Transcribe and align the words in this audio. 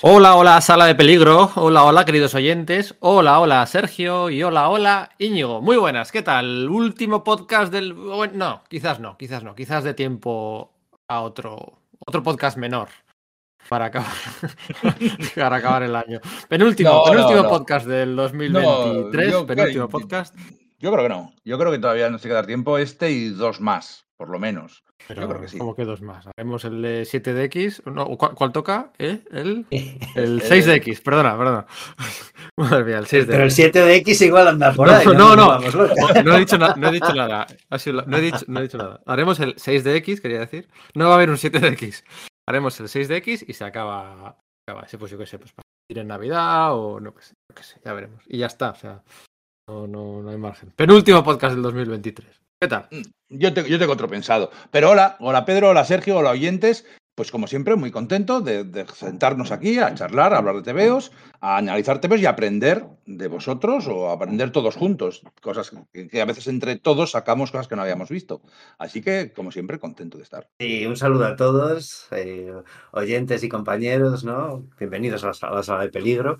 Hola, 0.00 0.36
hola, 0.36 0.60
sala 0.60 0.86
de 0.86 0.94
peligro. 0.94 1.50
Hola, 1.54 1.84
hola, 1.84 2.04
queridos 2.04 2.34
oyentes. 2.34 2.96
Hola, 3.00 3.38
hola, 3.40 3.64
Sergio. 3.66 4.30
Y 4.30 4.42
hola, 4.42 4.68
hola, 4.68 5.10
Íñigo. 5.18 5.60
Muy 5.60 5.76
buenas, 5.76 6.10
¿qué 6.10 6.22
tal? 6.22 6.68
Último 6.68 7.22
podcast 7.22 7.70
del. 7.72 7.94
No, 8.34 8.62
quizás 8.68 9.00
no, 9.00 9.16
quizás 9.18 9.44
no. 9.44 9.54
Quizás 9.54 9.84
de 9.84 9.94
tiempo 9.94 10.72
a 11.08 11.20
otro, 11.20 11.78
otro 12.06 12.22
podcast 12.22 12.56
menor. 12.56 12.88
Para 13.68 13.86
acabar, 13.86 14.10
para 15.36 15.56
acabar 15.56 15.82
el 15.84 15.94
año. 15.94 16.20
Penúltimo, 16.48 16.90
No, 16.90 17.04
penúltimo 17.04 17.36
no, 17.36 17.42
no. 17.44 17.48
podcast 17.48 17.86
del 17.86 18.16
2023. 18.16 19.30
yo 19.30 19.46
penúltimo 19.46 19.88
creo- 19.88 19.88
podcast. 19.88 20.34
Yo 20.80 20.90
creo 20.90 21.04
que 21.04 21.08
no. 21.10 21.32
Yo 21.44 21.58
creo 21.58 21.70
que 21.70 21.78
todavía 21.78 22.10
nos 22.10 22.22
tiene 22.22 22.32
que 22.32 22.36
dar 22.36 22.46
tiempo 22.46 22.76
este 22.78 23.12
y 23.12 23.28
dos 23.28 23.60
más, 23.60 24.01
por 24.18 24.28
lo 24.30 24.38
menos. 24.38 24.84
Pero 25.08 25.22
Yo 25.22 25.28
creo 25.28 25.40
que 25.40 25.48
sí. 25.48 25.58
como 25.58 25.74
que 25.74 25.84
dos 25.84 26.00
más. 26.02 26.26
Haremos 26.36 26.64
el 26.64 26.80
de 26.82 27.02
7DX. 27.02 27.90
No, 27.90 28.06
¿cuál, 28.16 28.34
cuál 28.34 28.52
toca? 28.52 28.92
¿Eh? 28.98 29.22
El, 29.32 29.66
el 29.70 29.98
El- 30.14 30.42
6DX. 30.42 31.02
Perdona, 31.02 31.36
perdona. 31.36 31.66
Madre 32.56 32.84
mía, 32.84 32.98
el 32.98 33.06
6DX. 33.06 33.26
Pero 33.26 33.42
el 33.44 33.50
7 33.50 33.80
de 33.80 33.96
X 33.96 34.20
igual 34.22 34.48
anda 34.48 34.72
por 34.72 34.86
No, 34.88 34.94
ahí. 34.94 35.06
no, 35.06 35.36
no. 35.36 35.48
Oh, 35.56 36.22
No 36.24 36.34
he 36.36 36.38
dicho, 36.38 36.58
na- 36.58 36.74
no 36.76 36.88
he 36.88 36.92
dicho 36.92 37.12
nada. 37.14 37.46
Ha 37.70 37.78
sido 37.78 37.96
la- 37.96 38.04
no, 38.06 38.16
he 38.16 38.20
dicho, 38.20 38.44
no 38.46 38.60
he 38.60 38.62
dicho 38.62 38.78
nada. 38.78 39.00
Haremos 39.06 39.40
el 39.40 39.56
6DX, 39.56 40.20
quería 40.20 40.40
decir. 40.40 40.68
No 40.94 41.06
va 41.06 41.12
a 41.12 41.14
haber 41.16 41.30
un 41.30 41.36
7DX. 41.36 42.04
Haremos 42.48 42.78
el 42.80 42.86
6DX 42.88 43.44
y 43.48 43.52
se 43.52 43.64
acaba. 43.64 44.36
acaba 44.68 44.82
ese, 44.86 44.98
pues 44.98 45.10
yo 45.10 45.18
qué 45.18 45.26
sé, 45.26 45.38
pues 45.38 45.52
para 45.52 45.62
ir 45.90 45.98
en 45.98 46.08
Navidad 46.08 46.74
o 46.76 47.00
no 47.00 47.12
qué 47.14 47.22
sé, 47.22 47.34
qué 47.54 47.62
sé, 47.62 47.80
ya 47.84 47.92
veremos. 47.92 48.22
Y 48.28 48.38
ya 48.38 48.46
está, 48.46 48.70
o 48.70 48.74
sea, 48.76 49.02
no, 49.68 49.86
no, 49.86 50.22
no 50.22 50.30
hay 50.30 50.36
margen. 50.38 50.70
Penúltimo 50.76 51.22
podcast 51.24 51.54
del 51.54 51.62
2023. 51.62 52.41
¿Qué 52.62 52.68
tal? 52.68 52.86
Yo, 53.28 53.52
te- 53.52 53.68
yo 53.68 53.76
tengo 53.76 53.92
otro 53.94 54.06
pensado. 54.06 54.52
Pero 54.70 54.90
hola, 54.90 55.16
hola 55.18 55.44
Pedro, 55.44 55.70
hola 55.70 55.84
Sergio, 55.84 56.18
hola 56.18 56.30
oyentes. 56.30 56.86
Pues 57.16 57.32
como 57.32 57.48
siempre, 57.48 57.74
muy 57.74 57.90
contento 57.90 58.40
de, 58.40 58.62
de 58.62 58.86
sentarnos 58.86 59.50
aquí 59.50 59.80
a 59.80 59.92
charlar, 59.96 60.32
a 60.32 60.38
hablar 60.38 60.54
de 60.54 60.62
TVOs, 60.72 61.10
a 61.40 61.56
analizar 61.56 62.00
TVOs 62.00 62.20
y 62.22 62.26
aprender 62.26 62.86
de 63.04 63.26
vosotros 63.26 63.88
o 63.88 64.10
aprender 64.10 64.52
todos 64.52 64.76
juntos. 64.76 65.22
Cosas 65.42 65.72
que, 65.92 66.06
que 66.06 66.22
a 66.22 66.24
veces 66.24 66.46
entre 66.46 66.76
todos 66.76 67.10
sacamos 67.10 67.50
cosas 67.50 67.66
que 67.66 67.74
no 67.74 67.82
habíamos 67.82 68.08
visto. 68.10 68.42
Así 68.78 69.02
que, 69.02 69.32
como 69.32 69.50
siempre, 69.50 69.80
contento 69.80 70.16
de 70.18 70.22
estar. 70.22 70.48
Y 70.60 70.86
un 70.86 70.96
saludo 70.96 71.26
a 71.26 71.34
todos, 71.34 72.06
eh, 72.12 72.52
oyentes 72.92 73.42
y 73.42 73.48
compañeros, 73.48 74.22
¿no? 74.22 74.68
Bienvenidos 74.78 75.24
a 75.24 75.26
la, 75.28 75.34
sala- 75.34 75.52
a 75.52 75.56
la 75.56 75.62
sala 75.64 75.82
de 75.82 75.90
peligro. 75.90 76.38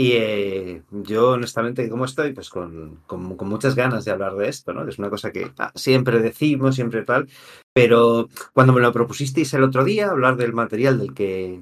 Y 0.00 0.12
eh, 0.14 0.82
yo, 0.90 1.30
honestamente, 1.32 1.88
¿cómo 1.90 2.04
estoy? 2.06 2.32
Pues 2.32 2.48
con, 2.48 3.00
con- 3.06 3.36
muchas 3.48 3.74
ganas 3.74 4.04
de 4.04 4.12
hablar 4.12 4.34
de 4.34 4.48
esto, 4.48 4.72
¿no? 4.72 4.88
Es 4.88 4.98
una 4.98 5.10
cosa 5.10 5.30
que 5.32 5.52
ah, 5.58 5.72
siempre 5.74 6.20
decimos, 6.20 6.76
siempre 6.76 7.02
tal. 7.04 7.28
Pero 7.74 8.28
cuando 8.54 8.72
me 8.72 8.80
lo 8.80 8.92
propusisteis 8.92 9.52
el 9.54 9.64
otro 9.64 9.84
día, 9.84 10.08
hablar 10.10 10.36
del 10.36 10.54
material 10.54 10.98
del 10.98 11.12
que, 11.12 11.60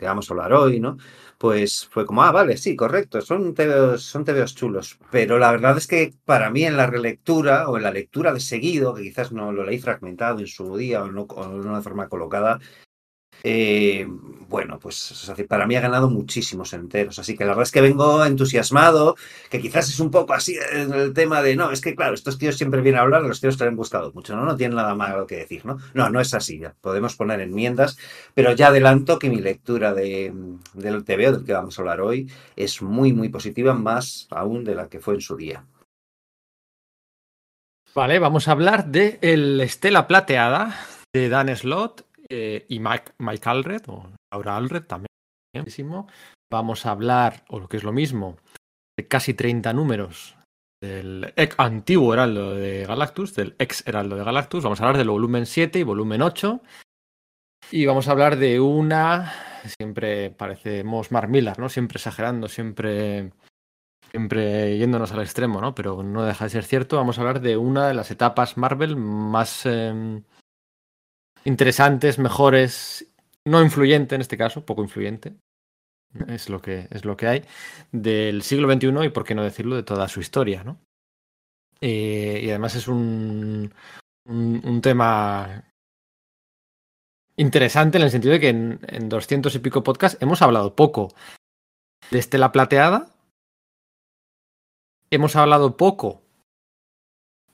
vamos 0.00 0.30
a 0.30 0.34
hablar 0.34 0.52
hoy, 0.54 0.80
¿no? 0.80 0.96
Pues 1.36 1.86
fue 1.90 2.06
como, 2.06 2.22
ah, 2.22 2.32
vale, 2.32 2.56
sí, 2.56 2.74
correcto, 2.74 3.20
son 3.20 3.54
tebeos, 3.54 4.02
son 4.02 4.24
tebeos 4.24 4.54
chulos. 4.54 4.98
Pero 5.10 5.38
la 5.38 5.50
verdad 5.52 5.76
es 5.76 5.86
que 5.86 6.14
para 6.24 6.50
mí 6.50 6.64
en 6.64 6.76
la 6.76 6.86
relectura 6.86 7.68
o 7.68 7.76
en 7.76 7.82
la 7.84 7.90
lectura 7.92 8.32
de 8.32 8.40
seguido, 8.40 8.94
que 8.94 9.02
quizás 9.02 9.30
no 9.32 9.52
lo 9.52 9.64
leí 9.64 9.78
fragmentado 9.78 10.40
en 10.40 10.46
su 10.46 10.76
día 10.76 11.02
o 11.04 11.12
no 11.12 11.22
o 11.28 11.48
de 11.48 11.68
una 11.68 11.82
forma 11.82 12.08
colocada, 12.08 12.58
eh, 13.42 14.06
bueno, 14.48 14.78
pues 14.78 15.30
para 15.46 15.66
mí 15.66 15.76
ha 15.76 15.80
ganado 15.80 16.08
muchísimos 16.08 16.72
enteros. 16.72 17.18
Así 17.18 17.36
que 17.36 17.44
la 17.44 17.50
verdad 17.50 17.64
es 17.64 17.72
que 17.72 17.82
vengo 17.82 18.24
entusiasmado, 18.24 19.16
que 19.50 19.60
quizás 19.60 19.88
es 19.88 20.00
un 20.00 20.10
poco 20.10 20.32
así 20.32 20.56
el 20.72 21.12
tema 21.12 21.42
de, 21.42 21.54
no, 21.54 21.70
es 21.70 21.80
que 21.80 21.94
claro, 21.94 22.14
estos 22.14 22.38
tíos 22.38 22.56
siempre 22.56 22.80
vienen 22.80 23.00
a 23.00 23.02
hablar 23.02 23.22
los 23.22 23.40
tíos 23.40 23.56
que 23.56 23.64
han 23.64 23.76
buscado 23.76 24.10
mucho, 24.12 24.34
¿no? 24.34 24.44
No 24.44 24.56
tienen 24.56 24.76
nada 24.76 24.94
malo 24.94 25.26
que 25.26 25.36
decir, 25.36 25.66
¿no? 25.66 25.78
No, 25.92 26.08
no 26.08 26.20
es 26.20 26.32
así. 26.32 26.62
Podemos 26.80 27.14
poner 27.14 27.40
enmiendas, 27.40 27.98
pero 28.34 28.52
ya 28.52 28.68
adelanto 28.68 29.18
que 29.18 29.28
mi 29.28 29.40
lectura 29.40 29.92
de, 29.92 30.32
del 30.72 31.04
TVO 31.04 31.32
del 31.32 31.44
que 31.44 31.52
vamos 31.52 31.78
a 31.78 31.82
hablar 31.82 32.00
hoy 32.00 32.30
es 32.56 32.80
muy, 32.80 33.12
muy 33.12 33.28
positiva, 33.28 33.74
más 33.74 34.28
aún 34.30 34.64
de 34.64 34.74
la 34.74 34.88
que 34.88 35.00
fue 35.00 35.14
en 35.14 35.20
su 35.20 35.36
día. 35.36 35.64
Vale, 37.94 38.18
vamos 38.18 38.48
a 38.48 38.52
hablar 38.52 38.86
de 38.86 39.18
el 39.22 39.60
Estela 39.60 40.06
Plateada 40.06 40.74
de 41.12 41.28
Dan 41.28 41.54
Slott 41.56 42.07
eh, 42.30 42.66
y 42.68 42.80
Mike, 42.80 43.12
Alred, 43.44 43.82
o 43.88 44.10
Laura 44.32 44.56
Alred 44.56 44.84
también. 44.84 45.08
Vamos 46.50 46.86
a 46.86 46.90
hablar, 46.90 47.44
o 47.48 47.58
lo 47.58 47.68
que 47.68 47.76
es 47.76 47.84
lo 47.84 47.92
mismo, 47.92 48.36
de 48.98 49.06
casi 49.06 49.34
30 49.34 49.72
números 49.72 50.36
del 50.80 51.32
antiguo 51.56 52.14
Heraldo 52.14 52.54
de 52.54 52.86
Galactus, 52.86 53.34
del 53.34 53.54
ex 53.58 53.86
Heraldo 53.86 54.16
de 54.16 54.24
Galactus. 54.24 54.62
Vamos 54.62 54.80
a 54.80 54.84
hablar 54.84 54.98
del 54.98 55.10
volumen 55.10 55.46
7 55.46 55.78
y 55.78 55.82
volumen 55.82 56.22
8. 56.22 56.60
Y 57.70 57.84
vamos 57.84 58.08
a 58.08 58.12
hablar 58.12 58.36
de 58.36 58.60
una, 58.60 59.32
siempre 59.78 60.30
parecemos 60.30 61.10
Mark 61.12 61.28
Millar, 61.28 61.58
¿no? 61.58 61.68
Siempre 61.68 61.96
exagerando, 61.96 62.48
siempre 62.48 63.30
siempre 64.10 64.78
yéndonos 64.78 65.12
al 65.12 65.20
extremo, 65.20 65.60
¿no? 65.60 65.74
Pero 65.74 66.02
no 66.02 66.24
deja 66.24 66.44
de 66.44 66.50
ser 66.50 66.64
cierto. 66.64 66.96
Vamos 66.96 67.18
a 67.18 67.20
hablar 67.20 67.40
de 67.40 67.56
una 67.56 67.88
de 67.88 67.94
las 67.94 68.10
etapas 68.10 68.56
Marvel 68.56 68.96
más 68.96 69.66
eh, 69.66 70.22
interesantes, 71.48 72.18
mejores, 72.18 73.10
no 73.44 73.62
influyente 73.62 74.14
en 74.14 74.20
este 74.20 74.36
caso, 74.36 74.64
poco 74.64 74.82
influyente. 74.82 75.36
Es 76.28 76.48
lo 76.48 76.60
que 76.62 76.88
es 76.90 77.04
lo 77.04 77.16
que 77.16 77.26
hay 77.26 77.44
del 77.92 78.42
siglo 78.42 78.72
XXI 78.72 79.06
y 79.06 79.08
por 79.10 79.24
qué 79.24 79.34
no 79.34 79.42
decirlo 79.42 79.76
de 79.76 79.82
toda 79.82 80.08
su 80.08 80.20
historia, 80.20 80.64
¿no? 80.64 80.78
Eh, 81.80 82.40
y 82.44 82.50
además 82.50 82.74
es 82.74 82.88
un, 82.88 83.72
un, 84.24 84.62
un 84.64 84.80
tema 84.80 85.64
interesante 87.36 87.98
en 87.98 88.04
el 88.04 88.10
sentido 88.10 88.32
de 88.32 88.40
que 88.40 88.48
en, 88.48 88.80
en 88.88 89.08
200 89.08 89.54
y 89.54 89.58
pico 89.58 89.82
podcasts 89.82 90.18
hemos 90.20 90.42
hablado 90.42 90.74
poco 90.74 91.14
de 92.10 92.18
Estela 92.18 92.52
Plateada, 92.52 93.14
hemos 95.10 95.36
hablado 95.36 95.76
poco 95.76 96.22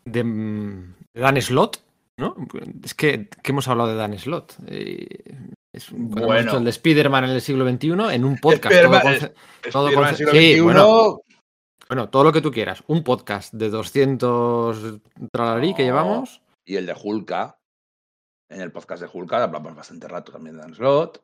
de, 0.05 0.25
mm, 0.25 0.94
Dan 1.15 1.41
Slott, 1.41 1.83
¿no? 2.19 2.36
Es 2.82 2.94
que, 2.94 3.28
que 3.28 3.52
hemos 3.52 3.69
hablado 3.69 3.91
de 3.91 3.97
Dan 3.97 4.19
Slott. 4.19 4.54
Eh, 4.66 5.06
es 5.72 5.91
un, 5.91 6.10
Bueno. 6.10 6.56
el 6.56 6.64
de 6.64 6.70
Spider-Man 6.70 7.25
en 7.25 7.30
el 7.30 7.41
siglo 7.41 7.69
XXI 7.69 7.91
en 8.12 8.25
un 8.25 8.38
podcast. 8.38 8.75
Todo 9.72 9.88
siglo 9.88 10.08
sí, 10.14 10.25
XXI, 10.25 10.60
bueno. 10.60 11.20
bueno, 11.88 12.08
todo 12.10 12.25
lo 12.25 12.32
que 12.32 12.41
tú 12.41 12.50
quieras. 12.50 12.84
Un 12.86 13.02
podcast 13.02 13.52
de 13.52 13.70
200 13.70 15.00
tralarí 15.32 15.75
que 15.75 15.84
llevamos. 15.84 16.41
y 16.64 16.76
el 16.76 16.86
de 16.86 16.94
Hulka. 17.00 17.58
En 18.50 18.60
el 18.60 18.70
podcast 18.70 19.02
de 19.02 19.10
Hulka 19.12 19.42
hablamos 19.42 19.75
bastante 19.75 20.06
rato 20.06 20.32
también 20.32 20.56
de 20.56 20.62
Dan 20.62 20.75
Slott. 20.75 21.22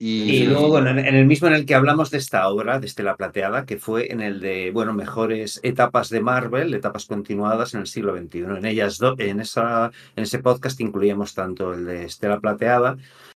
Y, 0.00 0.30
Y 0.36 0.46
luego, 0.46 0.68
bueno, 0.68 0.90
en 0.90 0.98
el 1.00 1.26
mismo 1.26 1.48
en 1.48 1.54
el 1.54 1.66
que 1.66 1.74
hablamos 1.74 2.10
de 2.12 2.18
esta 2.18 2.48
obra, 2.48 2.78
de 2.78 2.86
Estela 2.86 3.16
Plateada, 3.16 3.66
que 3.66 3.78
fue 3.78 4.12
en 4.12 4.20
el 4.20 4.38
de, 4.38 4.70
bueno, 4.70 4.92
mejores 4.92 5.58
etapas 5.64 6.08
de 6.08 6.20
Marvel, 6.20 6.72
etapas 6.72 7.06
continuadas 7.06 7.74
en 7.74 7.80
el 7.80 7.86
siglo 7.88 8.16
XXI. 8.16 8.38
En 8.58 8.64
ellas, 8.64 8.98
do- 8.98 9.16
en, 9.18 9.40
esa, 9.40 9.90
en 10.14 10.22
ese 10.22 10.38
podcast 10.38 10.80
incluíamos 10.80 11.34
tanto 11.34 11.72
el 11.74 11.84
de 11.84 12.04
Estela 12.04 12.38
Plateada 12.38 12.96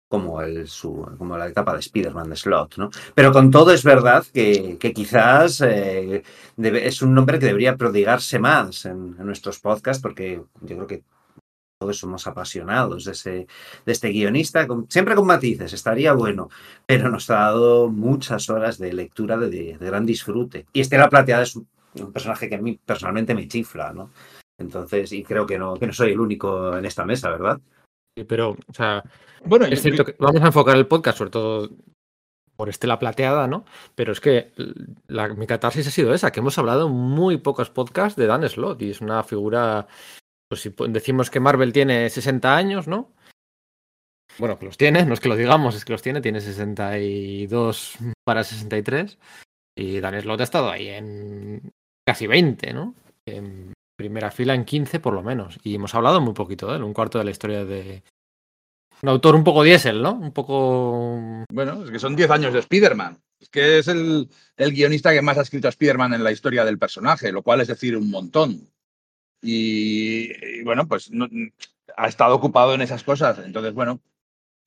como, 0.10 0.42
el, 0.42 0.68
su, 0.68 1.08
como 1.18 1.38
la 1.38 1.48
etapa 1.48 1.74
de 1.74 1.80
Spider-Man 1.80 2.30
de 2.32 2.36
Slot, 2.36 2.76
¿no? 2.78 2.90
Pero 3.16 3.32
con 3.32 3.52
todo 3.52 3.72
es 3.72 3.84
verdad 3.84 4.26
que, 4.34 4.76
que 4.80 4.92
quizás 4.92 5.62
eh, 5.62 6.24
debe- 6.58 6.86
es 6.88 7.02
un 7.02 7.14
nombre 7.14 7.40
que 7.40 7.46
debería 7.46 7.78
prodigarse 7.78 8.38
más 8.38 8.84
en, 8.86 9.16
en 9.18 9.26
nuestros 9.26 9.60
podcasts, 9.60 10.02
porque 10.02 10.42
yo 10.62 10.76
creo 10.76 10.88
que 10.88 11.04
todos 11.80 11.98
somos 11.98 12.28
apasionados 12.28 13.06
de, 13.06 13.14
ese, 13.14 13.48
de 13.86 13.92
este 13.92 14.10
guionista, 14.10 14.68
con- 14.68 14.86
siempre 14.92 15.16
con 15.16 15.26
matices, 15.26 15.72
estaría 15.72 16.12
bueno 16.12 16.50
pero 16.86 17.10
nos 17.10 17.30
ha 17.30 17.36
dado 17.36 17.88
muchas 17.88 18.50
horas 18.50 18.78
de 18.78 18.92
lectura 18.92 19.38
de, 19.38 19.50
de- 19.50 19.78
de 19.78 19.86
gran 19.86 20.06
disfrute. 20.06 20.66
Y 20.74 20.82
Estela 20.82 21.10
Plateada 21.10 21.44
es 21.44 21.56
un, 21.56 21.68
un 21.96 22.12
personaje 22.12 22.50
que 22.50 22.56
a 22.56 22.62
mí 22.62 22.78
personalmente 22.86 23.34
me 23.34 23.48
chifla, 23.48 23.94
¿no? 23.94 24.12
Entonces, 24.60 25.14
y 25.14 25.24
creo 25.24 25.46
que 25.46 25.58
no, 25.58 25.76
que 25.76 25.88
no 25.88 25.94
soy 25.94 26.12
el 26.12 26.20
único 26.20 26.78
en 26.78 26.84
esta 26.86 27.06
mesa, 27.06 27.30
¿verdad? 27.30 27.60
Sí, 28.18 28.26
Pero, 28.26 28.50
o 28.68 28.74
sea, 28.74 29.02
bueno, 29.46 29.66
es 29.66 29.82
cierto 29.82 30.04
que 30.04 30.16
vamos 30.20 30.42
a 30.42 30.48
enfocar 30.48 30.76
el 30.76 30.86
podcast 30.88 31.18
sobre 31.18 31.32
todo 31.32 31.70
por 32.58 32.68
Estela 32.68 33.00
Plateada, 33.00 33.48
¿no? 33.48 33.64
Pero 33.96 34.12
es 34.12 34.20
que 34.20 34.52
la, 35.08 35.30
mi 35.30 35.48
catarsis 35.48 35.88
ha 35.88 35.92
sido 35.92 36.14
esa, 36.14 36.32
que 36.34 36.42
hemos 36.42 36.58
hablado 36.58 36.88
en 36.88 36.94
muy 36.94 37.38
pocos 37.38 37.70
podcasts 37.70 38.18
de 38.20 38.28
Dan 38.28 38.48
Slott 38.50 38.82
y 38.82 38.90
es 38.90 39.00
una 39.00 39.24
figura, 39.24 39.88
pues 40.50 40.62
si 40.62 40.74
decimos 40.90 41.30
que 41.30 41.40
Marvel 41.40 41.72
tiene 41.72 42.10
60 42.10 42.56
años, 42.56 42.88
¿no? 42.88 43.14
Bueno, 44.38 44.58
que 44.58 44.66
los 44.66 44.78
tiene, 44.78 45.06
no 45.06 45.14
es 45.14 45.20
que 45.20 45.30
lo 45.30 45.36
digamos, 45.36 45.76
es 45.76 45.86
que 45.86 45.92
los 45.92 46.02
tiene, 46.02 46.22
tiene 46.22 46.42
62 46.42 47.98
para 48.26 48.44
63 48.44 49.18
y 49.76 50.00
Dan 50.00 50.22
Slott 50.22 50.42
ha 50.42 50.44
estado 50.44 50.70
ahí 50.70 50.88
en 50.88 51.72
casi 52.08 52.28
20, 52.28 52.74
¿no? 52.74 52.96
En 53.26 53.74
primera 53.98 54.32
fila 54.32 54.56
en 54.56 54.66
15 54.66 55.00
por 55.00 55.14
lo 55.14 55.22
menos 55.22 55.60
y 55.64 55.76
hemos 55.76 55.94
hablado 55.94 56.22
muy 56.22 56.34
poquito 56.34 56.74
él, 56.74 56.84
un 56.84 56.94
cuarto 56.94 57.18
de 57.18 57.26
la 57.26 57.32
historia 57.32 57.66
de, 57.66 58.02
un 59.02 59.10
autor 59.10 59.36
un 59.36 59.44
poco 59.44 59.64
diésel, 59.64 60.02
¿no? 60.02 60.14
Un 60.14 60.32
poco. 60.32 61.46
Bueno, 61.52 61.84
es 61.84 61.92
que 61.92 62.00
son 62.00 62.16
10 62.16 62.32
años 62.32 62.54
de 62.54 62.60
Spider-Man. 62.60 63.18
Es 63.40 63.50
que 63.50 63.80
es 63.80 63.88
el, 63.88 64.30
el 64.58 64.72
guionista 64.74 65.14
que 65.14 65.22
más 65.22 65.38
ha 65.38 65.42
escrito 65.42 65.68
a 65.68 65.70
Spider-Man 65.70 66.14
en 66.14 66.24
la 66.24 66.32
historia 66.32 66.66
del 66.66 66.78
personaje, 66.78 67.32
lo 67.32 67.42
cual 67.42 67.62
es 67.62 67.70
decir 67.70 67.96
un 67.96 68.10
montón. 68.10 68.70
Y, 69.42 70.64
bueno, 70.64 70.88
pues 70.88 71.12
no- 71.12 71.28
ha 71.98 72.08
estado 72.08 72.36
ocupado 72.36 72.74
en 72.74 72.82
esas 72.82 73.04
cosas. 73.04 73.40
Entonces, 73.40 73.74
bueno, 73.74 74.02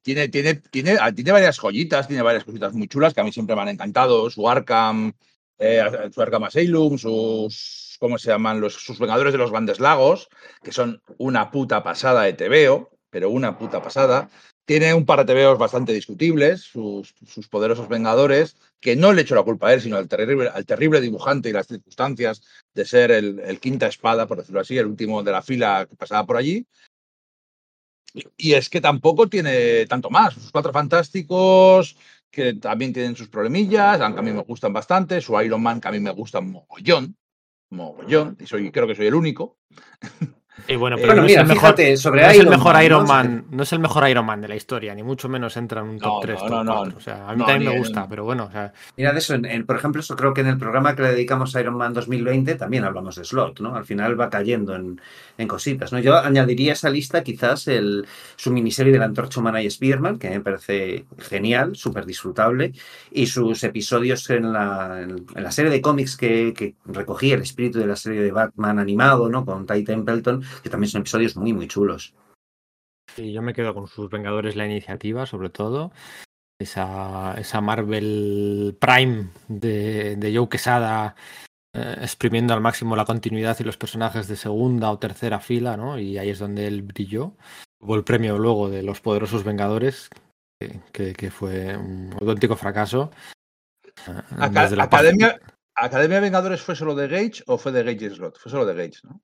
tiene, 0.03 0.29
tiene, 0.29 0.55
tiene, 0.57 0.97
ah, 1.01 1.13
tiene 1.13 1.33
varias 1.33 1.59
joyitas, 1.59 2.09
tiene 2.09 2.23
varias 2.23 2.45
cositas 2.45 2.73
muy 2.75 2.89
chulas 2.89 3.15
que 3.15 3.21
a 3.21 3.25
mí 3.25 3.33
siempre 3.33 3.57
me 3.57 3.63
han 3.63 3.69
encantado. 3.69 4.31
Su 4.31 4.49
Arkham, 4.49 5.13
eh, 5.59 5.83
su 6.13 6.23
Arkham 6.23 6.45
Asylum, 6.45 6.99
sus, 6.99 7.97
¿cómo 8.01 8.19
se 8.19 8.31
llaman? 8.31 8.61
Los, 8.61 8.75
sus 8.75 8.99
Vengadores 8.99 9.33
de 9.33 9.39
los 9.39 9.51
Grandes 9.51 9.81
Lagos, 9.81 10.29
que 10.63 10.73
son 10.73 11.03
una 11.19 11.51
puta 11.51 11.83
pasada 11.83 12.23
de 12.25 12.33
TVO, 12.35 12.91
pero 13.11 13.31
una 13.31 13.59
puta 13.59 13.83
pasada. 13.83 14.31
Tiene 14.65 14.95
un 14.95 15.05
par 15.05 15.25
de 15.25 15.35
TVOs 15.35 15.59
bastante 15.59 15.93
discutibles, 15.93 16.63
sus, 16.63 17.15
poderosos 17.51 17.89
Vengadores, 17.89 18.57
que 18.81 18.95
no 18.95 19.13
le 19.13 19.23
echo 19.23 19.35
la 19.35 19.43
culpa 19.43 19.69
a 19.69 19.75
él, 19.75 19.81
sino 19.81 19.97
al 19.97 20.09
terrible, 20.09 20.49
al 20.49 20.65
terrible 20.65 21.01
dibujante 21.01 21.49
y 21.49 21.53
las 21.53 21.67
circunstancias 21.67 22.43
de 22.73 22.85
ser 22.85 23.11
el, 23.11 23.41
el, 23.41 23.59
quinta 23.59 23.89
espada, 23.89 24.27
por 24.27 24.39
decirlo 24.39 24.61
así, 24.61 24.79
el 24.79 24.87
último 24.87 25.23
de 25.23 25.33
la 25.33 25.43
fila 25.43 25.87
que 25.89 25.97
pasaba 25.97 26.25
por 26.25 26.37
allí. 26.37 26.67
Y 28.37 28.53
es 28.53 28.69
que 28.69 28.81
tampoco 28.81 29.29
tiene 29.29 29.87
tanto 29.87 30.11
más. 30.11 30.35
Sus 30.35 30.53
cuatro 30.53 30.73
fantásticos, 30.73 31.97
que 32.31 32.55
también 32.55 32.93
tienen 32.93 33.17
sus 33.17 33.29
problemillas, 33.29 34.01
aunque 34.01 34.21
a 34.21 34.23
mí 34.23 34.33
me 34.33 34.43
gustan 34.43 34.73
bastante. 34.73 35.21
Su 35.21 35.41
Iron 35.41 35.63
Man, 35.63 35.81
que 35.81 35.89
a 35.89 35.93
mí 35.93 36.01
me 36.01 36.11
gusta 36.11 36.41
mogollón. 36.41 37.17
Mogollón. 37.71 38.37
Y 38.41 38.47
soy, 38.47 38.71
creo 38.71 38.87
que 38.87 38.95
soy 38.95 39.07
el 39.07 39.15
único. 39.15 39.59
Y 40.69 40.77
bueno, 40.77 40.97
pero 41.01 41.15
no, 41.15 41.23
mira, 41.23 41.43
es 41.43 41.49
mejor, 41.49 41.61
fíjate, 41.61 41.97
sobre 41.97 42.23
no 42.23 42.29
es 42.29 42.39
el 42.39 42.49
mejor 42.49 42.83
Iron 42.83 43.07
Man, 43.07 43.45
no 43.51 43.63
es 43.63 43.73
el 43.73 43.79
mejor 43.79 44.09
Iron 44.09 44.27
Man 44.27 44.41
de 44.41 44.49
la 44.49 44.57
historia, 44.57 44.95
ni 44.95 45.03
mucho 45.03 45.29
menos 45.29 45.57
entra 45.57 45.81
en 45.81 45.89
un 45.89 45.99
top 45.99 46.15
no, 46.15 46.21
3, 46.21 46.39
no, 46.43 46.49
top 46.49 46.65
no, 46.65 46.75
4. 46.75 46.97
O 46.97 47.01
sea, 47.01 47.29
a 47.29 47.35
mí 47.35 47.45
también 47.45 47.73
me 47.73 47.79
gusta, 47.79 48.07
pero 48.09 48.25
bueno. 48.25 48.45
O 48.45 48.51
sea... 48.51 48.73
Mira, 48.97 49.13
de 49.13 49.19
eso, 49.19 49.35
en, 49.35 49.45
en, 49.45 49.67
por 49.67 49.77
ejemplo, 49.77 50.01
eso 50.01 50.17
creo 50.17 50.33
que 50.35 50.43
en 50.43 50.49
el 50.49 50.59
programa 50.59 50.95
que 50.95 51.03
le 51.03 51.13
dedicamos 51.13 51.55
a 51.55 51.61
Iron 51.61 51.77
Man 51.77 51.93
2020 51.93 52.55
también 52.55 52.85
hablamos 52.85 53.17
de 53.17 53.25
Slot, 53.25 53.61
¿no? 53.61 53.75
Al 53.75 53.85
final 53.85 54.19
va 54.21 54.31
cayendo 54.31 54.75
en, 54.75 55.01
en 55.39 55.49
cositas, 55.49 55.93
¿no? 55.93 55.99
Yo 55.99 56.17
añadiría 56.17 56.73
a 56.73 56.75
esa 56.75 56.91
lista 56.91 57.23
quizás 57.23 57.69
el, 57.69 58.07
su 58.37 58.53
miniserie 58.53 58.93
de 58.93 58.99
la 58.99 59.07
Antorcha 59.07 59.41
Humana 59.41 59.63
y 59.63 59.71
Spearman, 59.71 60.19
que 60.19 60.31
me 60.31 60.41
parece 60.41 61.05
genial, 61.19 61.77
súper 61.77 62.07
disfrutable, 62.07 62.73
y 63.11 63.27
sus 63.27 63.65
episodios 63.65 64.29
en 64.31 64.53
la, 64.53 65.03
en, 65.03 65.27
en 65.35 65.43
la 65.43 65.51
serie 65.51 65.71
de 65.71 65.81
cómics 65.81 66.17
que, 66.17 66.55
que 66.57 66.75
recogía 66.87 67.35
el 67.35 67.43
espíritu 67.43 67.79
de 67.79 67.87
la 67.87 67.97
serie 67.97 68.23
de 68.23 68.33
Batman 68.33 68.79
animado, 68.79 69.29
¿no? 69.29 69.45
Con 69.45 69.67
Ty 69.67 69.85
Templeton, 69.85 70.43
que 70.61 70.71
también 70.71 70.91
son 70.91 71.01
episodios 71.01 71.37
muy, 71.37 71.53
muy 71.53 71.69
chulos. 71.69 72.15
Sí, 73.15 73.33
yo 73.33 73.43
me 73.43 73.55
quedo 73.55 73.75
con 73.75 73.89
sus 73.89 74.11
Vengadores 74.11 74.57
la 74.57 74.67
iniciativa, 74.67 75.27
sobre 75.27 75.51
todo. 75.51 75.93
Esa, 76.61 77.35
esa 77.39 77.61
Marvel 77.61 78.77
Prime 78.81 79.31
de, 79.49 80.17
de 80.17 80.37
Joe 80.37 80.49
Quesada 80.49 81.17
eh, 81.75 81.97
exprimiendo 82.01 82.55
al 82.55 82.61
máximo 82.61 82.95
la 82.97 83.05
continuidad 83.05 83.59
y 83.59 83.65
los 83.65 83.77
personajes 83.77 84.29
de 84.29 84.37
segunda 84.37 84.91
o 84.91 84.99
tercera 84.99 85.41
fila, 85.41 85.77
¿no? 85.77 85.99
Y 85.99 86.19
ahí 86.19 86.31
es 86.31 86.39
donde 86.39 86.67
él 86.67 86.83
brilló. 86.83 87.37
Hubo 87.81 87.97
el 87.97 88.05
premio 88.05 88.39
luego 88.39 88.69
de 88.69 88.83
los 88.83 89.01
poderosos 89.01 89.43
Vengadores, 89.43 90.09
que, 90.61 90.81
que, 90.93 91.13
que 91.15 91.31
fue 91.31 91.77
un 91.77 92.15
auténtico 92.21 92.57
fracaso. 92.57 93.11
Eh, 94.07 94.23
Acad 94.39 94.79
Academia, 94.79 95.41
¿Academia 95.75 96.21
Vengadores 96.21 96.61
fue 96.61 96.77
solo 96.77 96.95
de 96.95 97.09
Gage 97.09 97.43
o 97.47 97.59
fue 97.59 97.73
de 97.73 97.83
Gage 97.83 98.07
y 98.07 98.11
Slot? 98.11 98.39
Fue 98.39 98.51
solo 98.51 98.67
de 98.67 98.75
Gage, 98.75 99.01
¿no? 99.05 99.21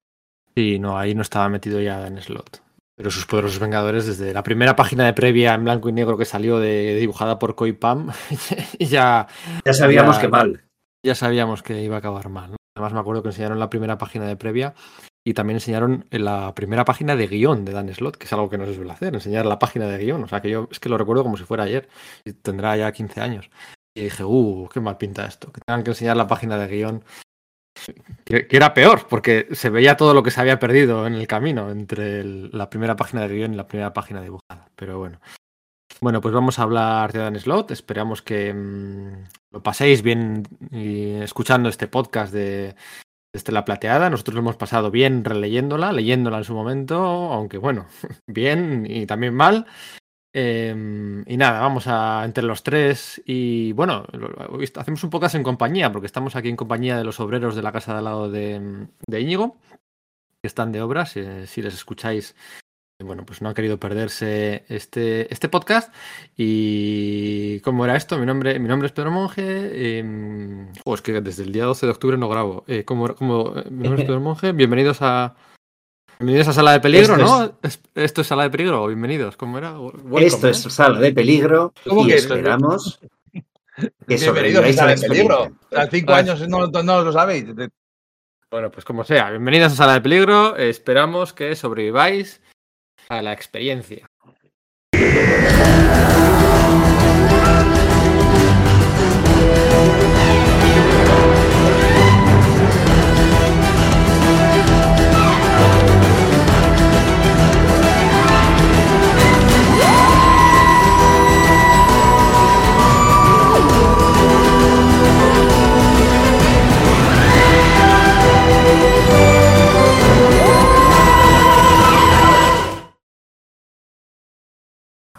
Sí, 0.58 0.80
no, 0.80 0.98
ahí 0.98 1.14
no 1.14 1.22
estaba 1.22 1.48
metido 1.48 1.80
ya 1.80 2.04
en 2.08 2.20
slot. 2.20 2.64
Pero 2.96 3.12
sus 3.12 3.26
poderosos 3.26 3.60
Vengadores, 3.60 4.06
desde 4.06 4.32
la 4.32 4.42
primera 4.42 4.74
página 4.74 5.06
de 5.06 5.12
previa 5.12 5.54
en 5.54 5.62
blanco 5.62 5.88
y 5.88 5.92
negro 5.92 6.18
que 6.18 6.24
salió 6.24 6.58
de, 6.58 6.96
dibujada 6.96 7.38
por 7.38 7.54
Koi 7.54 7.74
Pam, 7.74 8.10
ya. 8.80 9.28
Ya 9.64 9.72
sabíamos 9.72 10.16
ya, 10.16 10.20
que 10.20 10.26
mal. 10.26 10.64
Ya 11.06 11.14
sabíamos 11.14 11.62
que 11.62 11.80
iba 11.80 11.94
a 11.94 11.98
acabar 12.00 12.28
mal. 12.28 12.50
¿no? 12.50 12.56
Además, 12.74 12.92
me 12.92 12.98
acuerdo 12.98 13.22
que 13.22 13.28
enseñaron 13.28 13.60
la 13.60 13.70
primera 13.70 13.98
página 13.98 14.26
de 14.26 14.34
previa 14.34 14.74
y 15.24 15.32
también 15.32 15.58
enseñaron 15.58 16.06
la 16.10 16.52
primera 16.56 16.84
página 16.84 17.14
de 17.14 17.28
guion 17.28 17.64
de 17.64 17.70
Dan 17.70 17.94
Slot, 17.94 18.16
que 18.16 18.26
es 18.26 18.32
algo 18.32 18.50
que 18.50 18.58
no 18.58 18.66
se 18.66 18.74
suele 18.74 18.90
hacer, 18.90 19.14
enseñar 19.14 19.46
la 19.46 19.60
página 19.60 19.86
de 19.86 19.98
guion. 19.98 20.24
O 20.24 20.26
sea, 20.26 20.42
que 20.42 20.50
yo 20.50 20.66
es 20.72 20.80
que 20.80 20.88
lo 20.88 20.98
recuerdo 20.98 21.22
como 21.22 21.36
si 21.36 21.44
fuera 21.44 21.62
ayer 21.62 21.88
y 22.24 22.32
tendrá 22.32 22.76
ya 22.76 22.90
15 22.90 23.20
años. 23.20 23.48
Y 23.94 24.02
dije, 24.02 24.24
uh, 24.24 24.68
qué 24.74 24.80
mal 24.80 24.98
pinta 24.98 25.24
esto, 25.24 25.52
que 25.52 25.60
tengan 25.64 25.84
que 25.84 25.90
enseñar 25.90 26.16
la 26.16 26.26
página 26.26 26.58
de 26.58 26.66
guion 26.66 27.04
que, 28.24 28.46
era 28.50 28.74
peor, 28.74 29.06
porque 29.08 29.48
se 29.52 29.70
veía 29.70 29.96
todo 29.96 30.14
lo 30.14 30.22
que 30.22 30.30
se 30.30 30.40
había 30.40 30.58
perdido 30.58 31.06
en 31.06 31.14
el 31.14 31.26
camino 31.26 31.70
entre 31.70 32.24
la 32.24 32.70
primera 32.70 32.96
página 32.96 33.26
de 33.26 33.34
guion 33.34 33.54
y 33.54 33.56
la 33.56 33.66
primera 33.66 33.92
página 33.92 34.22
dibujada. 34.22 34.68
Pero 34.76 34.98
bueno. 34.98 35.20
Bueno, 36.00 36.20
pues 36.20 36.32
vamos 36.32 36.58
a 36.58 36.62
hablar 36.62 37.12
de 37.12 37.18
Dan 37.18 37.38
Slot. 37.38 37.70
Esperamos 37.72 38.22
que 38.22 38.54
mmm, 38.54 39.24
lo 39.50 39.62
paséis 39.62 40.02
bien 40.02 40.44
escuchando 40.70 41.68
este 41.68 41.88
podcast 41.88 42.32
de, 42.32 42.76
de 43.32 43.36
Estela 43.38 43.64
Plateada. 43.64 44.08
Nosotros 44.08 44.34
lo 44.34 44.40
hemos 44.40 44.56
pasado 44.56 44.90
bien 44.90 45.24
releyéndola, 45.24 45.92
leyéndola 45.92 46.38
en 46.38 46.44
su 46.44 46.54
momento, 46.54 46.96
aunque 46.96 47.58
bueno, 47.58 47.86
bien 48.26 48.86
y 48.88 49.06
también 49.06 49.34
mal. 49.34 49.66
Eh, 50.32 51.24
y 51.26 51.36
nada, 51.36 51.60
vamos 51.60 51.86
a 51.86 52.22
entre 52.24 52.44
los 52.44 52.62
tres 52.62 53.22
y 53.24 53.72
bueno, 53.72 54.04
hacemos 54.76 55.02
un 55.02 55.10
podcast 55.10 55.34
en 55.34 55.42
compañía, 55.42 55.90
porque 55.90 56.06
estamos 56.06 56.36
aquí 56.36 56.48
en 56.48 56.56
compañía 56.56 56.96
de 56.96 57.04
los 57.04 57.20
obreros 57.20 57.56
de 57.56 57.62
la 57.62 57.72
casa 57.72 57.92
de 57.92 57.98
al 57.98 58.04
lado 58.04 58.30
de, 58.30 58.88
de 59.06 59.20
Íñigo, 59.20 59.56
que 60.42 60.46
están 60.46 60.72
de 60.72 60.82
obras, 60.82 61.16
eh, 61.16 61.46
si 61.46 61.62
les 61.62 61.74
escucháis, 61.74 62.34
bueno, 63.04 63.24
pues 63.24 63.40
no 63.42 63.48
han 63.48 63.54
querido 63.54 63.78
perderse 63.78 64.64
este, 64.68 65.32
este 65.32 65.48
podcast. 65.48 65.94
Y 66.36 67.60
¿cómo 67.60 67.84
era 67.84 67.96
esto? 67.96 68.18
Mi 68.18 68.26
nombre, 68.26 68.58
mi 68.58 68.68
nombre 68.68 68.86
es 68.86 68.92
Pedro 68.92 69.12
Monge. 69.12 69.42
Eh, 69.46 70.66
oh, 70.84 70.94
es 70.94 71.02
que 71.02 71.20
desde 71.20 71.44
el 71.44 71.52
día 71.52 71.64
12 71.64 71.86
de 71.86 71.92
octubre 71.92 72.18
no 72.18 72.28
grabo. 72.28 72.64
Eh, 72.66 72.84
¿cómo, 72.84 73.14
cómo, 73.14 73.54
mi 73.70 73.84
nombre 73.84 74.02
es 74.02 74.06
Pedro 74.08 74.20
Monge. 74.20 74.50
Bienvenidos 74.50 74.98
a, 75.00 75.36
Bienvenidos 76.18 76.48
a 76.48 76.52
Sala 76.52 76.72
de 76.72 76.80
Peligro, 76.80 77.14
esto 77.14 77.24
¿no? 77.24 77.58
Es... 77.62 77.80
Esto 77.94 78.22
es 78.22 78.26
Sala 78.26 78.42
de 78.42 78.50
Peligro, 78.50 78.88
bienvenidos, 78.88 79.36
¿cómo 79.36 79.56
era? 79.56 79.78
Welcome, 79.78 80.26
esto 80.26 80.48
es 80.48 80.58
Sala 80.58 80.98
de 80.98 81.12
Peligro 81.12 81.72
y 81.84 82.08
que 82.08 82.16
esperamos 82.16 82.98
que 83.30 84.16
Bienvenidos 84.16 84.64
a 84.64 84.72
Sala 84.72 84.96
de 84.96 85.08
Peligro. 85.08 85.52
Hace 85.70 85.98
cinco 85.98 86.12
ah, 86.14 86.16
años 86.16 86.48
no, 86.48 86.66
no, 86.66 87.04
lo 87.04 87.12
sabéis. 87.12 87.44
Bueno, 88.50 88.68
pues 88.72 88.84
como 88.84 89.04
sea, 89.04 89.30
bienvenidos 89.30 89.74
a 89.74 89.76
Sala 89.76 89.92
de 89.92 90.00
Peligro. 90.00 90.56
Esperamos 90.56 91.32
que 91.32 91.54
sobreviváis 91.54 92.40
a 93.08 93.22
la 93.22 93.32
experiencia. 93.32 94.10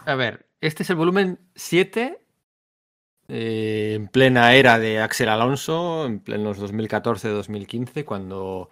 A 0.06 0.14
ver, 0.14 0.46
este 0.60 0.82
es 0.82 0.90
el 0.90 0.96
volumen 0.96 1.38
7 1.54 2.20
eh, 3.32 3.92
en 3.94 4.08
plena 4.08 4.54
era 4.54 4.80
de 4.80 5.00
Axel 5.00 5.28
Alonso, 5.28 6.04
en 6.04 6.18
plenos 6.18 6.60
2014-2015, 6.60 8.04
cuando, 8.04 8.70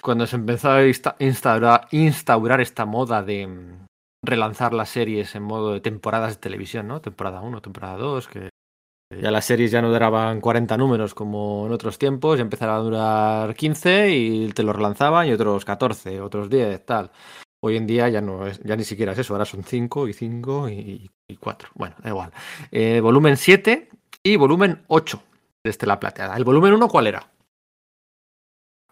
cuando 0.00 0.26
se 0.26 0.36
empezó 0.36 0.70
a 0.70 0.84
instaurar, 0.86 2.60
esta 2.62 2.86
moda 2.86 3.22
de 3.22 3.46
mm, 3.46 3.86
relanzar 4.22 4.72
las 4.72 4.88
series 4.88 5.34
en 5.34 5.42
modo 5.42 5.74
de 5.74 5.82
temporadas 5.82 6.36
de 6.36 6.40
televisión, 6.40 6.88
¿no? 6.88 7.02
Temporada 7.02 7.42
1, 7.42 7.60
temporada 7.60 7.98
2, 7.98 8.28
que 8.28 8.48
ya 9.20 9.30
las 9.30 9.44
series 9.44 9.70
ya 9.70 9.82
no 9.82 9.92
duraban 9.92 10.40
40 10.40 10.78
números 10.78 11.14
como 11.14 11.66
en 11.66 11.72
otros 11.72 11.98
tiempos, 11.98 12.38
ya 12.38 12.42
empezaron 12.42 12.76
a 12.76 12.78
durar 12.78 13.54
15 13.54 14.10
y 14.10 14.48
te 14.52 14.62
lo 14.62 14.72
relanzaban 14.72 15.28
y 15.28 15.32
otros 15.32 15.62
14, 15.66 16.22
otros 16.22 16.48
10, 16.48 16.86
tal. 16.86 17.10
Hoy 17.66 17.78
en 17.78 17.86
día 17.86 18.10
ya 18.10 18.20
no 18.20 18.46
es, 18.46 18.60
ya 18.62 18.76
ni 18.76 18.84
siquiera 18.84 19.12
es 19.12 19.18
eso, 19.20 19.32
ahora 19.32 19.46
son 19.46 19.64
5 19.64 20.06
y 20.08 20.12
5 20.12 20.68
y, 20.68 21.10
y 21.26 21.36
4. 21.36 21.70
Bueno, 21.72 21.96
da 22.02 22.10
igual. 22.10 22.30
Eh, 22.70 23.00
volumen 23.00 23.38
7 23.38 23.88
y 24.22 24.36
volumen 24.36 24.82
8 24.88 25.22
de 25.64 25.70
Estela 25.70 25.98
Plateada. 25.98 26.36
¿El 26.36 26.44
volumen 26.44 26.74
1 26.74 26.88
cuál 26.88 27.06
era? 27.06 27.26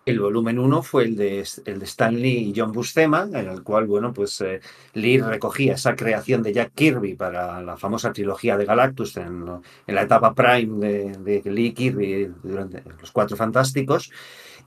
El 0.07 0.21
volumen 0.21 0.59
1 0.59 0.83
fue 0.83 1.05
el 1.05 1.17
de, 1.17 1.47
el 1.67 1.79
de 1.81 1.85
Stan 1.85 2.19
Lee 2.19 2.49
y 2.49 2.55
John 2.57 2.73
Buscema, 2.73 3.29
en 3.35 3.47
el 3.47 3.63
cual, 3.63 3.87
bueno, 3.87 4.15
pues 4.15 4.41
eh, 4.41 4.61
Lee 4.95 5.21
recogía 5.21 5.75
esa 5.75 5.95
creación 5.95 6.43
de 6.43 6.55
Jack 6.55 6.73
Kirby 6.75 7.15
para 7.15 7.61
la 7.61 7.77
famosa 7.77 8.11
trilogía 8.11 8.57
de 8.57 8.65
Galactus 8.65 9.19
en, 9.19 9.45
en 9.87 9.95
la 9.95 10.03
etapa 10.03 10.35
prime 10.35 11.13
de, 11.19 11.43
de 11.43 11.51
Lee 11.51 11.75
Kirby 11.75 12.33
durante 12.43 12.83
los 12.99 13.13
Cuatro 13.13 13.37
Fantásticos 13.37 14.11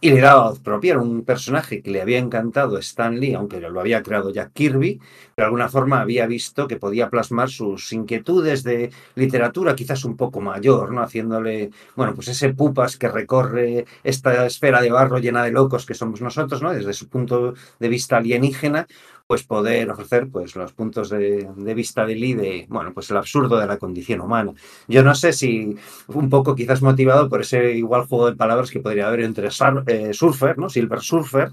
y 0.02 0.12
le 0.12 0.22
daba 0.22 0.50
voz 0.50 0.60
propia. 0.60 0.98
Un 0.98 1.24
personaje 1.24 1.82
que 1.82 1.92
le 1.92 2.02
había 2.02 2.20
encantado 2.20 2.78
Stan 2.78 3.20
Lee, 3.20 3.34
aunque 3.34 3.60
lo 3.60 3.80
había 3.80 4.04
creado 4.04 4.32
Jack 4.32 4.54
Kirby, 4.54 5.00
pero 5.34 5.46
de 5.46 5.48
alguna 5.48 5.70
forma 5.70 6.02
había 6.02 6.28
visto 6.28 6.68
que 6.68 6.78
podía 6.78 7.10
plasmar 7.10 7.50
sus 7.50 7.92
inquietudes 7.92 8.64
de 8.64 8.92
literatura, 9.16 9.76
quizás 9.76 10.06
un 10.06 10.16
poco 10.16 10.42
mayor, 10.42 10.92
¿no? 10.92 11.02
Haciéndole, 11.02 11.72
bueno, 11.96 12.14
pues 12.16 12.28
ese 12.28 12.54
pupas 12.54 12.98
que 12.98 13.08
recorre 13.10 13.86
esta 14.04 14.46
esfera 14.46 14.82
de 14.82 14.92
barro 14.92 15.20
llena 15.20 15.44
de 15.44 15.52
locos 15.52 15.86
que 15.86 15.94
somos 15.94 16.22
nosotros, 16.22 16.62
¿no? 16.62 16.74
Desde 16.74 16.94
su 16.94 17.10
punto 17.10 17.54
de 17.80 17.90
vista 17.90 18.18
alienígena, 18.18 18.88
pues 19.28 19.44
poder 19.44 19.90
ofrecer 19.90 20.30
pues 20.30 20.56
los 20.56 20.74
puntos 20.74 21.10
de, 21.10 21.48
vista 21.76 22.06
de 22.06 22.16
Lee 22.16 22.66
bueno, 22.70 22.94
pues 22.94 23.10
el 23.10 23.18
absurdo 23.18 23.58
de 23.58 23.68
la 23.68 23.78
condición 23.78 24.22
humana. 24.22 24.54
Yo 24.88 25.04
no 25.04 25.16
sé 25.16 25.34
si 25.34 25.76
un 26.08 26.30
poco 26.30 26.56
quizás 26.56 26.82
motivado 26.82 27.30
por 27.30 27.42
ese 27.42 27.74
igual 27.74 28.06
juego 28.06 28.28
de 28.28 28.36
palabras 28.36 28.70
que 28.70 28.80
podría 28.80 29.08
haber 29.08 29.22
entre 29.22 29.48
eh, 29.48 30.14
Surfer, 30.14 30.58
¿no? 30.58 30.70
Silver 30.70 31.02
Surfer, 31.02 31.52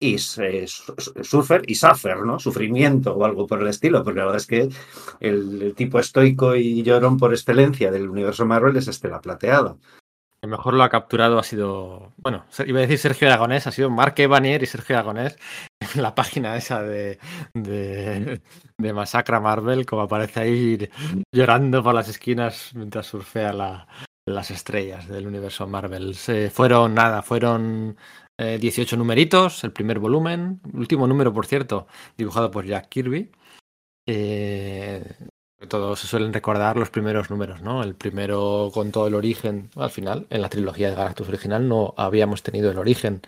y 0.00 0.14
eh, 0.14 0.66
Surfer 1.22 1.62
y 1.66 1.74
Suffer, 1.74 2.18
¿no? 2.24 2.38
Sufrimiento 2.38 3.14
o 3.14 3.24
algo 3.24 3.46
por 3.46 3.60
el 3.60 3.68
estilo, 3.68 4.04
porque 4.04 4.20
la 4.20 4.26
verdad 4.26 4.40
es 4.40 4.46
que 4.46 4.68
el, 5.20 5.62
el 5.62 5.74
tipo 5.74 5.98
estoico 5.98 6.54
y 6.54 6.82
llorón 6.82 7.16
por 7.16 7.32
excelencia 7.32 7.90
del 7.90 8.08
universo 8.08 8.46
Marvel 8.46 8.76
es 8.76 8.88
Estela 8.88 9.20
Plateada. 9.20 9.76
El 10.42 10.50
mejor 10.50 10.74
lo 10.74 10.84
ha 10.84 10.88
capturado 10.88 11.38
ha 11.38 11.42
sido, 11.42 12.12
bueno, 12.16 12.44
iba 12.64 12.78
a 12.78 12.82
decir 12.82 12.98
Sergio 12.98 13.26
Aragonés, 13.26 13.66
ha 13.66 13.72
sido 13.72 13.90
Mark 13.90 14.14
Evanier 14.18 14.62
y 14.62 14.66
Sergio 14.66 14.96
Aragonés 14.96 15.36
en 15.94 16.02
la 16.02 16.14
página 16.14 16.56
esa 16.56 16.82
de, 16.82 17.18
de, 17.54 18.40
de, 18.78 18.92
Masacra 18.92 19.40
Marvel, 19.40 19.84
como 19.84 20.02
aparece 20.02 20.40
ahí 20.40 20.90
llorando 21.34 21.82
por 21.82 21.94
las 21.94 22.08
esquinas 22.08 22.72
mientras 22.74 23.06
surfea 23.06 23.52
la, 23.52 23.88
las 24.28 24.50
estrellas 24.50 25.08
del 25.08 25.26
universo 25.26 25.66
Marvel. 25.66 26.14
Se 26.14 26.50
fueron, 26.50 26.94
nada, 26.94 27.22
fueron 27.22 27.96
eh, 28.38 28.58
18 28.60 28.96
numeritos, 28.96 29.64
el 29.64 29.72
primer 29.72 29.98
volumen, 29.98 30.60
último 30.72 31.06
número, 31.06 31.32
por 31.32 31.46
cierto, 31.46 31.88
dibujado 32.16 32.50
por 32.50 32.64
Jack 32.64 32.88
Kirby. 32.88 33.32
Eh, 34.06 35.04
todos 35.68 36.00
se 36.00 36.06
suelen 36.06 36.32
recordar 36.32 36.76
los 36.76 36.90
primeros 36.90 37.30
números, 37.30 37.62
¿no? 37.62 37.82
El 37.82 37.94
primero 37.94 38.70
con 38.72 38.90
todo 38.90 39.06
el 39.06 39.14
origen, 39.14 39.70
al 39.76 39.90
final, 39.90 40.26
en 40.30 40.42
la 40.42 40.48
trilogía 40.48 40.90
de 40.90 40.96
Galactus 40.96 41.28
original 41.28 41.68
no 41.68 41.94
habíamos 41.96 42.42
tenido 42.42 42.70
el 42.70 42.78
origen 42.78 43.22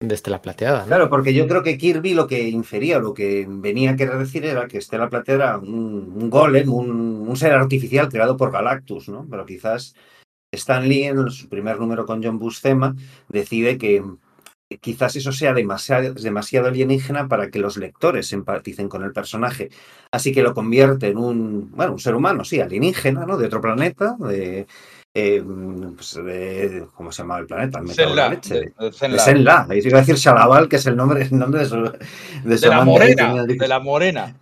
de 0.00 0.14
Estela 0.14 0.40
Plateada. 0.40 0.84
Claro, 0.84 1.08
porque 1.08 1.34
yo 1.34 1.48
creo 1.48 1.62
que 1.62 1.76
Kirby 1.76 2.14
lo 2.14 2.26
que 2.26 2.48
infería, 2.48 2.98
lo 2.98 3.14
que 3.14 3.46
venía 3.48 3.92
a 3.92 3.96
querer 3.96 4.18
decir 4.18 4.44
era 4.44 4.68
que 4.68 4.78
Estela 4.78 5.08
Plateada 5.08 5.44
era 5.44 5.58
un, 5.58 6.30
golem, 6.30 6.72
un, 6.72 7.36
ser 7.36 7.52
artificial 7.52 8.08
creado 8.08 8.36
por 8.36 8.52
Galactus, 8.52 9.08
¿no? 9.08 9.26
Pero 9.28 9.44
quizás 9.44 9.94
Stan 10.52 10.88
Lee, 10.88 11.04
en 11.04 11.30
su 11.30 11.48
primer 11.48 11.80
número 11.80 12.06
con 12.06 12.22
John 12.22 12.38
Buscema, 12.38 12.94
decide 13.28 13.76
que 13.76 14.04
quizás 14.76 15.16
eso 15.16 15.32
sea 15.32 15.54
demasiado, 15.54 16.68
alienígena 16.68 17.28
para 17.28 17.50
que 17.50 17.58
los 17.58 17.76
lectores 17.78 18.32
empaticen 18.32 18.88
con 18.88 19.02
el 19.02 19.12
personaje. 19.12 19.70
Así 20.10 20.32
que 20.32 20.42
lo 20.42 20.54
convierte 20.54 21.08
en 21.08 21.18
un, 21.18 21.70
bueno, 21.72 21.92
un 21.92 21.98
ser 21.98 22.14
humano, 22.14 22.44
sí, 22.44 22.60
alienígena, 22.60 23.24
¿no? 23.24 23.38
De 23.38 23.46
otro 23.46 23.60
planeta, 23.60 24.16
de, 24.18 24.66
eh, 25.14 25.42
pues 25.96 26.14
de, 26.14 26.86
¿cómo 26.94 27.10
se 27.10 27.22
llama 27.22 27.38
el 27.38 27.46
planeta? 27.46 27.80
El 27.80 27.86
de, 27.86 27.94
de 27.94 28.72
de 29.08 29.18
Zenla. 29.18 29.66
Ahí 29.68 29.80
iba 29.84 29.98
a 29.98 30.00
decir 30.02 30.14
Shalaval, 30.14 30.68
que 30.68 30.76
es 30.76 30.86
el 30.86 30.96
nombre, 30.96 31.22
el 31.22 31.36
nombre 31.36 31.60
de 31.60 31.66
su, 31.66 31.92
de 32.44 32.58
su 32.58 32.68
la 32.68 32.76
amante, 32.76 32.90
morena, 32.90 33.44
de 33.44 33.68
la 33.68 33.80
morena. 33.80 34.36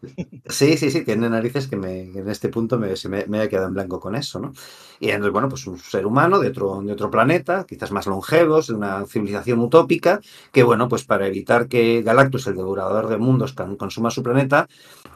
Sí, 0.49 0.76
sí, 0.76 0.90
sí, 0.90 1.04
tiene 1.04 1.30
narices 1.30 1.66
que, 1.68 1.76
me, 1.76 2.11
que 2.12 2.18
en 2.18 2.28
este 2.28 2.49
punto 2.49 2.78
me, 2.78 2.94
se 2.96 3.08
me, 3.08 3.25
me 3.26 3.38
haya 3.38 3.49
quedado 3.49 3.68
en 3.68 3.75
blanco 3.75 4.00
con 4.00 4.14
eso, 4.16 4.38
¿no? 4.38 4.52
Y 4.99 5.11
entonces, 5.11 5.32
bueno, 5.32 5.49
pues 5.49 5.66
un 5.66 5.78
ser 5.78 6.06
humano 6.06 6.38
de 6.38 6.49
otro, 6.49 6.80
de 6.82 6.92
otro 6.92 7.11
planeta, 7.11 7.64
quizás 7.68 7.90
más 7.92 8.06
longevos, 8.06 8.66
de 8.68 8.75
una 8.75 9.04
civilización 9.06 9.61
utópica, 9.61 10.20
que 10.52 10.62
bueno, 10.62 10.88
pues 10.88 11.04
para 11.04 11.26
evitar 11.26 11.68
que 11.68 12.02
Galactus, 12.02 12.46
el 12.46 12.56
devorador 12.56 13.08
de 13.08 13.18
mundos, 13.18 13.54
consuma 13.78 14.11
su 14.11 14.23
planeta, 14.23 14.68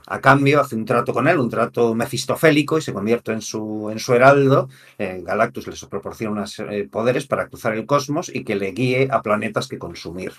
a 0.07 0.21
cambio 0.21 0.61
hace 0.61 0.75
un 0.75 0.85
trato 0.85 1.13
con 1.13 1.29
él, 1.29 1.39
un 1.39 1.49
trato 1.49 1.95
mefistofélico 1.95 2.79
y 2.79 2.83
se 2.83 2.93
convierte 2.93 3.33
en 3.33 3.41
su, 3.41 3.89
en 3.91 3.99
su 4.01 4.13
heraldo. 4.13 4.69
Eh, 4.99 5.23
Galactus 5.25 5.40
les 5.67 5.85
proporciona 5.87 6.33
unos 6.33 6.59
eh, 6.59 6.89
poderes 6.91 7.27
para 7.27 7.49
cruzar 7.49 7.75
el 7.75 7.87
cosmos 7.87 8.31
y 8.35 8.45
que 8.45 8.57
le 8.57 8.73
guíe 8.73 9.09
a 9.11 9.23
planetas 9.23 9.69
que 9.69 9.79
consumir. 9.79 10.33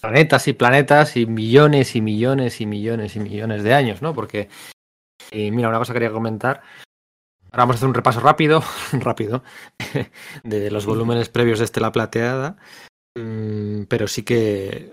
Planetas 0.00 0.48
y 0.48 0.52
planetas 0.52 1.16
y 1.16 1.26
millones 1.26 1.96
y 1.96 2.02
millones 2.02 2.60
y 2.60 2.66
millones 2.66 3.16
y 3.16 3.20
millones 3.20 3.62
de 3.62 3.74
años, 3.74 4.02
¿no? 4.02 4.14
Porque, 4.14 4.48
y 5.30 5.50
mira, 5.50 5.68
una 5.68 5.78
cosa 5.78 5.92
que 5.92 6.00
quería 6.00 6.12
comentar. 6.12 6.62
Ahora 7.50 7.62
vamos 7.62 7.76
a 7.76 7.78
hacer 7.78 7.88
un 7.88 7.94
repaso 7.94 8.20
rápido, 8.20 8.62
rápido, 8.92 9.42
de 10.44 10.70
los 10.70 10.86
volúmenes 10.86 11.28
previos 11.28 11.58
de 11.58 11.64
Estela 11.64 11.92
Plateada. 11.92 12.56
Mm, 13.16 13.84
pero 13.84 14.08
sí 14.08 14.24
que 14.24 14.92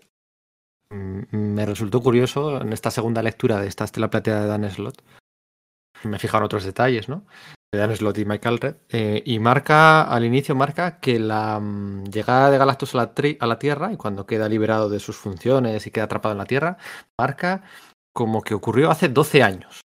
mm, 0.91 1.35
me 1.35 1.65
resultó 1.65 2.01
curioso 2.01 2.61
en 2.61 2.71
esta 2.71 2.91
segunda 2.91 3.23
lectura 3.23 3.59
de 3.59 3.67
esta 3.67 3.83
Estela 3.83 4.09
Plateada 4.09 4.43
de 4.43 4.47
Dan 4.47 4.69
Slott. 4.69 5.01
Me 6.03 6.19
fijaron 6.19 6.45
otros 6.45 6.63
detalles, 6.63 7.09
¿no? 7.09 7.25
Dan 7.73 7.95
Slott 7.95 8.17
y 8.17 8.25
Michael 8.25 8.59
Red. 8.59 8.75
Eh, 8.89 9.23
y 9.25 9.39
marca, 9.39 10.01
al 10.03 10.25
inicio 10.25 10.55
marca 10.55 10.99
que 10.99 11.19
la 11.19 11.57
mm, 11.57 12.03
llegada 12.09 12.51
de 12.51 12.57
Galactus 12.57 12.93
a 12.95 12.97
la, 12.97 13.15
tri- 13.15 13.37
a 13.39 13.47
la 13.47 13.57
Tierra 13.57 13.93
y 13.93 13.97
cuando 13.97 14.25
queda 14.25 14.49
liberado 14.49 14.89
de 14.89 14.99
sus 14.99 15.15
funciones 15.15 15.87
y 15.87 15.91
queda 15.91 16.03
atrapado 16.05 16.33
en 16.33 16.39
la 16.39 16.45
Tierra, 16.45 16.77
marca 17.17 17.63
como 18.13 18.41
que 18.41 18.53
ocurrió 18.55 18.91
hace 18.91 19.07
12 19.07 19.41
años. 19.41 19.79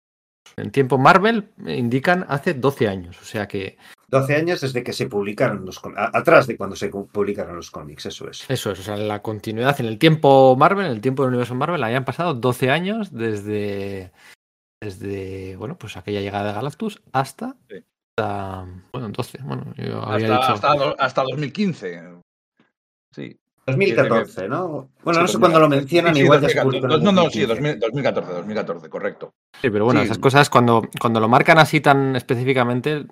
En 0.56 0.70
tiempo 0.70 0.96
Marvel 0.96 1.50
eh, 1.66 1.76
indican 1.76 2.24
hace 2.28 2.54
12 2.54 2.88
años. 2.88 3.20
O 3.20 3.24
sea 3.26 3.46
que 3.46 3.76
12 4.08 4.34
años 4.34 4.62
desde 4.62 4.82
que 4.82 4.94
se 4.94 5.06
publicaron 5.06 5.66
los 5.66 5.78
cómics, 5.78 6.00
atrás 6.14 6.46
de 6.46 6.56
cuando 6.56 6.76
se 6.76 6.88
publicaron 6.88 7.54
los 7.56 7.70
cómics, 7.70 8.06
eso 8.06 8.30
es. 8.30 8.48
Eso 8.48 8.70
es, 8.70 8.80
o 8.80 8.82
sea, 8.82 8.96
la 8.96 9.20
continuidad 9.20 9.78
en 9.80 9.86
el 9.86 9.98
tiempo 9.98 10.56
Marvel, 10.56 10.86
en 10.86 10.92
el 10.92 11.00
tiempo 11.02 11.22
del 11.22 11.30
universo 11.30 11.54
Marvel, 11.54 11.82
habían 11.82 12.06
pasado 12.06 12.32
12 12.32 12.70
años 12.70 13.12
desde, 13.12 14.12
desde 14.84 15.56
bueno, 15.56 15.76
pues 15.78 15.96
aquella 15.96 16.20
llegada 16.20 16.48
de 16.48 16.52
Galactus 16.54 17.02
hasta, 17.12 17.56
Sí. 17.68 17.76
hasta 18.16 18.66
bueno, 18.92 19.08
12, 19.08 19.38
bueno, 19.42 19.72
yo 19.76 20.02
había 20.02 20.34
Hasta, 20.36 20.52
dicho... 20.52 20.52
hasta, 20.66 20.74
do- 20.84 20.96
hasta 20.98 21.22
2015. 21.22 22.02
Sí. 23.14 23.38
2014, 23.66 24.46
¿no? 24.48 24.90
Bueno, 25.02 25.20
Sí, 25.20 25.22
no 25.22 25.28
sé 25.28 25.38
cuándo 25.38 25.58
lo 25.58 25.68
2014. 25.68 25.76
mencionan, 25.80 26.14
Sí, 26.14 26.20
igual 26.20 26.40
ya 26.42 26.48
se 26.50 26.54
2014. 26.56 26.80
publicó 26.80 26.94
en 26.98 27.04
No, 27.04 27.12
no, 27.12 27.30
sí, 27.30 27.40
2015. 27.46 27.46
2000 27.46 27.80
2014, 27.80 28.32
2014, 28.32 28.88
correcto. 28.90 29.34
Sí, 29.62 29.70
pero 29.70 29.84
bueno, 29.86 30.00
Sí. 30.00 30.04
esas 30.06 30.18
cosas 30.18 30.50
cuando, 30.50 30.82
cuando 31.00 31.20
lo 31.20 31.28
marcan 31.28 31.58
así 31.58 31.80
tan 31.80 32.14
específicamente, 32.16 33.06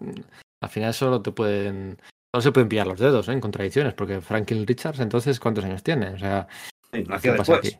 al 0.60 0.68
final 0.68 0.92
solo 0.94 1.22
te 1.22 1.32
pueden... 1.32 1.98
Solo 2.34 2.42
se 2.42 2.52
pueden 2.52 2.68
pillar 2.68 2.86
los 2.86 2.98
dedos 2.98 3.28
¿eh? 3.28 3.32
en 3.32 3.40
contradicciones, 3.40 3.92
porque 3.94 4.20
Franklin 4.22 4.66
Richards 4.66 5.00
entonces, 5.00 5.38
¿cuántos 5.40 5.64
años 5.64 5.82
tiene? 5.82 6.08
O 6.10 6.18
sea, 6.18 6.46
Sí, 6.92 7.04
¿qué 7.22 7.32
pasa 7.32 7.56
aquí? 7.56 7.76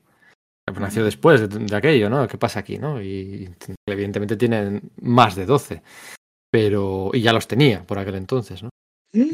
Pues 0.64 0.78
nació 0.81 1.04
después 1.04 1.40
de, 1.40 1.49
de 1.49 1.76
aquello, 1.76 2.09
¿no? 2.09 2.26
¿Qué 2.28 2.38
pasa 2.38 2.61
aquí, 2.61 2.78
no? 2.78 3.02
Y 3.02 3.52
evidentemente 3.88 4.37
tienen 4.37 4.81
más 5.00 5.35
de 5.35 5.45
12, 5.45 5.83
pero... 6.50 7.11
Y 7.12 7.21
ya 7.21 7.33
los 7.33 7.49
tenía 7.49 7.85
por 7.85 7.99
aquel 7.99 8.14
entonces, 8.14 8.62
¿no? 8.62 8.71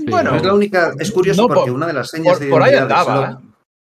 Bueno, 0.09 0.35
es 0.35 0.43
la 0.45 0.55
única, 0.55 0.93
es 0.99 1.13
curioso 1.13 1.43
no, 1.43 1.49
porque 1.49 1.71
por- 1.71 1.77
una 1.77 1.87
de 1.87 1.93
las 1.93 2.11
señas 2.11 2.35
por, 2.39 2.45
de 2.45 2.51
por 2.51 2.63
ahí 2.63 2.75
andaba, 2.75 3.31
Slot- 3.31 3.41
¿eh? 3.43 3.45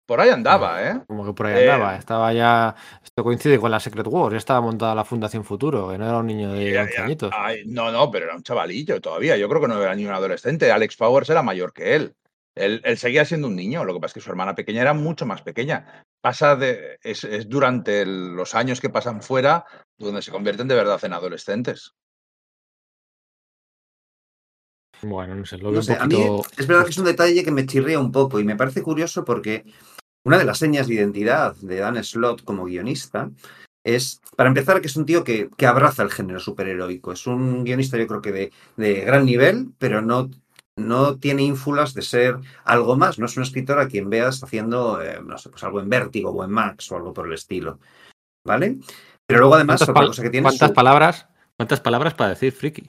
Por 0.06 0.20
ahí 0.20 0.30
andaba, 0.30 0.82
¿eh? 0.88 1.00
Como 1.06 1.24
que 1.26 1.32
por 1.34 1.46
ahí 1.46 1.62
Eh, 1.64 1.70
andaba. 1.70 1.96
Estaba 1.96 2.32
ya. 2.32 2.74
Esto 3.04 3.22
coincide 3.22 3.58
con 3.58 3.70
la 3.70 3.78
Secret 3.78 4.06
Wars. 4.06 4.32
Ya 4.32 4.38
estaba 4.38 4.60
montada 4.62 4.94
la 4.94 5.04
Fundación 5.04 5.44
Futuro, 5.44 5.90
que 5.90 5.98
no 5.98 6.06
era 6.08 6.16
un 6.18 6.26
niño 6.26 6.50
de 6.52 6.72
Ya, 6.72 6.82
11 6.82 6.94
ya. 6.96 7.04
añitos. 7.04 7.30
Ay, 7.36 7.62
no, 7.66 7.92
no, 7.92 8.10
pero 8.10 8.24
era 8.24 8.34
un 8.34 8.42
chavalillo 8.42 9.00
todavía. 9.02 9.36
Yo 9.36 9.48
creo 9.50 9.60
que 9.60 9.68
no 9.68 9.80
era 9.82 9.94
ni 9.94 10.06
un 10.06 10.12
adolescente. 10.12 10.72
Alex 10.72 10.96
Powers 10.96 11.28
era 11.28 11.42
mayor 11.42 11.74
que 11.74 11.94
él. 11.94 12.14
Él, 12.56 12.80
él 12.84 12.96
seguía 12.96 13.26
siendo 13.26 13.48
un 13.48 13.56
niño. 13.56 13.84
Lo 13.84 13.92
que 13.92 14.00
pasa 14.00 14.12
es 14.12 14.14
que 14.14 14.20
su 14.20 14.30
hermana 14.30 14.54
pequeña 14.54 14.80
era 14.80 14.94
mucho 14.94 15.26
más 15.26 15.42
pequeña. 15.42 16.02
Pasa 16.20 16.56
de. 16.56 16.98
Es, 17.02 17.24
es 17.24 17.48
durante 17.48 18.02
el- 18.02 18.34
los 18.34 18.54
años 18.54 18.80
que 18.80 18.90
pasan 18.90 19.22
fuera 19.22 19.64
donde 19.96 20.22
se 20.22 20.30
convierten 20.32 20.68
de 20.68 20.74
verdad 20.74 21.02
en 21.04 21.12
adolescentes. 21.12 21.92
Bueno, 25.02 25.34
no 25.36 25.46
sé, 25.46 25.58
lo 25.58 25.70
No 25.70 25.80
sé, 25.82 25.92
un 25.92 25.98
a 25.98 26.06
mí 26.06 26.14
poquito. 26.14 26.42
es 26.58 26.66
verdad 26.66 26.84
que 26.84 26.90
es 26.90 26.98
un 26.98 27.04
detalle 27.04 27.44
que 27.44 27.50
me 27.52 27.66
chirría 27.66 28.00
un 28.00 28.10
poco 28.10 28.40
y 28.40 28.44
me 28.44 28.56
parece 28.56 28.82
curioso 28.82 29.24
porque 29.24 29.64
una 30.24 30.38
de 30.38 30.44
las 30.44 30.58
señas 30.58 30.88
de 30.88 30.94
identidad 30.94 31.54
de 31.56 31.76
Dan 31.76 32.02
Slott 32.02 32.42
como 32.42 32.64
guionista 32.64 33.30
es, 33.84 34.20
para 34.36 34.48
empezar, 34.48 34.80
que 34.80 34.88
es 34.88 34.96
un 34.96 35.06
tío 35.06 35.22
que, 35.22 35.48
que 35.56 35.66
abraza 35.66 36.02
el 36.02 36.10
género 36.10 36.40
superheroico. 36.40 37.12
Es 37.12 37.26
un 37.26 37.64
guionista, 37.64 37.96
yo 37.96 38.06
creo 38.08 38.20
que 38.20 38.32
de, 38.32 38.52
de 38.76 39.00
gran 39.02 39.24
nivel, 39.24 39.68
pero 39.78 40.02
no, 40.02 40.28
no 40.78 41.18
tiene 41.18 41.42
ínfulas 41.42 41.92
de 41.94 42.02
ser 42.02 42.36
algo 42.64 42.96
más. 42.96 43.18
No 43.18 43.26
es 43.26 43.36
un 43.36 43.42
escritor 43.42 43.78
a 43.78 43.88
quien 43.88 44.08
veas 44.08 44.42
haciendo, 44.42 45.02
eh, 45.02 45.20
no 45.24 45.36
sé, 45.38 45.50
pues 45.50 45.62
algo 45.64 45.80
en 45.80 45.88
Vértigo 45.88 46.30
o 46.30 46.44
en 46.44 46.50
Max 46.50 46.90
o 46.92 46.96
algo 46.96 47.12
por 47.12 47.26
el 47.26 47.34
estilo. 47.34 47.78
¿Vale? 48.46 48.78
Pero 49.26 49.40
luego, 49.40 49.56
además, 49.56 49.78
¿Cuántas, 49.80 49.88
otra 49.96 50.06
cosa 50.06 50.22
que 50.22 50.30
tiene 50.30 50.44
cuántas 50.44 50.68
su- 50.68 50.74
palabras? 50.74 51.26
¿Cuántas 51.56 51.80
palabras 51.80 52.14
para 52.14 52.30
decir 52.30 52.52
friki? 52.52 52.88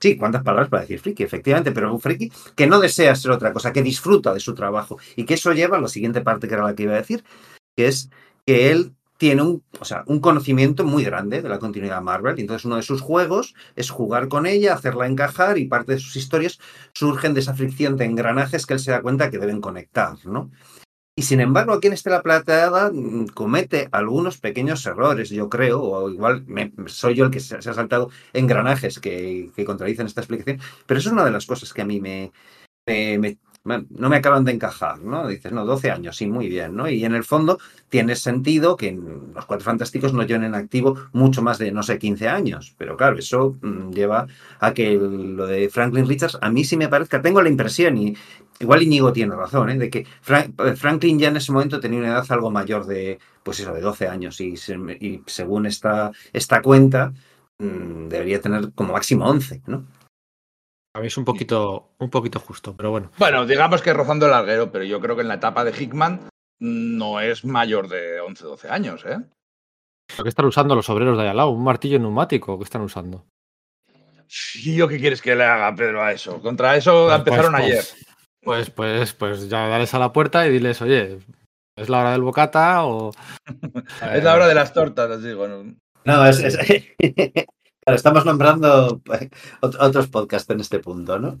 Sí, 0.00 0.18
cuántas 0.18 0.42
palabras 0.42 0.68
para 0.68 0.82
decir 0.82 1.00
friki, 1.00 1.22
efectivamente, 1.22 1.72
pero 1.72 1.92
un 1.92 2.00
friki 2.00 2.30
que 2.54 2.66
no 2.66 2.78
desea 2.78 3.14
ser 3.16 3.30
otra 3.30 3.52
cosa, 3.52 3.72
que 3.72 3.82
disfruta 3.82 4.34
de 4.34 4.40
su 4.40 4.54
trabajo 4.54 4.98
y 5.16 5.24
que 5.24 5.34
eso 5.34 5.52
lleva 5.52 5.78
a 5.78 5.80
la 5.80 5.88
siguiente 5.88 6.20
parte 6.20 6.46
que 6.46 6.54
era 6.54 6.64
la 6.64 6.74
que 6.74 6.82
iba 6.82 6.92
a 6.92 6.98
decir, 6.98 7.24
que 7.74 7.86
es 7.86 8.10
que 8.44 8.70
él 8.70 8.92
tiene 9.24 9.40
un, 9.40 9.62
o 9.80 9.84
sea, 9.86 10.04
un 10.06 10.20
conocimiento 10.20 10.84
muy 10.84 11.02
grande 11.02 11.40
de 11.40 11.48
la 11.48 11.58
continuidad 11.58 12.02
Marvel 12.02 12.38
y 12.38 12.42
entonces 12.42 12.66
uno 12.66 12.76
de 12.76 12.82
sus 12.82 13.00
juegos 13.00 13.54
es 13.74 13.88
jugar 13.88 14.28
con 14.28 14.44
ella, 14.44 14.74
hacerla 14.74 15.06
encajar 15.06 15.56
y 15.56 15.66
parte 15.66 15.92
de 15.92 15.98
sus 15.98 16.16
historias 16.16 16.58
surgen 16.92 17.32
de 17.32 17.40
esa 17.40 17.54
fricción 17.54 17.96
de 17.96 18.04
engranajes 18.04 18.66
que 18.66 18.74
él 18.74 18.80
se 18.80 18.90
da 18.90 19.00
cuenta 19.00 19.30
que 19.30 19.38
deben 19.38 19.62
conectar, 19.62 20.14
¿no? 20.26 20.50
Y 21.16 21.22
sin 21.22 21.40
embargo, 21.40 21.72
aquí 21.74 21.86
en 21.88 21.94
Estela 21.94 22.22
Plateada 22.22 22.90
mm, 22.92 23.28
comete 23.34 23.88
algunos 23.92 24.38
pequeños 24.38 24.84
errores, 24.86 25.30
yo 25.30 25.48
creo, 25.48 25.80
o 25.82 26.10
igual 26.10 26.44
me- 26.46 26.72
soy 26.86 27.14
yo 27.16 27.24
el 27.26 27.30
que 27.32 27.40
se, 27.40 27.62
se 27.62 27.70
ha 27.70 27.74
saltado 27.74 28.10
engranajes 28.34 28.98
que, 29.00 29.50
que 29.56 29.64
contradicen 29.64 30.06
esta 30.06 30.22
explicación, 30.22 30.60
pero 30.86 31.00
eso 31.00 31.08
es 31.10 31.14
una 31.14 31.24
de 31.24 31.30
las 31.32 31.46
cosas 31.46 31.72
que 31.72 31.82
a 31.82 31.86
mí 31.86 32.00
me, 32.00 32.32
me, 32.86 33.18
me- 33.18 33.38
no 33.64 34.10
me 34.10 34.16
acaban 34.16 34.44
de 34.44 34.52
encajar, 34.52 34.98
¿no? 35.00 35.26
Dices, 35.26 35.50
no, 35.50 35.64
12 35.64 35.90
años, 35.90 36.16
sí, 36.16 36.26
muy 36.26 36.48
bien, 36.48 36.76
¿no? 36.76 36.88
Y 36.88 37.04
en 37.04 37.14
el 37.14 37.24
fondo 37.24 37.58
tiene 37.88 38.14
sentido 38.14 38.76
que 38.76 38.92
los 38.92 39.46
Cuatro 39.46 39.64
Fantásticos 39.64 40.12
no 40.12 40.22
lleven 40.22 40.44
en 40.44 40.54
activo 40.54 40.96
mucho 41.12 41.40
más 41.42 41.58
de, 41.58 41.72
no 41.72 41.82
sé, 41.82 41.98
15 41.98 42.28
años, 42.28 42.74
pero 42.76 42.96
claro, 42.96 43.18
eso 43.18 43.56
mm, 43.62 43.90
lleva 43.92 44.26
a 44.60 44.74
que 44.74 44.94
lo 44.96 45.46
de 45.46 45.70
Franklin 45.70 46.06
Richards 46.06 46.38
a 46.40 46.50
mí 46.50 46.64
sí 46.64 46.76
me 46.76 46.88
parezca, 46.88 47.22
tengo 47.22 47.40
la 47.40 47.48
impresión 47.48 47.96
y 47.96 48.14
igual 48.60 48.82
Íñigo 48.82 49.12
tiene 49.12 49.34
razón, 49.34 49.70
¿eh? 49.70 49.78
de 49.78 49.90
que 49.90 50.06
Franklin 50.20 51.18
ya 51.18 51.28
en 51.28 51.38
ese 51.38 51.52
momento 51.52 51.80
tenía 51.80 52.00
una 52.00 52.08
edad 52.08 52.26
algo 52.28 52.50
mayor 52.50 52.84
de, 52.86 53.18
pues 53.42 53.60
eso, 53.60 53.72
de 53.72 53.80
12 53.80 54.08
años 54.08 54.40
y, 54.40 54.54
y 55.00 55.22
según 55.26 55.64
esta, 55.66 56.12
esta 56.34 56.60
cuenta 56.60 57.14
mm, 57.58 58.08
debería 58.08 58.40
tener 58.42 58.72
como 58.74 58.92
máximo 58.92 59.26
11, 59.26 59.62
¿no? 59.66 59.86
A 60.96 61.00
mí 61.00 61.08
es 61.08 61.16
un 61.16 61.24
poquito, 61.24 61.90
un 61.98 62.08
poquito 62.08 62.38
justo, 62.38 62.76
pero 62.76 62.92
bueno. 62.92 63.10
Bueno, 63.18 63.44
digamos 63.46 63.82
que 63.82 63.92
rozando 63.92 64.26
el 64.26 64.32
larguero, 64.32 64.70
pero 64.70 64.84
yo 64.84 65.00
creo 65.00 65.16
que 65.16 65.22
en 65.22 65.28
la 65.28 65.34
etapa 65.34 65.64
de 65.64 65.72
Hickman 65.72 66.28
no 66.60 67.20
es 67.20 67.44
mayor 67.44 67.88
de 67.88 68.20
11, 68.20 68.44
12 68.44 68.68
años, 68.68 69.04
¿eh? 69.04 69.18
¿Qué 70.22 70.28
están 70.28 70.46
usando 70.46 70.76
los 70.76 70.88
obreros 70.90 71.18
de 71.18 71.28
allá 71.28 71.46
¿Un 71.46 71.64
martillo 71.64 71.98
neumático? 71.98 72.56
¿Qué 72.58 72.64
están 72.64 72.82
usando? 72.82 73.26
¿Y 74.54 74.76
yo 74.76 74.86
qué 74.86 75.00
quieres 75.00 75.20
que 75.20 75.34
le 75.34 75.44
haga, 75.44 75.74
Pedro, 75.74 76.02
a 76.02 76.12
eso? 76.12 76.40
Contra 76.40 76.76
eso 76.76 77.06
pues, 77.06 77.18
empezaron 77.18 77.52
pues, 77.52 77.64
ayer. 77.64 77.84
Pues, 78.40 78.70
pues, 78.70 79.12
pues 79.14 79.48
ya 79.48 79.66
dales 79.66 79.92
a 79.94 79.98
la 79.98 80.12
puerta 80.12 80.46
y 80.46 80.50
diles, 80.50 80.80
oye, 80.80 81.18
¿es 81.76 81.88
la 81.88 82.00
hora 82.00 82.12
del 82.12 82.22
bocata 82.22 82.84
o...? 82.84 83.10
es 84.14 84.22
la 84.22 84.34
hora 84.34 84.46
de 84.46 84.54
las 84.54 84.72
tortas, 84.72 85.10
les 85.10 85.24
digo. 85.24 85.48
No, 85.48 85.74
no 86.04 86.26
es, 86.26 86.38
estamos 87.86 88.24
nombrando 88.24 89.00
pues, 89.04 89.28
otros 89.60 90.08
podcasts 90.08 90.50
en 90.50 90.60
este 90.60 90.78
punto, 90.78 91.18
¿no? 91.18 91.38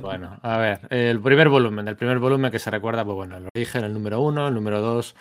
Bueno, 0.00 0.38
a 0.42 0.58
ver, 0.58 0.80
el 0.90 1.20
primer 1.20 1.48
volumen, 1.48 1.88
el 1.88 1.96
primer 1.96 2.18
volumen 2.18 2.50
que 2.50 2.58
se 2.58 2.70
recuerda, 2.70 3.04
pues 3.04 3.16
bueno, 3.16 3.36
el 3.36 3.48
origen, 3.54 3.84
el 3.84 3.92
número 3.92 4.20
uno, 4.20 4.48
el 4.48 4.54
número 4.54 4.80
dos, 4.80 5.14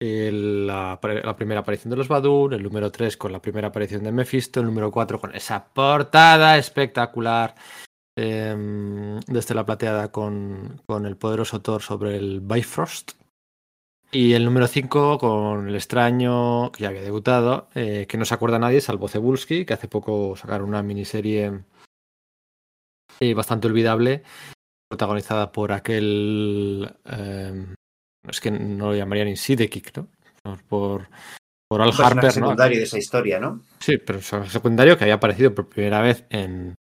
la, 0.00 0.98
primera 1.36 1.60
aparición 1.60 1.90
de 1.90 1.96
los 1.96 2.08
Badur, 2.08 2.54
el 2.54 2.62
número 2.62 2.90
tres 2.90 3.16
con 3.16 3.32
la 3.32 3.40
primera 3.40 3.68
aparición 3.68 4.04
de 4.04 4.12
Mephisto, 4.12 4.60
el 4.60 4.66
número 4.66 4.90
cuatro 4.90 5.20
con 5.20 5.34
esa 5.34 5.64
portada 5.72 6.56
espectacular 6.56 7.54
em, 8.16 9.18
desde 9.26 9.54
la 9.54 9.66
plateada 9.66 10.10
con, 10.12 10.82
con 10.86 11.06
el 11.06 11.16
poderoso 11.16 11.60
Thor 11.60 11.82
sobre 11.82 12.16
el 12.16 12.40
Bifrost. 12.40 13.17
Y 14.10 14.32
el 14.32 14.44
número 14.44 14.66
5 14.66 15.18
con 15.18 15.68
el 15.68 15.74
extraño, 15.74 16.72
que 16.72 16.82
ya 16.82 16.88
había 16.88 17.02
debutado, 17.02 17.68
eh, 17.74 18.06
que 18.08 18.16
no 18.16 18.24
se 18.24 18.34
acuerda 18.34 18.58
nadie, 18.58 18.80
salvo 18.80 19.08
Cebulski, 19.08 19.66
que 19.66 19.74
hace 19.74 19.86
poco 19.86 20.34
sacaron 20.34 20.68
una 20.68 20.82
miniserie 20.82 21.64
eh, 23.20 23.34
bastante 23.34 23.66
olvidable, 23.66 24.22
protagonizada 24.88 25.52
por 25.52 25.72
aquel. 25.72 26.90
Eh, 27.04 27.66
es 28.28 28.40
que 28.40 28.50
no 28.50 28.86
lo 28.86 28.96
llamaría 28.96 29.26
ni 29.26 29.36
Sidekick, 29.36 29.94
¿no? 29.96 30.08
Por, 30.68 31.08
por 31.68 31.82
Al 31.82 31.92
Harper, 31.92 32.24
¿no? 32.24 32.30
secundario 32.30 32.78
de 32.78 32.84
esa 32.84 32.98
historia, 32.98 33.38
¿no? 33.38 33.62
Sí, 33.78 33.98
pero 33.98 34.20
es 34.20 34.32
un 34.32 34.46
secundario 34.46 34.96
que 34.96 35.04
había 35.04 35.14
aparecido 35.14 35.54
por 35.54 35.68
primera 35.68 36.00
vez 36.00 36.24
en 36.30 36.74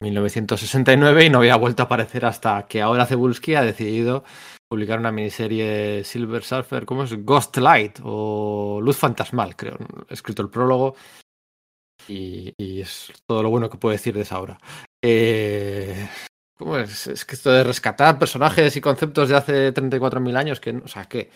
1969 0.00 1.24
y 1.24 1.30
no 1.30 1.38
había 1.38 1.56
vuelto 1.56 1.82
a 1.82 1.86
aparecer 1.86 2.24
hasta 2.24 2.66
que 2.66 2.80
ahora 2.80 3.06
Cebulski 3.06 3.56
ha 3.56 3.62
decidido 3.62 4.22
publicar 4.70 5.00
una 5.00 5.10
miniserie 5.10 6.04
Silver 6.04 6.44
Surfer, 6.44 6.86
¿cómo 6.86 7.02
es? 7.02 7.24
Ghost 7.24 7.56
Light 7.56 7.98
o 8.04 8.80
Luz 8.80 8.96
Fantasmal, 8.96 9.56
creo. 9.56 9.76
He 10.08 10.14
escrito 10.14 10.42
el 10.42 10.48
prólogo 10.48 10.94
y, 12.06 12.54
es 12.80 13.12
todo 13.26 13.42
lo 13.42 13.50
bueno 13.50 13.68
que 13.68 13.78
puedo 13.78 13.92
decir 13.92 14.14
de 14.14 14.20
esa 14.20 14.38
obra. 14.38 14.60
Eh, 15.02 16.08
¿Cómo 16.56 16.76
es? 16.76 17.08
Es 17.08 17.24
que 17.24 17.34
esto 17.34 17.50
de 17.50 17.64
rescatar 17.64 18.18
personajes 18.18 18.76
y 18.76 18.80
conceptos 18.80 19.28
de 19.28 19.36
hace 19.36 19.74
34.000 19.74 20.36
años, 20.36 20.60
que, 20.60 20.70
o 20.70 20.88
sea, 20.88 21.06
que 21.06 21.30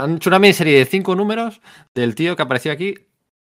han 0.00 0.16
hecho 0.16 0.30
una 0.30 0.38
miniserie 0.38 0.78
de 0.78 0.86
cinco 0.86 1.14
números 1.14 1.60
del 1.94 2.14
tío 2.14 2.36
que 2.36 2.42
apareció 2.42 2.72
aquí 2.72 2.94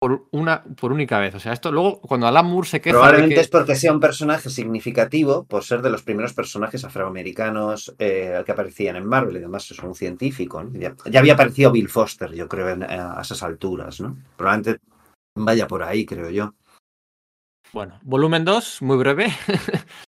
por 0.02 0.26
una 0.32 0.64
por 0.64 0.92
única 0.92 1.20
vez. 1.20 1.36
O 1.36 1.40
sea, 1.40 1.54
esto 1.54 1.72
luego 1.72 2.02
cuando 2.02 2.26
Alan 2.26 2.48
Moore 2.48 2.68
se 2.68 2.82
queja. 2.82 2.98
Probablemente 2.98 3.40
es 3.40 3.48
porque 3.50 3.76
sea 3.76 3.94
un 3.94 4.00
personaje 4.00 4.50
significativo 4.50 5.44
por 5.44 5.64
ser 5.64 5.84
de 5.84 5.92
los 5.92 6.02
primeros 6.02 6.34
personajes 6.34 6.84
afroamericanos 6.84 7.94
eh, 8.00 8.42
que 8.44 8.52
aparecían 8.52 8.96
en 8.96 9.06
Marvel 9.06 9.36
y 9.36 9.40
además 9.40 9.70
es 9.70 9.78
un 9.78 9.94
científico. 9.94 10.68
Ya, 10.74 10.96
había 11.20 11.34
aparecido 11.34 11.72
Bill 11.72 11.88
Foster, 11.88 12.34
yo 12.34 12.48
creo, 12.48 12.76
a 12.84 13.22
esas 13.22 13.44
alturas, 13.44 14.02
¿no? 14.02 14.18
Probablemente 14.36 14.84
vaya 15.36 15.68
por 15.68 15.84
ahí, 15.84 16.04
creo 16.04 16.32
yo. 16.32 16.56
Bueno, 17.72 18.00
volumen 18.02 18.44
2, 18.44 18.82
muy 18.82 18.98
breve. 18.98 19.28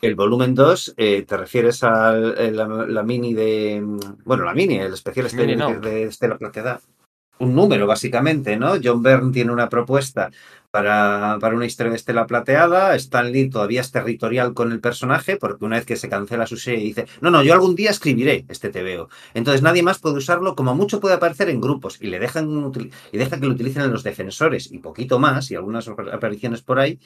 El 0.00 0.14
volumen 0.14 0.54
2, 0.54 0.94
eh, 0.96 1.22
¿te 1.22 1.36
refieres 1.36 1.84
a 1.84 2.12
la, 2.12 3.02
mini 3.02 3.34
de. 3.34 3.80
Bueno, 4.24 4.44
la 4.44 4.54
mini, 4.54 4.78
el 4.78 4.94
especial 4.94 5.26
este 5.26 5.46
de 5.46 6.04
Estela 6.04 6.38
Plateada? 6.38 6.80
Un 7.38 7.54
número, 7.54 7.86
básicamente, 7.86 8.56
¿no? 8.56 8.74
John 8.82 9.02
Byrne 9.02 9.32
tiene 9.32 9.52
una 9.52 9.68
propuesta 9.68 10.30
para, 10.70 11.38
para, 11.40 11.56
una 11.56 11.66
historia 11.66 11.90
de 11.90 11.96
Estela 11.96 12.26
Plateada. 12.26 12.94
Stan 12.96 13.30
Lee 13.30 13.50
todavía 13.50 13.80
es 13.80 13.90
territorial 13.90 14.54
con 14.54 14.72
el 14.72 14.80
personaje, 14.80 15.36
porque 15.36 15.64
una 15.64 15.76
vez 15.76 15.84
que 15.84 15.96
se 15.96 16.08
cancela 16.08 16.46
su 16.46 16.56
serie 16.56 16.84
dice, 16.84 17.06
no, 17.20 17.30
no, 17.30 17.42
yo 17.42 17.52
algún 17.52 17.74
día 17.74 17.90
escribiré 17.90 18.44
este 18.48 18.70
TVO. 18.70 19.08
Entonces 19.34 19.62
nadie 19.62 19.82
más 19.82 19.98
puede 19.98 20.16
usarlo, 20.16 20.54
como 20.54 20.74
mucho 20.74 21.00
puede 21.00 21.14
aparecer 21.16 21.50
en 21.50 21.60
grupos, 21.60 21.98
y 22.00 22.06
le 22.06 22.18
dejan 22.18 22.72
y 23.12 23.18
deja 23.18 23.38
que 23.38 23.46
lo 23.46 23.52
utilicen 23.52 23.82
en 23.82 23.92
los 23.92 24.02
defensores, 24.02 24.70
y 24.72 24.78
poquito 24.78 25.18
más, 25.18 25.50
y 25.50 25.56
algunas 25.56 25.88
apariciones 25.88 26.62
por 26.62 26.78
ahí. 26.78 26.98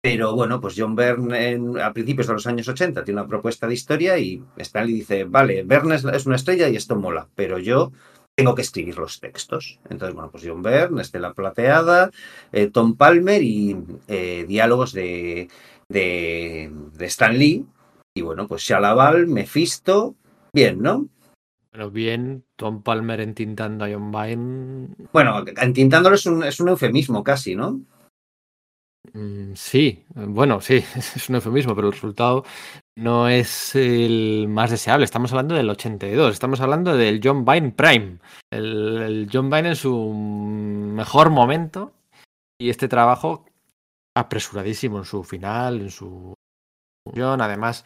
Pero 0.00 0.34
bueno, 0.34 0.60
pues 0.60 0.74
John 0.76 0.94
Byrne 0.94 1.82
a 1.82 1.92
principios 1.94 2.26
de 2.26 2.34
los 2.34 2.46
años 2.46 2.68
80 2.68 3.04
tiene 3.04 3.20
una 3.20 3.28
propuesta 3.28 3.66
de 3.66 3.72
historia 3.72 4.18
y 4.18 4.42
Stan 4.58 4.86
Lee 4.86 4.92
dice, 4.92 5.24
vale, 5.24 5.62
Byrne 5.62 5.94
es 5.94 6.26
una 6.26 6.36
estrella 6.36 6.68
y 6.68 6.76
esto 6.76 6.94
mola, 6.96 7.28
pero 7.34 7.58
yo 7.58 7.90
tengo 8.34 8.54
que 8.54 8.62
escribir 8.62 8.98
los 8.98 9.20
textos. 9.20 9.78
Entonces, 9.88 10.14
bueno, 10.14 10.30
pues 10.30 10.44
John 10.46 10.62
Byrne, 10.62 11.02
Estela 11.02 11.34
Plateada, 11.34 12.10
eh, 12.52 12.68
Tom 12.68 12.96
Palmer 12.96 13.42
y 13.42 13.76
eh, 14.08 14.44
diálogos 14.46 14.92
de, 14.92 15.48
de, 15.88 16.70
de, 16.92 17.06
Stan 17.06 17.36
Lee. 17.36 17.66
Y 18.14 18.22
bueno, 18.22 18.46
pues 18.46 18.62
Shalaval, 18.62 19.26
Mephisto, 19.26 20.14
bien, 20.52 20.80
¿no? 20.82 21.08
Pero 21.70 21.90
bien, 21.90 22.44
Tom 22.56 22.82
Palmer 22.82 23.20
entintando 23.20 23.84
a 23.84 23.88
John 23.90 24.12
Byrne. 24.12 24.88
Bueno, 25.12 25.44
entintándolo 25.60 26.14
es 26.14 26.26
un, 26.26 26.44
es 26.44 26.60
un 26.60 26.68
eufemismo 26.68 27.24
casi, 27.24 27.56
¿no? 27.56 27.80
Mm, 29.12 29.54
sí, 29.54 30.04
bueno, 30.14 30.60
sí, 30.60 30.76
es 30.96 31.28
un 31.28 31.36
eufemismo, 31.36 31.74
pero 31.74 31.88
el 31.88 31.92
resultado 31.92 32.44
no 32.96 33.28
es 33.28 33.74
el 33.74 34.46
más 34.48 34.70
deseable. 34.70 35.04
Estamos 35.04 35.32
hablando 35.32 35.54
del 35.54 35.70
82, 35.70 36.32
estamos 36.32 36.60
hablando 36.60 36.96
del 36.96 37.20
John 37.22 37.44
Vine 37.44 37.72
Prime, 37.72 38.18
el, 38.50 39.28
John 39.32 39.50
Vine 39.50 39.70
en 39.70 39.76
su 39.76 40.12
mejor 40.12 41.30
momento 41.30 41.92
y 42.58 42.70
este 42.70 42.88
trabajo 42.88 43.46
apresuradísimo 44.16 44.98
en 44.98 45.04
su 45.04 45.24
final, 45.24 45.80
en 45.80 45.90
su 45.90 46.34
además 47.16 47.84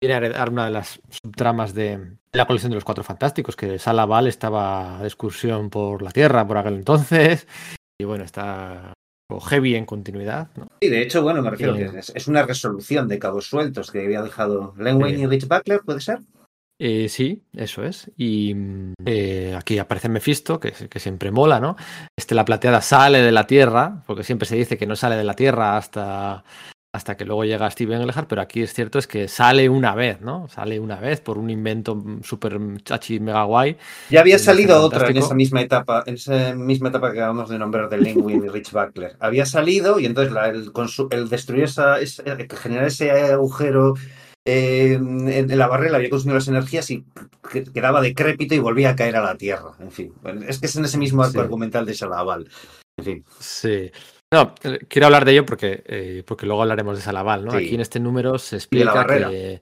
viene 0.00 0.14
a 0.14 0.18
heredar 0.18 0.50
una 0.50 0.66
de 0.66 0.70
las 0.70 1.00
subtramas 1.08 1.74
de 1.74 2.16
la 2.32 2.46
colección 2.46 2.70
de 2.70 2.76
los 2.76 2.84
Cuatro 2.84 3.04
Fantásticos, 3.04 3.56
que 3.56 3.78
Salaval 3.78 4.26
estaba 4.28 4.98
de 5.00 5.06
excursión 5.06 5.68
por 5.70 6.02
la 6.02 6.10
Tierra 6.10 6.46
por 6.46 6.58
aquel 6.58 6.74
entonces. 6.74 7.46
Y 8.00 8.04
bueno, 8.04 8.24
está 8.24 8.94
o 9.30 9.40
heavy 9.40 9.74
en 9.74 9.86
continuidad. 9.86 10.48
¿no? 10.56 10.66
Sí, 10.80 10.88
de 10.88 11.02
hecho, 11.02 11.22
bueno, 11.22 11.42
me 11.42 11.50
refiero 11.50 11.74
que 11.74 11.90
es, 11.98 12.28
una 12.28 12.42
resolución 12.42 13.08
de 13.08 13.18
cabos 13.18 13.46
sueltos 13.46 13.90
que 13.90 14.04
había 14.04 14.22
dejado 14.22 14.74
Len 14.78 15.00
Wayne 15.00 15.20
y 15.20 15.26
Rich 15.26 15.48
Buckler, 15.48 15.80
¿puede 15.80 16.00
ser? 16.00 16.18
Eh, 16.78 17.10
sí, 17.10 17.42
eso 17.54 17.84
es. 17.84 18.10
Y 18.16 18.54
eh, 19.04 19.54
aquí 19.56 19.78
aparece 19.78 20.08
Mephisto, 20.08 20.58
que, 20.58 20.72
que, 20.72 20.98
siempre 20.98 21.30
mola, 21.30 21.60
¿no? 21.60 21.76
Este, 22.18 22.34
la 22.34 22.46
plateada 22.46 22.80
sale 22.80 23.20
de 23.20 23.32
la 23.32 23.46
Tierra, 23.46 24.02
porque 24.06 24.24
siempre 24.24 24.48
se 24.48 24.56
dice 24.56 24.78
que 24.78 24.86
no 24.86 24.96
sale 24.96 25.16
de 25.16 25.24
la 25.24 25.34
Tierra 25.34 25.76
hasta 25.76 26.42
hasta 26.92 27.16
que 27.16 27.24
luego 27.24 27.44
llega 27.44 27.70
Steven 27.70 28.00
Englehart, 28.00 28.28
pero 28.28 28.42
aquí 28.42 28.62
es 28.62 28.74
cierto 28.74 28.98
es 28.98 29.06
que 29.06 29.28
sale 29.28 29.68
una 29.68 29.94
vez, 29.94 30.20
¿no? 30.20 30.48
Sale 30.48 30.80
una 30.80 30.96
vez 30.96 31.20
por 31.20 31.38
un 31.38 31.48
invento 31.48 32.02
súper 32.22 32.58
chachi 32.82 33.20
mega 33.20 33.44
guay. 33.44 33.76
Ya 34.10 34.20
había 34.20 34.40
salido 34.40 34.80
otra 34.82 35.08
en 35.08 35.16
esa 35.16 35.34
misma 35.34 35.60
etapa, 35.60 36.02
en 36.06 36.14
esa 36.14 36.54
misma 36.54 36.88
etapa 36.88 37.12
que 37.12 37.18
acabamos 37.18 37.48
de 37.48 37.58
nombrar 37.58 37.88
de 37.88 37.98
Lingwin 37.98 38.44
y 38.44 38.48
Rich 38.48 38.72
Buckler. 38.72 39.16
Había 39.20 39.46
salido 39.46 40.00
y 40.00 40.06
entonces 40.06 40.34
el, 41.10 41.28
destruir 41.28 41.64
esa, 41.64 41.98
generar 42.60 42.86
ese 42.86 43.10
agujero 43.10 43.94
eh, 44.44 44.94
en, 44.94 45.58
la 45.58 45.68
barrera 45.68 45.96
había 45.96 46.10
consumido 46.10 46.38
las 46.38 46.48
energías 46.48 46.90
y 46.90 47.04
quedaba 47.72 48.00
decrépito 48.00 48.56
y 48.56 48.58
volvía 48.58 48.90
a 48.90 48.96
caer 48.96 49.14
a 49.14 49.22
la 49.22 49.36
Tierra. 49.36 49.72
En 49.78 49.92
fin, 49.92 50.12
es 50.48 50.58
que 50.58 50.66
es 50.66 50.74
en 50.74 50.84
ese 50.84 50.98
mismo 50.98 51.22
arco 51.22 51.40
argumental 51.40 51.86
de 51.86 51.94
Shalaval. 51.94 52.48
En 52.96 53.04
fin. 53.04 53.24
Sí. 53.38 53.92
No, 54.32 54.54
eh, 54.62 54.78
quiero 54.88 55.06
hablar 55.06 55.24
de 55.24 55.32
ello 55.32 55.44
porque, 55.44 55.82
eh, 55.86 56.22
porque 56.24 56.46
luego 56.46 56.62
hablaremos 56.62 56.96
de 56.96 57.02
Salaval, 57.02 57.44
¿no? 57.44 57.52
Aquí 57.52 57.74
en 57.74 57.80
este 57.80 57.98
número 57.98 58.38
se 58.38 58.56
explica 58.56 59.04
que 59.06 59.60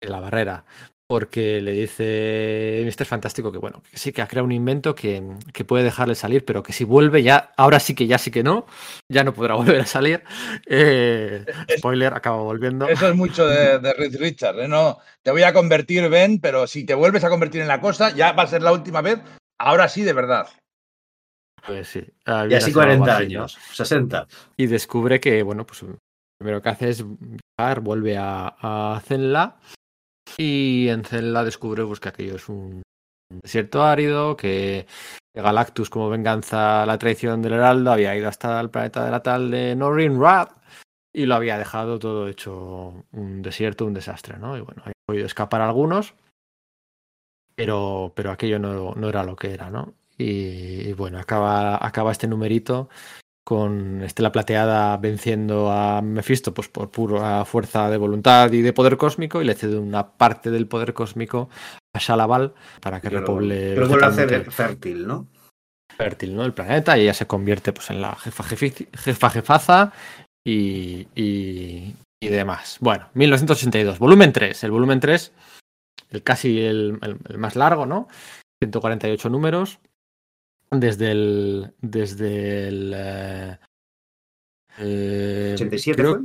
la 0.00 0.20
barrera. 0.20 0.64
porque 1.06 1.60
le 1.60 1.72
dice 1.72 2.82
Mr. 2.86 3.04
Fantástico 3.04 3.50
que 3.50 3.58
bueno, 3.58 3.82
que 3.90 3.98
sí 3.98 4.12
que 4.12 4.22
ha 4.22 4.28
creado 4.28 4.46
un 4.46 4.52
invento 4.52 4.94
que, 4.94 5.22
que, 5.52 5.64
puede 5.64 5.82
dejarle 5.84 6.14
salir, 6.14 6.44
pero 6.44 6.62
que 6.62 6.72
si 6.72 6.84
vuelve 6.84 7.22
ya, 7.22 7.52
ahora 7.56 7.80
sí 7.80 7.96
que 7.96 8.06
ya 8.06 8.16
sí 8.16 8.30
que 8.30 8.44
no, 8.44 8.64
ya 9.08 9.24
no 9.24 9.34
podrá 9.34 9.54
volver 9.56 9.80
a 9.80 9.86
salir. 9.86 10.22
Eh, 10.66 11.44
spoiler, 11.76 12.14
acaba 12.14 12.38
volviendo. 12.38 12.88
Eso 12.88 13.08
es 13.08 13.14
mucho 13.14 13.46
de, 13.46 13.80
de 13.80 13.92
Rich 13.92 14.14
Richard, 14.18 14.60
¿eh? 14.60 14.68
No, 14.68 14.98
te 15.22 15.32
voy 15.32 15.42
a 15.42 15.52
convertir, 15.52 16.08
Ben, 16.08 16.40
pero 16.40 16.66
si 16.66 16.86
te 16.86 16.94
vuelves 16.94 17.24
a 17.24 17.28
convertir 17.28 17.60
en 17.60 17.68
la 17.68 17.80
cosa, 17.80 18.14
ya 18.14 18.32
va 18.32 18.44
a 18.44 18.46
ser 18.46 18.62
la 18.62 18.72
última 18.72 19.02
vez, 19.02 19.18
ahora 19.58 19.88
sí 19.88 20.02
de 20.02 20.12
verdad. 20.12 20.46
Pues 21.66 21.88
sí. 21.88 22.04
Y 22.26 22.54
así 22.54 22.72
40 22.72 23.16
años, 23.16 23.58
60. 23.72 24.26
Y 24.56 24.66
descubre 24.66 25.20
que, 25.20 25.42
bueno, 25.42 25.66
pues 25.66 25.82
lo 25.82 25.96
primero 26.38 26.62
que 26.62 26.68
hace 26.68 26.90
es 26.90 27.04
viajar, 27.06 27.80
vuelve 27.80 28.16
a, 28.16 28.56
a 28.60 29.00
Zenla 29.00 29.58
y 30.38 30.88
en 30.88 31.04
Zelda 31.04 31.44
descubre 31.44 31.84
pues, 31.84 32.00
que 32.00 32.08
aquello 32.08 32.36
es 32.36 32.48
un 32.48 32.82
desierto 33.42 33.82
árido, 33.82 34.36
que 34.36 34.86
Galactus, 35.34 35.90
como 35.90 36.08
venganza 36.08 36.82
a 36.82 36.86
la 36.86 36.98
traición 36.98 37.42
del 37.42 37.54
Heraldo, 37.54 37.92
había 37.92 38.16
ido 38.16 38.28
hasta 38.28 38.60
el 38.60 38.70
planeta 38.70 39.04
de 39.04 39.10
la 39.10 39.22
tal 39.22 39.50
de 39.50 39.76
Norrin 39.76 40.20
Rad 40.20 40.48
y 41.12 41.26
lo 41.26 41.34
había 41.34 41.58
dejado 41.58 41.98
todo 41.98 42.28
hecho 42.28 43.04
un 43.12 43.42
desierto, 43.42 43.84
un 43.84 43.94
desastre, 43.94 44.38
¿no? 44.38 44.56
Y 44.56 44.60
bueno, 44.60 44.82
había 44.82 44.94
podido 45.06 45.26
escapar 45.26 45.60
algunos, 45.60 46.14
pero, 47.54 48.12
pero 48.14 48.30
aquello 48.30 48.58
no, 48.58 48.94
no 48.94 49.08
era 49.08 49.22
lo 49.24 49.36
que 49.36 49.52
era, 49.52 49.70
¿no? 49.70 49.94
Y, 50.20 50.88
y 50.88 50.92
bueno, 50.92 51.18
acaba, 51.18 51.84
acaba 51.84 52.12
este 52.12 52.26
numerito 52.28 52.88
con 53.46 54.02
Estela 54.02 54.30
Plateada 54.30 54.96
venciendo 54.98 55.70
a 55.72 56.02
Mephisto 56.02 56.52
pues 56.52 56.68
por 56.68 56.90
pura 56.90 57.44
fuerza 57.46 57.88
de 57.90 57.96
voluntad 57.96 58.52
y 58.52 58.60
de 58.62 58.72
poder 58.72 58.96
cósmico 58.98 59.40
y 59.40 59.44
le 59.46 59.54
cede 59.54 59.78
una 59.78 60.12
parte 60.12 60.50
del 60.50 60.66
poder 60.66 60.92
cósmico 60.92 61.48
a 61.94 61.98
Shalaval 61.98 62.52
para 62.80 63.00
que 63.00 63.08
Pero- 63.08 63.20
repoble 63.20 63.72
Pero 63.74 63.88
vuelve 63.88 64.06
a 64.06 64.12
ser 64.12 64.50
fértil, 64.50 65.06
¿no? 65.06 65.26
fértil 65.96 66.36
¿no? 66.36 66.44
el 66.44 66.52
planeta 66.52 66.96
y 66.98 67.02
ella 67.02 67.14
se 67.14 67.26
convierte 67.26 67.72
pues 67.72 67.90
en 67.90 68.00
la 68.02 68.14
jefa, 68.14 68.44
jefi- 68.44 68.88
jefa 68.96 69.30
jefaza 69.30 69.92
y, 70.46 71.08
y, 71.14 71.94
y 72.22 72.28
demás. 72.28 72.76
Bueno, 72.80 73.08
1982, 73.14 73.98
volumen 73.98 74.32
3. 74.32 74.64
El 74.64 74.70
volumen 74.70 75.00
3, 75.00 75.32
el 76.10 76.22
casi 76.22 76.60
el, 76.60 76.98
el- 77.02 77.18
el 77.28 77.38
más 77.38 77.56
largo, 77.56 77.86
¿no? 77.86 78.06
148 78.62 79.28
números. 79.30 79.78
Desde 80.70 81.10
el. 81.12 81.74
Desde 81.80 82.68
el. 82.68 82.92
eh, 82.96 83.58
eh, 84.78 85.52
87 85.54 86.00
creo- 86.02 86.14
fue. 86.16 86.24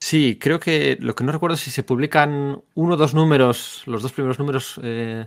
Sí, 0.00 0.38
creo 0.38 0.60
que 0.60 0.98
lo 1.00 1.14
que 1.14 1.24
no 1.24 1.32
recuerdo 1.32 1.54
es 1.54 1.60
si 1.60 1.70
se 1.70 1.82
publican 1.82 2.62
uno 2.74 2.94
o 2.94 2.96
dos 2.96 3.14
números, 3.14 3.82
los 3.86 4.02
dos 4.02 4.12
primeros 4.12 4.38
números 4.38 4.78
eh, 4.82 5.26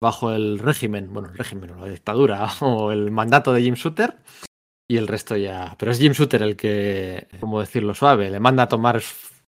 bajo 0.00 0.32
el 0.32 0.60
régimen, 0.60 1.12
bueno, 1.12 1.28
el 1.28 1.36
régimen 1.36 1.70
o 1.70 1.80
la 1.84 1.90
dictadura 1.90 2.46
o 2.60 2.92
el 2.92 3.10
mandato 3.10 3.52
de 3.52 3.62
Jim 3.62 3.74
Shooter 3.74 4.16
y 4.88 4.96
el 4.96 5.08
resto 5.08 5.36
ya. 5.36 5.74
Pero 5.78 5.90
es 5.90 5.98
Jim 5.98 6.12
Shooter 6.12 6.42
el 6.42 6.56
que, 6.56 7.26
como 7.40 7.58
decirlo 7.60 7.94
suave, 7.94 8.30
le 8.30 8.38
manda 8.38 8.64
a 8.64 8.68
tomar 8.68 9.00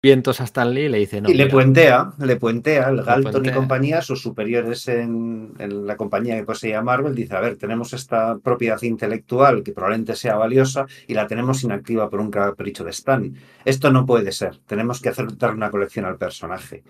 vientos 0.07 0.39
a 0.39 0.45
y 0.65 0.87
le 0.87 0.97
dice 0.97 1.19
no. 1.19 1.29
y 1.29 1.33
le 1.33 1.43
mira, 1.43 1.53
puentea, 1.53 2.13
le 2.19 2.35
puentea, 2.37 2.89
el 2.89 3.03
Galton 3.03 3.31
puentea. 3.31 3.51
y 3.51 3.55
compañía, 3.55 4.01
sus 4.01 4.21
superiores 4.21 4.87
en, 4.87 5.51
en 5.59 5.85
la 5.85 5.97
compañía 5.97 6.37
que 6.37 6.43
poseía 6.43 6.81
Marvel, 6.81 7.13
dice, 7.13 7.35
a 7.35 7.41
ver, 7.41 7.57
tenemos 7.57 7.91
esta 7.93 8.37
propiedad 8.37 8.81
intelectual 8.81 9.63
que 9.63 9.73
probablemente 9.73 10.15
sea 10.15 10.35
valiosa 10.35 10.85
y 11.07 11.13
la 11.13 11.27
tenemos 11.27 11.63
inactiva 11.63 12.09
por 12.09 12.21
un 12.21 12.31
capricho 12.31 12.85
de 12.85 12.91
Stan. 12.91 13.35
Esto 13.65 13.91
no 13.91 14.05
puede 14.05 14.31
ser, 14.31 14.59
tenemos 14.65 15.01
que 15.01 15.09
hacer 15.09 15.37
dar 15.37 15.53
una 15.53 15.69
colección 15.69 16.05
al 16.05 16.17
personaje. 16.17 16.83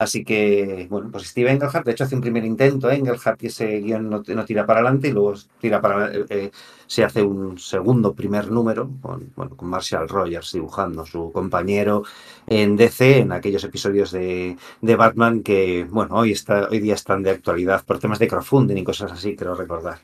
Así 0.00 0.24
que, 0.24 0.86
bueno, 0.88 1.10
pues 1.12 1.26
Steve 1.26 1.50
Englehart, 1.52 1.84
de 1.84 1.92
hecho, 1.92 2.04
hace 2.04 2.14
un 2.14 2.22
primer 2.22 2.42
intento, 2.42 2.90
Englehart, 2.90 3.42
y 3.42 3.48
ese 3.48 3.80
guion 3.80 4.08
no, 4.08 4.22
no 4.26 4.44
tira 4.46 4.64
para 4.64 4.80
adelante 4.80 5.08
y 5.08 5.12
luego 5.12 5.34
tira 5.60 5.78
para, 5.82 6.10
eh, 6.10 6.24
eh, 6.30 6.50
se 6.86 7.04
hace 7.04 7.22
un 7.22 7.58
segundo 7.58 8.14
primer 8.14 8.50
número 8.50 8.88
con, 9.02 9.30
bueno, 9.36 9.54
con 9.58 9.68
Marshall 9.68 10.08
Rogers 10.08 10.52
dibujando, 10.52 11.04
su 11.04 11.30
compañero 11.30 12.04
en 12.46 12.76
DC, 12.76 13.18
en 13.18 13.32
aquellos 13.32 13.62
episodios 13.62 14.10
de, 14.10 14.56
de 14.80 14.96
Batman 14.96 15.42
que, 15.42 15.86
bueno, 15.90 16.14
hoy, 16.14 16.32
está, 16.32 16.68
hoy 16.70 16.78
día 16.80 16.94
están 16.94 17.22
de 17.22 17.32
actualidad 17.32 17.84
por 17.84 17.98
temas 17.98 18.18
de 18.18 18.28
crowdfunding 18.28 18.78
y 18.78 18.84
cosas 18.84 19.12
así, 19.12 19.36
creo 19.36 19.54
recordar. 19.54 19.98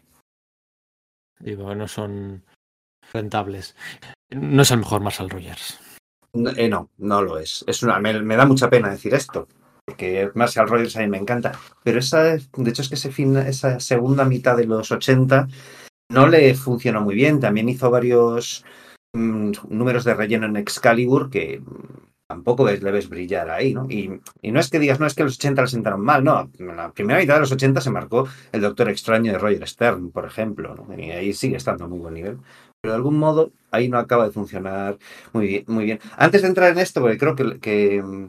digo, 1.41 1.75
no 1.75 1.89
son 1.89 2.45
rentables. 3.15 3.75
No 4.29 4.61
es 4.61 4.71
el 4.71 4.81
mejor 4.81 5.01
Marshall 5.01 5.31
Rogers. 5.31 5.81
No, 6.35 6.51
eh, 6.51 6.69
no, 6.69 6.91
no 6.99 7.23
lo 7.23 7.39
es. 7.39 7.65
es 7.67 7.83
una, 7.83 7.99
me, 7.99 8.21
me 8.21 8.37
da 8.37 8.45
mucha 8.45 8.69
pena 8.69 8.91
decir 8.91 9.15
esto, 9.15 9.49
porque 9.87 10.31
Marshall 10.35 10.69
Rogers 10.69 10.97
a 10.97 11.01
mí 11.01 11.09
me 11.09 11.17
encanta, 11.17 11.53
pero 11.85 12.01
esa, 12.01 12.23
de 12.25 12.71
hecho 12.71 12.83
es 12.83 12.89
que 12.89 12.97
ese 12.97 13.13
fin, 13.13 13.37
esa 13.37 13.79
segunda 13.79 14.25
mitad 14.25 14.57
de 14.57 14.67
los 14.67 14.91
80 14.91 15.47
no 16.09 16.27
le 16.27 16.55
funcionó 16.55 17.01
muy 17.01 17.15
bien. 17.15 17.41
También 17.41 17.69
hizo 17.69 17.91
varios 17.91 18.65
mm, 19.15 19.53
números 19.69 20.05
de 20.05 20.15
relleno 20.15 20.47
en 20.47 20.57
Excalibur 20.57 21.31
que 21.31 21.61
mm, 21.61 22.07
tampoco 22.29 22.67
le 22.67 22.79
ves 22.79 23.09
brillar 23.09 23.49
ahí, 23.51 23.75
¿no? 23.75 23.89
Y, 23.89 24.21
no 24.43 24.61
es 24.61 24.71
que 24.71 24.81
digas, 24.81 24.99
no 24.99 25.07
es 25.07 25.15
que 25.15 25.23
los 25.23 25.37
80 25.37 25.63
le 25.63 25.69
sentaron 25.69 26.01
mal, 26.01 26.25
no. 26.25 26.51
En 26.59 26.77
la 26.77 26.93
primera 26.93 27.21
mitad 27.21 27.35
de 27.35 27.41
los 27.41 27.53
80 27.53 27.81
se 27.81 27.91
marcó 27.91 28.29
el 28.53 28.61
Doctor 28.61 28.89
Extraño 28.91 29.33
de 29.33 29.39
Roger 29.39 29.69
Stern, 29.69 30.11
por 30.11 30.27
ejemplo, 30.27 30.75
¿no? 30.75 30.99
Y 30.99 31.11
ahí 31.13 31.33
sigue 31.33 31.57
estando 31.57 31.85
a 31.85 31.89
muy 31.89 32.01
buen 32.01 32.15
nivel. 32.15 32.39
Pero 32.81 32.93
de 32.93 32.97
algún 32.97 33.19
modo 33.19 33.53
ahí 33.71 33.89
no 33.89 33.99
acaba 33.99 34.25
de 34.27 34.33
funcionar 34.33 34.99
muy 35.33 35.47
bien. 35.47 35.65
Muy 35.69 35.85
bien. 35.85 36.01
Antes 36.17 36.43
de 36.43 36.49
entrar 36.49 36.73
en 36.73 36.79
esto, 36.79 37.01
porque 37.01 37.19
creo 37.19 37.37
que, 37.37 37.61
que 37.61 38.03
mm, 38.03 38.27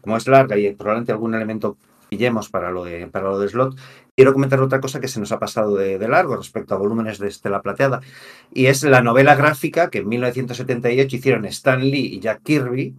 como 0.00 0.16
es 0.16 0.26
larga 0.26 0.56
y 0.56 0.72
probablemente 0.74 1.12
algún 1.12 1.34
elemento 1.34 1.76
pillemos 2.08 2.48
para 2.48 2.70
lo 2.70 2.84
de, 2.84 3.06
para 3.06 3.28
lo 3.28 3.38
de 3.38 3.48
slot, 3.48 3.76
quiero 4.16 4.32
comentar 4.32 4.60
otra 4.60 4.80
cosa 4.80 5.00
que 5.00 5.08
se 5.08 5.20
nos 5.20 5.32
ha 5.32 5.38
pasado 5.38 5.76
de, 5.76 5.98
de 5.98 6.08
largo 6.08 6.36
respecto 6.36 6.74
a 6.74 6.78
volúmenes 6.78 7.18
de 7.18 7.28
Estela 7.28 7.62
Plateada, 7.62 8.00
y 8.52 8.66
es 8.66 8.82
la 8.82 9.02
novela 9.02 9.34
gráfica 9.34 9.90
que 9.90 9.98
en 9.98 10.08
1978 10.08 11.16
hicieron 11.16 11.44
Stan 11.46 11.80
Lee 11.80 12.14
y 12.14 12.20
Jack 12.20 12.42
Kirby, 12.42 12.94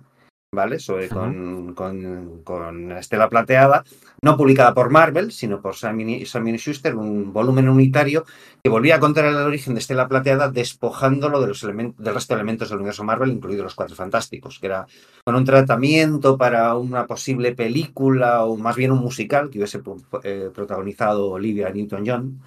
¿vale? 0.52 0.80
Sobre, 0.80 1.10
con, 1.10 1.74
con, 1.76 2.42
con 2.44 2.92
Estela 2.94 3.30
Plateada, 3.30 3.84
no 4.24 4.36
publicada 4.36 4.74
por 4.74 4.90
Marvel, 4.90 5.32
sino 5.32 5.62
por 5.62 5.76
Simon 5.76 6.26
Simon 6.26 6.58
Schuster, 6.58 6.96
un 6.96 7.32
volumen 7.32 7.70
unitario 7.70 8.26
que 8.64 8.70
volvía 8.70 8.96
a 8.96 9.00
contar 9.00 9.26
el 9.26 9.36
origen 9.36 9.76
de 9.76 9.80
Estela 9.80 10.08
Plateada 10.08 10.50
despojándolo 10.50 11.40
de 11.42 11.48
los 11.48 11.62
del 11.62 11.94
resto 12.14 12.34
de 12.34 12.40
elementos 12.40 12.70
del 12.70 12.80
universo 12.80 13.04
Marvel, 13.04 13.32
incluidos 13.32 13.64
los 13.64 13.76
Cuatro 13.76 13.96
Fantásticos, 13.96 14.60
que 14.60 14.68
era 14.68 14.88
con 15.24 15.36
un 15.36 15.46
tratamiento 15.46 16.38
para 16.38 16.76
una 16.76 17.06
posible 17.06 17.54
película 17.56 18.44
o 18.46 18.58
más 18.58 18.76
bien 18.76 18.92
un 18.92 19.00
musical 19.00 19.50
que 19.50 19.60
hubiese 19.60 19.84
pu- 19.84 20.04
eh, 20.24 20.50
protagonizado 20.54 21.30
Olivia 21.30 21.70
Newton-John. 21.70 22.40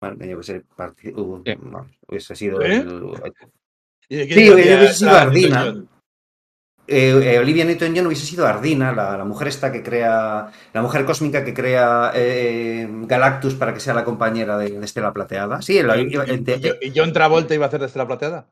Bueno, 0.00 0.16
hubiese, 0.18 0.64
uh, 1.16 1.42
bueno, 1.42 1.86
hubiese 2.08 2.34
sido 2.34 2.60
¿Eh? 2.60 2.76
el- 2.78 3.12
¿Y 4.08 4.16
de 4.16 4.34
Sí, 4.34 4.50
hubiese 4.50 4.92
sido 4.94 5.12
la 5.12 5.22
Ardina. 5.22 5.74
Eh, 6.86 7.34
eh, 7.34 7.38
Olivia 7.38 7.64
Newton-John 7.64 8.06
hubiese 8.06 8.26
sido 8.26 8.46
Ardina, 8.46 8.92
la, 8.92 9.16
la 9.16 9.24
mujer 9.24 9.48
esta 9.48 9.72
que 9.72 9.82
crea, 9.82 10.50
la 10.72 10.82
mujer 10.82 11.04
cósmica 11.06 11.42
que 11.44 11.54
crea 11.54 12.12
eh, 12.14 12.86
Galactus 13.06 13.54
para 13.54 13.72
que 13.72 13.80
sea 13.80 13.94
la 13.94 14.04
compañera 14.04 14.58
de, 14.58 14.70
de 14.78 14.84
Estela 14.84 15.12
Plateada. 15.12 15.62
Sí, 15.62 15.82
la- 15.82 15.96
¿Y, 15.96 16.14
eh, 16.14 16.38
de- 16.38 16.78
y- 16.82 16.88
y 16.88 16.92
John 16.94 17.12
Travolta 17.12 17.54
iba 17.54 17.64
a 17.64 17.68
hacer 17.68 17.80
de 17.80 17.86
Estela 17.86 18.06
Plateada? 18.06 18.48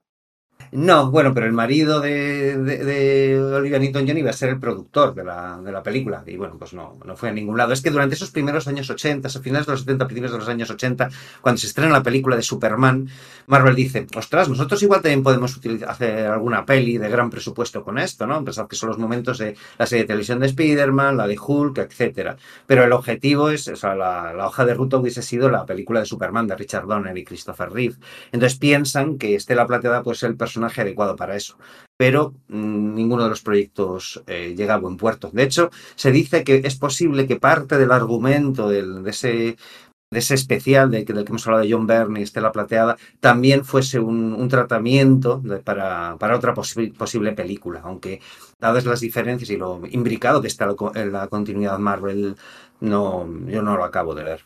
No, 0.72 1.10
bueno, 1.10 1.34
pero 1.34 1.44
el 1.44 1.52
marido 1.52 2.00
de, 2.00 2.56
de, 2.56 3.38
Olivia 3.38 3.78
Newton-John 3.78 4.16
iba 4.16 4.30
a 4.30 4.32
ser 4.32 4.48
el 4.48 4.58
productor 4.58 5.14
de 5.14 5.22
la, 5.22 5.60
de 5.62 5.70
la 5.70 5.82
película 5.82 6.24
y 6.26 6.38
bueno, 6.38 6.56
pues 6.58 6.72
no, 6.72 6.98
no 7.04 7.14
fue 7.14 7.28
a 7.28 7.32
ningún 7.32 7.58
lado. 7.58 7.74
Es 7.74 7.82
que 7.82 7.90
durante 7.90 8.14
esos 8.14 8.30
primeros 8.30 8.66
años 8.68 8.88
80, 8.88 9.28
a 9.28 9.30
finales 9.42 9.66
de 9.66 9.72
los 9.72 9.80
70, 9.80 10.06
principios 10.06 10.32
de 10.32 10.38
los 10.38 10.48
años 10.48 10.70
80, 10.70 11.10
cuando 11.42 11.58
se 11.58 11.66
estrena 11.66 11.92
la 11.92 12.02
película 12.02 12.36
de 12.36 12.42
Superman, 12.42 13.06
Marvel 13.48 13.74
dice, 13.74 14.06
ostras, 14.16 14.48
nosotros 14.48 14.82
igual 14.82 15.02
también 15.02 15.22
podemos 15.22 15.60
hacer 15.86 16.26
alguna 16.28 16.64
peli 16.64 16.96
de 16.96 17.10
gran 17.10 17.28
presupuesto 17.28 17.84
con 17.84 17.98
esto, 17.98 18.26
¿no? 18.26 18.42
Pensad 18.42 18.66
que 18.66 18.76
son 18.76 18.88
los 18.88 18.98
momentos 18.98 19.36
de 19.36 19.54
la 19.76 19.84
serie 19.84 20.04
de 20.04 20.08
televisión 20.08 20.40
de 20.40 20.46
Spider-Man, 20.46 21.18
la 21.18 21.26
de 21.26 21.38
Hulk, 21.38 21.76
etcétera. 21.76 22.38
Pero 22.66 22.82
el 22.82 22.92
objetivo 22.92 23.50
es, 23.50 23.68
o 23.68 23.76
sea, 23.76 23.94
la, 23.94 24.32
la 24.32 24.46
hoja 24.46 24.64
de 24.64 24.72
ruta 24.72 24.96
hubiese 24.96 25.20
sido 25.20 25.50
la 25.50 25.66
película 25.66 26.00
de 26.00 26.06
Superman 26.06 26.46
de 26.46 26.56
Richard 26.56 26.86
Donner 26.86 27.18
y 27.18 27.24
Christopher 27.24 27.70
Reeve. 27.70 27.96
Entonces 28.32 28.58
piensan 28.58 29.18
que 29.18 29.34
Estela 29.34 29.66
Plateada 29.66 30.02
puede 30.02 30.16
ser 30.16 30.30
el 30.30 30.36
personaje 30.38 30.61
adecuado 30.64 31.16
para 31.16 31.36
eso. 31.36 31.56
Pero 31.96 32.34
mmm, 32.48 32.94
ninguno 32.94 33.24
de 33.24 33.30
los 33.30 33.42
proyectos 33.42 34.22
eh, 34.26 34.54
llega 34.56 34.74
a 34.74 34.78
buen 34.78 34.96
puerto. 34.96 35.30
De 35.32 35.42
hecho, 35.42 35.70
se 35.94 36.10
dice 36.12 36.44
que 36.44 36.62
es 36.64 36.76
posible 36.76 37.26
que 37.26 37.36
parte 37.36 37.78
del 37.78 37.92
argumento 37.92 38.68
de 38.68 39.10
ese 39.10 39.56
de 40.12 40.18
ese 40.18 40.34
especial 40.34 40.90
de, 40.90 41.04
del 41.04 41.24
que 41.24 41.30
hemos 41.30 41.46
hablado 41.46 41.64
de 41.64 41.72
John 41.72 41.86
Byrne 41.86 42.20
y 42.20 42.22
Estela 42.22 42.52
Plateada, 42.52 42.98
también 43.18 43.64
fuese 43.64 43.98
un, 43.98 44.46
tratamiento 44.48 45.42
para, 45.64 46.16
para, 46.18 46.36
otra 46.36 46.52
posi 46.52 46.88
posible 46.88 47.32
película, 47.32 47.80
aunque 47.82 48.20
dadas 48.60 48.84
las 48.84 49.00
diferencias 49.00 49.48
y 49.50 49.56
lo 49.56 49.80
imbricado 49.90 50.42
que 50.42 50.48
está 50.48 50.68
en 50.94 51.12
la 51.12 51.28
continuidad 51.28 51.78
Marvel, 51.78 52.36
no, 52.80 53.26
yo 53.46 53.62
no 53.62 53.76
lo 53.76 53.84
acabo 53.84 54.14
de 54.14 54.24
ver. 54.24 54.44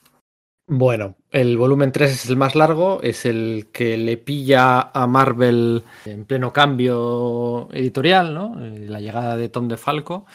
Bueno, 0.68 1.14
el 1.31 1.57
volumen 1.57 1.92
3 1.92 2.11
es 2.11 2.29
el 2.29 2.37
más 2.37 2.57
largo, 2.57 3.00
es 3.00 3.24
el 3.24 3.68
que 3.72 3.96
le 3.96 4.16
pilla 4.16 4.90
a 4.92 5.07
Marvel 5.07 5.85
en 6.05 6.24
pleno 6.24 6.52
cambio 6.52 7.68
editorial, 7.72 8.35
¿no? 8.35 8.64
Eh, 8.64 8.87
La 8.88 9.00
llegada 9.00 9.37
de 9.37 9.48
Tom 9.48 9.68
DeFalco. 9.68 10.26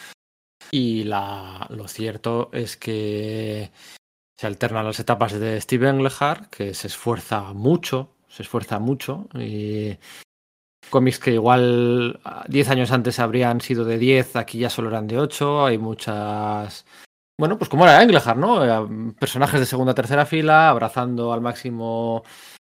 Y 0.70 1.04
la, 1.04 1.66
lo 1.70 1.86
cierto 1.86 2.48
es 2.52 2.78
que 2.78 3.70
se 4.38 4.46
alternan 4.46 4.86
las 4.86 5.00
etapas 5.00 5.38
de 5.38 5.60
Steve 5.60 5.88
Englehart, 5.90 6.48
que 6.48 6.72
se 6.72 6.86
esfuerza 6.86 7.52
mucho, 7.52 8.16
se 8.28 8.42
esfuerza 8.42 8.78
mucho. 8.78 9.28
Y 9.34 9.98
cómics 10.88 11.18
que 11.18 11.32
igual 11.34 12.20
10 12.48 12.70
años 12.70 12.90
antes 12.90 13.18
habrían 13.18 13.60
sido 13.60 13.84
de 13.84 13.98
10, 13.98 14.36
aquí 14.36 14.58
ya 14.60 14.70
solo 14.70 14.88
eran 14.88 15.08
de 15.08 15.18
8. 15.18 15.66
Hay 15.66 15.76
muchas. 15.78 16.86
Bueno, 17.38 17.58
pues 17.58 17.68
como 17.68 17.84
era 17.84 18.02
Englehart, 18.02 18.38
¿no? 18.38 18.64
Eh, 18.64 19.14
personajes 19.18 19.60
de 19.60 19.66
segunda 19.66 19.94
tercera 19.94 20.26
fila, 20.26 20.68
abrazando 20.68 21.32
al 21.32 21.40
máximo 21.40 22.22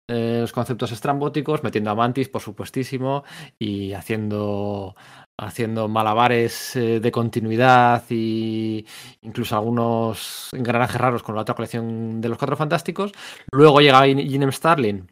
eh, 0.08 0.38
los 0.40 0.52
conceptos 0.52 0.92
estrambóticos, 0.92 1.62
metiendo 1.62 1.90
a 1.90 1.94
Mantis, 1.94 2.28
por 2.28 2.40
supuestísimo, 2.40 3.24
y 3.58 3.92
haciendo 3.92 4.94
haciendo 5.40 5.88
malabares 5.88 6.76
eh, 6.76 7.00
de 7.00 7.10
continuidad 7.10 8.04
y 8.10 8.84
incluso 9.22 9.56
algunos 9.56 10.50
engranajes 10.52 11.00
raros 11.00 11.22
con 11.22 11.34
la 11.34 11.42
otra 11.42 11.54
colección 11.54 12.20
de 12.20 12.28
los 12.28 12.38
Cuatro 12.38 12.56
Fantásticos. 12.56 13.12
Luego 13.50 13.80
llega 13.80 14.04
Ginem 14.04 14.52
Starling 14.52 15.10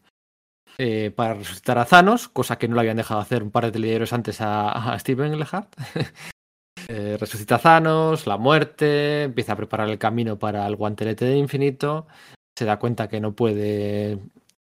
eh, 0.77 1.13
para 1.17 1.35
resucitar 1.35 1.79
a 1.79 1.87
Thanos, 1.87 2.29
cosa 2.29 2.59
que 2.59 2.69
no 2.69 2.75
le 2.75 2.81
habían 2.83 2.99
dejado 2.99 3.21
hacer 3.21 3.43
un 3.43 3.51
par 3.51 3.65
de 3.65 3.73
telediarios 3.73 4.13
antes 4.13 4.41
a, 4.41 4.93
a 4.93 4.99
Steven 4.99 5.33
Englehart. 5.33 5.75
eh, 6.88 7.16
resucita 7.20 7.57
a 7.57 7.59
Thanos, 7.59 8.27
la 8.27 8.38
muerte, 8.38 9.24
empieza 9.24 9.53
a 9.53 9.57
preparar 9.57 9.88
el 9.90 9.98
camino 9.98 10.38
para 10.38 10.66
el 10.66 10.74
guantelete 10.77 11.27
de 11.27 11.37
infinito, 11.37 12.07
se 12.57 12.64
da 12.64 12.79
cuenta 12.79 13.09
que 13.09 13.20
no 13.20 13.33
puede 13.33 14.18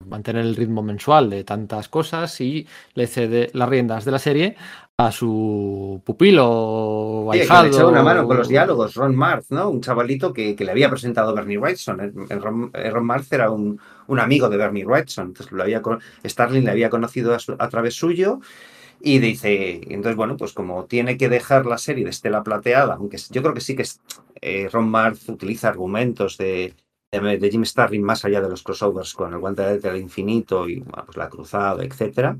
mantener 0.06 0.44
el 0.44 0.56
ritmo 0.56 0.82
mensual 0.82 1.30
de 1.30 1.44
tantas 1.44 1.88
cosas 1.88 2.40
y 2.40 2.66
le 2.94 3.06
cede 3.06 3.50
las 3.52 3.68
riendas 3.68 4.04
de 4.04 4.10
la 4.10 4.18
serie 4.18 4.56
a 4.98 5.10
su 5.12 6.00
pupilo 6.04 7.28
Sí, 7.32 7.40
que 7.40 7.46
le 7.62 7.68
echó 7.68 7.88
una 7.88 8.02
mano 8.02 8.26
con 8.26 8.36
los 8.36 8.48
diálogos, 8.48 8.94
Ron 8.94 9.14
Marth, 9.16 9.46
¿no? 9.50 9.68
Un 9.70 9.80
chavalito 9.80 10.32
que, 10.32 10.54
que 10.56 10.64
le 10.64 10.70
había 10.70 10.88
presentado 10.90 11.34
Bernie 11.34 11.58
Wrightson. 11.58 12.00
El- 12.00 12.14
el 12.28 12.42
Ron, 12.42 12.70
el 12.72 12.92
Ron 12.92 13.04
Marth 13.06 13.32
era 13.32 13.50
un, 13.50 13.78
un 14.06 14.20
amigo 14.20 14.48
de 14.48 14.56
Bernie 14.56 14.84
Wrightson. 14.84 15.28
Entonces 15.28 15.52
lo 15.52 15.62
había, 15.62 15.82
Starling 16.24 16.64
le 16.64 16.70
había 16.70 16.90
conocido 16.90 17.34
a, 17.34 17.38
su- 17.38 17.56
a 17.58 17.68
través 17.68 17.94
suyo 17.94 18.40
y 19.06 19.18
dice, 19.18 19.82
entonces 19.90 20.16
bueno, 20.16 20.38
pues 20.38 20.54
como 20.54 20.86
tiene 20.86 21.18
que 21.18 21.28
dejar 21.28 21.66
la 21.66 21.76
serie 21.76 22.04
de 22.04 22.10
Estela 22.10 22.42
Plateada, 22.42 22.94
aunque 22.94 23.18
yo 23.30 23.42
creo 23.42 23.52
que 23.52 23.60
sí 23.60 23.76
que 23.76 23.82
es, 23.82 24.00
eh, 24.40 24.66
Ron 24.72 24.88
Marth 24.88 25.28
utiliza 25.28 25.68
argumentos 25.68 26.38
de, 26.38 26.72
de, 27.12 27.38
de 27.38 27.50
Jim 27.50 27.66
Starlin 27.66 28.02
más 28.02 28.24
allá 28.24 28.40
de 28.40 28.48
los 28.48 28.62
crossovers 28.62 29.12
con 29.12 29.34
el 29.34 29.40
guante 29.40 29.78
del 29.78 29.98
infinito 29.98 30.66
y 30.66 30.80
bueno, 30.80 31.04
pues 31.04 31.18
la 31.18 31.28
cruzada, 31.28 31.84
etcétera, 31.84 32.38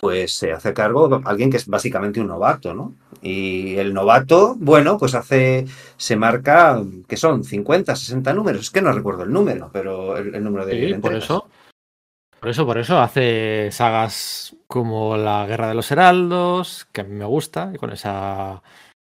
pues 0.00 0.34
se 0.34 0.52
hace 0.52 0.72
cargo 0.72 1.20
alguien 1.24 1.50
que 1.50 1.56
es 1.56 1.66
básicamente 1.66 2.20
un 2.20 2.28
novato, 2.28 2.74
¿no? 2.74 2.94
Y 3.20 3.74
el 3.74 3.92
novato, 3.92 4.54
bueno, 4.60 4.98
pues 4.98 5.16
hace, 5.16 5.66
se 5.96 6.14
marca, 6.14 6.80
que 7.08 7.16
son 7.16 7.42
50, 7.42 7.96
60 7.96 8.32
números, 8.34 8.60
es 8.60 8.70
que 8.70 8.82
no 8.82 8.92
recuerdo 8.92 9.24
el 9.24 9.32
número, 9.32 9.68
pero 9.72 10.16
el, 10.16 10.32
el 10.32 10.44
número 10.44 10.64
de, 10.64 10.74
Sí, 10.74 10.92
de 10.92 10.98
por 11.00 11.12
eso. 11.12 11.48
Por 12.42 12.50
eso, 12.50 12.66
por 12.66 12.76
eso 12.76 12.98
hace 12.98 13.70
sagas 13.70 14.56
como 14.66 15.16
la 15.16 15.46
Guerra 15.46 15.68
de 15.68 15.74
los 15.74 15.92
Heraldos, 15.92 16.88
que 16.90 17.02
a 17.02 17.04
mí 17.04 17.14
me 17.14 17.24
gusta, 17.24 17.70
y 17.72 17.78
con 17.78 17.92
esa 17.92 18.64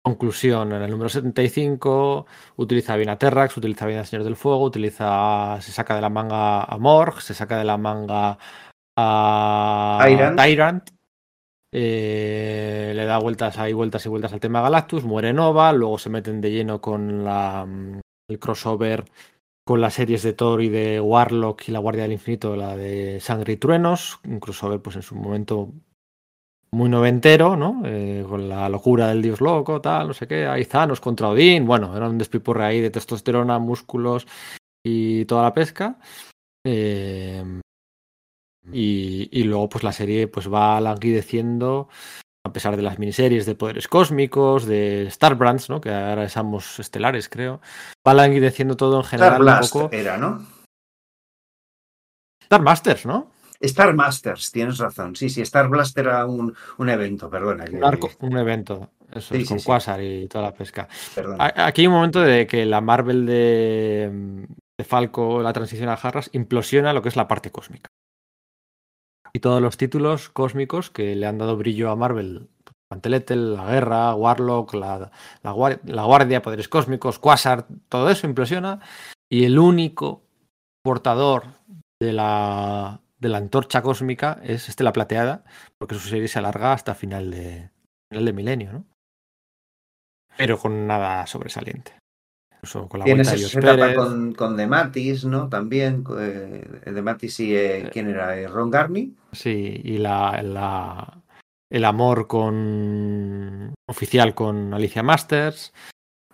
conclusión 0.04 0.72
en 0.72 0.82
el 0.82 0.90
número 0.90 1.10
75, 1.10 2.26
utiliza 2.56 2.96
bien 2.96 3.10
a 3.10 3.20
Terrax, 3.20 3.56
utiliza 3.56 3.86
bien 3.86 4.00
a 4.00 4.06
Señor 4.06 4.24
del 4.24 4.36
Fuego, 4.36 4.64
utiliza, 4.64 5.60
se 5.62 5.72
saca 5.72 5.94
de 5.94 6.02
la 6.02 6.10
manga 6.10 6.64
a 6.64 6.76
Morg, 6.80 7.22
se 7.22 7.36
saca 7.36 7.60
de 7.60 7.66
la 7.66 7.78
manga 7.78 8.40
a 8.98 10.00
Tyrant. 10.04 10.40
Tyrant, 10.42 10.90
eh, 11.72 12.94
le 12.96 13.06
da 13.06 13.20
vueltas 13.20 13.60
ahí, 13.60 13.74
vueltas 13.74 14.04
y 14.08 14.10
vueltas 14.10 14.34
al 14.34 14.40
tema 14.40 14.64
Galactus, 14.64 15.04
muere 15.04 15.34
Nova, 15.34 15.72
luego 15.72 16.00
se 16.00 16.10
meten 16.10 16.42
de 16.42 16.50
lleno 16.50 16.82
con 16.82 17.24
la, 17.24 17.68
el 18.28 18.40
crossover 18.40 19.06
con 19.70 19.82
las 19.82 19.94
series 19.94 20.24
de 20.24 20.34
Thor 20.34 20.64
y 20.64 20.70
de 20.70 21.00
Warlock 21.00 21.68
y 21.68 21.72
la 21.72 21.78
Guardia 21.78 22.02
del 22.02 22.14
Infinito, 22.14 22.56
la 22.56 22.76
de 22.76 23.20
Sangre 23.20 23.54
y 23.54 23.58
Truenos, 23.58 24.20
un 24.26 24.40
crossover 24.40 24.82
pues 24.82 24.96
en 24.96 25.04
su 25.04 25.14
momento 25.14 25.72
muy 26.72 26.90
noventero, 26.90 27.56
¿no? 27.56 27.84
Eh, 27.86 28.26
con 28.28 28.50
la 28.50 28.68
locura 28.68 29.10
del 29.10 29.22
dios 29.22 29.42
loco, 29.42 29.80
tal, 29.80 30.08
no 30.08 30.14
sé 30.16 30.28
qué, 30.28 30.48
hay 30.48 30.66
Thanos 30.66 31.00
contra 31.00 31.30
Odín, 31.30 31.68
bueno, 31.68 31.96
era 31.96 32.10
un 32.10 32.18
despipurre 32.18 32.66
ahí 32.66 32.82
de 32.82 32.90
testosterona, 32.90 33.60
músculos 33.60 34.26
y 34.84 35.26
toda 35.26 35.44
la 35.44 35.54
pesca. 35.54 36.00
Eh, 36.66 37.62
y, 38.74 39.30
y 39.32 39.44
luego 39.44 39.70
pues 39.70 39.84
la 39.84 39.92
serie 39.92 40.28
pues 40.28 40.52
va 40.52 40.82
languideciendo 40.82 41.90
a 42.46 42.54
pesar 42.54 42.76
de 42.78 42.82
las 42.84 43.00
miniseries 43.00 43.46
de 43.46 43.56
poderes 43.56 43.88
cósmicos, 43.88 44.66
de 44.66 45.08
Starbrands, 45.12 45.70
¿no? 45.70 45.82
que 45.82 45.92
ahora 45.94 46.24
es 46.24 46.38
ambos 46.38 46.80
estelares, 46.80 47.28
creo, 47.30 47.62
va 48.08 48.14
languideciendo 48.14 48.78
todo 48.78 48.98
en 48.98 49.02
Star 49.04 49.20
general 49.20 49.34
un 49.42 49.46
Blast 49.46 49.74
poco. 49.74 49.90
era, 49.94 50.18
¿no? 50.18 50.46
Star 52.44 52.62
Masters, 52.62 53.06
¿no? 53.06 53.32
Star 53.60 53.94
Masters, 53.94 54.52
tienes 54.52 54.78
razón. 54.78 55.16
Sí, 55.16 55.30
sí, 55.30 55.42
Star 55.42 55.68
Blast 55.68 55.98
era 55.98 56.26
un, 56.26 56.56
un 56.78 56.90
evento, 56.90 57.30
perdona. 57.30 57.66
que- 57.66 57.76
Un, 57.76 57.84
arco- 57.84 58.12
un 58.22 58.38
evento, 58.38 58.92
eso 59.12 59.36
Sí, 59.36 59.42
es, 59.42 59.48
sí, 59.48 59.50
con 59.50 59.60
sí. 59.60 59.66
Quasar 59.66 60.02
y 60.02 60.28
toda 60.28 60.46
la 60.46 60.54
pesca. 60.54 60.88
perdona. 61.14 61.54
Aquí 61.58 61.82
hay 61.82 61.88
un 61.88 61.94
momento 61.94 62.22
de 62.22 62.48
que 62.48 62.66
la 62.66 62.80
Marvel 62.80 63.26
de, 63.26 64.48
de 64.78 64.84
Falco, 64.86 65.44
la 65.44 65.52
transición 65.52 65.90
a 65.90 65.98
Jarras, 65.98 66.30
implosiona 66.32 66.94
lo 66.94 67.02
que 67.02 67.10
es 67.10 67.18
la 67.18 67.28
parte 67.28 67.52
cósmica. 67.52 67.90
Y 69.34 69.40
todos 69.40 69.62
los 69.62 69.78
títulos 69.78 70.30
cósmicos 70.30 70.90
que 70.90 71.16
le 71.16 71.26
han 71.26 71.38
dado 71.38 71.58
brillo 71.58 71.92
a 71.92 71.96
Marvel, 71.96 72.48
Manteletel, 72.92 73.56
la 73.56 73.66
guerra, 73.70 74.16
Warlock, 74.16 74.74
la, 74.74 75.12
la, 75.44 75.54
guar- 75.54 75.82
la 75.84 76.04
guardia, 76.04 76.42
poderes 76.42 76.68
cósmicos, 76.68 77.20
Quasar, 77.20 77.68
todo 77.88 78.10
eso 78.10 78.26
implosiona. 78.28 78.80
Y 79.32 79.46
el 79.46 79.60
único 79.60 80.24
portador 80.84 81.44
de 82.02 82.14
la, 82.14 83.00
de 83.20 83.30
la 83.30 83.38
antorcha 83.38 83.82
cósmica 83.82 84.40
es 84.44 84.70
Estela 84.70 84.94
Plateada, 84.94 85.44
porque 85.78 85.96
su 85.96 86.08
serie 86.08 86.28
se 86.28 86.40
alarga 86.40 86.74
hasta 86.74 86.96
final 86.96 87.30
de, 87.30 87.70
final 88.12 88.26
de 88.26 88.34
milenio, 88.34 88.74
¿no? 88.74 88.86
Pero 90.38 90.58
con 90.58 90.88
nada 90.88 91.28
sobresaliente. 91.28 91.94
Con 92.90 93.00
la 93.00 93.06
Tienes 93.06 93.32
esa 93.32 93.60
etapa 93.60 93.94
con, 93.96 94.34
con 94.34 94.58
The 94.58 94.68
Matis, 94.68 95.26
¿no? 95.26 95.48
También, 95.48 96.04
eh, 96.20 96.64
The 96.84 97.02
Matis 97.02 97.40
y, 97.40 97.56
eh, 97.56 97.90
¿quién 97.92 98.10
era? 98.10 98.38
Eh, 98.38 98.48
Ron 98.48 98.70
Garney. 98.70 99.14
Sí, 99.32 99.80
y 99.84 99.98
la, 99.98 100.42
la- 100.44 101.22
el 101.72 101.86
amor 101.86 102.28
con 102.28 103.74
oficial 103.88 104.34
con 104.34 104.74
Alicia 104.74 105.04
Masters. 105.04 105.72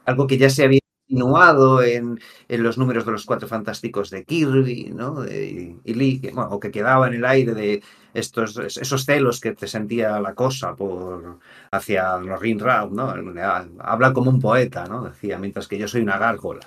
Algo 0.05 0.25
que 0.27 0.37
ya 0.37 0.49
se 0.49 0.63
había 0.63 0.79
insinuado 1.07 1.83
en, 1.83 2.19
en 2.47 2.63
los 2.63 2.77
números 2.77 3.05
de 3.05 3.11
los 3.11 3.25
Cuatro 3.25 3.47
Fantásticos 3.47 4.09
de 4.09 4.23
Kirby, 4.25 4.91
¿no? 4.93 5.21
De- 5.21 5.75
y 5.83 5.93
Lee, 5.93 6.19
que, 6.19 6.31
bueno, 6.31 6.49
o 6.51 6.59
que 6.59 6.71
quedaba 6.71 7.07
en 7.07 7.13
el 7.15 7.25
aire 7.25 7.53
de 7.53 7.83
estos, 8.13 8.57
esos 8.57 9.05
celos 9.05 9.39
que 9.39 9.53
te 9.53 9.67
sentía 9.67 10.19
la 10.19 10.33
cosa 10.33 10.75
por 10.75 11.39
hacia 11.71 12.17
Norrin 12.17 12.59
Raub, 12.59 12.91
¿no? 12.93 13.13
Habla 13.79 14.13
como 14.13 14.31
un 14.31 14.39
poeta, 14.39 14.85
¿no? 14.85 15.03
Decía, 15.03 15.37
mientras 15.37 15.67
que 15.67 15.77
yo 15.77 15.87
soy 15.87 16.01
una 16.01 16.17
gárgola. 16.17 16.61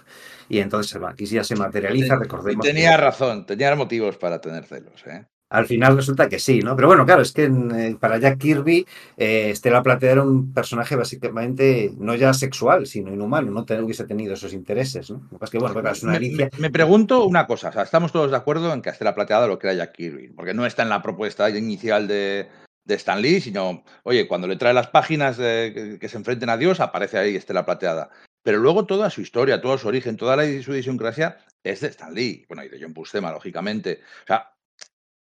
Y 0.49 0.59
entonces 0.59 1.01
aquí 1.03 1.27
ya 1.27 1.43
se 1.45 1.57
materializa, 1.57 2.15
Y 2.17 2.19
recordemos. 2.19 2.65
que- 2.65 2.73
tenía 2.73 2.97
razón, 2.97 3.45
tenía 3.47 3.75
motivos 3.77 4.17
para 4.19 4.41
tener 4.41 4.65
celos. 4.65 5.07
¿eh? 5.07 5.27
Al 5.51 5.67
final 5.67 5.97
resulta 5.97 6.29
que 6.29 6.39
sí, 6.39 6.61
¿no? 6.61 6.77
Pero 6.77 6.89
bueno, 6.89 7.07
claro, 7.07 7.23
es 7.23 7.33
que 7.33 7.45
eh, 7.45 7.97
para 7.99 8.19
Jack 8.19 8.39
Kirby, 8.39 8.87
eh, 9.17 9.51
Stella 9.57 9.83
Platea 9.83 10.13
era 10.13 10.23
un 10.23 10.53
personaje 10.53 10.95
básicamente 10.95 11.91
no 11.99 12.15
ya 12.15 12.35
sexual, 12.35 12.87
sino 12.87 13.13
inhumano, 13.13 13.51
no 13.51 13.65
te- 13.65 13.81
hubiese 13.81 14.05
tenido 14.05 14.35
esos 14.35 14.53
intereses, 14.53 15.11
¿no? 15.11 15.23
Lo 15.23 15.29
que 15.31 15.39
pasa 15.39 15.45
es 15.47 15.51
que, 15.53 15.59
bueno, 15.59 15.75
claro, 15.81 15.93
es 15.97 16.03
una 16.03 16.21
Me, 16.21 16.31
me- 16.31 16.51
me 16.59 16.71
pregunto 16.71 17.25
una 17.25 17.47
cosa, 17.47 17.71
o 17.71 17.73
sea, 17.73 17.83
estamos 17.83 18.13
todos 18.13 18.31
de 18.31 18.37
acuerdo 18.37 18.73
en 18.75 18.83
que 18.83 18.91
Estela 18.91 19.15
Plateada 19.15 19.47
lo 19.47 19.59
crea 19.59 19.73
Jack 19.75 19.93
Kirby, 19.93 20.29
porque 20.37 20.53
no 20.55 20.67
está 20.67 20.83
en 20.83 20.91
la 20.91 21.03
propuesta 21.03 21.49
inicial 21.49 22.07
de, 22.09 22.49
de 22.85 22.95
Stan 22.95 23.21
Lee, 23.23 23.41
sino, 23.41 23.85
oye, 24.03 24.29
cuando 24.29 24.47
le 24.49 24.57
trae 24.57 24.75
las 24.75 24.89
páginas 24.89 25.39
de- 25.39 25.73
que, 25.75 25.99
que 25.99 26.09
se 26.11 26.19
enfrenten 26.19 26.51
a 26.51 26.59
Dios, 26.59 26.79
aparece 26.81 27.17
ahí 27.19 27.37
Estela 27.37 27.65
Plateada. 27.65 28.11
Pero 28.43 28.59
luego 28.59 28.85
toda 28.87 29.09
su 29.11 29.21
historia, 29.23 29.61
todo 29.63 29.79
su 29.79 29.89
origen, 29.89 30.17
toda 30.19 30.37
la, 30.37 30.43
su 30.63 30.73
idiosincrasia 30.73 31.39
es 31.63 31.81
de 31.81 31.89
Stan 31.89 32.13
Lee, 32.15 32.45
bueno, 32.49 32.65
y 32.65 32.69
de 32.69 32.79
John 32.81 32.93
Buscema, 32.93 33.33
lógicamente. 33.33 34.01
O 34.25 34.27
sea, 34.27 34.53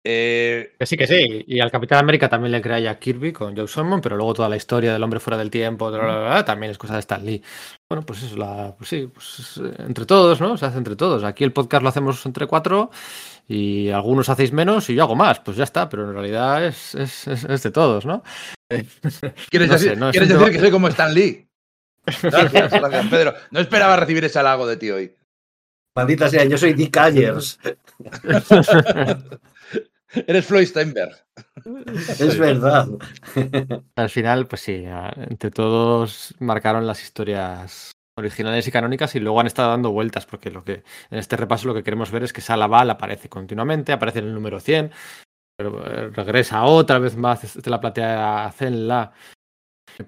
eh, 0.03 0.73
Que 0.79 0.85
sí, 0.85 0.95
que 0.97 1.07
sí. 1.07 1.43
Y 1.47 1.59
al 1.59 1.71
Capitán 1.71 1.99
América 1.99 2.29
también 2.29 2.51
le 2.51 2.61
crea 2.61 2.79
Jack 2.79 2.99
Kirby 2.99 3.33
con 3.33 3.55
Joe 3.57 3.67
Simon, 3.67 3.99
pero 4.01 4.15
luego 4.15 4.33
toda 4.33 4.47
la 4.49 4.55
historia 4.55 4.93
del 4.93 5.03
hombre 5.03 5.19
fuera 5.19 5.37
del 5.37 5.49
tiempo 5.49 5.89
bla, 5.91 5.99
bla, 5.99 6.19
bla, 6.19 6.45
también 6.45 6.71
es 6.71 6.77
cosa 6.77 6.93
de 6.93 6.99
Stan 7.01 7.25
Lee. 7.25 7.41
Bueno, 7.89 8.05
pues 8.05 8.23
eso, 8.23 8.37
la, 8.37 8.73
pues 8.77 8.89
sí, 8.89 9.09
pues 9.13 9.59
eh, 9.63 9.73
entre 9.79 10.05
todos, 10.05 10.39
¿no? 10.41 10.57
Se 10.57 10.65
hace 10.65 10.77
entre 10.77 10.95
todos. 10.95 11.23
Aquí 11.23 11.43
el 11.43 11.51
podcast 11.53 11.83
lo 11.83 11.89
hacemos 11.89 12.25
entre 12.25 12.47
cuatro 12.47 12.89
y 13.47 13.89
algunos 13.89 14.29
hacéis 14.29 14.51
menos 14.51 14.89
y 14.89 14.95
yo 14.95 15.03
hago 15.03 15.15
más. 15.15 15.39
Pues 15.41 15.57
ya 15.57 15.63
está, 15.65 15.89
pero 15.89 16.03
en 16.07 16.13
realidad 16.13 16.65
es, 16.65 16.95
es, 16.95 17.27
es- 17.27 17.43
es 17.45 17.63
de 17.63 17.71
todos, 17.71 18.05
¿no? 18.05 18.23
¿Quieres, 18.69 19.67
No 19.67 19.73
decir, 19.73 19.89
sé, 19.91 19.95
no, 19.95 20.09
es 20.09 20.11
¿quieres 20.11 20.29
decir 20.29 20.51
que 20.51 20.59
soy 20.59 20.71
como 20.71 20.87
Stan 20.89 21.13
Lee? 21.13 21.47
Gracias, 22.21 22.71
gracias, 22.71 23.07
Pedro. 23.07 23.33
No 23.51 23.59
esperaba 23.59 23.97
recibir 23.97 24.23
ese 24.23 24.39
halago 24.39 24.65
de 24.65 24.77
ti 24.77 24.89
hoy. 24.91 25.13
Maldita 25.93 26.29
sea, 26.29 26.45
yo 26.45 26.57
soy 26.57 26.71
Dick 26.73 26.95
Ayers. 26.95 27.59
Eres 30.27 30.45
Floyd 30.45 30.67
Steinberg. 30.67 31.15
Es 32.07 32.37
verdad. 32.37 32.87
Al 33.95 34.09
final, 34.09 34.47
pues 34.47 34.61
sí, 34.61 34.85
entre 35.29 35.51
todos 35.51 36.33
marcaron 36.39 36.87
las 36.87 37.03
historias 37.03 37.91
originales 38.17 38.67
y 38.67 38.71
canónicas 38.71 39.15
y 39.15 39.19
luego 39.19 39.39
han 39.39 39.47
estado 39.47 39.69
dando 39.69 39.91
vueltas 39.91 40.25
porque 40.25 40.49
lo 40.49 40.63
que 40.63 40.83
en 41.11 41.19
este 41.19 41.37
repaso 41.37 41.67
lo 41.67 41.75
que 41.75 41.83
queremos 41.83 42.11
ver 42.11 42.23
es 42.23 42.33
que 42.33 42.41
Salaval 42.41 42.89
aparece 42.89 43.29
continuamente, 43.29 43.91
aparece 43.91 44.19
en 44.19 44.25
el 44.25 44.33
número 44.33 44.59
100, 44.59 44.91
pero 45.55 45.85
eh, 45.85 46.09
regresa 46.09 46.63
otra 46.63 46.97
vez 46.99 47.15
más 47.15 47.61
de 47.61 47.69
la 47.69 47.79
platea 47.79 48.51
Zenla 48.55 49.11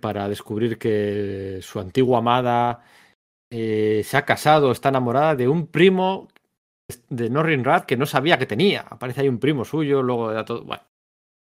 para 0.01 0.27
descubrir 0.27 0.79
que 0.79 1.59
su 1.61 1.79
antigua 1.79 2.19
amada 2.19 2.83
eh, 3.51 4.01
se 4.03 4.17
ha 4.17 4.25
casado, 4.25 4.71
está 4.71 4.89
enamorada 4.89 5.35
de 5.35 5.47
un 5.47 5.67
primo 5.67 6.29
de 7.09 7.29
Norrin 7.29 7.63
Rad 7.63 7.83
que 7.83 7.97
no 7.97 8.05
sabía 8.05 8.37
que 8.37 8.45
tenía. 8.45 8.85
Aparece 8.89 9.21
ahí 9.21 9.29
un 9.29 9.39
primo 9.39 9.65
suyo, 9.65 10.01
luego 10.01 10.31
da 10.31 10.45
todo. 10.45 10.63
Bueno, 10.63 10.83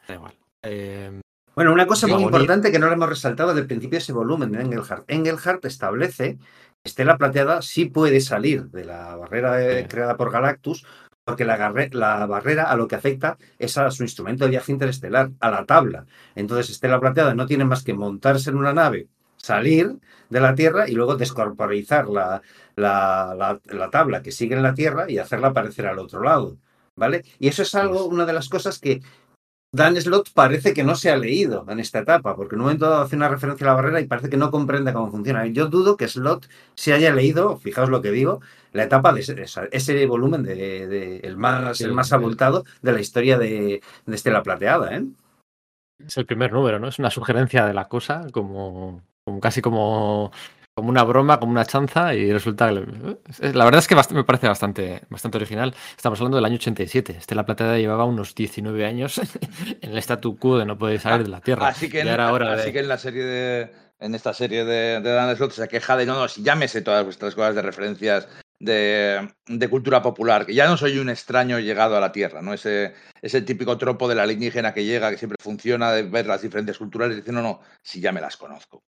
da 0.07 0.15
igual. 0.15 0.33
Eh, 0.63 1.21
bueno, 1.55 1.73
una 1.73 1.87
cosa 1.87 2.07
muy 2.07 2.21
importante 2.21 2.71
que 2.71 2.79
no 2.79 2.87
le 2.87 2.93
hemos 2.93 3.09
resaltado 3.09 3.49
desde 3.49 3.61
el 3.61 3.67
principio 3.67 3.97
de 3.97 4.03
ese 4.03 4.13
volumen 4.13 4.51
de 4.51 4.61
Engelhardt. 4.61 5.09
Engelhardt 5.09 5.65
establece 5.65 6.37
que 6.37 6.43
Estela 6.83 7.17
Plateada 7.17 7.61
sí 7.61 7.85
puede 7.85 8.21
salir 8.21 8.65
de 8.65 8.85
la 8.85 9.15
barrera 9.15 9.87
creada 9.87 10.17
por 10.17 10.31
Galactus, 10.31 10.85
porque 11.25 11.45
la, 11.45 11.57
la, 11.91 12.25
barrera 12.25 12.65
a 12.65 12.77
lo 12.77 12.87
que 12.87 12.95
afecta 12.95 13.37
es 13.57 13.77
a 13.77 13.89
su 13.91 14.03
instrumento 14.03 14.45
de 14.45 14.51
viaje 14.51 14.71
interestelar, 14.71 15.31
a 15.39 15.51
la 15.51 15.65
tabla. 15.65 16.05
Entonces, 16.35 16.69
Estela 16.69 16.99
Plateada 16.99 17.33
no 17.33 17.47
tiene 17.47 17.65
más 17.65 17.83
que 17.83 17.93
montarse 17.93 18.51
en 18.51 18.57
una 18.57 18.73
nave, 18.73 19.07
salir 19.35 19.97
de 20.29 20.39
la 20.39 20.55
Tierra 20.55 20.87
y 20.87 20.93
luego 20.93 21.15
descorporizar 21.15 22.07
la, 22.07 22.41
la, 22.77 23.59
la, 23.65 23.89
tabla 23.89 24.21
que 24.21 24.31
sigue 24.31 24.55
en 24.55 24.63
la 24.63 24.73
Tierra 24.73 25.09
y 25.09 25.17
hacerla 25.17 25.49
aparecer 25.49 25.87
al 25.87 25.99
otro 25.99 26.23
lado. 26.23 26.57
¿Vale? 26.95 27.23
Y 27.39 27.47
eso 27.47 27.61
es 27.61 27.75
algo, 27.75 28.05
una 28.05 28.25
de 28.25 28.33
las 28.33 28.49
cosas 28.49 28.79
que 28.79 29.01
Dan 29.71 29.99
Slot 29.99 30.31
parece 30.33 30.73
que 30.73 30.83
no 30.83 30.95
se 30.95 31.11
ha 31.11 31.17
leído 31.17 31.65
en 31.67 31.79
esta 31.79 31.99
etapa, 31.99 32.35
porque 32.35 32.55
en 32.55 32.61
un 32.61 32.65
momento 32.67 32.89
dado 32.89 33.03
hace 33.03 33.15
una 33.15 33.27
referencia 33.27 33.65
a 33.65 33.69
la 33.69 33.75
barrera 33.75 33.99
y 33.99 34.07
parece 34.07 34.29
que 34.29 34.37
no 34.37 34.49
comprende 34.49 34.93
cómo 34.93 35.11
funciona. 35.11 35.45
Yo 35.47 35.67
dudo 35.67 35.97
que 35.97 36.07
Slot 36.07 36.47
se 36.73 36.93
haya 36.93 37.13
leído, 37.13 37.57
fijaos 37.57 37.89
lo 37.89 38.01
que 38.01 38.11
digo, 38.11 38.41
la 38.71 38.83
etapa 38.83 39.13
de 39.13 39.21
ese, 39.71 40.05
volumen 40.05 40.43
de, 40.43 41.19
el 41.19 41.37
más, 41.37 41.81
el 41.81 41.93
más 41.93 42.13
abultado 42.13 42.63
de 42.81 42.93
la 42.93 43.01
historia 43.01 43.37
de, 43.37 43.81
de 44.05 44.15
Estela 44.15 44.41
Plateada. 44.41 44.95
¿eh? 44.95 45.05
Es 46.03 46.17
el 46.17 46.25
primer 46.25 46.53
número, 46.53 46.79
¿no? 46.79 46.87
Es 46.87 46.99
una 46.99 47.11
sugerencia 47.11 47.65
de 47.65 47.73
la 47.73 47.87
cosa, 47.87 48.27
como, 48.31 49.03
como 49.25 49.39
casi 49.39 49.61
como 49.61 50.31
como 50.77 50.89
una 50.89 51.03
broma, 51.03 51.39
como 51.39 51.53
una 51.53 51.65
chanza, 51.65 52.13
y 52.13 52.31
resulta 52.31 52.69
que. 52.69 52.83
Eh, 53.41 53.51
la 53.51 53.65
verdad 53.65 53.79
es 53.79 53.87
que 53.87 53.95
me 54.13 54.23
parece 54.23 54.47
bastante, 54.47 55.01
bastante 55.09 55.37
original. 55.37 55.73
Estamos 55.95 56.19
hablando 56.19 56.37
del 56.37 56.45
año 56.45 56.57
87. 56.57 57.15
Estela 57.17 57.47
Plateada 57.47 57.79
llevaba 57.79 58.05
unos 58.05 58.35
19 58.35 58.85
años 58.85 59.19
en 59.81 59.91
el 59.91 59.97
statu 59.97 60.37
quo 60.37 60.59
de 60.59 60.67
no 60.67 60.77
poder 60.77 60.99
salir 60.99 61.25
de 61.25 61.31
la 61.31 61.41
Tierra. 61.41 61.69
Así 61.69 61.89
que, 61.89 62.01
en, 62.01 62.07
así 62.09 62.71
que 62.71 62.79
en 62.81 62.87
la 62.87 62.99
serie 62.99 63.23
de. 63.23 63.71
En 63.99 64.13
esta 64.13 64.35
serie 64.35 64.65
de, 64.65 65.01
de 65.01 65.11
Dan 65.11 65.35
Slott 65.35 65.53
se 65.53 65.67
queja 65.67 65.97
de 65.97 66.05
no, 66.05 66.13
no, 66.13 66.27
si 66.27 66.43
llámese 66.43 66.83
todas 66.83 67.03
vuestras 67.03 67.33
cosas 67.33 67.55
de 67.55 67.63
referencias 67.63 68.27
de, 68.59 69.67
cultura 69.69 70.01
popular, 70.01 70.45
que 70.45 70.53
ya 70.53 70.67
no 70.67 70.77
soy 70.77 70.97
un 70.97 71.09
extraño 71.09 71.59
llegado 71.59 71.95
a 71.95 71.99
la 71.99 72.11
Tierra, 72.11 72.41
¿no? 72.41 72.53
Ese, 72.53 72.93
ese 73.21 73.41
típico 73.41 73.77
tropo 73.77 74.07
de 74.07 74.15
la 74.15 74.23
alienígena 74.23 74.73
que 74.73 74.85
llega, 74.85 75.11
que 75.11 75.17
siempre 75.17 75.37
funciona, 75.39 75.91
de 75.91 76.03
ver 76.03 76.25
las 76.25 76.41
diferentes 76.41 76.77
culturas 76.77 77.11
y 77.11 77.15
decir, 77.15 77.33
no, 77.33 77.41
no, 77.41 77.61
si 77.81 78.01
ya 78.01 78.11
me 78.11 78.21
las 78.21 78.37
conozco. 78.37 78.83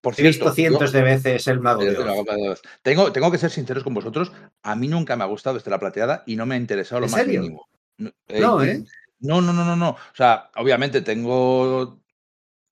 Por 0.00 0.18
He 0.18 0.22
visto 0.22 0.52
cientos 0.52 0.92
de 0.92 1.02
veces 1.02 1.46
el 1.48 1.60
mago 1.60 1.84
de 1.84 2.56
Tengo, 2.82 3.12
tengo 3.12 3.30
que 3.30 3.38
ser 3.38 3.50
sinceros 3.50 3.84
con 3.84 3.94
vosotros, 3.94 4.32
a 4.62 4.74
mí 4.74 4.88
nunca 4.88 5.16
me 5.16 5.24
ha 5.24 5.28
gustado 5.28 5.58
Estela 5.58 5.78
Plateada 5.78 6.22
y 6.26 6.36
no 6.36 6.46
me 6.46 6.54
ha 6.54 6.58
interesado 6.58 7.00
lo 7.00 7.08
más 7.08 7.26
mínimo. 7.26 7.68
Eh, 8.28 8.40
no, 8.40 8.62
¿eh? 8.64 8.82
No, 9.20 9.42
no, 9.42 9.52
no, 9.52 9.64
no, 9.64 9.76
no. 9.76 9.90
O 9.90 10.14
sea, 10.14 10.50
obviamente 10.56 11.02
tengo, 11.02 12.00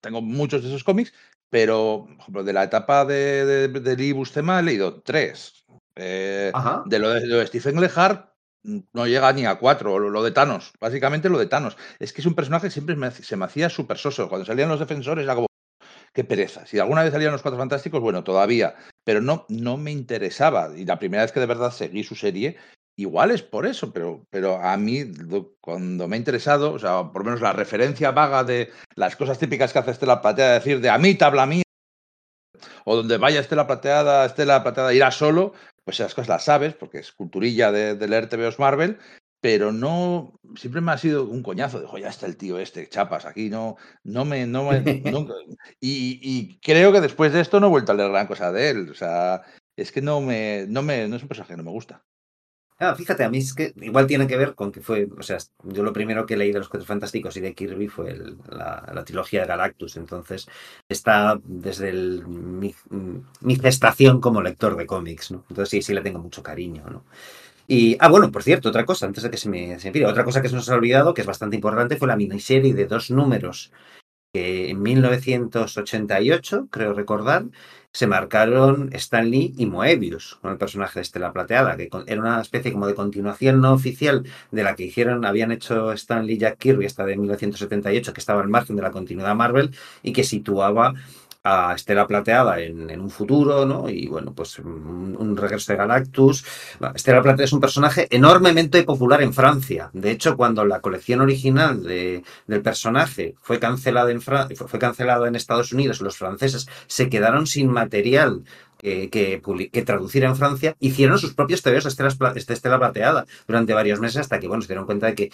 tengo 0.00 0.22
muchos 0.22 0.62
de 0.62 0.68
esos 0.68 0.82
cómics, 0.82 1.12
pero, 1.50 2.06
por 2.06 2.20
ejemplo, 2.20 2.44
de 2.44 2.52
la 2.54 2.64
etapa 2.64 3.04
de, 3.04 3.44
de, 3.44 3.68
de 3.68 3.96
Lee 3.96 4.12
Bustema 4.12 4.60
he 4.60 4.62
leído 4.62 5.02
tres. 5.02 5.64
Eh, 5.98 6.52
de, 6.86 6.98
lo 6.98 7.10
de, 7.10 7.46
Stephen 7.46 7.80
Lehart 7.80 8.32
mm, 8.62 8.78
no 8.92 9.06
llega 9.06 9.32
ni 9.32 9.44
a 9.46 9.56
cuatro, 9.56 9.98
lo, 9.98 10.22
de 10.22 10.30
Thanos, 10.30 10.72
básicamente 10.80 11.28
lo 11.28 11.38
de 11.38 11.46
Thanos. 11.46 11.76
Es 11.98 12.12
que 12.12 12.20
es 12.20 12.26
un 12.26 12.34
personaje 12.34 12.68
que 12.68 12.72
siempre 12.72 12.96
se 13.10 13.36
me 13.36 13.44
hacía 13.44 13.68
súper 13.68 13.98
soso. 13.98 14.28
Cuando 14.28 14.46
salían 14.46 14.68
los 14.68 14.80
defensores 14.80 15.24
era 15.24 15.34
como, 15.34 15.48
qué 16.12 16.24
pereza. 16.24 16.66
Si 16.66 16.78
alguna 16.78 17.02
vez 17.02 17.12
salían 17.12 17.32
los 17.32 17.42
cuatro 17.42 17.58
fantásticos, 17.58 18.00
bueno, 18.00 18.22
todavía, 18.22 18.76
pero 19.04 19.20
no, 19.20 19.44
no 19.48 19.76
me 19.76 19.90
interesaba. 19.90 20.70
Y 20.76 20.84
la 20.84 20.98
primera 20.98 21.24
vez 21.24 21.32
que 21.32 21.40
de 21.40 21.46
verdad 21.46 21.72
seguí 21.72 22.04
su 22.04 22.14
serie, 22.14 22.56
igual 22.96 23.30
es 23.30 23.42
por 23.42 23.66
eso, 23.66 23.92
pero, 23.92 24.24
pero 24.30 24.56
a 24.62 24.76
mí 24.76 25.04
cuando 25.60 26.06
me 26.06 26.16
ha 26.16 26.18
interesado, 26.18 26.72
o 26.72 26.78
sea, 26.78 27.10
por 27.12 27.22
lo 27.22 27.26
menos 27.26 27.40
la 27.40 27.52
referencia 27.52 28.12
vaga 28.12 28.44
de 28.44 28.70
las 28.94 29.16
cosas 29.16 29.38
típicas 29.38 29.72
que 29.72 29.78
hace 29.78 29.92
Estela 29.92 30.20
Plateada, 30.20 30.54
decir 30.54 30.80
de 30.80 30.90
a 30.90 30.98
mí, 30.98 31.14
tabla 31.14 31.46
mía, 31.46 31.62
o 32.84 32.96
donde 32.96 33.18
vaya 33.18 33.40
Estela 33.40 33.66
Plateada, 33.66 34.26
Estela 34.26 34.62
Plateada 34.62 34.94
irá 34.94 35.10
solo, 35.10 35.52
pues 35.84 36.00
esas 36.00 36.14
cosas 36.14 36.28
las 36.28 36.44
sabes, 36.44 36.74
porque 36.74 36.98
es 36.98 37.12
culturilla 37.12 37.72
de, 37.72 37.94
de 37.94 38.08
leer 38.08 38.28
TVOs 38.28 38.58
Marvel, 38.58 38.98
pero 39.40 39.72
no, 39.72 40.40
siempre 40.56 40.80
me 40.80 40.92
ha 40.92 40.98
sido 40.98 41.24
un 41.24 41.42
coñazo, 41.42 41.80
de, 41.80 42.00
ya 42.00 42.08
está 42.08 42.26
el 42.26 42.36
tío 42.36 42.58
este, 42.58 42.88
chapas, 42.88 43.24
aquí 43.24 43.48
no, 43.48 43.76
no 44.02 44.24
me, 44.24 44.46
no 44.46 44.68
y, 45.80 46.58
creo 46.60 46.92
que 46.92 47.00
después 47.00 47.32
de 47.32 47.40
esto 47.40 47.60
no 47.60 47.68
he 47.68 47.70
vuelto 47.70 47.92
a 47.92 47.94
leer 47.94 48.10
gran 48.10 48.26
cosa 48.26 48.50
de 48.50 48.70
él, 48.70 48.90
o 48.90 48.94
sea, 48.94 49.42
es 49.76 49.92
que 49.92 50.02
no 50.02 50.20
me, 50.20 50.66
no 50.68 50.82
me, 50.82 51.06
no 51.06 51.16
es 51.16 51.22
un 51.22 51.28
personaje 51.28 51.52
que 51.52 51.58
no 51.58 51.64
me 51.64 51.70
gusta. 51.70 52.04
Ah, 52.80 52.94
fíjate, 52.94 53.24
a 53.24 53.28
mí 53.28 53.38
es 53.38 53.54
que 53.54 53.72
igual 53.80 54.06
tiene 54.06 54.28
que 54.28 54.36
ver 54.36 54.54
con 54.54 54.70
que 54.70 54.80
fue, 54.80 55.08
o 55.18 55.22
sea, 55.22 55.38
yo 55.64 55.82
lo 55.82 55.92
primero 55.92 56.26
que 56.26 56.36
leí 56.36 56.52
de 56.52 56.60
los 56.60 56.68
Cuatro 56.68 56.86
Fantásticos 56.86 57.36
y 57.36 57.40
de 57.40 57.52
Kirby 57.52 57.88
fue 57.88 58.16
la, 58.48 59.04
trilogía 59.04 59.40
de 59.40 59.48
Galactus, 59.48 59.96
entonces 59.96 60.46
está 60.88 61.40
desde 61.44 61.92
mi, 61.92 62.72
gestación 63.60 64.20
como 64.20 64.42
lector 64.42 64.76
de 64.76 64.86
cómics, 64.86 65.32
¿no? 65.32 65.44
Entonces 65.48 65.70
sí, 65.70 65.82
sí 65.82 65.92
le 65.92 66.02
tengo 66.02 66.20
mucho 66.20 66.40
cariño, 66.42 66.84
¿no? 66.88 67.04
Y, 67.66 67.96
ah, 68.00 68.08
bueno, 68.08 68.30
por 68.30 68.44
cierto, 68.44 68.68
otra 68.68 68.86
cosa, 68.86 69.06
antes 69.06 69.24
de 69.24 69.30
que 69.30 69.36
se 69.38 69.48
me, 69.48 69.78
se 69.80 70.06
otra 70.06 70.24
cosa 70.24 70.40
que 70.40 70.48
se 70.48 70.54
nos 70.54 70.70
ha 70.70 70.74
olvidado, 70.74 71.14
que 71.14 71.22
es 71.22 71.26
bastante 71.26 71.56
importante, 71.56 71.96
fue 71.96 72.08
la 72.08 72.16
miniserie 72.16 72.74
de 72.74 72.86
dos 72.86 73.10
números 73.10 73.72
que 74.32 74.70
en 74.70 74.82
1988, 74.82 76.68
creo 76.70 76.92
recordar, 76.92 77.46
se 77.92 78.06
marcaron 78.06 78.90
Stan 78.92 79.30
Lee 79.30 79.54
y 79.56 79.66
Moebius 79.66 80.38
con 80.40 80.52
el 80.52 80.58
personaje 80.58 80.98
de 80.98 81.02
Estela 81.02 81.32
Plateada, 81.32 81.76
que 81.76 81.88
era 82.06 82.20
una 82.20 82.40
especie 82.40 82.72
como 82.72 82.86
de 82.86 82.94
continuación 82.94 83.60
no 83.60 83.72
oficial 83.72 84.24
de 84.50 84.62
la 84.62 84.76
que 84.76 84.84
hicieron, 84.84 85.24
habían 85.24 85.52
hecho 85.52 85.92
Stan 85.92 86.26
Lee 86.26 86.34
y 86.34 86.38
Jack 86.38 86.58
Kirby, 86.58 86.84
esta 86.84 87.04
de 87.04 87.16
1978, 87.16 88.12
que 88.12 88.20
estaba 88.20 88.42
al 88.42 88.48
margen 88.48 88.76
de 88.76 88.82
la 88.82 88.90
continuidad 88.90 89.34
Marvel 89.34 89.74
y 90.02 90.12
que 90.12 90.24
situaba 90.24 90.94
a 91.48 91.74
Estela 91.74 92.06
Plateada 92.06 92.60
en, 92.60 93.00
un 93.00 93.10
futuro, 93.10 93.64
¿no? 93.64 93.88
Y 93.88 94.06
bueno, 94.06 94.34
pues 94.34 94.58
un, 94.58 95.36
regreso 95.36 95.72
de 95.72 95.78
Galactus. 95.78 96.44
Estela 96.94 97.22
Plateada 97.22 97.44
es 97.44 97.52
un 97.52 97.60
personaje 97.60 98.06
enormemente 98.10 98.82
popular 98.82 99.22
en 99.22 99.32
Francia. 99.32 99.90
De 99.92 100.10
hecho, 100.10 100.36
cuando 100.36 100.64
la 100.64 100.80
colección 100.80 101.20
original 101.20 101.82
de, 101.82 102.22
del 102.46 102.62
personaje 102.62 103.34
fue 103.40 103.58
cancelada 103.58 104.10
en 104.10 104.20
fue 104.20 104.78
cancelada 104.78 105.26
en 105.26 105.36
Estados 105.36 105.72
Unidos, 105.72 106.00
los 106.00 106.18
franceses 106.18 106.68
se 106.86 107.08
quedaron 107.08 107.46
sin 107.46 107.68
material 107.70 108.44
que, 108.76 109.08
que, 109.10 109.82
traducir 109.82 110.24
en 110.24 110.36
Francia, 110.36 110.76
hicieron 110.80 111.18
sus 111.18 111.34
propios 111.34 111.62
TVOs 111.62 111.96
de 111.96 112.54
Estela 112.54 112.78
Plateada 112.78 113.26
durante 113.46 113.72
varios 113.72 114.00
meses 114.00 114.18
hasta 114.18 114.38
que, 114.38 114.48
bueno, 114.48 114.62
se 114.62 114.68
dieron 114.68 114.86
cuenta 114.86 115.06
de 115.06 115.14
que 115.14 115.32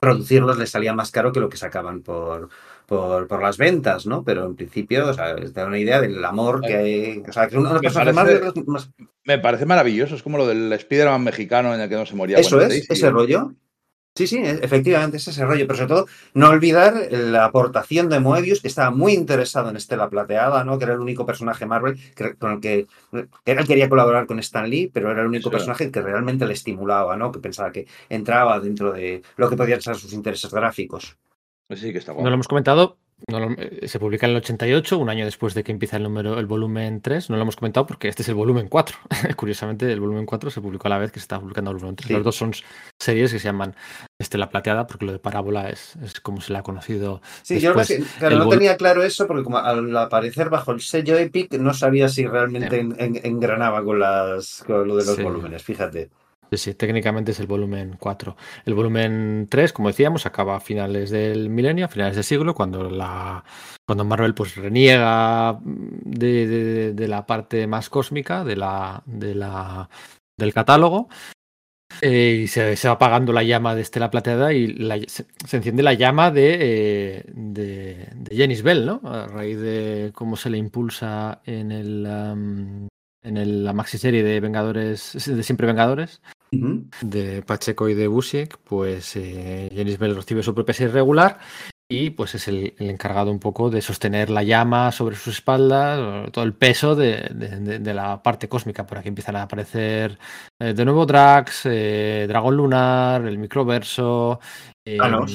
producirlos 0.00 0.58
les 0.58 0.70
salía 0.70 0.92
más 0.92 1.10
caro 1.10 1.32
que 1.32 1.40
lo 1.40 1.48
que 1.48 1.56
sacaban 1.56 2.02
por, 2.02 2.50
por, 2.94 3.26
por 3.26 3.42
las 3.42 3.58
ventas, 3.58 4.06
¿no? 4.06 4.22
Pero 4.24 4.46
en 4.46 4.56
principio, 4.56 5.08
o 5.08 5.14
sea, 5.14 5.36
te 5.36 5.48
da 5.50 5.66
una 5.66 5.78
idea 5.78 6.00
del 6.00 6.24
amor 6.24 6.60
que 6.60 6.76
hay. 6.76 7.22
O 7.26 7.32
sea, 7.32 7.48
que 7.48 7.58
una 7.58 7.74
me, 7.74 7.90
parece, 7.90 8.62
más... 8.66 8.90
me 9.24 9.38
parece 9.38 9.66
maravilloso, 9.66 10.14
es 10.14 10.22
como 10.22 10.38
lo 10.38 10.46
del 10.46 10.72
Spider-Man 10.72 11.24
mexicano 11.24 11.74
en 11.74 11.80
el 11.80 11.88
que 11.88 11.96
no 11.96 12.06
se 12.06 12.14
moría. 12.14 12.38
Eso 12.38 12.60
es, 12.60 12.88
ese 12.90 13.10
rollo. 13.10 13.54
Sí, 14.16 14.28
sí, 14.28 14.38
efectivamente 14.38 15.16
es 15.16 15.26
ese 15.26 15.44
rollo, 15.44 15.66
pero 15.66 15.76
sobre 15.76 15.88
todo 15.88 16.06
no 16.34 16.48
olvidar 16.48 17.08
la 17.10 17.46
aportación 17.46 18.08
de 18.08 18.20
Moebius, 18.20 18.60
que 18.60 18.68
estaba 18.68 18.92
muy 18.92 19.12
interesado 19.12 19.70
en 19.70 19.76
Estela 19.76 20.08
Plateada, 20.08 20.62
¿no? 20.62 20.78
que 20.78 20.84
era 20.84 20.94
el 20.94 21.00
único 21.00 21.26
personaje 21.26 21.66
Marvel 21.66 21.98
con 22.38 22.52
el 22.52 22.60
que, 22.60 22.86
él 23.44 23.66
quería 23.66 23.88
colaborar 23.88 24.26
con 24.26 24.38
Stan 24.38 24.70
Lee, 24.70 24.88
pero 24.94 25.10
era 25.10 25.22
el 25.22 25.26
único 25.26 25.50
personaje 25.50 25.90
que 25.90 26.00
realmente 26.00 26.46
le 26.46 26.52
estimulaba, 26.52 27.16
¿no? 27.16 27.32
que 27.32 27.40
pensaba 27.40 27.72
que 27.72 27.88
entraba 28.08 28.60
dentro 28.60 28.92
de 28.92 29.22
lo 29.36 29.50
que 29.50 29.56
podían 29.56 29.80
ser 29.80 29.96
sus 29.96 30.12
intereses 30.12 30.52
gráficos. 30.54 31.16
Pues 31.74 31.82
sí, 31.82 31.90
que 31.90 31.98
está 31.98 32.12
No 32.12 32.22
lo 32.22 32.34
hemos 32.34 32.46
comentado, 32.46 32.98
eh, 33.26 33.88
se 33.88 33.98
publica 33.98 34.26
en 34.26 34.30
el 34.30 34.36
88, 34.36 34.96
un 34.96 35.08
año 35.08 35.24
después 35.24 35.54
de 35.54 35.64
que 35.64 35.72
empieza 35.72 35.96
el 35.96 36.04
número, 36.04 36.38
el 36.38 36.46
volumen 36.46 37.00
3. 37.00 37.30
No 37.30 37.36
lo 37.36 37.42
hemos 37.42 37.56
comentado 37.56 37.84
porque 37.84 38.06
este 38.06 38.22
es 38.22 38.28
el 38.28 38.36
volumen 38.36 38.68
4. 38.68 38.96
Curiosamente, 39.36 39.90
el 39.90 39.98
volumen 39.98 40.24
4 40.24 40.50
se 40.50 40.60
publicó 40.60 40.86
a 40.86 40.90
la 40.90 40.98
vez 40.98 41.10
que 41.10 41.18
se 41.18 41.24
estaba 41.24 41.40
publicando 41.40 41.72
el 41.72 41.78
volumen 41.78 41.96
3. 41.96 42.10
Los 42.12 42.22
dos 42.22 42.36
son 42.36 42.52
series 43.00 43.32
que 43.32 43.40
se 43.40 43.46
llaman 43.46 43.74
Estela 44.20 44.48
Plateada, 44.50 44.86
porque 44.86 45.06
lo 45.06 45.10
de 45.10 45.18
Parábola 45.18 45.68
es, 45.68 45.96
es 45.96 46.20
como 46.20 46.40
se 46.40 46.52
le 46.52 46.60
ha 46.60 46.62
conocido. 46.62 47.22
Sí, 47.42 47.58
yo 47.58 47.74
no 47.74 48.48
tenía 48.48 48.76
claro 48.76 49.02
eso, 49.02 49.26
porque 49.26 49.42
como 49.42 49.58
al 49.58 49.96
aparecer 49.96 50.48
bajo 50.48 50.70
el 50.70 50.80
sello 50.80 51.18
Epic, 51.18 51.54
no 51.54 51.74
sabía 51.74 52.08
si 52.08 52.24
realmente 52.24 52.78
engranaba 52.78 53.82
con, 53.82 53.98
las, 53.98 54.62
con 54.64 54.86
lo 54.86 54.94
de 54.94 55.06
los 55.06 55.20
volúmenes, 55.20 55.60
fíjate. 55.64 56.10
Sí, 56.50 56.58
sí, 56.58 56.74
técnicamente 56.74 57.32
es 57.32 57.40
el 57.40 57.46
volumen 57.46 57.96
4. 57.98 58.36
El 58.64 58.74
volumen 58.74 59.48
3, 59.50 59.72
como 59.72 59.88
decíamos, 59.88 60.24
acaba 60.26 60.56
a 60.56 60.60
finales 60.60 61.10
del 61.10 61.48
milenio, 61.50 61.86
a 61.86 61.88
finales 61.88 62.14
del 62.14 62.24
siglo, 62.24 62.54
cuando 62.54 62.88
la 62.90 63.44
cuando 63.86 64.04
Marvel 64.04 64.34
pues 64.34 64.54
reniega 64.56 65.58
de, 65.62 66.46
de- 66.46 66.92
la 67.08 67.26
parte 67.26 67.66
más 67.66 67.90
cósmica 67.90 68.44
de 68.44 68.56
la, 68.56 69.02
de 69.04 69.34
la, 69.34 69.88
del 70.38 70.54
catálogo 70.54 71.08
eh, 72.00 72.40
y 72.44 72.46
se, 72.48 72.76
va 72.88 72.94
apagando 72.94 73.32
la 73.32 73.42
llama 73.42 73.74
de 73.74 73.82
Estela 73.82 74.10
Plateada 74.10 74.52
y 74.52 74.68
la- 74.68 74.98
se, 75.06 75.26
enciende 75.56 75.82
la 75.82 75.94
llama 75.94 76.30
de, 76.30 76.56
eh, 77.18 77.24
de, 77.34 78.08
de 78.14 78.62
Bell, 78.62 78.86
¿no? 78.86 79.00
A 79.04 79.26
raíz 79.26 79.58
de 79.60 80.12
cómo 80.14 80.36
se 80.36 80.50
le 80.50 80.58
impulsa 80.58 81.40
en 81.44 81.72
el... 81.72 82.06
en 83.22 83.36
el- 83.36 83.64
la 83.64 83.72
maxi 83.72 83.98
serie 83.98 84.22
de 84.22 84.40
Vengadores, 84.40 85.12
de 85.26 85.42
Siempre 85.42 85.66
Vengadores, 85.66 86.20
De 87.00 87.42
Pacheco 87.42 87.88
y 87.88 87.94
de 87.94 88.06
Busiek, 88.08 88.56
pues 88.64 89.16
eh, 89.16 89.70
Janis 89.74 89.98
Bell 89.98 90.16
recibe 90.16 90.42
su 90.42 90.54
propia 90.54 90.74
serie 90.74 90.92
regular 90.92 91.38
y 91.86 92.10
pues 92.10 92.34
es 92.34 92.48
el, 92.48 92.74
el 92.78 92.88
encargado 92.90 93.30
un 93.30 93.38
poco 93.38 93.68
de 93.68 93.82
sostener 93.82 94.30
la 94.30 94.42
llama 94.42 94.90
sobre 94.90 95.16
sus 95.16 95.34
espaldas, 95.34 96.30
todo 96.32 96.42
el 96.44 96.54
peso 96.54 96.94
de, 96.96 97.28
de- 97.34 97.60
de- 97.60 97.78
de 97.78 97.94
la 97.94 98.22
parte 98.22 98.48
cósmica. 98.48 98.86
Por 98.86 98.98
aquí 98.98 99.08
empiezan 99.08 99.36
a 99.36 99.42
aparecer 99.42 100.18
eh, 100.58 100.72
de 100.72 100.84
nuevo 100.84 101.04
Drax, 101.04 101.62
eh, 101.66 102.24
Dragón 102.26 102.56
Lunar, 102.56 103.26
el 103.26 103.36
Microverso, 103.38 104.40
eh, 104.86 104.96
Thanos. 104.96 105.32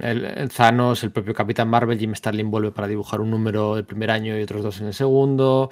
el, 0.00 0.24
el 0.24 0.48
Thanos, 0.50 1.02
el 1.02 1.10
propio 1.10 1.34
Capitán 1.34 1.68
Marvel, 1.68 1.98
Jim 1.98 2.14
Starlin 2.14 2.50
vuelve 2.50 2.70
para 2.70 2.86
dibujar 2.88 3.20
un 3.20 3.30
número 3.30 3.76
el 3.76 3.84
primer 3.84 4.10
año 4.12 4.38
y 4.38 4.42
otros 4.42 4.62
dos 4.62 4.80
en 4.80 4.86
el 4.86 4.94
segundo. 4.94 5.70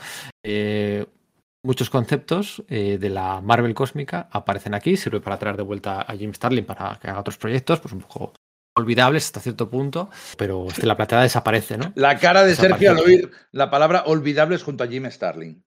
Muchos 1.67 1.91
conceptos 1.91 2.62
eh, 2.69 2.97
de 2.97 3.11
la 3.11 3.41
Marvel 3.41 3.75
cósmica 3.75 4.29
aparecen 4.31 4.73
aquí, 4.73 4.97
sirve 4.97 5.19
para 5.21 5.37
traer 5.37 5.57
de 5.57 5.64
vuelta 5.64 6.01
a 6.01 6.17
Jim 6.17 6.33
Starlin 6.33 6.64
para 6.64 6.97
que 7.03 7.11
haga 7.11 7.19
otros 7.19 7.39
proyectos, 7.39 7.81
pues 7.81 7.93
un 7.93 8.03
poco 8.03 8.35
olvidables 8.77 9.25
hasta 9.25 9.41
cierto 9.41 9.69
punto, 9.69 10.09
pero 10.39 10.69
este, 10.69 10.87
la 10.87 10.97
plateada 10.97 11.25
desaparece, 11.25 11.77
¿no? 11.77 11.93
La 11.97 12.19
cara 12.19 12.45
de 12.45 12.55
Sergio 12.55 12.93
al 12.93 13.01
oír 13.01 13.33
la 13.51 13.69
palabra 13.69 14.05
olvidables 14.07 14.62
junto 14.62 14.85
a 14.85 14.87
Jim 14.87 15.11
Starling. 15.11 15.64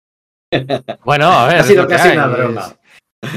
Bueno, 1.04 1.26
a 1.26 1.48
ver, 1.48 1.58
Ha 1.58 1.64
sido 1.64 1.86
casi 1.86 2.14
una 2.14 2.28
es 2.28 2.32
broma. 2.32 2.79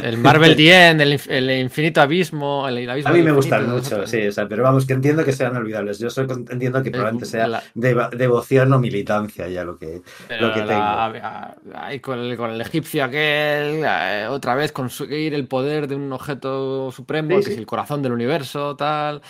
El 0.02 0.18
Marvel 0.18 0.54
10, 0.56 0.94
el, 1.00 1.12
inf- 1.14 1.26
el 1.30 1.50
infinito 1.60 2.00
abismo, 2.00 2.68
el, 2.68 2.78
el 2.78 2.88
abismo 2.90 3.10
A 3.10 3.12
mí 3.12 3.22
me 3.22 3.32
gustan 3.32 3.68
mucho, 3.68 4.06
sí, 4.06 4.28
o 4.28 4.32
sea, 4.32 4.46
pero 4.48 4.62
vamos, 4.62 4.86
que 4.86 4.92
entiendo 4.92 5.24
que 5.24 5.32
sean 5.32 5.56
olvidables. 5.56 5.98
Yo 5.98 6.08
soy, 6.08 6.26
entiendo 6.50 6.82
que 6.84 6.90
probablemente 6.92 7.26
sea 7.26 7.48
la- 7.48 7.62
devoción 7.74 8.72
o 8.72 8.78
militancia 8.78 9.48
ya 9.48 9.64
lo 9.64 9.76
que, 9.78 10.02
Pero 10.28 10.48
lo 10.48 10.54
que 10.54 10.64
la- 10.64 11.12
tengo. 11.12 11.78
ahí 11.78 11.98
con, 11.98 12.18
el, 12.20 12.36
con 12.36 12.50
el 12.50 12.60
egipcio 12.60 13.02
aquel, 13.04 13.82
eh, 13.84 14.26
otra 14.30 14.54
vez 14.54 14.70
conseguir 14.70 15.34
el 15.34 15.48
poder 15.48 15.88
de 15.88 15.96
un 15.96 16.12
objeto 16.12 16.92
supremo, 16.92 17.30
Sí, 17.30 17.36
que 17.38 17.42
sí. 17.46 17.52
es 17.52 17.58
el 17.58 17.66
corazón 17.66 18.02
del 18.02 18.12
universo, 18.12 18.76
tal. 18.76 19.20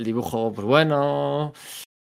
El 0.00 0.06
dibujo, 0.06 0.52
pues 0.52 0.64
bueno. 0.64 1.52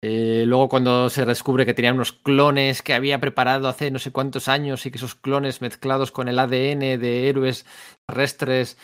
Eh, 0.03 0.43
luego 0.45 0.69
cuando 0.69 1.09
se 1.09 1.25
descubre 1.25 1.65
que 1.65 1.73
tenía 1.73 1.91
unos 1.91 2.13
clones 2.13 2.83
que 2.83 2.93
había 2.93 3.19
preparado 3.19 3.67
hace 3.67 3.89
no 3.89 3.97
sé 3.97 4.11
cuántos 4.11 4.47
años 4.47 4.85
y 4.85 4.91
que 4.91 4.97
esos 4.97 5.15
clones 5.15 5.61
mezclados 5.61 6.11
con 6.11 6.27
el 6.27 6.37
ADN 6.37 6.99
de 6.99 7.29
héroes 7.29 7.65
terrestres, 8.07 8.77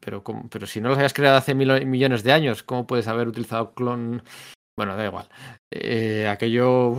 pero, 0.00 0.22
¿cómo? 0.22 0.48
pero 0.50 0.66
si 0.66 0.80
no 0.80 0.90
los 0.90 0.98
habías 0.98 1.14
creado 1.14 1.38
hace 1.38 1.54
mil 1.54 1.86
millones 1.86 2.22
de 2.22 2.32
años, 2.32 2.62
¿cómo 2.62 2.86
puedes 2.86 3.08
haber 3.08 3.28
utilizado 3.28 3.72
clon? 3.72 4.22
Bueno, 4.76 4.96
da 4.96 5.06
igual. 5.06 5.28
Eh, 5.70 6.28
aquello... 6.28 6.96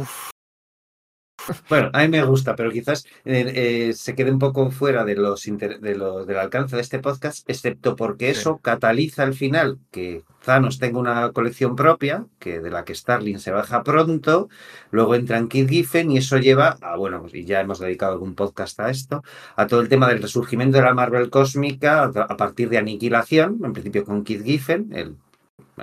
Bueno, 1.70 1.90
a 1.94 2.02
mí 2.02 2.08
me 2.10 2.24
gusta, 2.24 2.56
pero 2.56 2.72
quizás 2.72 3.06
eh, 3.26 3.52
eh, 3.90 3.94
se 3.94 4.16
quede 4.16 4.32
un 4.32 4.40
poco 4.40 4.72
fuera 4.72 5.06
de 5.06 5.16
los, 5.16 5.48
inter- 5.48 5.80
de 5.80 5.96
los- 5.96 6.28
del 6.28 6.38
alcance 6.38 6.76
de 6.76 6.82
este 6.82 7.00
podcast, 7.00 7.50
excepto 7.50 7.96
porque 7.96 8.34
Sí. 8.34 8.40
eso 8.42 8.58
cataliza 8.62 9.24
al 9.24 9.34
final 9.34 9.80
que 9.92 10.24
Thanos 10.46 10.80
tenga 10.80 11.00
una 11.00 11.32
colección 11.32 11.76
propia, 11.76 12.26
que 12.40 12.60
de 12.60 12.70
la 12.70 12.84
que 12.86 12.96
Starling 12.96 13.40
se 13.40 13.52
baja 13.52 13.84
pronto, 13.84 14.50
luego 14.92 15.16
entra 15.16 15.38
en 15.38 15.48
Kid 15.50 15.70
Giffen 15.70 16.12
y 16.12 16.18
eso 16.18 16.38
lleva 16.38 16.78
a, 16.82 16.96
bueno, 16.98 17.22
pues, 17.22 17.34
y 17.36 17.46
ya 17.46 17.62
hemos 17.62 17.80
dedicado 17.80 18.14
algún 18.14 18.36
podcast 18.36 18.80
a 18.80 18.90
esto, 18.90 19.24
a 19.56 19.68
todo 19.68 19.82
el 19.82 19.90
tema 19.90 20.08
del 20.08 20.22
resurgimiento 20.22 20.78
de 20.78 20.84
la 20.84 20.94
Marvel 20.94 21.30
cósmica 21.30 22.04
a, 22.04 22.06
a 22.22 22.38
partir 22.38 22.70
de 22.70 22.78
Aniquilación, 22.78 23.60
en 23.64 23.74
principio 23.74 24.04
con 24.06 24.24
Kid 24.24 24.44
Giffen, 24.44 24.90
el 24.94 25.16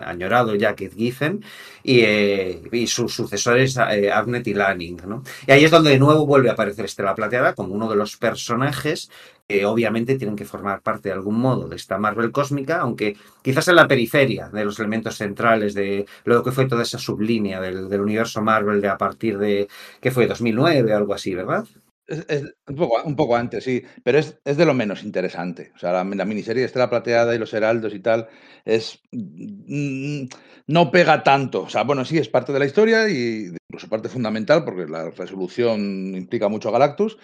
añorado 0.02 0.52
Kid 0.76 0.92
Giffen, 0.96 1.44
y, 1.82 2.00
eh, 2.00 2.86
sus 2.86 3.14
sucesores 3.14 3.76
eh, 3.90 4.12
y 4.44 4.54
Lanning, 4.54 5.00
¿no? 5.06 5.22
Y 5.46 5.52
ahí 5.52 5.64
es 5.64 5.70
donde 5.70 5.90
de 5.90 5.98
nuevo 5.98 6.26
vuelve 6.26 6.50
a 6.50 6.52
aparecer 6.52 6.84
Estela 6.84 7.14
Plateada 7.14 7.54
como 7.54 7.74
uno 7.74 7.88
de 7.88 7.96
los 7.96 8.16
personajes 8.16 9.10
que 9.48 9.64
obviamente 9.64 10.16
tienen 10.16 10.36
que 10.36 10.44
formar 10.44 10.80
parte 10.80 11.08
de 11.08 11.14
algún 11.14 11.38
modo 11.38 11.68
de 11.68 11.76
esta 11.76 11.98
Marvel 11.98 12.32
cósmica, 12.32 12.80
aunque 12.80 13.16
quizás 13.42 13.68
en 13.68 13.76
la 13.76 13.86
periferia 13.86 14.48
de 14.48 14.64
los 14.64 14.78
elementos 14.80 15.16
centrales 15.16 15.74
de 15.74 16.06
lo 16.24 16.42
que 16.42 16.52
fue 16.52 16.66
toda 16.66 16.82
esa 16.82 16.98
sublínea 16.98 17.60
del, 17.60 18.00
universo 18.00 18.42
Marvel 18.42 18.80
de 18.80 18.88
a 18.88 18.98
partir 18.98 19.38
de, 19.38 19.68
¿qué 20.00 20.10
fue? 20.10 20.26
2009 20.26 20.92
o 20.92 20.96
algo 20.96 21.14
así, 21.14 21.34
¿verdad? 21.34 21.64
Es, 22.06 22.54
un, 22.68 23.16
poco, 23.16 23.34
antes, 23.34 23.64
sí, 23.64 23.82
pero 24.04 24.18
es, 24.18 24.38
es 24.44 24.56
de 24.56 24.64
lo 24.64 24.74
menos 24.74 25.02
interesante. 25.02 25.72
O 25.74 25.78
sea, 25.78 25.92
la, 25.92 26.04
la 26.04 26.24
miniserie 26.24 26.60
de 26.60 26.66
Estela 26.66 26.88
Plateada 26.88 27.34
y 27.34 27.38
los 27.38 27.52
Heraldos 27.52 27.94
y 27.94 28.00
tal 28.00 28.28
es. 28.64 29.00
mm, 29.12 30.26
no 30.68 30.90
pega 30.90 31.22
tanto. 31.22 31.62
O 31.62 31.68
sea, 31.68 31.82
bueno, 31.84 32.04
sí, 32.04 32.18
es 32.18 32.28
parte 32.28 32.52
de 32.52 32.58
la 32.58 32.66
historia 32.66 33.08
y 33.08 33.46
incluso 33.68 33.88
parte 33.88 34.08
fundamental 34.08 34.64
porque 34.64 34.86
la 34.86 35.10
resolución 35.10 36.14
implica 36.14 36.48
mucho 36.48 36.68
a 36.68 36.72
Galactus, 36.72 37.18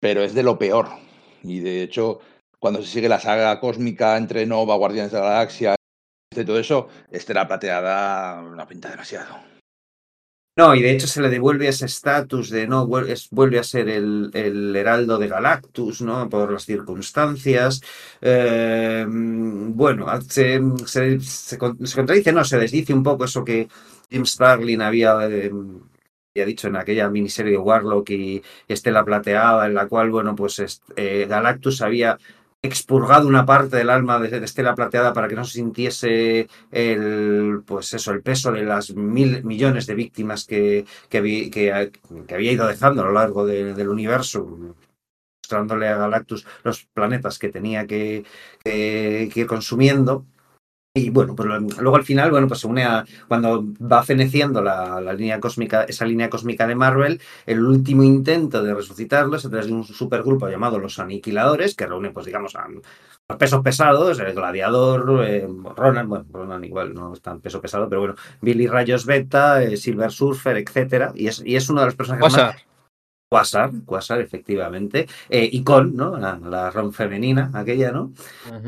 pero 0.00 0.22
es 0.22 0.34
de 0.34 0.42
lo 0.42 0.58
peor. 0.58 0.88
Y 1.42 1.60
de 1.60 1.82
hecho, 1.82 2.20
cuando 2.58 2.82
se 2.82 2.88
sigue 2.88 3.08
la 3.08 3.20
saga 3.20 3.60
cósmica 3.60 4.16
entre 4.16 4.46
Nova, 4.46 4.76
Guardianes 4.76 5.12
de 5.12 5.20
la 5.20 5.26
Galaxia 5.26 5.76
y 6.34 6.44
todo 6.44 6.58
eso, 6.58 6.88
Estela 7.10 7.46
Plateada 7.48 8.42
no 8.42 8.66
pinta 8.66 8.90
demasiado. 8.90 9.57
No, 10.58 10.74
y 10.74 10.82
de 10.82 10.90
hecho 10.90 11.06
se 11.06 11.22
le 11.22 11.28
devuelve 11.30 11.68
ese 11.68 11.86
estatus 11.86 12.50
de 12.50 12.66
no, 12.66 12.86
vuelve 12.88 13.58
a 13.60 13.62
ser 13.62 13.88
el, 13.88 14.30
el 14.34 14.74
heraldo 14.74 15.16
de 15.16 15.28
Galactus, 15.28 16.02
¿no? 16.02 16.28
Por 16.28 16.50
las 16.52 16.64
circunstancias. 16.64 17.80
Eh, 18.20 19.06
bueno, 19.08 20.06
se, 20.22 20.60
se, 20.86 21.20
se 21.20 21.58
con- 21.58 21.86
se 21.86 21.94
contradice, 21.96 22.32
no, 22.32 22.44
se 22.44 22.58
desdice 22.58 22.92
un 22.92 23.04
poco 23.04 23.24
eso 23.26 23.44
que 23.44 23.68
Jim 24.10 24.24
Starlin 24.26 24.82
había, 24.82 25.16
eh, 25.30 25.52
dicho 26.34 26.68
en 26.68 26.76
aquella 26.76 27.08
miniserie 27.08 27.52
de 27.52 27.58
Warlock 27.58 28.10
y, 28.10 28.42
Estela 28.68 29.04
Plateada, 29.04 29.66
en 29.66 29.74
la 29.74 29.86
cual, 29.88 30.10
bueno, 30.10 30.34
pues 30.36 30.80
eh, 30.96 31.26
Galactus 31.28 31.82
había 31.82 32.18
expurgado 32.62 33.28
una 33.28 33.46
parte 33.46 33.76
del 33.76 33.90
alma 33.90 34.18
de, 34.18 34.44
Estela 34.44 34.74
Plateada 34.74 35.12
para 35.12 35.28
que 35.28 35.36
no 35.36 35.44
se 35.44 35.54
sintiese 35.54 36.48
el 36.72 37.62
pues 37.64 37.94
eso 37.94 38.10
el 38.12 38.22
peso 38.22 38.50
de 38.52 38.64
las 38.64 38.94
mil 38.94 39.44
millones 39.44 39.86
de 39.86 39.94
víctimas 39.94 40.44
que, 40.44 40.84
que, 41.08 41.18
había 41.18 42.52
ido 42.52 42.66
dejando 42.66 43.02
a 43.02 43.04
lo 43.06 43.12
largo 43.12 43.46
de- 43.46 43.74
del 43.74 43.88
universo 43.88 44.74
mostrándole 45.42 45.88
a 45.88 45.96
Galactus 45.96 46.46
los 46.64 46.84
planetas 46.86 47.38
que 47.38 47.48
tenía 47.48 47.86
que, 47.86 48.24
que- 48.64 49.30
que 49.32 49.40
ir 49.40 49.46
consumiendo 49.46 50.26
y 50.98 51.10
bueno, 51.10 51.34
pues 51.34 51.48
lo- 51.48 51.58
luego 51.60 51.96
al 51.96 52.04
final, 52.04 52.30
bueno, 52.30 52.46
pues 52.48 52.60
se 52.60 52.66
une 52.66 52.84
a 52.84 53.04
cuando 53.28 53.64
va 53.80 54.02
feneciendo 54.02 54.62
la, 54.62 55.00
la 55.00 55.12
línea 55.12 55.40
cósmica, 55.40 55.84
esa 55.84 56.04
línea 56.04 56.28
cósmica 56.30 56.66
de 56.66 56.74
Marvel, 56.74 57.20
el 57.46 57.64
último 57.64 58.02
intento 58.02 58.62
de 58.62 58.74
resucitarlo 58.74 59.36
es 59.36 59.44
a 59.44 59.48
través 59.50 59.66
de 59.66 59.72
un 59.72 59.84
supergrupo 59.84 60.48
llamado 60.48 60.78
los 60.78 60.98
Aniquiladores, 60.98 61.74
que 61.74 61.86
reúne, 61.86 62.10
pues 62.10 62.26
digamos, 62.26 62.54
a 62.56 62.66
los 62.68 63.36
pesos 63.38 63.62
pesados, 63.62 64.18
el 64.20 64.32
gladiador, 64.34 65.22
eh, 65.26 65.46
Ronan, 65.76 66.08
bueno, 66.08 66.24
Ronan 66.32 66.64
igual 66.64 66.94
no 66.94 67.12
es 67.12 67.20
tan 67.20 67.40
peso 67.40 67.60
pesado, 67.60 67.88
pero 67.88 68.00
bueno, 68.00 68.14
Billy 68.40 68.66
Rayos 68.66 69.04
Beta, 69.04 69.62
eh, 69.62 69.76
Silver 69.76 70.10
Surfer, 70.10 70.56
etcétera, 70.56 71.12
y 71.14 71.26
es, 71.28 71.42
y 71.44 71.56
es 71.56 71.68
uno 71.68 71.80
de 71.80 71.86
los 71.86 71.94
personajes 71.94 72.22
más 72.32 72.54
Quasar. 73.30 73.70
Quasar, 73.84 74.20
efectivamente, 74.22 75.06
eh, 75.28 75.48
y 75.52 75.62
Con, 75.62 75.94
¿no? 75.94 76.16
La, 76.16 76.38
la 76.38 76.70
Ron 76.70 76.92
femenina, 76.94 77.50
aquella, 77.52 77.92
¿no? 77.92 78.12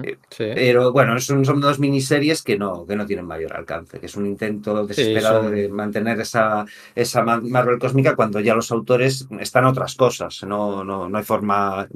Eh, 0.04 0.18
sí. 0.28 0.44
Pero 0.54 0.92
bueno, 0.92 1.18
son, 1.18 1.44
son 1.46 1.60
dos 1.60 1.78
miniseries 1.78 2.42
que 2.42 2.58
no, 2.58 2.86
que 2.86 2.94
no 2.94 3.06
tienen 3.06 3.24
mayor 3.26 3.54
alcance, 3.54 3.98
que 3.98 4.06
es 4.06 4.16
un 4.16 4.26
intento 4.26 4.86
desesperado 4.86 5.44
son- 5.44 5.54
de 5.54 5.68
mantener 5.70 6.20
esa, 6.20 6.66
esa 6.94 7.22
Ma- 7.22 7.40
Marvel 7.40 7.78
cósmica 7.78 8.14
cuando 8.14 8.38
ya 8.40 8.54
los 8.54 8.70
autores 8.70 9.26
están 9.40 9.64
otras 9.64 9.94
cosas, 9.94 10.42
no, 10.44 10.84
no, 10.84 11.08
no 11.08 11.18
hay 11.18 11.24
forma 11.24 11.88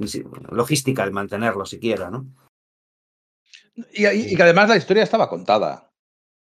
logística 0.51 1.05
de 1.05 1.11
mantenerlo 1.11 1.67
siquiera, 1.67 2.11
¿no? 2.11 2.27
Y, 3.93 4.07
y- 4.07 4.33
y 4.33 4.37
que 4.37 4.43
además 4.43 4.69
la 4.69 4.77
historia 4.77 5.03
estaba 5.03 5.29
contada. 5.29 5.91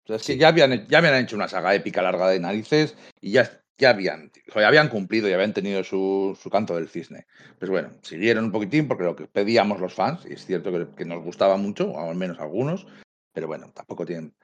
O 0.03 0.07
sea, 0.07 0.15
es 0.17 0.23
que 0.25 0.37
ya 0.37 0.47
habían, 0.49 0.87
ya 0.87 0.97
habían 0.97 1.15
hecho 1.15 1.35
una 1.35 1.47
saga 1.47 1.75
épica 1.75 2.01
larga 2.01 2.27
de 2.29 2.39
narices 2.39 2.95
y 3.21 3.31
ya, 3.31 3.58
ya, 3.79 3.89
habían, 3.91 4.31
ya 4.53 4.67
habían 4.67 4.89
cumplido 4.89 5.27
y 5.27 5.33
habían 5.33 5.53
tenido 5.53 5.83
su, 5.83 6.37
su 6.39 6.49
canto 6.49 6.75
del 6.75 6.89
cisne. 6.89 7.25
Pues 7.57 7.71
bueno, 7.71 7.89
siguieron 8.01 8.45
un 8.45 8.51
poquitín 8.51 8.87
porque 8.87 9.03
lo 9.03 9.15
que 9.15 9.25
pedíamos 9.25 9.79
los 9.79 9.93
fans, 9.93 10.25
y 10.29 10.33
es 10.33 10.45
cierto 10.45 10.71
que, 10.95 11.05
nos 11.05 11.23
gustaba 11.23 11.57
mucho, 11.57 11.89
o 11.91 12.09
al 12.09 12.15
menos 12.15 12.39
algunos, 12.39 12.85
pero 13.33 13.47
bueno, 13.47 13.71
tampoco 13.73 14.05
tienen, 14.05 14.35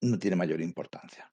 no 0.00 0.18
tiene 0.18 0.36
mayor 0.36 0.60
importancia. 0.60 1.30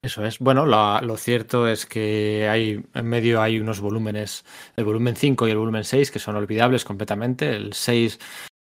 Eso 0.00 0.24
es. 0.24 0.38
Bueno, 0.38 0.64
lo 0.64 1.16
cierto 1.16 1.66
es 1.66 1.84
que 1.84 2.48
hay 2.48 2.84
en 2.94 3.06
medio 3.06 3.42
hay 3.42 3.58
unos 3.58 3.80
volúmenes, 3.80 4.44
el 4.76 4.84
volumen 4.84 5.16
5 5.16 5.48
y 5.48 5.50
el 5.50 5.58
volumen 5.58 5.82
6, 5.82 6.12
que 6.12 6.20
son 6.20 6.36
olvidables 6.36 6.84
completamente. 6.84 7.50
El 7.50 7.72
6 7.72 8.20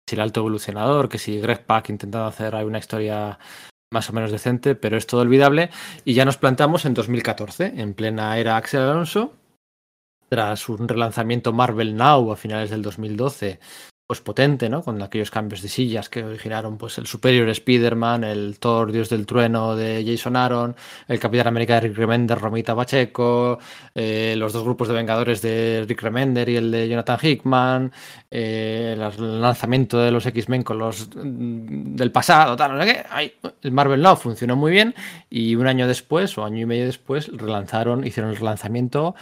si 0.06 0.16
el 0.16 0.20
alto 0.20 0.40
evolucionador, 0.40 1.08
que 1.08 1.18
si 1.18 1.40
Greg 1.40 1.64
Pak 1.64 1.88
intentando 1.88 2.26
hacer 2.26 2.54
una 2.54 2.78
historia 2.78 3.38
más 3.92 4.10
o 4.10 4.12
menos 4.12 4.32
decente, 4.32 4.74
pero 4.74 4.96
es 4.96 5.06
todo 5.06 5.20
olvidable. 5.20 5.70
Y 6.04 6.14
ya 6.14 6.24
nos 6.24 6.38
plantamos 6.38 6.84
en 6.84 6.94
2014, 6.94 7.74
en 7.76 7.94
plena 7.94 8.36
era 8.38 8.56
Axel 8.56 8.80
Alonso, 8.80 9.34
tras 10.28 10.68
un 10.68 10.88
relanzamiento 10.88 11.52
Marvel 11.52 11.94
Now 11.94 12.32
a 12.32 12.36
finales 12.36 12.70
del 12.70 12.82
2012, 12.82 13.60
pues 14.12 14.20
potente, 14.20 14.68
¿no? 14.68 14.82
Con 14.82 15.00
aquellos 15.00 15.30
cambios 15.30 15.62
de 15.62 15.70
sillas 15.70 16.10
que 16.10 16.22
originaron 16.22 16.76
pues 16.76 16.98
el 16.98 17.06
Superior 17.06 17.48
Spider-Man, 17.48 18.24
el 18.24 18.58
Thor 18.58 18.92
Dios 18.92 19.08
del 19.08 19.24
Trueno 19.24 19.74
de 19.74 20.04
Jason 20.06 20.36
Aaron, 20.36 20.76
el 21.08 21.18
Capitán 21.18 21.46
América 21.46 21.76
de 21.76 21.88
Rick 21.88 21.96
Remender, 21.96 22.38
Romita 22.38 22.76
Pacheco, 22.76 23.58
eh, 23.94 24.34
los 24.36 24.52
dos 24.52 24.64
grupos 24.64 24.88
de 24.88 24.94
Vengadores 24.94 25.40
de 25.40 25.86
Rick 25.88 26.02
Remender 26.02 26.46
y 26.50 26.56
el 26.56 26.70
de 26.70 26.90
Jonathan 26.90 27.18
Hickman, 27.22 27.92
eh, 28.30 28.96
el 28.98 29.40
lanzamiento 29.40 29.98
de 29.98 30.10
los 30.10 30.26
X-Men 30.26 30.62
con 30.62 30.78
los 30.78 31.08
mm, 31.16 31.96
del 31.96 32.12
pasado, 32.12 32.54
tal, 32.54 32.76
no 32.76 32.84
sé 32.84 32.92
qué. 32.92 33.04
Ay, 33.08 33.32
el 33.62 33.72
Marvel 33.72 34.02
Now 34.02 34.16
funcionó 34.16 34.56
muy 34.56 34.72
bien 34.72 34.94
y 35.30 35.54
un 35.54 35.66
año 35.66 35.88
después 35.88 36.36
o 36.36 36.44
año 36.44 36.58
y 36.58 36.66
medio 36.66 36.84
después 36.84 37.28
relanzaron, 37.32 38.06
hicieron 38.06 38.32
el 38.32 38.36
relanzamiento 38.36 39.14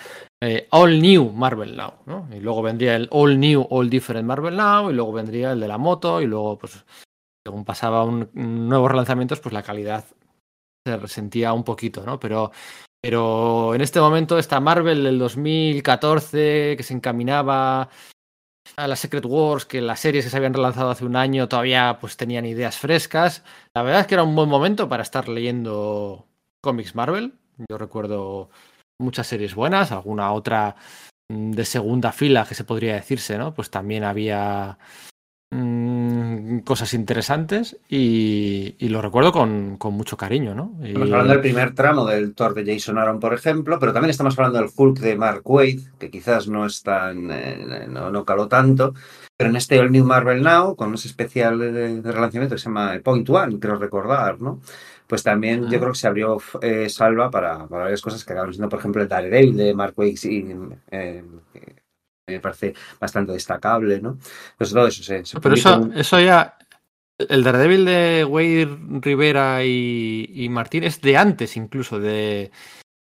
eh, 0.42 0.66
All 0.70 1.00
New 1.00 1.32
Marvel 1.32 1.76
Now, 1.76 1.94
¿no? 2.06 2.28
Y 2.32 2.40
luego 2.40 2.62
vendría 2.62 2.96
el 2.96 3.08
All 3.10 3.38
New, 3.38 3.66
All 3.70 3.90
Different 3.90 4.26
Marvel 4.26 4.56
Now, 4.56 4.90
y 4.90 4.94
luego 4.94 5.12
vendría 5.12 5.52
el 5.52 5.60
de 5.60 5.68
la 5.68 5.78
moto, 5.78 6.22
y 6.22 6.26
luego, 6.26 6.58
pues, 6.58 6.84
según 7.46 7.64
pasaba 7.64 8.04
un, 8.04 8.30
nuevos 8.32 8.90
relanzamientos, 8.90 9.40
pues 9.40 9.52
la 9.52 9.62
calidad 9.62 10.04
se 10.86 10.96
resentía 10.96 11.52
un 11.52 11.64
poquito, 11.64 12.04
¿no? 12.04 12.18
Pero, 12.18 12.52
pero 13.02 13.74
en 13.74 13.82
este 13.82 14.00
momento 14.00 14.38
esta 14.38 14.60
Marvel 14.60 15.04
del 15.04 15.18
2014 15.18 16.74
que 16.76 16.82
se 16.82 16.94
encaminaba 16.94 17.90
a 18.76 18.88
la 18.88 18.96
Secret 18.96 19.24
Wars, 19.26 19.66
que 19.66 19.80
las 19.80 20.00
series 20.00 20.24
que 20.24 20.30
se 20.30 20.36
habían 20.36 20.54
relanzado 20.54 20.90
hace 20.90 21.04
un 21.04 21.16
año 21.16 21.48
todavía 21.48 21.98
pues 22.00 22.16
tenían 22.16 22.46
ideas 22.46 22.78
frescas. 22.78 23.44
La 23.74 23.82
verdad 23.82 24.02
es 24.02 24.06
que 24.06 24.14
era 24.14 24.22
un 24.22 24.34
buen 24.34 24.48
momento 24.48 24.88
para 24.88 25.02
estar 25.02 25.28
leyendo 25.28 26.26
cómics 26.62 26.94
Marvel. 26.94 27.34
Yo 27.68 27.78
recuerdo 27.78 28.50
muchas 29.00 29.26
series 29.26 29.54
buenas, 29.54 29.92
alguna 29.92 30.32
otra 30.32 30.76
mm, 31.28 31.52
de 31.52 31.64
segunda 31.64 32.12
fila 32.12 32.46
que 32.48 32.54
se 32.54 32.64
podría 32.64 32.94
decirse, 32.94 33.38
¿no? 33.38 33.54
Pues 33.54 33.70
también 33.70 34.04
había 34.04 34.78
mmm, 35.50 36.58
cosas 36.60 36.94
interesantes 36.94 37.76
y, 37.88 38.76
lo 38.88 39.02
recuerdo 39.02 39.32
con, 39.32 39.76
con, 39.76 39.94
mucho 39.94 40.16
cariño, 40.16 40.54
¿no? 40.54 40.76
Estamos 40.82 41.10
hablando 41.10 41.32
del 41.32 41.42
primer 41.42 41.74
tramo 41.74 42.04
del 42.06 42.34
Thor 42.34 42.54
de 42.54 42.72
Jason 42.72 42.98
Aaron, 42.98 43.20
por 43.20 43.34
ejemplo, 43.34 43.78
pero 43.78 43.92
también 43.92 44.10
estamos 44.10 44.38
hablando 44.38 44.60
del 44.60 44.70
Hulk 44.74 44.98
de 44.98 45.16
Mark 45.16 45.42
Waid, 45.44 45.80
que 45.98 46.10
quizás 46.10 46.48
no 46.48 46.66
es 46.66 46.82
tan, 46.82 47.30
eh, 47.30 47.86
no, 47.88 48.10
no 48.10 48.24
caló 48.24 48.48
tanto, 48.48 48.94
pero 49.36 49.50
en 49.50 49.56
este 49.56 49.78
All 49.78 49.90
New 49.90 50.04
Marvel 50.04 50.42
Now, 50.42 50.76
con 50.76 50.94
ese 50.94 51.08
especial 51.08 51.58
de, 51.58 51.72
de 52.02 52.12
relanzamiento 52.12 52.54
que 52.54 52.60
se 52.60 52.66
llama 52.66 52.98
Point 53.02 53.28
One, 53.30 53.58
creo 53.58 53.76
recordar, 53.76 54.40
¿no? 54.40 54.60
Pues 55.10 55.24
también 55.24 55.68
yo 55.68 55.80
creo 55.80 55.90
que 55.90 55.98
se 55.98 56.06
abrió 56.06 56.38
eh, 56.62 56.88
salva 56.88 57.32
para, 57.32 57.66
para, 57.66 57.82
varias 57.82 58.00
cosas 58.00 58.24
que 58.24 58.32
acaban 58.32 58.52
siendo, 58.52 58.68
por 58.68 58.78
ejemplo, 58.78 59.02
el 59.02 59.08
Daredevil 59.08 59.56
de 59.56 59.74
Mark 59.74 59.94
Wakes 59.96 60.24
y 60.26 60.46
eh, 60.92 61.24
me 62.28 62.38
parece 62.38 62.74
bastante 63.00 63.32
destacable, 63.32 64.00
¿no? 64.00 64.18
Pues 64.56 64.70
todo 64.70 64.86
eso 64.86 65.02
se, 65.02 65.24
se 65.24 65.40
Pero 65.40 65.56
eso, 65.56 65.80
un... 65.80 65.98
eso 65.98 66.20
ya, 66.20 66.56
el 67.18 67.42
Daredevil 67.42 67.84
de 67.86 68.24
Wade 68.24 68.68
Rivera 69.00 69.64
y, 69.64 70.30
y, 70.32 70.48
Martín 70.48 70.84
es 70.84 71.00
de 71.00 71.16
antes 71.16 71.56
incluso 71.56 71.98
de, 71.98 72.52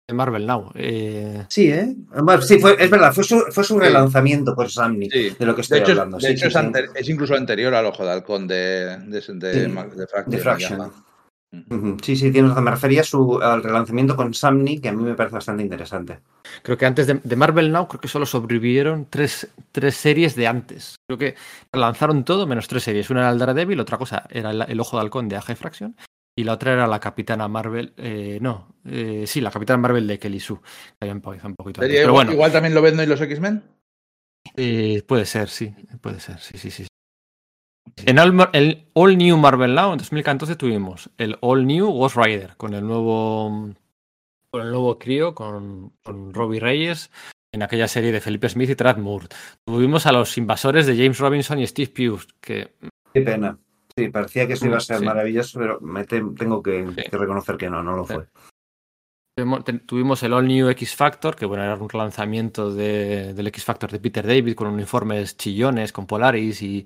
de 0.07 0.13
Marvel 0.13 0.47
Now. 0.47 0.71
Eh... 0.75 1.43
Sí, 1.49 1.69
¿eh? 1.69 1.93
Sí, 2.39 2.57
fue, 2.59 2.77
es 2.79 2.89
verdad, 2.89 3.11
fue 3.11 3.25
su, 3.25 3.37
fue 3.51 3.65
su 3.65 3.77
relanzamiento 3.77 4.55
por 4.55 4.71
Samney, 4.71 5.09
sí. 5.09 5.35
de 5.37 5.45
lo 5.45 5.53
que 5.53 5.59
estoy 5.59 5.79
de 5.79 5.83
hecho, 5.83 5.91
hablando. 5.91 6.19
De 6.19 6.27
sí, 6.27 6.33
hecho, 6.35 6.49
sí, 6.49 6.67
es, 6.73 6.89
es, 6.95 7.09
incluso 7.09 7.35
anterior 7.35 7.73
al 7.75 7.85
Ojo 7.85 8.05
de 8.05 8.11
Halcón 8.13 8.47
de, 8.47 8.97
de, 9.07 9.19
de, 9.19 9.67
de, 9.67 9.97
de 10.25 10.37
Fraction. 10.37 11.06
Sí, 12.01 12.15
sí, 12.15 12.31
tienes 12.31 12.49
razón. 12.49 12.65
Me 12.65 12.71
refería 12.71 13.03
su, 13.03 13.39
al 13.41 13.63
relanzamiento 13.63 14.15
con 14.15 14.33
Samney, 14.33 14.79
que 14.79 14.89
a 14.89 14.93
mí 14.93 15.01
me 15.01 15.15
parece 15.15 15.35
bastante 15.35 15.63
interesante. 15.63 16.19
Creo 16.61 16.77
que 16.77 16.85
antes 16.85 17.07
de, 17.07 17.15
de, 17.23 17.35
Marvel 17.35 17.71
Now, 17.71 17.87
creo 17.87 18.01
que 18.01 18.07
solo 18.07 18.25
sobrevivieron 18.25 19.07
tres, 19.09 19.49
tres, 19.71 19.95
series 19.95 20.35
de 20.35 20.47
antes. 20.47 20.95
Creo 21.07 21.17
que 21.17 21.35
lanzaron 21.71 22.25
todo 22.25 22.47
menos 22.47 22.67
tres 22.67 22.83
series. 22.83 23.09
Una 23.09 23.21
era 23.21 23.29
el 23.31 23.39
Daredevil, 23.39 23.79
otra 23.79 23.97
cosa 23.97 24.25
era 24.29 24.51
el, 24.51 24.61
el 24.61 24.79
Ojo 24.79 24.97
de 24.97 25.03
Halcón 25.03 25.29
de 25.29 25.37
AG 25.37 25.55
Fraction. 25.55 25.95
Y 26.37 26.43
la 26.43 26.53
otra 26.53 26.73
era 26.73 26.85
la 26.85 26.99
Capitana 26.99 27.47
Marvel. 27.47 27.93
Eh, 27.97 28.37
no, 28.41 28.75
eh, 28.85 29.23
sí, 29.25 29.41
la 29.41 29.49
Capitana 29.49 29.77
Marvel 29.77 30.05
de 30.05 30.19
Kelly 30.19 30.39
Sue. 30.39 30.59
Que 30.99 31.11
un 31.11 31.19
poquito, 31.19 31.47
un 31.47 31.55
poquito 31.55 31.81
antes. 31.81 31.95
Pero 31.95 32.09
igual, 32.09 32.25
bueno, 32.25 32.33
igual 32.33 32.51
también 32.51 32.75
lo 32.75 32.81
venden 32.83 33.09
los 33.09 33.19
X-Men. 33.19 33.63
Eh, 34.55 35.01
puede 35.07 35.25
ser, 35.25 35.49
sí. 35.49 35.73
Puede 35.99 36.19
ser, 36.19 36.39
sí, 36.39 36.57
sí, 36.59 36.69
sí. 36.69 36.87
En 38.05 38.19
All, 38.19 38.49
el 38.53 38.87
All 38.93 39.17
New 39.17 39.37
Marvel 39.37 39.75
Now 39.75 39.91
en 39.91 39.97
2014 39.97 40.55
tuvimos 40.55 41.09
el 41.17 41.37
All 41.41 41.65
New 41.65 41.91
Ghost 41.91 42.17
Rider 42.17 42.55
con 42.57 42.73
el 42.73 42.85
nuevo 42.85 43.69
con 44.49 44.61
el 44.61 44.69
nuevo 44.69 44.97
crío 44.97 45.35
con, 45.35 45.93
con 46.03 46.33
Robbie 46.33 46.59
Reyes 46.59 47.11
en 47.51 47.63
aquella 47.63 47.87
serie 47.87 48.11
de 48.11 48.21
Felipe 48.21 48.49
Smith 48.49 48.69
y 48.69 48.75
Trad 48.75 48.97
Moore. 48.97 49.27
Tuvimos 49.65 50.05
a 50.05 50.11
los 50.11 50.37
invasores 50.37 50.85
de 50.85 50.95
James 50.95 51.19
Robinson 51.19 51.59
y 51.59 51.67
Steve 51.67 51.91
Pugh 51.95 52.21
que 52.41 52.73
qué 53.13 53.21
pena. 53.21 53.57
Sí, 53.95 54.09
parecía 54.09 54.45
que 54.45 54.53
eso 54.53 54.67
iba 54.67 54.77
a 54.77 54.81
ser 54.81 54.99
sí. 54.99 55.05
maravilloso, 55.05 55.59
pero 55.59 55.81
me 55.81 56.05
te, 56.05 56.21
tengo 56.37 56.61
que, 56.61 56.85
sí. 56.95 57.09
que, 57.09 57.17
reconocer 57.17 57.57
que 57.57 57.69
no, 57.69 57.81
no 57.81 57.95
lo 57.95 58.05
fue. 58.05 58.27
Tuvimos 59.85 60.23
el 60.23 60.33
All 60.33 60.47
New 60.47 60.69
X 60.69 60.95
Factor, 60.95 61.35
que 61.35 61.45
bueno, 61.45 61.63
era 61.63 61.75
un 61.75 61.89
relanzamiento 61.89 62.73
de, 62.73 63.33
del 63.33 63.47
X 63.47 63.63
Factor 63.63 63.91
de 63.91 63.99
Peter 63.99 64.25
David 64.25 64.55
con 64.55 64.67
uniformes 64.67 65.37
chillones, 65.37 65.91
con 65.91 66.07
Polaris 66.07 66.61
y, 66.61 66.85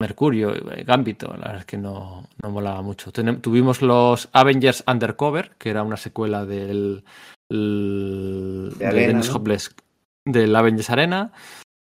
Mercurio, 0.00 0.54
Gambito, 0.86 1.28
la 1.28 1.36
verdad 1.36 1.58
es 1.58 1.66
que 1.66 1.76
no, 1.76 2.26
no 2.42 2.50
molaba 2.50 2.80
mucho. 2.80 3.12
Ten, 3.12 3.42
tuvimos 3.42 3.82
los 3.82 4.30
Avengers 4.32 4.82
Undercover, 4.86 5.52
que 5.58 5.68
era 5.68 5.82
una 5.82 5.98
secuela 5.98 6.46
del, 6.46 7.04
el, 7.50 8.72
de 8.78 8.86
Arena, 8.86 9.08
Dennis 9.08 9.28
¿no? 9.28 9.36
Hopeless 9.36 9.76
del 10.24 10.56
Avengers 10.56 10.88
Arena. 10.88 11.32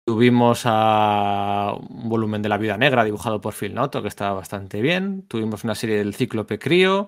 Tuvimos 0.07 0.61
a 0.65 1.73
un 1.79 2.07
volumen 2.07 2.43
de 2.43 2.49
la 2.49 2.59
Vida 2.59 2.77
Negra 2.77 3.03
dibujado 3.03 3.41
por 3.41 3.55
Phil 3.55 3.73
Noto, 3.73 4.03
que 4.03 4.07
estaba 4.07 4.33
bastante 4.33 4.81
bien. 4.81 5.23
Tuvimos 5.23 5.63
una 5.63 5.73
serie 5.73 5.97
del 5.97 6.13
Cíclope 6.13 6.59
Crío. 6.59 7.07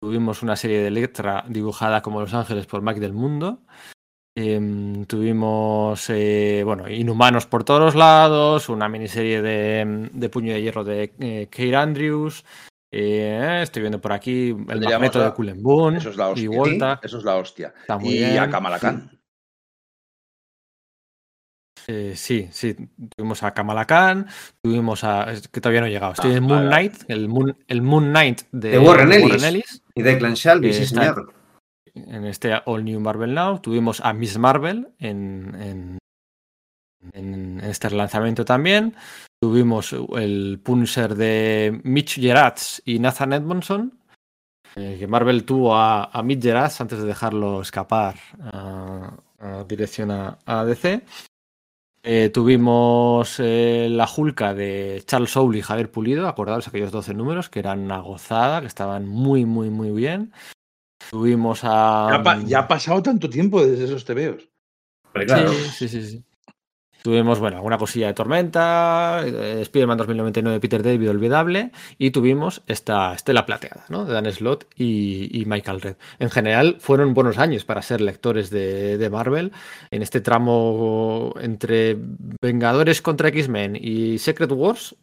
Tuvimos 0.00 0.42
una 0.42 0.56
serie 0.56 0.80
de 0.80 0.88
Electra 0.88 1.44
dibujada 1.48 2.02
como 2.02 2.20
Los 2.20 2.34
Ángeles 2.34 2.66
por 2.66 2.82
Mike 2.82 3.00
del 3.00 3.12
Mundo. 3.12 3.62
Eh, 4.36 5.04
tuvimos, 5.08 6.08
eh, 6.10 6.62
bueno, 6.64 6.88
Inhumanos 6.88 7.46
por 7.46 7.64
todos 7.64 7.96
lados, 7.96 8.68
una 8.68 8.88
miniserie 8.88 9.42
de, 9.42 10.10
de 10.12 10.28
Puño 10.28 10.52
de 10.52 10.62
Hierro 10.62 10.84
de 10.84 11.12
eh, 11.18 11.48
Kate 11.50 11.74
Andrews. 11.74 12.44
Eh, 12.90 13.60
estoy 13.62 13.82
viendo 13.82 14.00
por 14.00 14.12
aquí 14.12 14.50
el 14.50 14.80
magneto 14.80 15.22
de 15.22 15.32
Cullen 15.34 15.62
Boon 15.62 15.96
eso 15.96 16.08
es 16.08 16.16
la 16.16 16.28
hostia. 16.28 16.44
y 16.44 16.46
Volta. 16.46 17.00
Eso 17.02 17.18
es 17.18 17.24
la 17.24 17.36
hostia. 17.36 17.74
Está 17.80 17.98
muy 17.98 18.10
y 18.10 18.18
bien. 18.18 18.38
a 18.38 18.48
Kamala 18.48 18.78
Khan. 18.78 19.10
Eh, 21.86 22.12
sí, 22.16 22.48
sí, 22.52 22.76
tuvimos 23.16 23.42
a 23.42 23.54
Kamala 23.54 23.86
Khan, 23.86 24.26
tuvimos 24.62 25.04
a. 25.04 25.32
Es 25.32 25.48
que 25.48 25.60
todavía 25.60 25.80
no 25.80 25.86
he 25.86 25.90
llegado. 25.90 26.12
Estoy 26.12 26.32
ah, 26.32 26.36
en 26.36 26.44
Moon 26.44 26.66
Knight, 26.66 26.94
el 27.08 27.28
Moon, 27.28 27.56
el 27.66 27.82
Moon 27.82 28.10
Knight 28.10 28.42
de, 28.52 28.70
de 28.72 28.78
Warren, 28.78 29.10
Ellis. 29.10 29.24
Warren, 29.24 29.44
Ellis. 29.44 29.82
Y 29.98 30.02
de 30.02 30.16
Glenn 30.16 30.34
Shelby, 30.34 30.72
sí, 30.72 30.82
está 30.84 31.00
señor. 31.00 31.34
En 31.94 32.24
este 32.24 32.54
All 32.64 32.84
New 32.84 33.00
Marvel 33.00 33.34
Now. 33.34 33.60
Tuvimos 33.60 34.00
a 34.00 34.12
Miss 34.12 34.38
Marvel 34.38 34.88
en, 34.98 35.54
en, 35.60 35.98
en 37.12 37.60
este 37.60 37.88
relanzamiento 37.88 38.44
también. 38.44 38.94
Tuvimos 39.40 39.94
el 40.16 40.60
puncher 40.62 41.14
de 41.14 41.80
Mitch 41.84 42.20
Gerats 42.20 42.82
y 42.84 42.98
Nathan 42.98 43.32
Edmondson. 43.32 43.98
Eh, 44.76 44.96
que 44.98 45.06
Marvel 45.06 45.44
tuvo 45.44 45.74
a, 45.74 46.04
a 46.04 46.22
Mitch 46.22 46.42
Gerats 46.42 46.80
antes 46.80 46.98
de 46.98 47.06
dejarlo 47.06 47.62
escapar 47.62 48.16
a, 48.40 49.16
a 49.38 49.64
dirección 49.64 50.10
a, 50.10 50.38
a 50.44 50.64
DC. 50.64 51.02
Eh, 52.10 52.30
tuvimos 52.30 53.36
eh, 53.38 53.86
la 53.90 54.06
Julka 54.06 54.54
de 54.54 55.02
Charles 55.04 55.30
Soule 55.30 55.58
y 55.58 55.60
Javier 55.60 55.90
Pulido, 55.90 56.26
acordados 56.26 56.66
aquellos 56.66 56.90
12 56.90 57.12
números 57.12 57.50
que 57.50 57.58
eran 57.58 57.80
una 57.80 57.98
gozada, 57.98 58.62
que 58.62 58.66
estaban 58.66 59.06
muy, 59.06 59.44
muy, 59.44 59.68
muy 59.68 59.90
bien. 59.90 60.32
Tuvimos 61.10 61.60
a. 61.64 62.08
Ya, 62.12 62.22
pa 62.22 62.42
ya 62.46 62.58
ha 62.60 62.68
pasado 62.68 63.02
tanto 63.02 63.28
tiempo 63.28 63.62
desde 63.62 63.84
esos 63.84 64.06
tebeos. 64.06 64.48
Claro. 65.12 65.52
Sí, 65.52 65.86
sí, 65.86 65.88
sí, 65.88 66.02
sí, 66.02 66.24
Tuvimos, 67.08 67.38
bueno, 67.38 67.56
alguna 67.56 67.78
cosilla 67.78 68.08
de 68.08 68.12
Tormenta, 68.12 69.22
eh, 69.24 69.62
Spider-Man 69.62 69.96
2099 69.96 70.52
de 70.52 70.60
Peter 70.60 70.82
David, 70.82 71.08
olvidable, 71.08 71.72
y 71.96 72.10
tuvimos 72.10 72.62
esta 72.66 73.14
Estela 73.14 73.46
Plateada, 73.46 73.86
¿no? 73.88 74.04
De 74.04 74.12
Dan 74.12 74.30
Slott 74.30 74.66
y, 74.76 75.30
y, 75.32 75.46
Michael 75.46 75.80
Red. 75.80 75.96
En 76.18 76.28
general, 76.28 76.76
fueron 76.80 77.14
buenos 77.14 77.38
años 77.38 77.64
para 77.64 77.80
ser 77.80 78.02
lectores 78.02 78.50
de, 78.50 78.98
de 78.98 79.08
Marvel. 79.08 79.52
En 79.90 80.02
este 80.02 80.20
tramo 80.20 81.32
entre 81.40 81.96
Vengadores 82.42 83.00
contra 83.00 83.28
X-Men 83.28 83.78
y 83.80 84.18
Secret 84.18 84.52
Wars, 84.52 84.94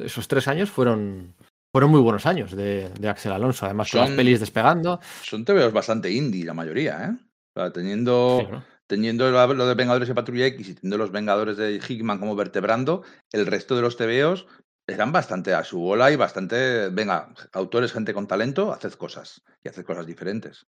esos 0.00 0.28
tres 0.28 0.48
años 0.48 0.70
fueron, 0.70 1.34
fueron 1.74 1.90
muy 1.90 2.00
buenos 2.00 2.24
años 2.24 2.52
de, 2.52 2.88
de 2.98 3.08
Axel 3.10 3.32
Alonso, 3.32 3.66
además 3.66 3.90
son, 3.90 4.00
con 4.00 4.08
las 4.08 4.16
pelis 4.16 4.40
despegando. 4.40 4.98
Son 5.20 5.44
tebeos 5.44 5.74
bastante 5.74 6.10
indie, 6.10 6.46
la 6.46 6.54
mayoría, 6.54 7.04
¿eh? 7.04 7.10
O 7.54 7.60
sea, 7.60 7.70
teniendo. 7.70 8.38
Sí, 8.40 8.46
¿no? 8.50 8.77
Teniendo 8.88 9.30
lo 9.30 9.66
de 9.66 9.74
Vengadores 9.74 10.08
y 10.08 10.14
Patrulla 10.14 10.46
X 10.46 10.68
y 10.68 10.74
teniendo 10.74 10.98
los 10.98 11.12
Vengadores 11.12 11.56
de 11.56 11.80
Hickman 11.86 12.18
como 12.18 12.34
vertebrando, 12.34 13.04
el 13.32 13.46
resto 13.46 13.76
de 13.76 13.82
los 13.82 13.96
tebeos 13.96 14.46
eran 14.88 15.12
bastante 15.12 15.52
a 15.54 15.62
su 15.62 15.78
bola 15.78 16.10
y 16.10 16.16
bastante, 16.16 16.88
venga, 16.88 17.28
autores, 17.52 17.92
gente 17.92 18.14
con 18.14 18.26
talento, 18.26 18.72
haced 18.72 18.94
cosas 18.94 19.42
y 19.62 19.68
haced 19.68 19.84
cosas 19.84 20.06
diferentes. 20.06 20.66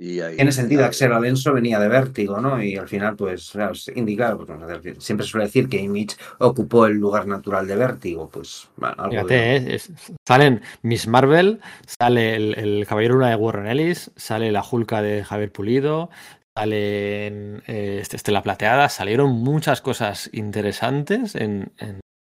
Y 0.00 0.20
ahí, 0.20 0.36
Tiene 0.36 0.52
sentido, 0.52 0.78
claro, 0.78 0.90
Axel 0.90 1.12
Alonso 1.12 1.52
venía 1.52 1.80
de 1.80 1.88
Vértigo, 1.88 2.40
¿no? 2.40 2.62
Y 2.62 2.76
al 2.76 2.86
final, 2.86 3.16
pues, 3.16 3.50
claro, 3.50 3.72
indicar, 3.96 4.36
pues, 4.36 5.04
siempre 5.04 5.26
se 5.26 5.32
suele 5.32 5.46
decir 5.46 5.68
que 5.68 5.78
Image 5.82 6.16
ocupó 6.38 6.86
el 6.86 6.98
lugar 6.98 7.26
natural 7.26 7.66
de 7.66 7.74
Vértigo, 7.74 8.28
pues, 8.28 8.68
bueno, 8.76 8.94
algo 8.96 9.10
Fíjate, 9.10 9.34
de- 9.34 9.56
¿eh? 9.56 9.74
Es- 9.74 9.90
salen 10.24 10.62
Miss 10.82 11.08
Marvel, 11.08 11.60
sale 12.00 12.36
el, 12.36 12.56
el 12.56 12.86
Caballero 12.86 13.14
Luna 13.14 13.30
de 13.30 13.36
Warren 13.36 13.66
Ellis, 13.66 14.12
sale 14.14 14.52
la 14.52 14.62
Julka 14.62 15.02
de 15.02 15.24
Javier 15.24 15.50
Pulido, 15.50 16.10
salen 16.58 17.62
eh, 17.68 17.98
este- 18.00 18.16
Estela 18.16 18.42
Plateada, 18.42 18.88
salieron 18.88 19.30
muchas 19.30 19.80
cosas 19.80 20.28
interesantes 20.32 21.36
en, 21.36 21.72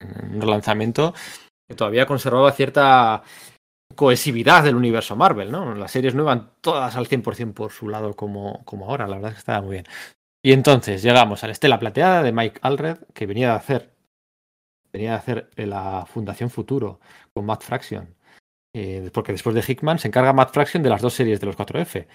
un 0.01 0.41
relanzamiento 0.41 1.15
que 1.69 1.77
todavía 1.77 2.07
conservaba 2.07 2.51
cierta 2.53 3.23
cohesividad 3.95 4.65
del 4.65 4.75
universo 4.75 5.17
Marvel, 5.17 5.51
¿no? 5.51 5.75
Las 5.75 5.93
series 5.93 6.15
no 6.15 6.25
iban 6.25 6.51
todas 6.61 6.97
al 6.97 7.07
100% 7.09 7.55
por 7.55 7.71
su 7.73 7.89
lado 7.89 8.15
como, 8.15 8.65
como 8.65 8.87
ahora, 8.91 9.07
la 9.07 9.15
verdad 9.15 9.31
es 9.31 9.37
que 9.37 9.41
estaba 9.41 9.63
muy 9.63 9.73
bien. 9.75 9.87
Y 10.45 10.53
entonces 10.53 11.03
llegamos 11.03 11.43
a 11.43 11.47
la 11.47 11.53
Estela 11.53 11.79
Plateada 11.79 12.23
de 12.23 12.33
Mike 12.33 12.61
Allred, 12.63 12.99
que 13.15 13.27
venía 13.27 13.51
de 13.51 13.57
hacer 13.57 13.97
venía 14.93 15.11
de 15.11 15.17
hacer 15.17 15.51
eh, 15.57 15.67
la 15.67 16.05
Fundación 16.07 16.51
Futuro 16.51 17.01
con 17.33 17.47
Matt 17.47 17.63
Fraction. 17.63 18.15
Eh, 18.75 19.11
porque 19.13 19.33
después 19.33 19.55
de 19.55 19.65
Hickman 19.67 19.99
se 19.99 20.09
encarga 20.09 20.33
Matt 20.33 20.53
Fraction 20.53 20.83
de 20.83 20.91
las 20.91 21.01
dos 21.01 21.15
series 21.15 21.41
de 21.41 21.47
los 21.47 21.57
4F. 21.57 22.07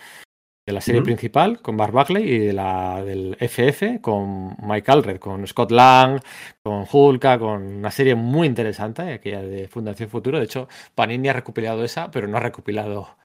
De 0.65 0.73
la 0.73 0.81
serie 0.81 1.01
principal 1.01 1.59
con 1.59 1.75
Mark 1.75 1.91
Buckley 1.91 2.23
y 2.23 2.37
de 2.37 2.53
la 2.53 3.03
del 3.03 3.35
FF 3.39 3.99
con 3.99 4.55
Mike 4.61 4.91
Allred, 4.91 5.19
con 5.19 5.47
Scott 5.47 5.71
Lang, 5.71 6.21
con 6.61 6.85
Hulka, 6.91 7.39
con 7.39 7.63
una 7.63 7.89
serie 7.89 8.13
muy 8.13 8.47
interesante, 8.47 9.13
aquella 9.13 9.41
de 9.41 9.67
Fundación 9.67 10.09
Futuro. 10.09 10.37
De 10.37 10.45
hecho, 10.45 10.67
Panini 10.93 11.29
ha 11.29 11.33
recopilado 11.33 11.83
esa, 11.83 12.11
pero 12.11 12.27
no 12.27 12.37
ha 12.37 12.41
recopilado 12.41 13.17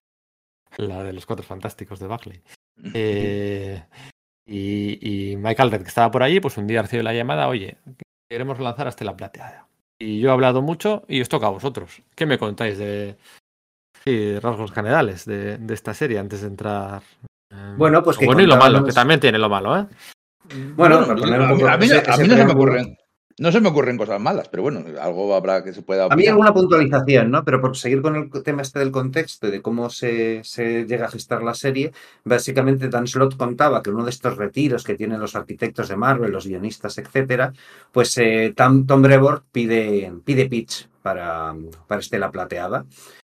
la 0.78 1.04
de 1.04 1.12
los 1.12 1.26
Cuatro 1.26 1.44
Fantásticos 1.44 2.00
de 2.00 2.06
Buckley. 2.06 2.40
Eh, 2.94 3.82
y, 4.46 5.32
y 5.32 5.36
Mike 5.36 5.60
Allred, 5.60 5.82
que 5.82 5.88
estaba 5.88 6.10
por 6.10 6.22
allí, 6.22 6.40
pues 6.40 6.56
un 6.56 6.66
día 6.66 6.80
recibe 6.80 7.02
la 7.02 7.12
llamada, 7.12 7.48
oye, 7.48 7.76
queremos 8.30 8.58
lanzar 8.60 8.88
hasta 8.88 9.04
la 9.04 9.16
plateada. 9.16 9.68
Y 9.98 10.20
yo 10.20 10.28
he 10.30 10.32
hablado 10.32 10.62
mucho 10.62 11.04
y 11.08 11.20
os 11.20 11.28
toca 11.28 11.46
a 11.46 11.50
vosotros. 11.50 12.02
¿Qué 12.14 12.26
me 12.26 12.38
contáis 12.38 12.78
de, 12.78 13.16
sí, 14.06 14.16
de 14.16 14.40
rasgos 14.40 14.70
generales 14.72 15.24
de, 15.24 15.58
de 15.58 15.74
esta 15.74 15.92
serie 15.94 16.18
antes 16.18 16.42
de 16.42 16.46
entrar? 16.48 17.02
eh, 17.50 17.74
Bueno, 17.76 18.02
pues 18.02 18.16
lo 18.16 18.20
que 18.20 18.26
bueno 18.26 18.42
y 18.42 18.46
lo 18.46 18.56
malo, 18.56 18.84
que 18.84 18.92
también 18.92 19.20
tiene 19.20 19.38
lo 19.38 19.48
malo, 19.48 19.76
¿eh? 19.78 19.86
Bueno, 20.76 21.00
Bueno, 21.00 21.06
para 21.06 21.20
poner 21.20 21.40
un 21.40 21.46
a 21.46 21.48
mí- 21.52 21.58
poco 21.58 21.68
a 21.68 21.76
mí, 21.76 21.86
ese- 21.86 21.96
a 21.96 22.14
ese 22.14 22.22
mí 22.22 22.28
no 22.28 22.36
se 22.36 22.44
me 22.44 22.52
ocurren, 22.52 22.96
no 23.38 23.50
se 23.52 23.60
me 23.60 23.68
ocurren 23.68 23.98
cosas 23.98 24.20
malas, 24.20 24.48
pero 24.48 24.62
bueno, 24.62 24.84
algo 25.00 25.34
habrá 25.34 25.64
que 25.64 25.72
se 25.72 25.82
pueda 25.82 26.04
A 26.04 26.08
mí 26.10 26.14
opinar. 26.14 26.30
alguna 26.32 26.54
puntualización, 26.54 27.30
¿no? 27.32 27.44
Pero 27.44 27.60
por 27.60 27.76
seguir 27.76 28.00
con 28.00 28.14
el 28.14 28.42
tema 28.44 28.62
este 28.62 28.78
del 28.78 28.92
contexto 28.92 29.48
y 29.48 29.50
de 29.50 29.60
cómo 29.60 29.90
se, 29.90 30.44
se 30.44 30.84
llega 30.84 31.06
a 31.06 31.10
gestar 31.10 31.42
la 31.42 31.54
serie, 31.54 31.90
básicamente 32.24 32.88
Dan 32.88 33.08
Slott 33.08 33.36
contaba 33.36 33.82
que 33.82 33.90
uno 33.90 34.04
de 34.04 34.10
estos 34.10 34.36
retiros 34.36 34.84
que 34.84 34.94
tienen 34.94 35.18
los 35.18 35.34
arquitectos 35.34 35.88
de 35.88 35.96
Marvel, 35.96 36.30
los 36.30 36.46
guionistas, 36.46 36.96
etcétera, 36.98 37.52
pues 37.90 38.16
eh, 38.18 38.54
Tom, 38.56 38.86
Tom 38.86 39.02
Brevoort 39.02 39.44
pide, 39.50 40.12
pide 40.24 40.46
pitch 40.48 40.88
para, 41.02 41.54
para 41.88 42.00
Estela 42.00 42.30
Plateada. 42.30 42.84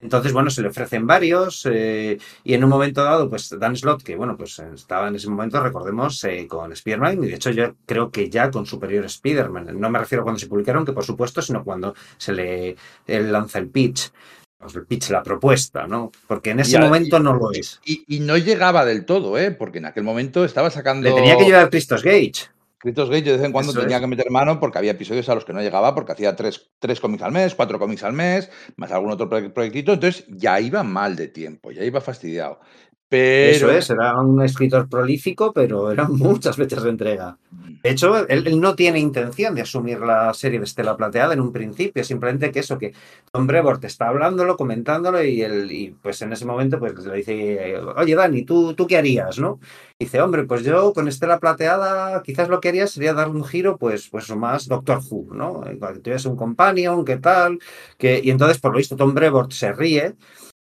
Entonces, 0.00 0.32
bueno, 0.32 0.48
se 0.48 0.62
le 0.62 0.68
ofrecen 0.68 1.06
varios 1.06 1.66
eh, 1.68 2.18
y 2.44 2.54
en 2.54 2.62
un 2.62 2.70
momento 2.70 3.02
dado, 3.02 3.28
pues 3.28 3.52
Dan 3.58 3.76
Slott, 3.76 4.02
que 4.02 4.14
bueno, 4.14 4.36
pues 4.36 4.58
estaba 4.60 5.08
en 5.08 5.16
ese 5.16 5.28
momento, 5.28 5.60
recordemos, 5.60 6.22
eh, 6.22 6.46
con 6.46 6.72
Spider-Man 6.72 7.24
y 7.24 7.26
de 7.26 7.34
hecho 7.34 7.50
yo 7.50 7.74
creo 7.84 8.10
que 8.10 8.30
ya 8.30 8.50
con 8.50 8.64
Superior 8.64 9.04
Spider-Man. 9.04 9.78
No 9.78 9.90
me 9.90 9.98
refiero 9.98 10.22
a 10.22 10.24
cuando 10.24 10.38
se 10.38 10.46
publicaron, 10.46 10.84
que 10.84 10.92
por 10.92 11.04
supuesto, 11.04 11.42
sino 11.42 11.64
cuando 11.64 11.94
se 12.16 12.32
le 12.32 12.76
él 13.06 13.32
lanza 13.32 13.58
el 13.58 13.68
pitch. 13.68 14.12
Pues 14.56 14.74
el 14.74 14.86
pitch, 14.86 15.10
la 15.10 15.22
propuesta, 15.22 15.86
¿no? 15.86 16.10
Porque 16.26 16.50
en 16.50 16.60
ese 16.60 16.76
Y 16.76 16.80
momento 16.80 17.20
no 17.20 17.32
lo 17.32 17.52
es. 17.52 17.80
Y, 17.84 18.04
y 18.08 18.20
no 18.20 18.36
llegaba 18.36 18.84
del 18.84 19.04
todo, 19.04 19.38
¿eh? 19.38 19.52
Porque 19.52 19.78
en 19.78 19.86
aquel 19.86 20.02
momento 20.02 20.44
estaba 20.44 20.68
sacando. 20.70 21.08
Le 21.08 21.14
tenía 21.14 21.36
que 21.36 21.44
llevar 21.44 21.70
Christos 21.70 22.02
Gage. 22.02 22.50
Critos 22.80 23.10
Gage 23.10 23.22
de 23.24 23.32
vez 23.32 23.42
en 23.44 23.52
cuando 23.52 23.72
Eso 23.72 23.80
tenía 23.80 23.96
es. 23.96 24.00
que 24.00 24.06
meter 24.06 24.30
mano 24.30 24.60
porque 24.60 24.78
había 24.78 24.92
episodios 24.92 25.28
a 25.28 25.34
los 25.34 25.44
que 25.44 25.52
no 25.52 25.60
llegaba 25.60 25.94
porque 25.94 26.12
hacía 26.12 26.36
tres, 26.36 26.70
tres 26.78 27.00
cómics 27.00 27.22
al 27.24 27.32
mes, 27.32 27.54
cuatro 27.54 27.78
cómics 27.78 28.04
al 28.04 28.12
mes, 28.12 28.50
más 28.76 28.92
algún 28.92 29.10
otro 29.10 29.28
proye- 29.28 29.52
proyectito. 29.52 29.92
Entonces 29.92 30.24
ya 30.28 30.60
iba 30.60 30.82
mal 30.84 31.16
de 31.16 31.26
tiempo, 31.28 31.72
ya 31.72 31.82
iba 31.82 32.00
fastidiado. 32.00 32.60
Pero. 33.08 33.56
Eso 33.56 33.70
es, 33.70 33.90
era 33.90 34.20
un 34.20 34.42
escritor 34.42 34.88
prolífico, 34.88 35.52
pero 35.52 35.90
eran 35.90 36.12
muchas 36.16 36.56
fechas 36.56 36.82
de 36.82 36.90
entrega. 36.90 37.38
De 37.82 37.90
hecho, 37.90 38.26
él, 38.26 38.46
él 38.46 38.60
no 38.60 38.74
tiene 38.74 38.98
intención 38.98 39.54
de 39.54 39.62
asumir 39.62 40.00
la 40.00 40.34
serie 40.34 40.58
de 40.58 40.64
Estela 40.64 40.96
Plateada 40.96 41.32
en 41.32 41.40
un 41.40 41.52
principio, 41.52 42.02
simplemente 42.02 42.50
que 42.50 42.60
eso, 42.60 42.76
que 42.76 42.92
Tom 43.32 43.46
Brevoort 43.46 43.84
está 43.84 44.08
hablándolo, 44.08 44.56
comentándolo, 44.56 45.22
y, 45.22 45.42
él, 45.42 45.70
y 45.70 45.90
pues 45.90 46.20
en 46.22 46.32
ese 46.32 46.44
momento 46.44 46.78
pues 46.78 46.94
le 47.06 47.16
dice, 47.16 47.76
oye 47.96 48.14
Dani, 48.14 48.44
¿tú, 48.44 48.74
¿tú 48.74 48.86
qué 48.86 48.96
harías? 48.98 49.38
¿no? 49.38 49.60
Y 49.98 50.04
dice, 50.04 50.20
hombre, 50.20 50.44
pues 50.44 50.64
yo 50.64 50.92
con 50.92 51.08
Estela 51.08 51.38
Plateada 51.38 52.22
quizás 52.22 52.48
lo 52.48 52.60
que 52.60 52.68
haría 52.68 52.86
sería 52.86 53.14
darle 53.14 53.34
un 53.34 53.44
giro, 53.44 53.78
pues, 53.78 54.08
pues 54.08 54.28
más 54.34 54.66
Doctor 54.66 55.00
Who, 55.08 55.34
¿no? 55.34 55.62
Que 55.62 56.00
tuvieras 56.00 56.26
un 56.26 56.36
companion, 56.36 57.04
¿qué 57.04 57.16
tal? 57.16 57.58
Que, 57.96 58.20
y 58.22 58.30
entonces, 58.30 58.58
por 58.60 58.72
lo 58.72 58.78
visto, 58.78 58.96
Tom 58.96 59.14
Brevoort 59.14 59.52
se 59.52 59.72
ríe 59.72 60.16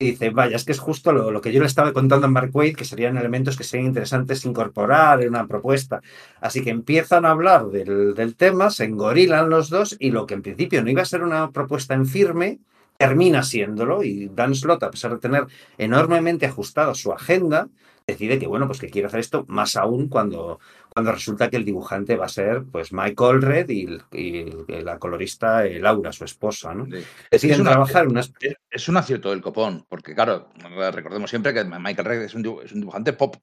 y 0.01 0.13
dice, 0.13 0.31
vaya, 0.31 0.57
es 0.57 0.65
que 0.65 0.73
es 0.73 0.79
justo 0.79 1.13
lo, 1.13 1.31
lo, 1.31 1.43
que 1.43 1.53
yo 1.53 1.61
le 1.61 1.67
estaba 1.67 1.93
contando 1.93 2.27
a 2.27 2.31
Mark 2.31 2.51
Wade, 2.55 2.73
que 2.73 2.87
serían 2.87 3.19
elementos 3.19 3.55
que 3.55 3.65
serían 3.65 3.89
interesantes 3.89 4.47
incorporar 4.47 5.21
en 5.21 5.29
una 5.29 5.47
propuesta. 5.47 6.01
Así 6.41 6.65
que 6.65 6.71
empiezan 6.71 7.27
a 7.27 7.33
hablar 7.33 7.67
del, 7.67 8.15
del, 8.15 8.35
tema, 8.35 8.71
se 8.71 8.87
engorilan 8.87 9.51
los 9.51 9.69
dos 9.69 9.97
y 10.01 10.11
lo 10.11 10.27
que 10.27 10.33
en 10.33 10.43
principio 10.43 10.83
no 10.83 10.89
iba 10.89 11.03
a 11.03 11.05
ser 11.05 11.23
una 11.23 11.51
propuesta 11.51 11.93
en 11.93 12.07
firme, 12.07 12.61
termina 12.97 13.43
siéndolo 13.43 14.03
y 14.03 14.31
Dan 14.35 14.55
Slott, 14.55 14.83
a 14.85 14.91
pesar 14.91 15.13
de 15.13 15.19
tener 15.19 15.47
enormemente 15.77 16.47
ajustada 16.47 16.95
su 16.95 17.13
agenda, 17.13 17.69
decide 18.07 18.39
que, 18.39 18.47
bueno, 18.47 18.67
pues 18.67 18.81
que 18.81 18.89
quiere 18.89 19.09
hacer 19.09 19.21
esto 19.21 19.45
más 19.49 19.77
aún 19.77 20.09
cuando, 20.09 20.61
cuando 20.93 21.13
resulta 21.13 21.49
que 21.49 21.57
el 21.57 21.65
dibujante 21.65 22.17
va 22.17 22.27
a 22.27 22.29
ser 22.29 22.65
pues 22.71 22.93
Mike 22.93 23.23
Allred 23.25 23.69
y, 23.69 24.83
la 24.83 24.99
colorista 24.99 25.67
eh, 25.67 25.79
Laura, 25.79 26.13
su 26.13 26.25
esposa, 26.25 26.75
¿no? 26.75 26.87
Sí. 26.87 27.05
Es 27.31 27.45
una, 27.59 27.71
trabajar 27.71 28.09
una... 28.09 28.23
es, 28.71 28.89
un 28.89 28.97
acierto 28.97 29.31
del 29.31 29.41
copón, 29.41 29.87
porque 29.89 30.15
claro, 30.15 30.49
recordemos 30.93 31.31
siempre 31.31 31.55
que 31.55 31.65
Michael 31.65 32.07
Red 32.07 32.23
es 32.23 32.35
un, 32.35 32.61
es 32.65 32.73
un 32.73 32.81
dibujante 32.81 33.13
pop. 33.13 33.37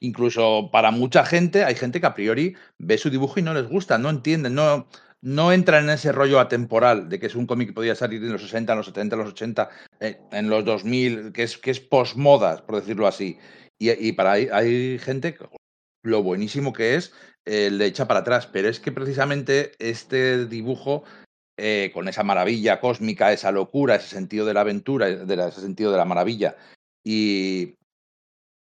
Incluso 0.00 0.70
para 0.72 0.90
mucha 0.90 1.24
gente, 1.24 1.64
hay 1.64 1.76
gente 1.76 2.00
que 2.00 2.06
a 2.06 2.14
priori 2.14 2.56
ve 2.78 2.98
su 2.98 3.10
dibujo 3.10 3.38
y 3.38 3.42
no 3.42 3.54
les 3.54 3.68
gusta, 3.68 3.96
no 3.96 4.10
entienden, 4.10 4.54
no, 4.54 4.88
no 5.24 5.52
entran 5.52 5.84
en 5.84 5.90
ese 5.90 6.12
rollo 6.12 6.38
atemporal 6.38 7.08
de 7.08 7.18
que 7.18 7.26
es 7.26 7.34
un 7.34 7.46
cómic 7.46 7.68
que 7.68 7.74
podía 7.74 7.94
salir 7.94 8.22
en 8.22 8.32
los 8.32 8.42
60, 8.42 8.72
en 8.72 8.76
los 8.76 8.86
70, 8.86 9.14
en 9.14 9.22
los 9.22 9.30
80, 9.30 9.70
eh, 10.00 10.20
en 10.32 10.50
los 10.50 10.64
2000, 10.64 11.32
que 11.32 11.44
es, 11.44 11.56
que 11.56 11.70
es 11.70 11.80
posmodas, 11.80 12.60
por 12.62 12.76
decirlo 12.76 13.06
así. 13.06 13.38
Y, 13.78 13.90
y 13.90 14.12
para 14.12 14.32
hay, 14.32 14.48
hay, 14.52 14.98
gente, 14.98 15.36
lo 16.04 16.22
buenísimo 16.22 16.72
que 16.72 16.94
es, 16.94 17.12
eh, 17.44 17.70
le 17.70 17.86
echa 17.86 18.06
para 18.06 18.20
atrás. 18.20 18.46
Pero 18.46 18.68
es 18.68 18.78
que 18.78 18.92
precisamente 18.92 19.72
este 19.78 20.46
dibujo, 20.46 21.04
eh, 21.56 21.90
con 21.92 22.08
esa 22.08 22.22
maravilla 22.22 22.80
cósmica, 22.80 23.32
esa 23.32 23.50
locura, 23.50 23.96
ese 23.96 24.08
sentido 24.08 24.46
de 24.46 24.54
la 24.54 24.60
aventura, 24.60 25.08
de 25.08 25.48
ese 25.48 25.60
sentido 25.60 25.90
de 25.90 25.98
la 25.98 26.04
maravilla, 26.04 26.56
y, 27.02 27.76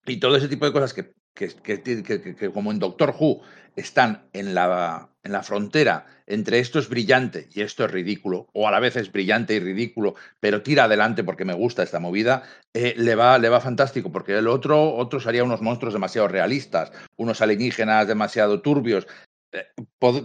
y 0.06 0.20
todo 0.20 0.36
ese 0.36 0.48
tipo 0.48 0.66
de 0.66 0.72
cosas 0.72 0.94
que, 0.94 1.12
que, 1.48 2.50
como 2.52 2.70
en 2.70 2.78
Doctor 2.78 3.14
Who 3.18 3.40
están 3.76 4.28
en 4.32 4.54
la, 4.54 5.10
en 5.22 5.32
la 5.32 5.42
frontera 5.42 6.06
entre 6.30 6.60
esto 6.60 6.78
es 6.78 6.88
brillante 6.88 7.48
y 7.52 7.62
esto 7.62 7.84
es 7.84 7.90
ridículo, 7.90 8.48
o 8.52 8.68
a 8.68 8.70
la 8.70 8.78
vez 8.78 8.94
es 8.96 9.10
brillante 9.10 9.54
y 9.54 9.58
ridículo, 9.58 10.14
pero 10.38 10.62
tira 10.62 10.84
adelante 10.84 11.24
porque 11.24 11.44
me 11.44 11.54
gusta 11.54 11.82
esta 11.82 11.98
movida, 11.98 12.44
eh, 12.72 12.94
le, 12.96 13.16
va, 13.16 13.36
le 13.38 13.48
va 13.48 13.60
fantástico, 13.60 14.12
porque 14.12 14.38
el 14.38 14.46
otro, 14.46 14.94
otros 14.94 15.26
haría 15.26 15.42
unos 15.42 15.60
monstruos 15.60 15.92
demasiado 15.92 16.28
realistas, 16.28 16.92
unos 17.16 17.40
alienígenas 17.40 18.06
demasiado 18.06 18.62
turbios. 18.62 19.08
Eh, 19.52 19.66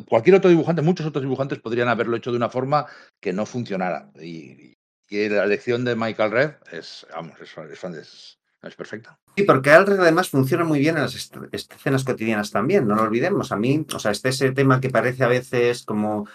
cualquier 0.07 0.35
otro 0.35 0.51
dibujante, 0.51 0.83
muchos 0.83 1.07
otros 1.07 1.23
dibujantes 1.23 1.59
podrían 1.59 1.87
haberlo 1.87 2.15
hecho 2.15 2.29
de 2.29 2.37
una 2.37 2.49
forma 2.49 2.85
que 3.19 3.33
no 3.33 3.47
funcionara. 3.47 4.11
Y, 4.21 4.75
y 5.09 5.29
la 5.29 5.43
elección 5.43 5.83
de 5.85 5.95
Michael 5.95 6.31
Red 6.31 6.51
es, 6.71 7.07
vamos, 7.11 7.39
es, 7.41 7.51
es, 7.57 7.83
es, 7.83 8.39
es 8.69 8.75
perfecta. 8.75 9.17
Sí, 9.35 9.43
porque 9.43 9.71
Alred 9.71 9.99
además 9.99 10.29
funciona 10.29 10.63
muy 10.63 10.79
bien 10.79 10.95
en 10.95 11.03
las 11.03 11.15
escenas 11.51 12.03
cotidianas 12.03 12.51
también, 12.51 12.87
no 12.87 12.95
lo 12.95 13.03
olvidemos. 13.03 13.51
A 13.51 13.55
mí, 13.55 13.85
o 13.93 13.99
sea, 13.99 14.11
este 14.11 14.29
ese 14.29 14.51
tema 14.51 14.81
que 14.81 14.89
parece 14.89 15.23
a 15.23 15.27
veces 15.27 15.83
como 15.83 16.27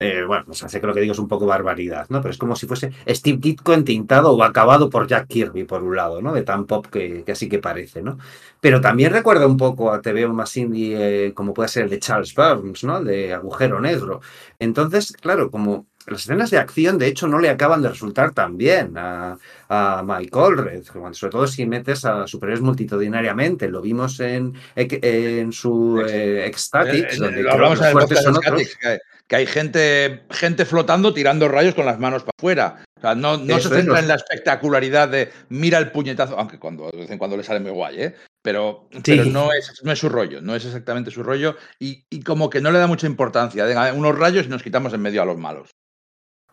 eh, 0.00 0.24
bueno, 0.26 0.44
hace 0.50 0.80
que 0.80 0.86
lo 0.86 0.92
que 0.92 1.00
digo 1.00 1.12
es 1.12 1.18
un 1.20 1.28
poco 1.28 1.46
barbaridad, 1.46 2.06
¿no? 2.08 2.20
Pero 2.20 2.32
es 2.32 2.38
como 2.38 2.56
si 2.56 2.66
fuese 2.66 2.92
Steve 3.08 3.38
Ditko 3.40 3.72
entintado 3.74 4.32
o 4.32 4.42
acabado 4.42 4.90
por 4.90 5.06
Jack 5.06 5.28
Kirby, 5.28 5.64
por 5.64 5.84
un 5.84 5.94
lado, 5.94 6.20
¿no? 6.20 6.34
De 6.34 6.42
tan 6.42 6.66
pop 6.66 6.86
que, 6.86 7.24
así 7.30 7.48
que 7.48 7.60
parece, 7.60 8.02
¿no? 8.02 8.18
Pero 8.60 8.80
también 8.80 9.12
recuerda 9.12 9.46
un 9.46 9.56
poco 9.56 9.92
a 9.92 10.02
TV 10.02 10.26
más 10.28 10.56
indie, 10.56 11.28
eh, 11.28 11.32
como 11.32 11.54
puede 11.54 11.68
ser 11.68 11.84
el 11.84 11.90
de 11.90 12.00
Charles 12.00 12.34
Burns, 12.34 12.82
¿no? 12.82 13.02
De 13.04 13.32
Agujero 13.32 13.80
Negro. 13.80 14.20
Entonces, 14.58 15.12
claro, 15.12 15.50
como 15.50 15.86
las 16.06 16.22
escenas 16.22 16.50
de 16.50 16.58
acción, 16.58 16.98
de 16.98 17.06
hecho, 17.06 17.26
no 17.26 17.38
le 17.38 17.48
acaban 17.48 17.82
de 17.82 17.88
resultar 17.88 18.32
tan 18.32 18.56
bien 18.56 18.94
a, 18.96 19.38
a 19.68 20.02
Mike 20.04 20.38
Allred, 20.38 20.82
sobre 21.12 21.30
todo 21.30 21.46
si 21.46 21.66
metes 21.66 22.04
a 22.04 22.26
superiores 22.26 22.62
multitudinariamente. 22.62 23.68
Lo 23.68 23.80
vimos 23.80 24.20
en, 24.20 24.54
en 24.76 25.52
su 25.52 26.04
eh, 26.06 26.46
Ecstatics, 26.46 27.18
donde 27.18 27.42
lo 27.42 27.52
hablamos 27.52 27.80
en 27.80 27.86
el 27.86 28.16
son 28.16 28.36
otros. 28.36 28.62
Que, 28.80 28.98
que, 29.26 29.36
hay 29.36 29.46
gente, 29.46 30.24
gente 30.30 30.66
flotando 30.66 31.14
tirando 31.14 31.48
rayos 31.48 31.74
con 31.74 31.86
las 31.86 31.98
manos 31.98 32.22
para 32.22 32.32
afuera. 32.38 32.84
O 32.98 33.00
sea, 33.00 33.14
no, 33.14 33.36
no 33.36 33.58
se 33.58 33.68
centra 33.68 33.98
en 33.98 34.08
la 34.08 34.14
espectacularidad 34.14 35.08
de 35.08 35.30
mira 35.48 35.78
el 35.78 35.90
puñetazo, 35.90 36.38
aunque 36.38 36.58
cuando, 36.58 36.90
de 36.90 36.98
vez 36.98 37.10
en 37.10 37.18
cuando 37.18 37.36
le 37.36 37.44
sale 37.44 37.60
muy 37.60 37.70
guay, 37.70 38.02
¿eh? 38.02 38.14
pero, 38.42 38.88
pero 39.02 39.24
no, 39.24 39.52
es, 39.52 39.80
no 39.82 39.92
es 39.92 39.98
su 39.98 40.10
rollo, 40.10 40.42
no 40.42 40.54
es 40.54 40.66
exactamente 40.66 41.10
su 41.10 41.22
rollo 41.22 41.56
y, 41.78 42.04
y 42.10 42.22
como 42.22 42.50
que 42.50 42.60
no 42.60 42.70
le 42.70 42.78
da 42.78 42.86
mucha 42.86 43.06
importancia. 43.06 43.64
Unos 43.94 44.18
rayos 44.18 44.46
y 44.46 44.48
nos 44.50 44.62
quitamos 44.62 44.92
en 44.92 45.00
medio 45.00 45.22
a 45.22 45.24
los 45.24 45.38
malos. 45.38 45.70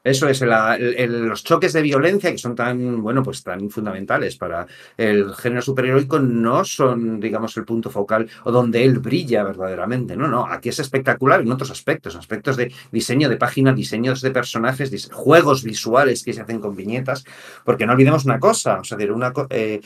Eso 0.04 0.28
es, 0.28 0.42
los 0.42 1.44
choques 1.44 1.74
de 1.74 1.82
violencia 1.82 2.32
que 2.32 2.38
son 2.38 2.56
tan, 2.56 3.02
bueno, 3.04 3.22
pues 3.22 3.44
tan 3.44 3.70
fundamentales 3.70 4.36
para 4.36 4.66
el 4.98 5.34
género 5.36 5.62
superheroico 5.62 6.20
no 6.20 6.66
son, 6.66 7.20
digamos, 7.20 7.56
el 7.58 7.66
punto 7.66 7.92
focal 7.92 8.28
o 8.44 8.52
donde 8.52 8.84
él 8.84 9.00
brilla 9.00 9.44
verdaderamente. 9.44 10.16
No, 10.16 10.28
no, 10.28 10.46
aquí 10.46 10.70
es 10.70 10.80
espectacular 10.80 11.42
en 11.42 11.52
otros 11.52 11.70
aspectos, 11.70 12.16
aspectos 12.16 12.58
de 12.58 12.74
diseño 12.92 13.30
de 13.30 13.38
página, 13.38 13.74
diseños 13.74 14.22
de 14.22 14.32
personajes, 14.32 15.10
juegos 15.12 15.64
visuales 15.64 16.24
que 16.24 16.34
se 16.34 16.42
hacen 16.42 16.60
con 16.60 16.76
viñetas, 16.76 17.24
porque 17.64 17.86
no 17.86 17.94
olvidemos 17.94 18.26
una 18.26 18.40
cosa, 18.40 18.80
o 18.80 18.84
sea, 18.84 18.98
una, 19.14 19.34
eh, 19.50 19.82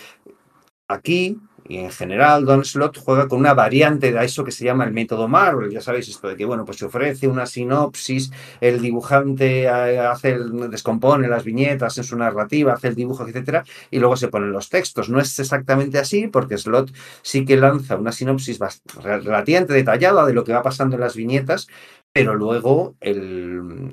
aquí 0.88 1.38
y 1.68 1.78
en 1.78 1.90
general, 1.90 2.46
Don 2.46 2.64
Slot 2.64 2.98
juega 3.00 3.28
con 3.28 3.40
una 3.40 3.56
variante 3.56 4.12
de 4.12 4.24
eso 4.24 4.44
que 4.44 4.52
se 4.52 4.64
llama 4.64 4.86
el 4.86 4.94
método 4.94 5.28
Marvel. 5.28 5.72
Ya 5.72 5.82
sabéis 5.82 6.08
esto 6.10 6.28
de 6.28 6.36
que, 6.36 6.46
bueno, 6.46 6.64
pues 6.64 6.78
se 6.78 6.86
ofrece 6.86 7.28
una 7.28 7.48
sinopsis, 7.48 8.32
el 8.62 8.82
dibujante 8.82 9.64
eh, 9.64 10.00
hace 10.00 10.38
descompone 10.70 11.28
las 11.28 11.44
viñetas 11.44 11.98
en 11.98 12.04
su 12.04 12.18
narrativa, 12.18 12.74
hace 12.74 12.90
el 12.90 12.96
dibujo, 12.96 13.28
etcétera, 13.28 13.64
y 13.90 13.98
luego 13.98 14.16
se 14.16 14.28
ponen 14.28 14.52
los 14.52 14.70
textos. 14.70 15.10
No 15.10 15.20
es 15.20 15.40
exactamente 15.40 15.98
así, 15.98 16.28
porque 16.28 16.58
Slot 16.58 16.92
sí 17.24 17.46
que 17.46 17.58
lanza 17.58 17.96
una 17.96 18.12
sinopsis 18.12 18.60
relativamente 19.04 19.74
detallada 19.74 20.26
de 20.26 20.34
lo 20.34 20.44
que 20.44 20.54
va 20.54 20.62
pasando 20.62 20.96
en 20.96 21.02
las 21.02 21.16
viñetas, 21.16 21.68
pero 22.14 22.36
luego 22.36 22.96
el, 23.02 23.92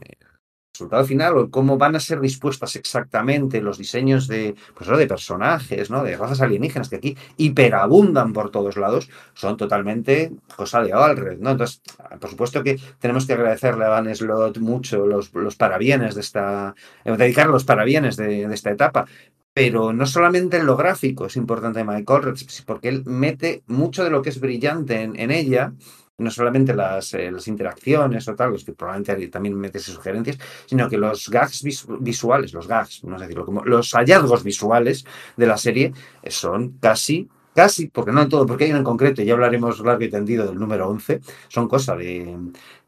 resultado 0.73 1.05
final 1.05 1.37
o 1.37 1.51
cómo 1.51 1.77
van 1.77 1.97
a 1.97 2.01
ser 2.01 2.21
dispuestas 2.21 2.77
exactamente 2.77 3.61
los 3.61 3.77
diseños 3.77 4.27
de, 4.27 4.55
pues, 4.75 4.89
de 4.89 5.07
personajes, 5.07 5.91
¿no? 5.91 6.03
de 6.03 6.17
razas 6.17 6.41
alienígenas 6.41 6.89
que 6.89 6.97
aquí 6.97 7.17
hiperabundan 7.37 8.33
por 8.33 8.51
todos 8.51 8.77
lados, 8.77 9.11
son 9.35 9.57
totalmente 9.57 10.33
cosa 10.57 10.83
de 10.83 10.93
Alred. 10.93 11.39
¿no? 11.39 11.51
Entonces, 11.51 11.83
por 12.19 12.31
supuesto 12.31 12.63
que 12.63 12.79
tenemos 12.99 13.27
que 13.27 13.35
agradecerle 13.35 13.85
a 13.85 13.91
Van 13.91 14.15
Slot 14.15 14.59
mucho 14.59 15.07
los, 15.07 15.33
los 15.35 15.57
parabienes 15.57 16.15
de 16.15 16.23
esta, 16.23 16.75
eh, 17.05 17.17
dedicar 17.17 17.49
los 17.49 17.65
parabienes 17.65 18.17
de, 18.17 18.43
esta 18.53 18.71
etapa, 18.71 19.07
pero 19.55 19.93
no 19.93 20.07
solamente 20.07 20.57
en 20.57 20.67
lo 20.67 20.77
gráfico 20.77 21.27
es 21.27 21.37
importante 21.37 21.85
Michael 21.85 22.35
porque 22.67 22.89
él 22.89 23.03
mete 23.05 23.63
mucho 23.67 24.05
de 24.05 24.11
lo 24.11 24.23
que 24.23 24.31
es 24.31 24.41
brillante 24.41 25.03
en 25.03 25.31
ella 25.31 25.75
no 26.19 26.31
solamente 26.31 26.75
las, 26.75 27.15
eh, 27.15 27.31
las, 27.31 27.49
interacciones 27.49 28.29
o 28.29 28.35
tal, 28.35 28.53
los 28.53 28.65
que 28.65 28.73
probablemente 28.73 29.29
también 29.29 29.55
metes 29.55 29.83
sugerencias, 29.85 30.39
sino 30.67 30.89
que 30.89 30.99
los 30.99 31.29
gags 31.29 31.65
visuales, 32.01 32.53
los 32.53 32.69
gags, 32.69 33.05
no 33.05 33.19
sé 33.19 33.25
decirlo, 33.25 33.45
como 33.45 33.65
los 33.65 33.93
hallazgos 33.93 34.45
visuales 34.45 35.05
de 35.37 35.47
la 35.47 35.57
serie 35.57 35.93
son 36.29 36.79
casi 36.79 37.29
casi, 37.55 37.89
porque 37.89 38.13
no 38.13 38.23
en 38.23 38.29
todo, 38.29 38.47
porque 38.47 38.65
hay 38.65 38.71
uno 38.71 38.79
en 38.79 38.85
concreto, 38.85 39.23
y 39.23 39.27
ya 39.27 39.35
hablaremos 39.35 39.81
largo 39.81 40.03
y 40.03 40.11
tendido 40.11 40.47
del 40.47 40.59
número 40.59 40.89
11, 40.89 41.21
son 41.49 41.69
cosas 41.69 41.99
de, 41.99 42.39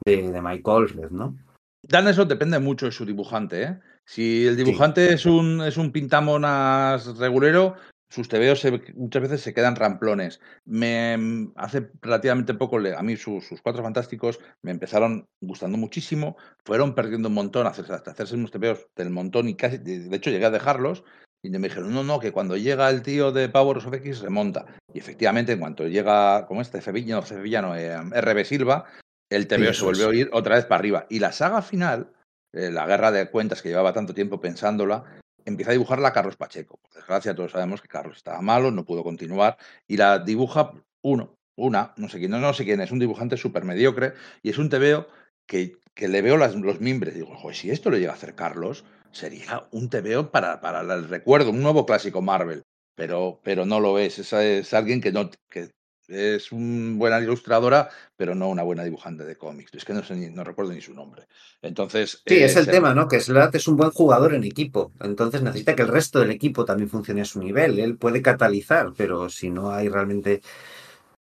de, 0.04 0.30
de 0.30 0.42
Mike 0.42 0.62
¿no? 1.10 1.36
Dan 1.82 2.08
eso 2.08 2.24
depende 2.24 2.58
mucho 2.58 2.86
de 2.86 2.92
su 2.92 3.04
dibujante, 3.04 3.62
¿eh? 3.62 3.78
Si 4.06 4.46
el 4.46 4.56
dibujante 4.56 5.14
es 5.14 5.24
un 5.24 5.62
es 5.62 5.78
un 5.78 5.90
pintamonas 5.90 7.16
regulero, 7.18 7.74
sus 8.08 8.28
tebeos 8.28 8.64
muchas 8.94 9.22
veces 9.22 9.40
se 9.40 9.54
quedan 9.54 9.76
ramplones. 9.76 10.40
Me 10.64 11.50
hace 11.56 11.90
relativamente 12.00 12.54
poco, 12.54 12.78
a 12.78 13.02
mí 13.02 13.16
sus, 13.16 13.46
cuatro 13.62 13.82
fantásticos 13.82 14.40
me 14.62 14.70
empezaron 14.70 15.26
gustando 15.40 15.78
muchísimo, 15.78 16.36
fueron 16.64 16.94
perdiendo 16.94 17.28
un 17.28 17.34
montón 17.34 17.66
hasta 17.66 18.10
hacerse 18.10 18.36
unos 18.36 18.50
tebeos 18.50 18.86
del 18.96 19.10
montón 19.10 19.48
y 19.48 19.54
casi, 19.54 19.78
de 19.78 20.16
hecho 20.16 20.30
llegué 20.30 20.46
a 20.46 20.50
dejarlos 20.50 21.04
y 21.44 21.50
me 21.50 21.68
dijeron, 21.68 21.92
no, 21.92 22.02
no, 22.02 22.18
que 22.20 22.32
cuando 22.32 22.56
llega 22.56 22.88
el 22.88 23.02
tío 23.02 23.30
de 23.30 23.50
Power 23.50 23.76
of 23.76 23.92
X 23.92 24.20
remonta. 24.20 24.64
Y 24.94 24.98
efectivamente, 24.98 25.52
en 25.52 25.60
cuanto 25.60 25.86
llega, 25.86 26.46
como 26.46 26.62
este 26.62 26.80
Fevillano, 26.80 27.20
Fevillano 27.20 27.76
eh, 27.76 27.94
RB 27.98 28.44
Silva, 28.46 28.86
el 29.30 29.46
tebeo 29.46 29.74
se 29.74 29.84
volvió 29.84 30.08
a 30.08 30.14
ir 30.14 30.30
otra 30.32 30.56
vez 30.56 30.64
para 30.64 30.78
arriba. 30.78 31.06
Y 31.10 31.18
la 31.18 31.32
saga 31.32 31.60
final, 31.60 32.14
eh, 32.54 32.70
la 32.70 32.86
guerra 32.86 33.12
de 33.12 33.30
cuentas 33.30 33.60
que 33.60 33.68
llevaba 33.68 33.92
tanto 33.92 34.14
tiempo 34.14 34.40
pensándola, 34.40 35.04
empieza 35.44 35.70
a 35.70 35.72
dibujarla 35.72 36.12
Carlos 36.12 36.36
Pacheco. 36.36 36.78
Por 36.78 36.92
desgracia, 36.92 37.34
todos 37.34 37.52
sabemos 37.52 37.80
que 37.80 37.88
Carlos 37.88 38.16
estaba 38.16 38.40
malo, 38.40 38.70
no 38.70 38.84
pudo 38.84 39.02
continuar, 39.02 39.56
y 39.86 39.96
la 39.96 40.18
dibuja 40.18 40.72
uno, 41.02 41.36
una, 41.56 41.94
no 41.96 42.08
sé 42.08 42.18
quién, 42.18 42.30
no, 42.30 42.40
no 42.40 42.52
sé 42.52 42.64
quién, 42.64 42.80
es 42.80 42.90
un 42.90 42.98
dibujante 42.98 43.36
súper 43.36 43.64
mediocre, 43.64 44.14
y 44.42 44.50
es 44.50 44.58
un 44.58 44.68
tebeo 44.68 45.08
que, 45.46 45.78
que 45.94 46.08
le 46.08 46.22
veo 46.22 46.36
las, 46.36 46.54
los 46.54 46.80
mimbres. 46.80 47.14
Digo, 47.14 47.34
joder, 47.36 47.56
si 47.56 47.70
esto 47.70 47.90
lo 47.90 47.98
llega 47.98 48.12
a 48.12 48.16
hacer 48.16 48.34
Carlos, 48.34 48.84
sería 49.12 49.66
un 49.70 49.90
tebeo 49.90 50.30
para, 50.30 50.60
para 50.60 50.80
el 50.80 51.08
recuerdo, 51.08 51.50
un 51.50 51.62
nuevo 51.62 51.86
clásico 51.86 52.22
Marvel. 52.22 52.62
Pero, 52.96 53.40
pero 53.42 53.66
no 53.66 53.80
lo 53.80 53.98
es, 53.98 54.20
es, 54.20 54.32
es 54.32 54.72
alguien 54.72 55.00
que, 55.00 55.10
no, 55.10 55.28
que 55.50 55.70
es 56.08 56.52
una 56.52 56.96
buena 56.96 57.20
ilustradora, 57.20 57.88
pero 58.16 58.34
no 58.34 58.48
una 58.48 58.62
buena 58.62 58.84
dibujante 58.84 59.24
de 59.24 59.36
cómics. 59.36 59.72
Es 59.74 59.84
que 59.84 59.92
no, 59.92 60.02
sé 60.02 60.30
no 60.30 60.44
recuerdo 60.44 60.72
ni 60.72 60.80
su 60.80 60.94
nombre. 60.94 61.26
Entonces. 61.62 62.22
Sí, 62.26 62.36
es 62.36 62.56
el 62.56 62.66
tema, 62.66 62.94
¿no? 62.94 63.08
Que 63.08 63.20
Slat 63.20 63.54
es 63.54 63.68
un 63.68 63.76
buen 63.76 63.90
jugador 63.90 64.34
en 64.34 64.44
equipo. 64.44 64.92
Entonces 65.00 65.42
necesita 65.42 65.74
que 65.74 65.82
el 65.82 65.88
resto 65.88 66.20
del 66.20 66.30
equipo 66.30 66.64
también 66.64 66.90
funcione 66.90 67.22
a 67.22 67.24
su 67.24 67.40
nivel. 67.40 67.78
Él 67.78 67.96
puede 67.96 68.22
catalizar, 68.22 68.92
pero 68.96 69.28
si 69.28 69.50
no 69.50 69.70
hay 69.70 69.88
realmente 69.88 70.42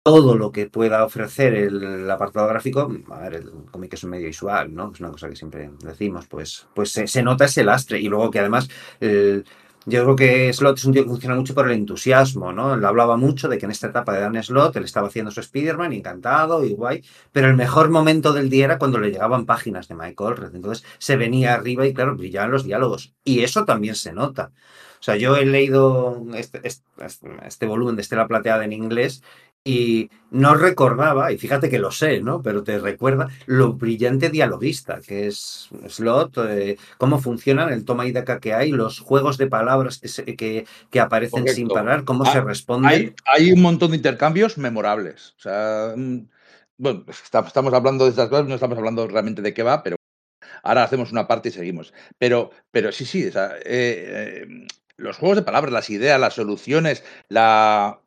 todo 0.04 0.36
lo 0.36 0.52
que 0.52 0.68
pueda 0.68 1.04
ofrecer 1.04 1.56
el, 1.56 2.10
apartado 2.12 2.48
gráfico, 2.48 2.92
a 3.10 3.20
ver, 3.22 3.36
el 3.36 3.50
cómic 3.72 3.94
es 3.94 4.04
un 4.04 4.12
medio 4.12 4.28
visual, 4.28 4.74
¿no? 4.74 4.92
Es 4.94 5.00
una 5.00 5.10
cosa 5.10 5.30
que 5.30 5.36
siempre 5.36 5.72
decimos, 5.84 6.28
pues, 6.28 6.68
pues 6.76 6.92
se, 6.92 7.08
se 7.08 7.24
nota 7.24 7.46
ese 7.46 7.64
lastre. 7.64 8.00
Y 8.00 8.08
luego 8.08 8.32
que 8.32 8.40
además. 8.40 8.68
El, 9.00 9.46
yo 9.86 10.04
creo 10.04 10.16
que 10.16 10.54
Slot 10.54 10.78
es 10.78 10.86
un 10.86 10.94
tío 10.94 11.04
que 11.04 11.10
funciona 11.10 11.36
mucho 11.36 11.54
por 11.54 11.68
el 11.68 11.78
entusiasmo, 11.78 12.52
¿no? 12.52 12.74
Él 12.74 12.84
hablaba 12.84 13.18
mucho 13.18 13.48
de 13.48 13.58
que 13.58 13.66
en 13.66 13.72
esta 13.72 13.88
etapa 13.88 14.14
de 14.14 14.22
Dan 14.22 14.42
Slot 14.42 14.76
él 14.76 14.84
estaba 14.84 15.08
haciendo 15.08 15.32
su 15.32 15.42
Spider-Man, 15.42 15.94
encantado 15.94 16.66
y 16.66 16.74
guay, 16.74 17.04
pero 17.32 17.48
el 17.50 17.56
mejor 17.56 17.90
momento 17.90 18.34
del 18.34 18.50
día 18.50 18.66
era 18.66 18.80
cuando 18.80 19.00
le 19.00 19.12
llegaban 19.12 19.46
páginas 19.46 19.88
de 19.88 19.96
Michael 19.96 20.38
Red. 20.38 20.56
Entonces 20.56 20.86
se 20.98 21.18
venía 21.18 21.54
arriba 21.54 21.86
y, 21.86 21.94
claro, 21.94 22.16
brillaban 22.16 22.52
los 22.52 22.64
diálogos. 22.64 23.14
Y 23.24 23.44
eso 23.44 23.66
también 23.66 23.96
se 23.96 24.12
nota. 24.12 24.52
O 25.00 25.04
sea, 25.06 25.18
yo 25.18 25.36
he 25.36 25.46
leído 25.46 26.26
este, 26.34 26.62
este, 26.64 27.30
este 27.46 27.66
volumen 27.68 27.96
de 27.96 28.02
Estela 28.02 28.28
Plateada 28.28 28.66
en 28.66 28.74
inglés 28.74 29.22
y 29.68 30.12
no 30.30 30.54
recordaba, 30.54 31.32
y 31.32 31.40
fíjate 31.40 31.72
que 31.72 31.80
lo 31.80 31.90
sé, 31.90 32.22
¿no? 32.22 32.44
Pero 32.44 32.64
te 32.64 32.78
recuerda 32.78 33.30
lo 33.48 33.74
brillante 33.74 34.30
dialoguista 34.30 35.02
que 35.02 35.26
es 35.26 35.70
Slot, 35.90 36.38
eh, 36.48 36.78
cómo 37.00 37.20
funcionan 37.20 37.74
el 37.74 37.84
toma 37.84 38.06
y 38.06 38.12
daca 38.12 38.40
que 38.40 38.54
hay, 38.54 38.72
los 38.72 39.00
juegos 39.00 39.40
de 39.40 39.48
palabras 39.48 40.00
que, 40.00 40.68
que, 40.92 41.00
aparecen 41.00 41.48
sin 41.48 41.68
parar, 41.68 42.04
cómo 42.06 42.26
se 42.26 42.42
responden. 42.42 42.92
Hay, 42.92 43.14
hay, 43.26 43.52
un 43.52 43.64
montón 43.64 43.90
de 43.90 43.98
intercambios 43.98 44.60
memorables. 44.60 45.34
O 45.40 45.42
sea, 45.42 45.94
mm, 45.96 46.28
bueno, 46.78 47.04
estamos 47.08 47.74
hablando 47.74 48.04
de 48.06 48.12
estas 48.12 48.30
cosas, 48.30 48.48
no 48.48 48.54
estamos 48.54 48.78
hablando 48.78 49.08
realmente 49.08 49.42
de 49.42 49.54
qué 49.54 49.64
va, 49.64 49.82
pero 49.82 49.96
ahora 50.62 50.84
hacemos 50.84 51.12
una 51.12 51.28
parte 51.28 51.50
y 51.50 51.54
seguimos. 51.54 51.92
Pero, 52.20 52.52
pero 52.70 52.92
sí, 52.92 53.06
sí, 53.06 53.26
o 53.26 53.32
sea, 53.32 53.56
eh, 53.64 54.44
eh, 54.46 54.68
los 54.98 55.18
juegos 55.18 55.38
de 55.38 55.44
palabras, 55.44 55.74
las 55.74 55.90
ideas, 55.90 56.20
las 56.20 56.36
soluciones, 56.36 57.04
la 57.30 58.02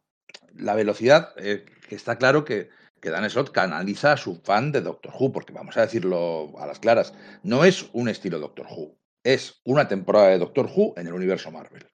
la 0.59 0.75
velocidad, 0.75 1.33
eh, 1.37 1.65
que 1.89 1.95
está 1.95 2.17
claro 2.17 2.45
que, 2.45 2.69
que 3.01 3.11
Dan 3.11 3.29
Slott 3.31 3.53
canaliza 3.53 4.13
a 4.13 4.17
su 4.17 4.37
fan 4.37 4.73
de 4.73 4.81
Doctor 4.81 5.13
Who, 5.19 5.33
porque 5.33 5.53
vamos 5.53 5.77
a 5.77 5.83
decirlo 5.83 6.53
a 6.59 6.67
las 6.67 6.79
claras, 6.79 7.15
no 7.43 7.65
es 7.65 7.87
un 7.93 8.09
estilo 8.09 8.39
Doctor 8.39 8.67
Who, 8.71 8.97
es 9.25 9.61
una 9.65 9.89
temporada 9.89 10.29
de 10.29 10.39
Doctor 10.39 10.71
Who 10.75 10.95
en 10.97 11.07
el 11.07 11.13
universo 11.13 11.51
Marvel. 11.51 11.87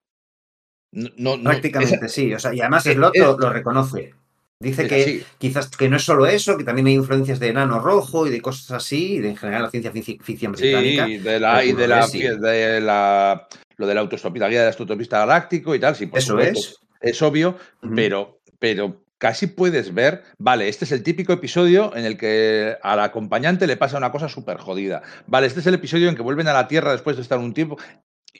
No, 0.93 1.43
Prácticamente 1.43 2.09
sí, 2.09 2.33
o 2.33 2.39
sea, 2.39 2.55
y 2.55 2.61
además 2.61 2.85
Slott 2.85 3.17
lo, 3.17 3.37
lo, 3.37 3.51
reconoce. 3.51 4.15
Dice 4.61 4.87
que 4.87 5.25
quizás 5.39 5.69
que 5.69 5.89
no 5.89 5.97
es 5.97 6.05
solo 6.05 6.27
eso, 6.27 6.57
que 6.57 6.63
también 6.63 6.87
hay 6.87 6.95
influencias 6.95 7.41
de 7.41 7.49
enano 7.49 7.81
rojo 7.81 8.27
y 8.27 8.31
de 8.31 8.41
cosas 8.41 8.71
así, 8.71 9.15
y 9.15 9.19
de 9.19 9.31
en 9.31 9.37
general 9.37 9.63
la 9.63 9.71
ciencia 9.71 9.91
ficción 9.93 10.53
británica. 10.53 11.07
Sí, 11.07 11.19
de 11.19 11.41
la, 11.41 11.65
y 11.65 11.73
de 11.73 11.89
la, 11.89 12.07
de 12.07 12.81
la, 12.81 13.49
lo 13.77 13.87
de 13.87 13.95
la 13.95 14.01
autostopista, 14.01 14.49
guía 14.49 14.61
del 14.61 14.71
autostopista 14.71 15.19
galáctico 15.19 15.75
y 15.75 15.81
tal, 15.81 15.97
sí, 15.97 16.09
eso 16.15 16.39
es. 16.39 16.79
Es 17.01 17.21
obvio, 17.21 17.59
pero 17.95 18.41
pero 18.59 19.05
casi 19.19 19.47
puedes 19.47 19.95
ver, 19.95 20.23
vale, 20.39 20.69
este 20.69 20.85
es 20.85 20.93
el 20.93 21.03
típico 21.03 21.33
episodio 21.33 21.97
en 21.97 22.05
el 22.05 22.19
que 22.19 22.77
al 22.83 23.01
acompañante 23.01 23.67
le 23.67 23.77
pasa 23.77 23.97
una 23.97 24.13
cosa 24.13 24.29
súper 24.29 24.59
jodida. 24.59 25.03
Vale, 25.27 25.47
este 25.47 25.61
es 25.61 25.67
el 25.67 25.75
episodio 25.75 26.09
en 26.09 26.17
que 26.17 26.23
vuelven 26.23 26.49
a 26.49 26.53
la 26.53 26.69
Tierra 26.69 26.93
después 26.93 27.17
de 27.17 27.23
estar 27.23 27.39
un 27.39 27.55
tiempo. 27.55 27.79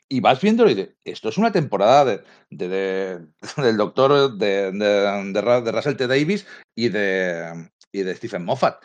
Y 0.09 0.21
vas 0.21 0.41
viendo 0.41 0.69
y 0.69 0.75
dices, 0.75 0.95
esto 1.05 1.29
es 1.29 1.39
una 1.39 1.53
temporada 1.53 2.05
de, 2.51 3.27
del 3.57 3.77
doctor 3.77 4.37
de, 4.37 4.73
de, 4.73 5.73
Russell 5.73 5.97
T. 5.97 6.07
Davis 6.07 6.47
y 6.75 6.89
de, 6.91 7.71
y 7.93 8.03
de 8.03 8.15
Stephen 8.15 8.45
Moffat. 8.45 8.83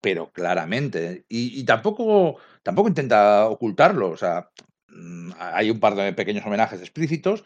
pero 0.00 0.32
claramente. 0.32 1.26
Y, 1.28 1.60
y 1.60 1.64
tampoco, 1.64 2.38
tampoco 2.62 2.88
intenta 2.88 3.46
ocultarlo. 3.46 4.10
O 4.10 4.16
sea, 4.16 4.48
mm, 4.88 5.32
hay 5.38 5.70
un 5.70 5.80
par 5.80 5.96
de 5.96 6.12
pequeños 6.14 6.46
homenajes 6.46 6.80
explícitos, 6.80 7.44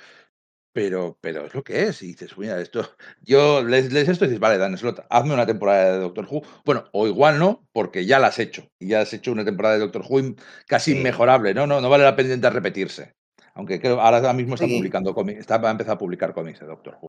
pero, 0.77 1.17
pero 1.23 1.47
es 1.47 1.55
lo 1.55 1.65
que 1.65 1.85
es. 1.85 2.03
Y 2.03 2.09
dices, 2.09 2.37
mira, 2.37 2.61
esto. 2.61 2.87
Yo 3.23 3.65
lees, 3.65 3.91
lees 3.91 4.11
esto 4.11 4.27
y 4.27 4.29
dices, 4.29 4.41
vale, 4.41 4.59
Dan 4.59 4.77
Slot, 4.77 5.07
hazme 5.09 5.33
una 5.33 5.47
temporada 5.47 5.93
de 5.95 5.99
Doctor 6.01 6.29
Who. 6.31 6.43
Bueno, 6.67 6.85
o 6.93 7.07
igual 7.07 7.39
no, 7.39 7.67
porque 7.73 8.05
ya 8.05 8.19
la 8.19 8.27
has 8.27 8.39
hecho. 8.39 8.69
Y 8.79 8.89
ya 8.89 9.01
has 9.01 9.11
hecho 9.15 9.33
una 9.33 9.43
temporada 9.43 9.77
de 9.77 9.81
Doctor 9.81 10.05
Who 10.07 10.35
casi 10.67 10.93
Sí. 10.93 10.99
inmejorable. 10.99 11.55
No, 11.55 11.67
no, 11.67 11.81
no 11.81 11.89
vale 11.89 12.05
la 12.05 12.15
pena 12.15 12.29
intentar 12.29 12.53
repetirse. 12.53 13.15
Aunque 13.55 13.81
creo, 13.81 14.03
ahora 14.03 14.35
mismo 14.35 14.55
está 14.55 14.67
Sí. 14.67 14.77
publicando 14.77 15.15
cómics, 15.15 15.41
está 15.41 15.57
va 15.57 15.69
a 15.69 15.73
empezar 15.73 15.95
a 15.95 15.99
publicar 15.99 16.35
cómics 16.35 16.61
de 16.61 16.67
Doctor 16.67 16.99
Who. 17.01 17.09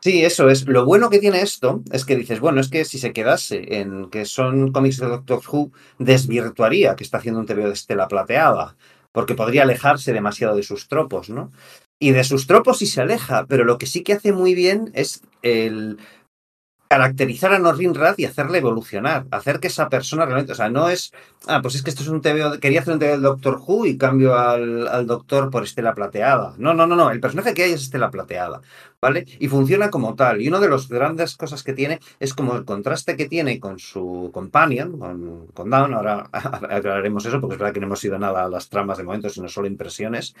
Sí, 0.00 0.24
eso 0.24 0.48
es. 0.48 0.66
Lo 0.66 0.84
bueno 0.84 1.10
que 1.10 1.20
tiene 1.20 1.42
esto 1.42 1.82
es 1.92 2.04
que 2.04 2.16
dices, 2.16 2.40
bueno, 2.40 2.60
es 2.60 2.68
que 2.68 2.84
si 2.84 2.98
se 2.98 3.12
quedase 3.12 3.80
en 3.80 4.10
que 4.10 4.24
son 4.24 4.72
cómics 4.72 4.98
de 4.98 5.06
Doctor 5.06 5.40
Who, 5.48 5.70
desvirtuaría 6.00 6.96
que 6.96 7.04
está 7.04 7.18
haciendo 7.18 7.38
un 7.38 7.46
TVO 7.46 7.68
de 7.68 7.74
Estela 7.74 8.08
Plateada, 8.08 8.76
porque 9.12 9.34
podría 9.34 9.62
alejarse 9.62 10.12
demasiado 10.12 10.56
de 10.56 10.62
sus 10.62 10.88
tropos, 10.88 11.30
¿no? 11.30 11.52
Y 12.00 12.12
de 12.12 12.24
sus 12.24 12.46
tropos 12.46 12.78
sí 12.78 12.86
se 12.86 13.00
aleja, 13.00 13.46
pero 13.48 13.64
lo 13.64 13.78
que 13.78 13.86
sí 13.86 14.02
que 14.02 14.12
hace 14.12 14.32
muy 14.32 14.54
bien 14.54 14.90
es 14.94 15.22
el 15.42 15.98
caracterizar 16.88 17.52
a 17.52 17.58
Norrin 17.58 17.94
Rad 17.94 18.14
y 18.18 18.24
hacerle 18.24 18.58
evolucionar, 18.58 19.26
hacer 19.30 19.60
que 19.60 19.68
esa 19.68 19.88
persona 19.88 20.24
realmente, 20.24 20.52
o 20.52 20.54
sea, 20.54 20.70
no 20.70 20.88
es, 20.88 21.12
ah, 21.46 21.60
pues 21.62 21.74
es 21.74 21.82
que 21.82 21.90
esto 21.90 22.02
es 22.02 22.08
un 22.08 22.22
TVO, 22.22 22.58
quería 22.60 22.80
hacer 22.80 22.94
un 22.94 23.00
TVO 23.00 23.10
del 23.10 23.22
Doctor 23.22 23.60
Who 23.64 23.86
y 23.86 23.98
cambio 23.98 24.36
al, 24.36 24.88
al 24.88 25.06
Doctor 25.06 25.50
por 25.50 25.64
Estela 25.64 25.94
Plateada. 25.94 26.54
No, 26.58 26.74
no, 26.74 26.86
no, 26.86 26.96
no, 26.96 27.10
el 27.10 27.20
personaje 27.20 27.54
que 27.54 27.64
hay 27.64 27.72
es 27.72 27.82
Estela 27.82 28.10
Plateada. 28.10 28.62
¿vale? 29.00 29.26
Y 29.38 29.48
funciona 29.48 29.90
como 29.90 30.14
tal. 30.14 30.40
Y 30.40 30.48
una 30.48 30.60
de 30.60 30.68
las 30.68 30.88
grandes 30.88 31.36
cosas 31.36 31.62
que 31.62 31.72
tiene 31.72 32.00
es 32.20 32.34
como 32.34 32.56
el 32.56 32.64
contraste 32.64 33.16
que 33.16 33.28
tiene 33.28 33.60
con 33.60 33.78
su 33.78 34.30
companion, 34.32 34.98
con, 34.98 35.46
con 35.48 35.70
Dawn. 35.70 35.94
Ahora 35.94 36.28
aclararemos 36.32 37.24
eso 37.26 37.40
porque 37.40 37.54
es 37.54 37.60
verdad 37.60 37.74
que 37.74 37.80
no 37.80 37.86
hemos 37.86 38.04
ido 38.04 38.18
nada 38.18 38.44
a 38.44 38.48
las 38.48 38.68
tramas 38.68 38.98
de 38.98 39.04
momento, 39.04 39.28
sino 39.28 39.48
solo 39.48 39.68
impresiones. 39.68 40.34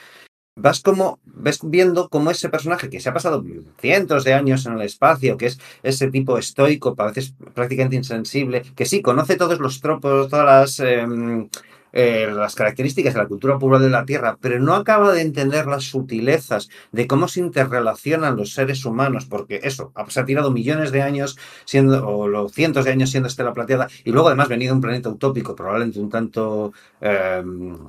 Vas 0.60 0.80
como, 0.80 1.20
ves 1.24 1.60
viendo 1.62 2.08
cómo 2.08 2.30
ese 2.30 2.48
personaje 2.48 2.90
que 2.90 3.00
se 3.00 3.08
ha 3.08 3.14
pasado 3.14 3.44
cientos 3.80 4.24
de 4.24 4.34
años 4.34 4.66
en 4.66 4.72
el 4.72 4.82
espacio, 4.82 5.36
que 5.36 5.46
es 5.46 5.60
ese 5.84 6.10
tipo 6.10 6.36
estoico, 6.36 6.94
a 6.98 7.06
veces 7.06 7.34
prácticamente 7.54 7.96
insensible, 7.96 8.62
que 8.74 8.84
sí, 8.84 9.00
conoce 9.00 9.36
todos 9.36 9.60
los 9.60 9.80
tropos, 9.80 10.28
todas 10.28 10.44
las, 10.44 10.80
em, 10.80 11.48
eh, 11.92 12.30
las 12.34 12.54
características 12.56 13.14
de 13.14 13.20
la 13.20 13.28
cultura 13.28 13.54
popular 13.54 13.80
de 13.80 13.88
la 13.90 14.04
Tierra, 14.04 14.36
pero 14.40 14.58
no 14.58 14.74
acaba 14.74 15.12
de 15.12 15.22
entender 15.22 15.66
las 15.66 15.84
sutilezas 15.84 16.68
de 16.92 17.06
cómo 17.06 17.28
se 17.28 17.40
interrelacionan 17.40 18.36
los 18.36 18.52
seres 18.52 18.84
humanos, 18.84 19.26
porque 19.26 19.60
eso, 19.62 19.92
se 20.08 20.20
ha 20.20 20.24
tirado 20.24 20.50
millones 20.50 20.90
de 20.90 21.02
años 21.02 21.38
siendo, 21.64 22.06
o 22.06 22.26
los 22.28 22.52
cientos 22.52 22.84
de 22.84 22.90
años 22.90 23.10
siendo 23.10 23.28
Estela 23.28 23.52
Plateada, 23.52 23.88
y 24.04 24.10
luego 24.10 24.28
además 24.28 24.48
venido 24.48 24.72
de 24.72 24.76
un 24.76 24.82
planeta 24.82 25.08
utópico, 25.08 25.54
probablemente 25.54 26.00
un 26.00 26.10
tanto 26.10 26.72
eh, 27.00 27.42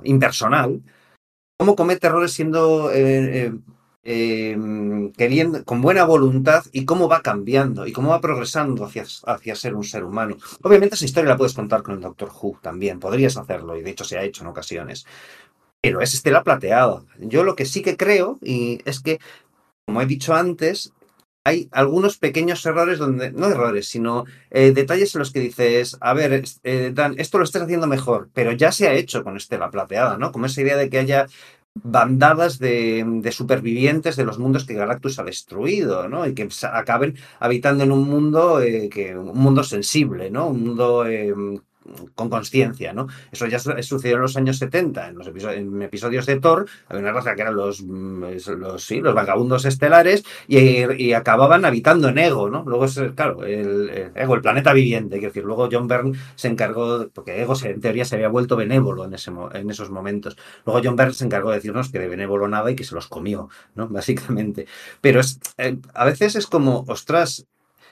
impersonal, 0.03 0.82
cómo 1.60 1.76
comete 1.76 2.07
errores 2.07 2.32
siendo 2.32 2.89
eh, 2.89 3.47
eh, 3.47 3.53
eh, 4.03 5.12
queriendo, 5.18 5.66
con 5.66 5.82
buena 5.82 6.05
voluntad 6.05 6.64
y 6.72 6.86
cómo 6.86 7.10
va 7.10 7.22
cambiando 7.22 7.86
y 7.86 7.91
cómo 7.91 8.12
va 8.12 8.22
progresando 8.22 8.86
hacia, 8.86 9.03
hacia 9.26 9.55
ser 9.55 9.76
un 9.76 9.84
ser 9.84 10.05
humano. 10.05 10.38
Obviamente 10.62 10.95
esa 10.95 11.03
historia 11.03 11.32
la 11.32 11.38
puedes 11.38 11.53
contar 11.53 11.84
con 11.84 11.95
el 11.95 11.99
Doctor 11.99 12.32
Who 12.32 12.60
también, 12.62 13.01
podrías 13.01 13.36
hacerlo 13.36 13.76
y 13.76 13.82
de 13.82 13.89
hecho 13.89 14.05
se 14.05 14.18
ha 14.18 14.24
hecho 14.24 14.43
en 14.43 14.47
ocasiones. 14.47 15.05
Pero 15.82 15.99
es 15.99 16.14
Estela 16.14 16.45
Plateada. 16.45 17.03
Yo 17.20 17.43
lo 17.43 17.57
que 17.57 17.66
sí 17.66 17.82
que 17.82 17.97
creo 17.97 18.39
y 18.41 18.82
es 18.86 19.01
que, 19.01 19.20
como 19.86 20.01
he 20.01 20.05
dicho 20.05 20.36
antes, 20.36 20.93
hay 21.43 21.69
algunos 21.71 22.17
pequeños 22.17 22.65
errores 22.65 22.99
donde, 22.99 23.31
no 23.31 23.47
errores, 23.47 23.87
sino 23.87 24.25
eh, 24.51 24.71
detalles 24.71 25.15
en 25.15 25.19
los 25.19 25.31
que 25.31 25.39
dices, 25.39 25.97
a 26.01 26.13
ver, 26.13 26.43
eh, 26.63 26.91
Dan, 26.93 27.15
esto 27.17 27.37
lo 27.37 27.43
estás 27.43 27.63
haciendo 27.63 27.87
mejor, 27.87 28.29
pero 28.33 28.51
ya 28.51 28.71
se 28.71 28.87
ha 28.87 28.93
hecho 28.93 29.23
con 29.23 29.37
Estela 29.37 29.71
Plateada, 29.71 30.17
¿no? 30.17 30.31
Como 30.31 30.45
esa 30.45 30.61
idea 30.61 30.77
de 30.77 30.89
que 30.89 30.99
haya 30.99 31.27
bandadas 31.75 32.59
de, 32.59 33.29
supervivientes 33.31 34.15
de 34.15 34.25
los 34.25 34.39
mundos 34.39 34.65
que 34.65 34.73
Galactus 34.73 35.19
ha 35.19 35.23
destruido, 35.23 36.07
¿no? 36.09 36.27
Y 36.27 36.33
que 36.33 36.47
acaben 36.63 37.17
habitando 37.39 37.83
en 37.83 37.91
un 37.91 38.07
mundo, 38.07 38.61
eh, 38.61 38.89
que, 38.89 39.17
un 39.17 39.37
mundo 39.37 39.63
sensible, 39.63 40.31
¿no? 40.31 40.47
Un 40.47 40.63
mundo 40.63 41.05
eh, 41.05 41.33
con 42.15 42.29
conciencia, 42.29 42.93
¿no? 42.93 43.07
Eso 43.31 43.47
ya 43.47 43.59
sucedió 43.59 44.15
en 44.15 44.21
los 44.21 44.37
años 44.37 44.57
70, 44.57 45.09
en 45.09 45.17
los 45.17 45.27
episodios, 45.27 45.59
en 45.59 45.81
episodios 45.81 46.25
de 46.25 46.39
Thor, 46.39 46.67
había 46.87 47.01
una 47.01 47.11
raza 47.11 47.35
que 47.35 47.41
eran 47.41 47.55
los, 47.55 47.83
sí, 48.77 49.01
los 49.01 49.15
vagabundos 49.15 49.65
estelares 49.65 50.23
y, 50.47 51.13
acababan 51.13 51.65
habitando 51.65 52.09
en 52.09 52.17
Ego, 52.17 52.49
¿no? 52.49 52.63
Luego 52.65 52.85
es, 52.85 52.99
claro, 53.15 53.43
el, 53.43 54.11
Ego, 54.15 54.35
el 54.35 54.41
planeta 54.41 54.73
viviente, 54.73 55.17
quiero 55.17 55.29
decir, 55.29 55.43
luego 55.43 55.67
John 55.71 55.87
Byrne 55.87 56.17
se 56.35 56.47
encargó, 56.47 57.09
porque 57.09 57.41
Ego 57.41 57.55
en 57.63 57.81
teoría 57.81 58.05
se 58.05 58.15
había 58.15 58.29
vuelto 58.29 58.55
benévolo 58.55 59.05
en 59.05 59.13
esos 59.69 59.89
momentos, 59.89 60.37
luego 60.65 60.81
John 60.83 60.95
Byrne 60.95 61.13
se 61.13 61.25
encargó 61.25 61.49
de 61.49 61.57
decirnos 61.57 61.89
que 61.89 61.99
de 61.99 62.07
benévolo 62.07 62.47
nada 62.47 62.71
y 62.71 62.75
que 62.75 62.83
se 62.83 62.95
los 62.95 63.07
comió, 63.07 63.49
¿no? 63.75 63.87
Básicamente. 63.99 64.67
Pero 65.01 65.19
es, 65.19 65.39
eh, 65.57 65.77
a 65.93 66.05
veces 66.05 66.35
es 66.35 66.47
como, 66.47 66.85
ostras, 66.87 67.45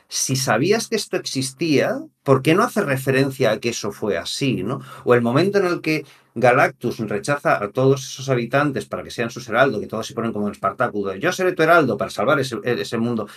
si 0.10 0.36
sabías 0.36 0.88
que 0.88 0.96
esto 0.96 1.18
existía, 1.18 2.00
¿por 2.24 2.42
qué 2.42 2.56
no 2.56 2.64
hace 2.64 2.82
referencia 2.82 3.52
a 3.52 3.60
que 3.60 3.70
eso 3.70 3.92
fue 3.92 4.18
así, 4.18 4.64
¿no? 4.64 4.82
O 5.04 5.14
el 5.14 5.22
momento 5.22 5.58
en 5.58 5.66
el 5.66 5.82
que 5.82 6.06
Galactus 6.36 7.00
rechaza 7.00 7.62
a 7.62 7.70
todos 7.70 8.06
esos 8.06 8.30
habitantes 8.30 8.86
para 8.86 9.04
que 9.04 9.12
sean 9.12 9.30
sus 9.30 9.50
heraldos, 9.50 9.82
que 9.82 9.88
todos 9.88 10.08
se 10.08 10.14
ponen 10.14 10.32
como 10.32 10.48
en 10.48 10.54
Espartáculo, 10.54 11.16
yo 11.16 11.32
seré 11.32 11.54
tu 11.54 11.64
heraldo 11.64 11.98
para 11.98 12.12
salvar 12.12 12.40
ese, 12.40 12.98
mundo, 12.98 13.28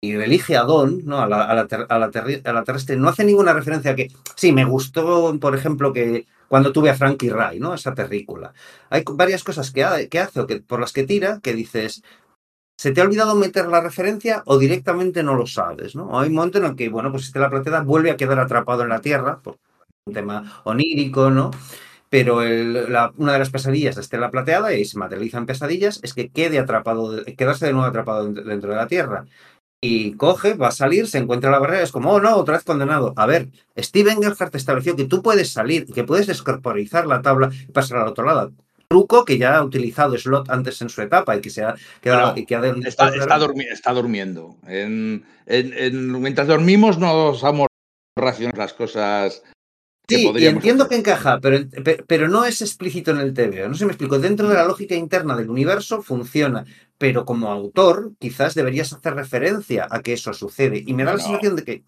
y 0.00 0.12
elige 0.12 0.56
a 0.56 0.62
Don, 0.62 1.04
¿no? 1.04 1.20
A 1.20 1.28
la, 1.28 1.44
a, 1.44 1.98
la 1.98 2.64
terrestre, 2.64 2.96
no 2.96 3.08
hace 3.08 3.24
ninguna 3.24 3.52
referencia 3.52 3.92
a 3.92 3.94
que, 3.94 4.08
sí, 4.34 4.52
me 4.52 4.64
gustó, 4.64 5.38
por 5.38 5.54
ejemplo, 5.54 5.92
que 5.92 6.26
cuando 6.48 6.72
tuve 6.72 6.90
a 6.90 6.94
Frankie 6.94 7.30
Ray, 7.30 7.60
¿no? 7.60 7.74
Esa 7.74 7.94
terrícola. 7.94 8.52
Hay 8.90 9.04
varias 9.06 9.44
cosas 9.44 9.70
que 9.70 9.84
hace 9.84 10.40
o 10.40 10.46
que, 10.46 10.60
por 10.60 10.80
las 10.80 10.92
que 10.92 11.04
tira 11.04 11.40
que 11.42 11.54
dices, 11.54 12.02
¿Se 12.78 12.92
te 12.92 13.00
ha 13.00 13.04
olvidado 13.04 13.34
meter 13.34 13.66
la 13.68 13.80
referencia 13.80 14.42
o 14.44 14.58
directamente 14.58 15.22
no 15.22 15.34
lo 15.34 15.46
sabes? 15.46 15.96
¿no? 15.96 16.20
Hay 16.20 16.28
un 16.28 16.34
momento 16.34 16.58
en 16.58 16.66
el 16.66 16.76
que, 16.76 16.90
bueno, 16.90 17.10
pues 17.10 17.24
Estela 17.24 17.48
Plateada 17.48 17.80
vuelve 17.80 18.10
a 18.10 18.16
quedar 18.16 18.38
atrapado 18.38 18.82
en 18.82 18.90
la 18.90 19.00
Tierra, 19.00 19.40
por 19.40 19.58
un 20.04 20.12
tema 20.12 20.60
onírico, 20.64 21.30
¿no? 21.30 21.50
Pero 22.10 22.36
una 22.36 23.32
de 23.32 23.38
las 23.38 23.50
pesadillas 23.50 23.96
de 23.96 24.02
Estela 24.02 24.30
Plateada, 24.30 24.74
y 24.74 24.84
se 24.84 24.98
materializa 24.98 25.38
en 25.38 25.46
pesadillas, 25.46 26.00
es 26.02 26.12
que 26.14 26.28
quede 26.28 26.58
atrapado, 26.58 27.24
quedarse 27.36 27.66
de 27.66 27.72
nuevo 27.72 27.88
atrapado 27.88 28.30
dentro 28.32 28.70
de 28.70 28.76
la 28.76 28.86
Tierra. 28.86 29.26
Y 29.80 30.12
coge, 30.16 30.54
va 30.54 30.68
a 30.68 30.72
salir, 30.72 31.06
se 31.08 31.18
encuentra 31.18 31.50
la 31.50 31.58
barrera, 31.58 31.82
es 31.82 31.92
como, 31.92 32.12
oh 32.12 32.20
no, 32.20 32.36
otra 32.36 32.56
vez 32.56 32.64
condenado. 32.64 33.14
A 33.16 33.26
ver, 33.26 33.48
Steven 33.76 34.22
Gerhardt 34.22 34.54
estableció 34.54 34.96
que 34.96 35.04
tú 35.04 35.22
puedes 35.22 35.50
salir, 35.52 35.86
que 35.86 36.04
puedes 36.04 36.26
descorporizar 36.26 37.06
la 37.06 37.22
tabla 37.22 37.50
y 37.68 37.72
pasar 37.72 37.98
al 37.98 38.08
otro 38.08 38.24
lado 38.24 38.52
truco 38.88 39.24
que 39.24 39.38
ya 39.38 39.56
ha 39.56 39.64
utilizado 39.64 40.16
Slot 40.16 40.50
antes 40.50 40.80
en 40.82 40.88
su 40.88 41.02
etapa 41.02 41.36
y 41.36 41.40
que 41.40 41.50
se 41.50 41.62
ha 41.62 41.74
que 42.00 42.10
ha 42.10 42.34
está, 42.84 43.14
está, 43.14 43.38
durmi 43.38 43.64
está, 43.64 43.92
durmiendo. 43.92 44.56
En, 44.66 45.24
en, 45.46 45.72
en, 45.74 46.20
mientras 46.20 46.48
dormimos 46.48 46.98
no 46.98 47.34
sabemos 47.34 47.68
racionar 48.16 48.56
las 48.56 48.72
cosas. 48.72 49.42
Que 50.08 50.18
sí, 50.18 50.32
y 50.36 50.46
entiendo 50.46 50.84
hacer. 50.84 51.02
que 51.02 51.10
encaja, 51.10 51.40
pero, 51.40 51.58
pero 52.06 52.28
no 52.28 52.44
es 52.44 52.62
explícito 52.62 53.10
en 53.10 53.18
el 53.18 53.34
TV. 53.34 53.66
No 53.66 53.74
sé 53.74 53.80
si 53.80 53.84
me 53.86 53.90
explico. 53.90 54.20
Dentro 54.20 54.48
de 54.48 54.54
la 54.54 54.64
lógica 54.64 54.94
interna 54.94 55.36
del 55.36 55.50
universo 55.50 56.00
funciona, 56.00 56.64
pero 56.96 57.24
como 57.24 57.50
autor 57.50 58.12
quizás 58.20 58.54
deberías 58.54 58.92
hacer 58.92 59.14
referencia 59.14 59.88
a 59.90 60.00
que 60.02 60.12
eso 60.12 60.32
sucede. 60.32 60.82
Y 60.86 60.94
me 60.94 61.02
da 61.02 61.10
no, 61.10 61.16
la 61.16 61.22
sensación 61.24 61.56
de 61.56 61.64
que 61.64 61.82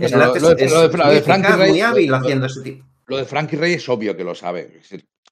es, 0.00 0.12
lo, 0.12 0.56
es, 0.56 1.28
muy 1.58 1.80
hábil 1.82 2.14
haciendo 2.14 2.46
ese 2.46 2.62
tipo. 2.62 2.86
Lo 3.06 3.18
de 3.18 3.26
Frankie 3.26 3.56
Rey 3.56 3.74
es 3.74 3.86
obvio 3.88 4.16
que 4.16 4.24
lo 4.24 4.34
sabe. 4.34 4.80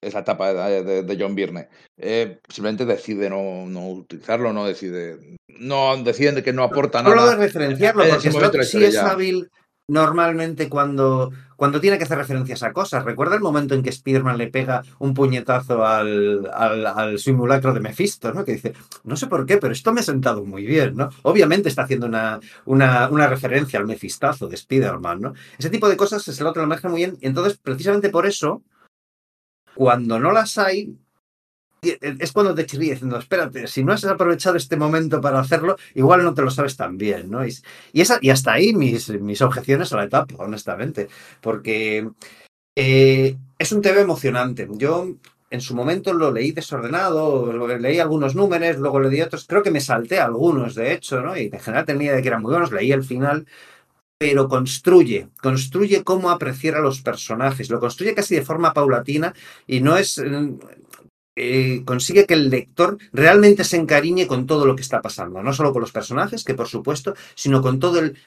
Es 0.01 0.15
la 0.15 0.21
etapa 0.21 0.53
de, 0.53 0.83
de, 0.83 1.03
de 1.03 1.17
John 1.19 1.35
Byrne. 1.35 1.69
Eh, 1.99 2.41
simplemente 2.49 2.87
decide 2.87 3.29
no, 3.29 3.67
no, 3.67 3.89
utilizarlo, 3.89 4.53
no 4.53 4.65
decide. 4.65 5.37
No 5.59 6.03
deciden 6.03 6.43
que 6.43 6.53
no 6.53 6.63
aporta 6.63 7.03
nada. 7.03 7.31
de 7.31 7.37
referenciarlo, 7.37 8.05
porque 8.09 8.31
Slot 8.31 8.63
sí 8.63 8.83
es 8.83 8.97
hábil 8.97 9.51
normalmente 9.91 10.69
cuando, 10.69 11.33
cuando 11.57 11.81
tiene 11.81 11.99
que 11.99 12.05
hacer 12.05 12.17
referencias 12.17 12.63
a 12.63 12.73
cosas. 12.73 13.05
Recuerda 13.05 13.35
el 13.35 13.41
momento 13.41 13.75
en 13.75 13.83
que 13.83 13.91
Spiderman 13.91 14.39
le 14.39 14.47
pega 14.47 14.83
un 15.01 15.15
puñetazo 15.15 15.85
al, 15.85 16.49
al, 16.55 16.87
al, 16.87 17.19
simulacro 17.19 17.75
de 17.75 17.81
Mephisto, 17.81 18.33
¿no? 18.33 18.45
Que 18.45 18.53
dice, 18.53 18.73
no 19.03 19.17
sé 19.17 19.27
por 19.27 19.45
qué, 19.45 19.57
pero 19.57 19.73
esto 19.73 19.93
me 19.93 20.01
ha 20.01 20.05
sentado 20.05 20.45
muy 20.45 20.65
bien, 20.65 20.95
¿no? 20.95 21.11
Obviamente 21.23 21.69
está 21.69 21.83
haciendo 21.83 22.07
una, 22.07 22.39
una, 22.67 23.09
una 23.11 23.27
referencia 23.27 23.81
al 23.81 23.87
Mefistazo 23.87 24.47
de 24.47 24.57
Spiderman, 24.57 25.21
¿no? 25.21 25.35
Ese 25.59 25.71
tipo 25.71 25.89
de 25.89 25.97
cosas 25.97 26.23
se 26.23 26.45
lo 26.45 26.55
maneja 26.55 26.89
muy 26.89 26.99
bien. 27.01 27.19
Y 27.21 27.27
entonces, 27.27 27.59
precisamente 27.61 28.11
por 28.11 28.27
eso, 28.27 28.63
cuando 29.81 30.21
no 30.21 30.31
las 30.31 30.59
hay, 30.59 30.95
es 31.81 32.33
cuando 32.33 32.55
te 32.55 32.67
chirría 32.67 32.93
diciendo, 32.93 33.17
espérate, 33.17 33.67
si 33.67 33.83
no 33.83 33.95
has 33.95 34.05
aprovechado 34.05 34.59
este 34.59 34.77
momento 34.77 35.23
para 35.23 35.41
hacerlo, 35.41 35.79
igual 35.95 36.23
no 36.23 36.35
te 36.35 36.43
lo 36.43 36.51
sabes 36.51 36.77
tan 36.77 36.99
bien, 36.99 37.31
¿no? 37.31 37.47
Y, 37.47 37.57
y, 37.95 38.03
esa, 38.03 38.19
y 38.21 38.29
hasta 38.29 38.53
ahí 38.53 38.75
mis, 38.75 39.09
mis 39.09 39.41
objeciones 39.41 39.91
a 39.95 39.97
la 39.97 40.05
etapa, 40.05 40.35
honestamente, 40.37 41.09
porque 41.41 42.11
eh, 42.77 43.39
es 43.59 43.73
un 43.73 43.81
TV 43.81 44.03
emocionante. 44.03 44.69
Yo 44.73 45.17
en 45.49 45.61
su 45.63 45.75
momento 45.75 46.13
lo 46.13 46.31
leí 46.31 46.53
desordenado, 46.53 47.51
leí 47.79 48.01
algunos 48.01 48.35
números, 48.35 48.77
luego 48.77 49.01
leí 49.01 49.23
otros, 49.23 49.47
creo 49.47 49.63
que 49.63 49.71
me 49.71 49.81
salté 49.81 50.21
algunos, 50.21 50.75
de 50.75 50.93
hecho, 50.93 51.23
¿no? 51.23 51.35
Y 51.39 51.49
en 51.51 51.59
general 51.59 51.87
tenía 51.87 52.13
de 52.13 52.21
que 52.21 52.29
eran 52.29 52.43
muy 52.43 52.53
buenos, 52.53 52.71
leí 52.71 52.93
el 52.93 53.03
final, 53.03 53.47
pero 54.21 54.49
construye, 54.49 55.29
construye 55.41 56.05
cómo 56.05 56.29
apreciar 56.29 56.75
a 56.75 56.83
los 56.83 57.01
personajes, 57.01 57.71
lo 57.71 57.81
construye 57.81 58.15
casi 58.15 58.35
de 58.35 58.43
forma 58.43 58.75
paulatina 58.75 59.33
y 59.67 59.81
no 59.81 59.97
es... 59.97 60.23
Eh, 61.37 61.83
consigue 61.87 62.27
que 62.27 62.35
el 62.35 62.51
lector 62.51 62.99
realmente 63.15 63.65
se 63.65 63.79
encariñe 63.79 64.27
con 64.27 64.47
todo 64.47 64.67
lo 64.67 64.77
que 64.77 64.83
está 64.83 65.01
pasando, 65.01 65.43
no 65.43 65.55
solo 65.55 65.73
con 65.73 65.81
los 65.81 65.93
personajes, 65.93 66.45
que 66.45 66.53
por 66.53 66.69
supuesto, 66.69 67.15
sino 67.35 67.63
con 67.63 67.81
todo 67.81 67.99
el 67.99 68.19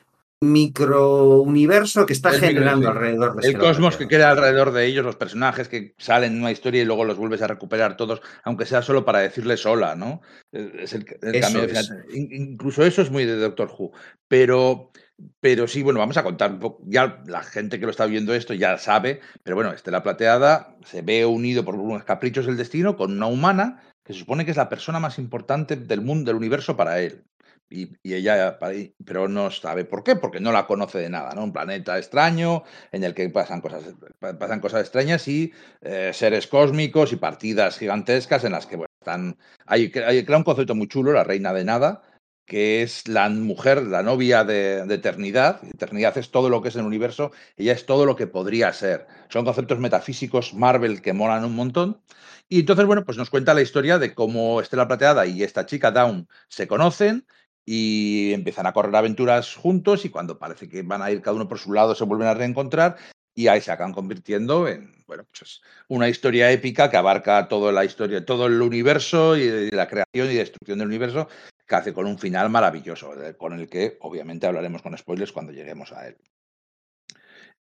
microuniverso 0.41 2.07
que 2.07 2.13
está 2.13 2.31
El 2.31 2.39
generando 2.39 2.89
alrededor 2.89 3.35
de 3.35 3.47
El 3.47 3.53
este 3.53 3.59
cosmos 3.59 3.97
que 3.97 4.07
crea 4.07 4.31
alrededor 4.31 4.71
de 4.71 4.87
ellos, 4.87 5.05
los 5.05 5.15
personajes 5.15 5.67
que 5.67 5.93
salen 5.99 6.33
en 6.33 6.39
una 6.39 6.51
historia 6.51 6.81
y 6.81 6.85
luego 6.85 7.05
los 7.05 7.17
vuelves 7.17 7.43
a 7.43 7.47
recuperar 7.47 7.97
todos, 7.97 8.21
aunque 8.43 8.65
sea 8.65 8.81
solo 8.81 9.05
para 9.05 9.19
decirles 9.19 9.63
hola, 9.67 9.95
¿no? 9.95 10.21
Es 10.51 10.93
el, 10.93 11.05
el 11.21 11.35
Eso 11.35 11.47
cameo 11.47 11.65
es. 11.65 11.91
Incluso 12.13 12.83
eso 12.83 13.03
es 13.03 13.11
muy 13.11 13.25
de 13.25 13.37
Doctor 13.37 13.71
Who. 13.77 13.91
Pero, 14.27 14.91
pero 15.39 15.67
sí, 15.67 15.83
bueno, 15.83 15.99
vamos 15.99 16.17
a 16.17 16.23
contar. 16.23 16.59
Ya 16.85 17.21
la 17.27 17.43
gente 17.43 17.79
que 17.79 17.85
lo 17.85 17.91
está 17.91 18.05
viendo 18.05 18.33
esto 18.33 18.53
ya 18.53 18.77
sabe, 18.77 19.21
pero 19.43 19.55
bueno, 19.55 19.71
Estela 19.71 20.03
Plateada 20.03 20.75
se 20.85 21.01
ve 21.01 21.25
unido 21.25 21.63
por 21.65 21.75
unos 21.75 22.03
caprichos 22.03 22.45
del 22.45 22.57
destino 22.57 22.95
con 22.95 23.11
una 23.13 23.27
humana 23.27 23.83
que 24.03 24.13
se 24.13 24.19
supone 24.19 24.45
que 24.45 24.51
es 24.51 24.57
la 24.57 24.69
persona 24.69 24.99
más 24.99 25.17
importante 25.19 25.75
del 25.75 26.01
mundo, 26.01 26.29
del 26.29 26.37
universo 26.37 26.75
para 26.75 26.99
él. 26.99 27.23
Y, 27.69 27.91
y 28.03 28.13
ella, 28.13 28.59
pero 29.03 29.27
no 29.27 29.49
sabe 29.49 29.85
por 29.85 30.03
qué, 30.03 30.15
porque 30.15 30.39
no 30.39 30.51
la 30.51 30.67
conoce 30.67 30.99
de 30.99 31.09
nada, 31.09 31.33
¿no? 31.33 31.43
Un 31.43 31.53
planeta 31.53 31.97
extraño 31.97 32.63
en 32.91 33.03
el 33.03 33.15
que 33.15 33.29
pasan 33.29 33.61
cosas, 33.61 33.83
pa- 34.19 34.37
pasan 34.37 34.59
cosas 34.59 34.81
extrañas 34.81 35.27
y 35.27 35.51
eh, 35.81 36.11
seres 36.13 36.45
cósmicos 36.47 37.13
y 37.13 37.15
partidas 37.15 37.79
gigantescas 37.79 38.43
en 38.43 38.51
las 38.51 38.67
que, 38.67 38.77
están. 38.99 39.37
Hay, 39.65 39.91
hay 40.05 40.23
crea 40.25 40.37
un 40.37 40.43
concepto 40.43 40.75
muy 40.75 40.87
chulo, 40.87 41.13
la 41.13 41.23
reina 41.23 41.51
de 41.53 41.65
nada, 41.65 42.03
que 42.45 42.83
es 42.83 43.07
la 43.07 43.29
mujer, 43.29 43.83
la 43.83 44.03
novia 44.03 44.43
de, 44.43 44.79
Eternidad. 44.93 45.63
Eternidad 45.63 46.17
es 46.17 46.31
todo 46.31 46.49
lo 46.49 46.61
que 46.61 46.69
es 46.69 46.75
el 46.75 46.85
universo, 46.85 47.31
ella 47.57 47.73
es 47.73 47.85
todo 47.85 48.05
lo 48.05 48.15
que 48.15 48.27
podría 48.27 48.71
ser. 48.73 49.07
Son 49.29 49.45
conceptos 49.45 49.79
metafísicos 49.79 50.53
Marvel 50.53 51.01
que 51.01 51.13
molan 51.13 51.45
un 51.45 51.55
montón. 51.55 52.01
Y 52.49 52.61
entonces, 52.61 52.85
bueno, 52.85 53.05
pues 53.05 53.17
nos 53.17 53.29
cuenta 53.29 53.53
la 53.53 53.61
historia 53.61 53.97
de 53.97 54.13
cómo 54.13 54.61
Estela 54.61 54.87
Plateada 54.87 55.25
y 55.25 55.43
esta 55.43 55.65
chica 55.65 55.91
Dawn 55.91 56.27
se 56.49 56.67
conocen 56.67 57.25
y 57.65 58.33
empiezan 58.33 58.67
a 58.67 58.73
correr 58.73 58.95
aventuras 58.95 59.55
juntos 59.55 60.03
y 60.05 60.09
cuando 60.09 60.37
parece 60.37 60.67
que 60.67 60.83
van 60.83 61.01
a 61.01 61.11
ir 61.11 61.21
cada 61.21 61.35
uno 61.35 61.47
por 61.47 61.59
su 61.59 61.71
lado 61.71 61.95
se 61.95 62.03
vuelven 62.03 62.27
a 62.27 62.33
reencontrar 62.33 62.97
y 63.33 63.47
ahí 63.47 63.61
se 63.61 63.71
acaban 63.71 63.93
convirtiendo 63.93 64.67
en, 64.67 64.93
bueno, 65.07 65.25
pues 65.31 65.61
una 65.87 66.09
historia 66.09 66.51
épica 66.51 66.89
que 66.91 66.97
abarca 66.97 67.47
toda 67.47 67.71
la 67.71 67.85
historia, 67.85 68.25
todo 68.25 68.47
el 68.47 68.61
universo 68.61 69.37
y 69.37 69.71
la 69.71 69.87
creación 69.87 70.29
y 70.29 70.35
destrucción 70.35 70.79
del 70.79 70.87
universo 70.89 71.29
hace 71.69 71.93
con 71.93 72.05
un 72.05 72.17
final 72.17 72.49
maravilloso, 72.49 73.13
eh, 73.21 73.35
con 73.35 73.53
el 73.53 73.69
que 73.69 73.97
obviamente 74.01 74.47
hablaremos 74.47 74.81
con 74.81 74.97
spoilers 74.97 75.31
cuando 75.31 75.51
lleguemos 75.51 75.91
a 75.91 76.07
él. 76.07 76.17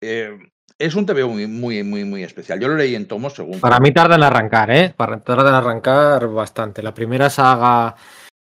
Eh, 0.00 0.38
es 0.78 0.94
un 0.94 1.06
TVO 1.06 1.28
muy, 1.28 1.46
muy, 1.46 1.82
muy, 1.82 2.04
muy 2.04 2.22
especial. 2.22 2.60
Yo 2.60 2.68
lo 2.68 2.76
leí 2.76 2.94
en 2.94 3.08
tomos 3.08 3.34
según... 3.34 3.60
Para 3.60 3.80
mí 3.80 3.92
tarda 3.92 4.14
en 4.14 4.22
arrancar, 4.22 4.70
¿eh? 4.70 4.94
Para 4.96 5.20
tarda 5.20 5.48
en 5.48 5.54
arrancar 5.56 6.28
bastante. 6.28 6.82
La 6.82 6.94
primera 6.94 7.30
saga 7.30 7.96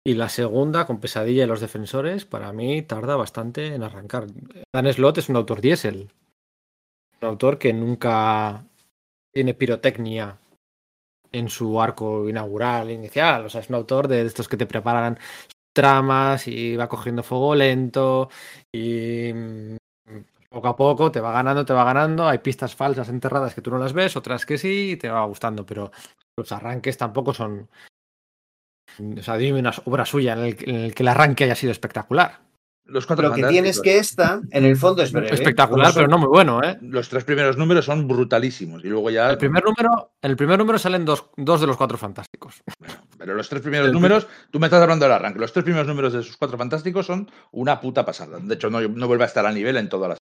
y 0.04 0.14
la 0.14 0.30
segunda, 0.30 0.86
con 0.86 1.00
Pesadilla 1.00 1.44
y 1.44 1.48
los 1.48 1.62
Defensores, 1.62 2.26
para 2.26 2.54
mí 2.54 2.84
tarda 2.84 3.16
bastante 3.16 3.74
en 3.74 3.84
arrancar. 3.84 4.28
Dan 4.74 4.94
Slott 4.94 5.18
es 5.18 5.30
un 5.30 5.36
autor 5.36 5.62
diésel. 5.62 6.12
Un 7.22 7.28
autor 7.28 7.58
que 7.58 7.74
nunca 7.74 8.66
tiene 9.32 9.54
pirotecnia 9.54 10.38
en 11.32 11.50
su 11.50 11.82
arco 11.82 12.28
inaugural, 12.30 12.92
inicial. 12.92 13.46
O 13.46 13.50
sea, 13.50 13.62
es 13.62 13.70
un 13.70 13.76
autor 13.76 14.08
de 14.08 14.22
estos 14.26 14.48
que 14.48 14.58
te 14.58 14.66
preparan 14.66 15.18
tramas 15.74 16.48
y 16.48 16.76
va 16.76 16.90
cogiendo 16.90 17.24
fuego 17.24 17.56
lento 17.56 18.30
y 18.72 19.32
mm, 19.34 19.78
poco 20.50 20.68
a 20.68 20.76
poco 20.76 21.12
te 21.12 21.22
va 21.22 21.32
ganando, 21.32 21.66
te 21.66 21.74
va 21.74 21.84
ganando. 21.84 22.28
Hay 22.28 22.40
pistas 22.40 22.76
falsas 22.76 23.10
enterradas 23.10 23.56
que 23.56 23.62
tú 23.62 23.72
no 23.72 23.78
las 23.78 23.94
ves, 23.94 24.16
otras 24.18 24.46
que 24.46 24.58
sí, 24.58 24.92
y 24.92 24.98
te 24.98 25.10
va 25.10 25.26
gustando, 25.26 25.66
pero 25.66 25.92
los 26.38 26.52
arranques 26.52 26.98
tampoco 26.98 27.34
son. 27.34 27.70
O 29.18 29.22
sea, 29.24 29.38
dime 29.38 29.60
una 29.60 29.72
obra 29.86 30.06
suya 30.06 30.34
en 30.34 30.40
el, 30.40 30.58
en 30.70 30.76
el 30.76 30.96
que 30.96 31.04
el 31.04 31.10
arranque 31.10 31.46
haya 31.46 31.56
sido 31.56 31.72
espectacular. 31.72 32.51
Los 32.92 33.06
cuatro 33.06 33.30
Lo 33.30 33.34
que 33.34 33.44
tienes 33.44 33.78
fantásticos. 33.78 33.84
que 33.84 33.98
esta, 33.98 34.42
en 34.52 34.66
el 34.66 34.76
fondo, 34.76 35.02
es 35.02 35.12
breve. 35.14 35.34
Espectacular, 35.34 35.88
son- 35.88 35.96
pero 35.96 36.08
no 36.08 36.18
muy 36.18 36.28
bueno, 36.28 36.62
¿eh? 36.62 36.78
Los 36.82 37.08
tres 37.10 37.24
primeros 37.24 37.58
números 37.58 37.86
son 37.86 38.08
brutalísimos 38.08 38.84
y 38.84 38.88
luego 38.90 39.10
ya... 39.10 39.30
El 39.30 39.38
primer 39.38 39.64
número, 39.64 40.12
en 40.22 40.32
el 40.32 40.38
primer 40.38 40.60
número 40.60 40.78
salen 40.78 41.06
dos, 41.06 41.26
dos 41.38 41.62
de 41.62 41.68
los 41.68 41.78
cuatro 41.78 41.98
fantásticos. 41.98 42.62
Pero 43.18 43.34
los 43.34 43.48
tres 43.50 43.62
primeros 43.62 43.88
El- 43.88 43.94
números, 43.94 44.28
tú 44.52 44.60
me 44.60 44.68
estás 44.68 44.82
hablando 44.82 45.06
del 45.06 45.14
arranque, 45.14 45.40
los 45.40 45.54
tres 45.54 45.64
primeros 45.64 45.88
números 45.88 46.14
de 46.14 46.22
sus 46.24 46.36
cuatro 46.38 46.58
fantásticos 46.58 47.06
son 47.06 47.32
una 47.52 47.80
puta 47.80 48.06
pasada. 48.06 48.40
De 48.42 48.56
hecho, 48.56 48.70
no, 48.70 48.82
no 48.82 49.08
vuelve 49.08 49.24
a 49.24 49.28
estar 49.28 49.46
a 49.46 49.52
nivel 49.52 49.78
en 49.78 49.88
todas 49.90 50.10
las... 50.10 50.18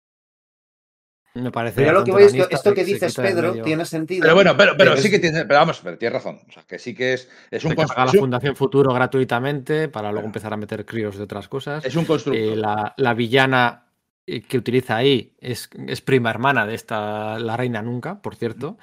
Me 1.36 1.52
parece. 1.52 1.76
Pero 1.82 1.92
lo 2.00 2.04
que 2.04 2.12
voy 2.12 2.24
es 2.24 2.32
que 2.34 2.40
onanista, 2.42 2.56
esto 2.56 2.70
se- 2.70 2.76
que 2.76 2.84
dices, 2.84 3.16
Pedro, 3.16 3.62
tiene 3.62 3.86
sentido. 3.86 4.24
Pero 4.24 4.34
bueno, 4.36 4.58
pero, 4.58 4.72
pero 4.78 4.92
Pero 4.92 5.02
sí 5.02 5.08
es- 5.08 5.14
que 5.14 5.20
tiene... 5.20 5.46
Pero 5.46 5.60
vamos, 5.60 5.80
pero 5.84 5.98
tienes 5.98 6.14
razón. 6.14 6.40
O 6.48 6.52
sea, 6.52 6.64
que 6.64 6.80
sí 6.80 6.96
que 6.96 7.14
es, 7.14 7.30
es 7.52 7.64
un, 7.64 7.76
carga 7.76 8.06
la 8.06 8.12
Fundación 8.14 8.56
Futuro 8.56 8.92
gratuitamente 8.94 9.88
para 9.90 10.12
luego 10.12 10.26
empezar 10.26 10.52
a 10.54 10.58
meter 10.58 10.86
críos 10.86 11.18
de 11.18 11.24
otras 11.24 11.48
cosas. 11.48 11.86
es 11.86 11.96
un 11.96 12.06
constructor. 12.06 12.44
Eh, 12.44 12.56
la, 12.56 12.94
la 12.98 13.14
villana 13.14 13.86
eh, 14.28 14.42
que 14.42 14.58
utiliza 14.58 14.96
ahí 14.98 15.36
es, 15.40 15.70
es 15.88 16.02
prima 16.02 16.32
hermana 16.32 16.66
de 16.66 16.74
esta, 16.76 17.38
la 17.40 17.56
reina 17.56 17.82
nunca, 17.84 18.22
por 18.22 18.36
cierto. 18.36 18.78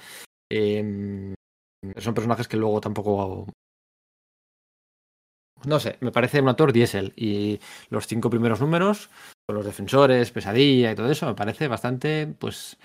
Eh, 0.51 1.35
son 1.99 2.15
personajes 2.15 2.47
que 2.49 2.57
luego 2.57 2.81
tampoco. 2.81 3.49
No 5.65 5.81
sé, 5.81 5.97
me 6.01 6.13
parece 6.13 6.41
un 6.41 6.49
autor 6.49 6.73
diésel. 6.73 7.13
Y 7.17 7.59
los 7.89 8.07
cinco 8.07 8.31
primeros 8.31 8.61
números, 8.61 9.11
con 9.47 9.57
los 9.57 9.65
defensores, 9.65 10.31
pesadilla 10.31 10.93
y 10.93 10.95
todo 10.95 11.11
eso, 11.11 11.27
me 11.27 11.35
parece 11.35 11.69
bastante, 11.69 12.27
pues. 12.39 12.79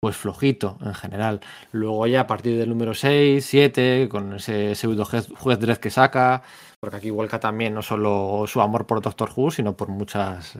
Pues 0.00 0.16
flojito 0.16 0.78
en 0.80 0.94
general. 0.94 1.40
Luego 1.72 2.06
ya 2.06 2.20
a 2.20 2.26
partir 2.28 2.56
del 2.56 2.68
número 2.68 2.94
6, 2.94 3.44
7, 3.44 4.08
con 4.08 4.34
ese 4.34 4.76
pseudo 4.76 5.04
juez, 5.04 5.26
juez 5.36 5.58
Dredd 5.58 5.78
que 5.78 5.90
saca, 5.90 6.44
porque 6.78 6.98
aquí 6.98 7.10
vuelca 7.10 7.40
también 7.40 7.74
no 7.74 7.82
solo 7.82 8.44
su 8.46 8.60
amor 8.60 8.86
por 8.86 9.02
Doctor 9.02 9.30
Who, 9.34 9.50
sino 9.50 9.76
por 9.76 9.88
muchas 9.88 10.56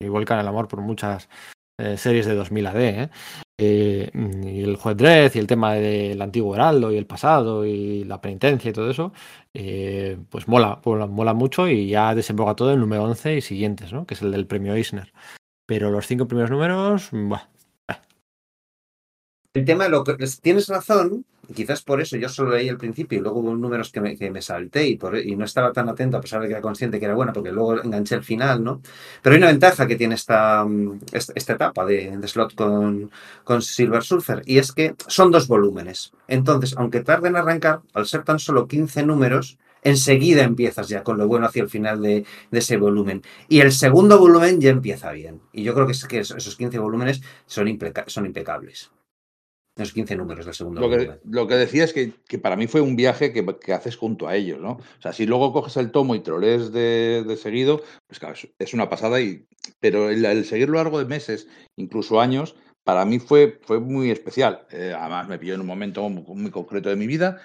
y 0.00 0.08
vuelcan 0.08 0.38
el 0.38 0.48
amor 0.48 0.68
por 0.68 0.80
muchas 0.80 1.28
eh, 1.78 1.96
series 1.96 2.26
de 2.26 2.34
2000 2.34 2.66
AD. 2.66 2.80
¿eh? 2.80 3.10
Eh, 3.60 4.10
y 4.14 4.62
el 4.62 4.76
juez 4.76 5.34
y 5.34 5.38
el 5.40 5.48
tema 5.48 5.74
del 5.74 6.22
antiguo 6.22 6.54
Heraldo 6.54 6.92
y 6.92 6.96
el 6.96 7.06
pasado 7.06 7.66
y 7.66 8.04
la 8.04 8.20
penitencia 8.20 8.70
y 8.70 8.72
todo 8.72 8.88
eso, 8.88 9.12
eh, 9.52 10.16
pues 10.30 10.46
mola, 10.46 10.80
mola, 10.84 11.06
mola 11.08 11.34
mucho 11.34 11.68
y 11.68 11.88
ya 11.88 12.14
desemboca 12.14 12.54
todo 12.54 12.72
el 12.72 12.78
número 12.78 13.02
11 13.02 13.36
y 13.36 13.40
siguientes, 13.40 13.92
¿no? 13.92 14.06
que 14.06 14.14
es 14.14 14.22
el 14.22 14.30
del 14.30 14.46
premio 14.46 14.74
Eisner. 14.74 15.12
Pero 15.66 15.90
los 15.90 16.06
cinco 16.06 16.28
primeros 16.28 16.50
números, 16.50 17.10
El 19.58 19.64
tema, 19.64 19.88
lo 19.88 20.04
que, 20.04 20.14
tienes 20.40 20.68
razón, 20.68 21.24
quizás 21.52 21.82
por 21.82 22.00
eso 22.00 22.16
yo 22.16 22.28
solo 22.28 22.52
leí 22.52 22.68
el 22.68 22.76
principio 22.78 23.18
y 23.18 23.20
luego 23.20 23.40
hubo 23.40 23.56
números 23.56 23.90
que 23.90 24.00
me, 24.00 24.40
salté 24.40 24.86
y, 24.86 24.96
por, 24.96 25.18
y 25.18 25.34
no 25.34 25.44
estaba 25.44 25.72
tan 25.72 25.88
atento 25.88 26.16
a 26.16 26.20
pesar 26.20 26.40
de 26.40 26.46
que 26.46 26.52
era 26.52 26.62
consciente 26.62 27.00
que 27.00 27.06
era 27.06 27.16
buena 27.16 27.32
porque 27.32 27.50
luego 27.50 27.82
enganché 27.82 28.14
el 28.14 28.22
final, 28.22 28.62
¿no? 28.62 28.80
Pero 29.20 29.34
hay 29.34 29.38
una 29.38 29.48
ventaja 29.48 29.88
que 29.88 29.96
tiene 29.96 30.14
esta, 30.14 30.64
mm, 30.64 31.00
esta, 31.10 31.52
etapa 31.54 31.84
de, 31.84 32.16
slot 32.28 32.54
con, 32.54 33.62
Silver 33.62 34.04
Surfer 34.04 34.42
y 34.44 34.58
es 34.58 34.70
que 34.70 34.94
son 35.08 35.32
dos 35.32 35.48
volúmenes. 35.48 36.12
Entonces, 36.28 36.76
aunque 36.76 37.00
tarden 37.00 37.32
en 37.32 37.38
arrancar, 37.38 37.80
al 37.94 38.06
ser 38.06 38.22
tan 38.22 38.38
solo 38.38 38.68
15 38.68 39.02
números, 39.02 39.58
enseguida 39.82 40.44
empiezas 40.44 40.88
ya 40.88 41.02
con 41.02 41.18
lo 41.18 41.26
bueno 41.26 41.46
hacia 41.46 41.64
el 41.64 41.68
final 41.68 42.00
de, 42.00 42.24
ese 42.52 42.76
volumen. 42.76 43.22
Y 43.48 43.58
el 43.58 43.72
segundo 43.72 44.20
volumen 44.20 44.60
ya 44.60 44.70
empieza 44.70 45.10
bien. 45.10 45.40
Y 45.52 45.64
yo 45.64 45.74
creo 45.74 45.86
que, 45.86 45.92
es, 45.94 46.04
que 46.06 46.20
esos 46.20 46.54
15 46.54 46.78
volúmenes 46.78 47.22
son 47.46 47.66
impecables. 47.66 48.92
Esos 49.78 49.94
15 49.94 50.16
números 50.16 50.44
del 50.44 50.54
segundo 50.54 50.80
lo 50.80 50.90
que, 50.90 51.20
lo 51.24 51.46
que 51.46 51.54
decía 51.54 51.84
es 51.84 51.92
que, 51.92 52.12
que, 52.26 52.38
para 52.38 52.56
mí 52.56 52.66
fue 52.66 52.80
un 52.80 52.96
viaje 52.96 53.32
que, 53.32 53.46
que, 53.60 53.72
haces 53.72 53.96
junto 53.96 54.26
a 54.26 54.34
ellos, 54.34 54.60
¿no? 54.60 54.72
O 54.72 55.00
sea, 55.00 55.12
si 55.12 55.24
luego 55.24 55.52
coges 55.52 55.76
el 55.76 55.92
tomo 55.92 56.16
y 56.16 56.20
te 56.20 56.32
lo 56.32 56.40
lees 56.40 56.72
de, 56.72 57.22
de 57.24 57.36
seguido, 57.36 57.82
pues 58.08 58.18
claro, 58.18 58.34
es, 58.34 58.48
es 58.58 58.74
una 58.74 58.88
pasada, 58.88 59.20
y, 59.20 59.46
pero 59.78 60.10
el, 60.10 60.24
el, 60.24 60.44
seguirlo 60.44 60.78
a 60.78 60.82
lo 60.82 60.84
largo 60.84 60.98
de 60.98 61.04
meses, 61.04 61.46
incluso 61.76 62.20
años, 62.20 62.56
para 62.84 63.04
mí 63.04 63.18
fue, 63.20 63.60
fue 63.62 63.80
muy 63.80 64.10
especial. 64.10 64.66
Eh, 64.72 64.94
además, 64.96 65.28
me 65.28 65.38
pilló 65.38 65.54
en 65.54 65.60
un 65.60 65.66
momento 65.66 66.08
muy, 66.08 66.24
muy, 66.34 66.50
concreto 66.50 66.88
de 66.88 66.96
mi 66.96 67.06
vida 67.06 67.38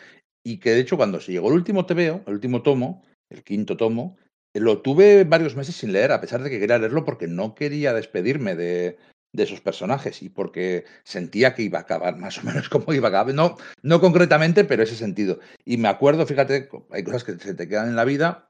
y 0.43 0.57
que 0.59 0.71
de 0.71 0.79
hecho 0.79 0.97
cuando 0.97 1.19
se 1.19 1.33
llegó 1.33 1.49
el 1.49 1.55
último 1.55 1.85
TVO, 1.85 2.23
el 2.25 2.33
último 2.33 2.63
tomo, 2.63 3.03
el 3.29 3.43
quinto 3.43 3.77
tomo, 3.77 4.17
lo 4.55 4.81
tuve 4.81 5.23
varios 5.23 5.55
meses 5.55 5.75
sin 5.75 5.91
leer, 5.91 6.11
a 6.11 6.21
pesar 6.21 6.43
de 6.43 6.49
que 6.49 6.59
quería 6.59 6.77
leerlo 6.77 7.03
porque 7.05 7.27
no 7.27 7.55
quería 7.55 7.93
despedirme 7.93 8.55
de, 8.55 8.97
de 9.33 9.43
esos 9.43 9.61
personajes 9.61 10.21
y 10.21 10.29
porque 10.29 10.85
sentía 11.03 11.53
que 11.53 11.63
iba 11.63 11.79
a 11.79 11.81
acabar 11.81 12.17
más 12.17 12.37
o 12.37 12.43
menos 12.43 12.69
como 12.69 12.93
iba 12.93 13.07
a 13.07 13.09
acabar. 13.09 13.33
No, 13.33 13.57
no 13.81 13.99
concretamente, 13.99 14.63
pero 14.63 14.83
ese 14.83 14.95
sentido. 14.95 15.39
Y 15.65 15.77
me 15.77 15.89
acuerdo, 15.89 16.25
fíjate, 16.25 16.69
hay 16.91 17.03
cosas 17.03 17.23
que 17.23 17.37
se 17.37 17.53
te 17.53 17.67
quedan 17.67 17.89
en 17.89 17.95
la 17.95 18.05
vida. 18.05 18.49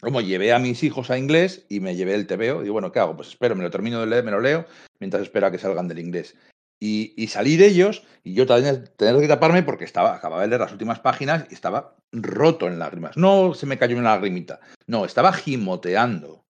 Como 0.00 0.22
llevé 0.22 0.52
a 0.52 0.58
mis 0.58 0.82
hijos 0.82 1.10
a 1.10 1.18
inglés 1.18 1.66
y 1.68 1.80
me 1.80 1.94
llevé 1.94 2.14
el 2.14 2.26
TVO. 2.26 2.64
Y 2.64 2.70
bueno, 2.70 2.90
¿qué 2.90 3.00
hago? 3.00 3.16
Pues 3.16 3.28
espero, 3.28 3.54
me 3.54 3.62
lo 3.62 3.70
termino 3.70 4.00
de 4.00 4.06
leer, 4.06 4.24
me 4.24 4.30
lo 4.30 4.40
leo, 4.40 4.66
mientras 4.98 5.22
espero 5.22 5.46
a 5.46 5.50
que 5.50 5.58
salgan 5.58 5.88
del 5.88 5.98
inglés. 5.98 6.36
Y, 6.82 7.12
y 7.22 7.26
salir 7.26 7.60
ellos 7.62 8.06
y 8.24 8.32
yo 8.32 8.46
también 8.46 8.88
tener 8.96 9.20
que 9.20 9.28
taparme 9.28 9.62
porque 9.62 9.84
estaba, 9.84 10.14
acababa 10.14 10.40
de 10.40 10.48
leer 10.48 10.62
las 10.62 10.72
últimas 10.72 11.00
páginas 11.00 11.44
y 11.50 11.54
estaba 11.54 11.98
roto 12.10 12.66
en 12.66 12.78
lágrimas. 12.78 13.18
No 13.18 13.52
se 13.52 13.66
me 13.66 13.76
cayó 13.76 13.98
una 13.98 14.14
lagrimita, 14.14 14.60
no, 14.86 15.04
estaba 15.04 15.34
gimoteando 15.34 16.46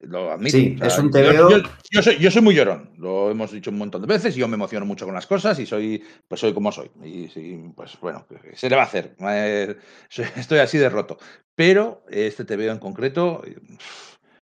Lo 0.00 0.30
admito. 0.30 0.56
Sí, 0.56 0.74
O 0.76 0.78
sea, 0.78 0.86
es 0.86 0.98
un 0.98 1.06
yo- 1.06 1.20
TVO. 1.32 1.50
Yo, 1.50 1.58
yo 1.90 2.02
soy, 2.02 2.18
yo 2.18 2.30
soy 2.30 2.42
muy 2.42 2.54
llorón, 2.54 2.92
lo 2.98 3.30
hemos 3.30 3.50
dicho 3.50 3.70
un 3.70 3.78
montón 3.78 4.00
de 4.02 4.06
veces, 4.06 4.36
y 4.36 4.40
yo 4.40 4.46
me 4.46 4.54
emociono 4.54 4.86
mucho 4.86 5.04
con 5.04 5.14
las 5.14 5.26
cosas 5.26 5.58
y 5.58 5.66
soy, 5.66 6.02
pues 6.28 6.40
soy 6.40 6.54
como 6.54 6.70
soy. 6.70 6.90
Y 7.02 7.28
sí, 7.28 7.60
pues 7.74 7.98
bueno, 8.00 8.24
¿qué 8.28 8.54
se 8.56 8.70
le 8.70 8.76
va 8.76 8.82
a 8.82 8.86
hacer? 8.86 9.16
Eh, 9.20 9.76
Estoy 10.36 10.58
así 10.60 10.78
de 10.78 10.88
roto. 10.88 11.18
Pero 11.56 12.04
este 12.08 12.44
TVO 12.44 12.70
en 12.70 12.78
concreto 12.78 13.42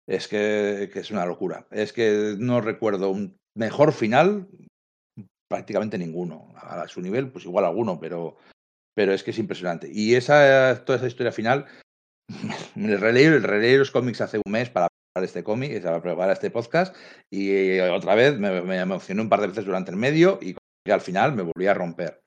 es 0.05 0.27
que, 0.27 0.89
que 0.91 0.99
es 0.99 1.11
una 1.11 1.25
locura. 1.25 1.65
Es 1.71 1.93
que 1.93 2.35
no 2.37 2.59
recuerdo 2.59 3.09
un 3.09 3.37
mejor 3.55 3.93
final, 3.93 4.47
prácticamente 5.49 5.97
ninguno. 5.97 6.53
A 6.57 6.85
su 6.89 6.99
nivel, 7.01 7.29
pues 7.29 7.45
igual 7.45 7.63
alguno, 7.63 7.97
pero, 7.97 8.35
pero 8.93 9.13
es 9.13 9.23
que 9.23 9.31
es 9.31 9.39
impresionante. 9.39 9.89
Y 9.89 10.15
esa, 10.15 10.83
toda 10.83 10.97
esa 10.97 11.07
historia 11.07 11.31
final, 11.31 11.65
me 12.75 12.97
releí, 12.97 13.29
releí 13.29 13.77
los 13.77 13.91
cómics 13.91 14.19
hace 14.19 14.41
un 14.45 14.51
mes 14.51 14.69
para 14.69 14.88
este 15.23 15.43
cómic, 15.43 15.81
para 15.81 16.01
preparar 16.01 16.33
este 16.33 16.51
podcast, 16.51 16.95
y 17.29 17.51
eh, 17.51 17.89
otra 17.89 18.15
vez 18.15 18.37
me, 18.39 18.77
emocioné 18.79 19.21
un 19.21 19.29
par 19.29 19.41
de 19.41 19.47
veces 19.47 19.65
durante 19.65 19.91
el 19.91 19.97
medio 19.97 20.39
y 20.41 20.55
al 20.89 21.01
final 21.01 21.33
me 21.33 21.43
volví 21.43 21.67
a 21.67 21.73
romper. 21.73 22.21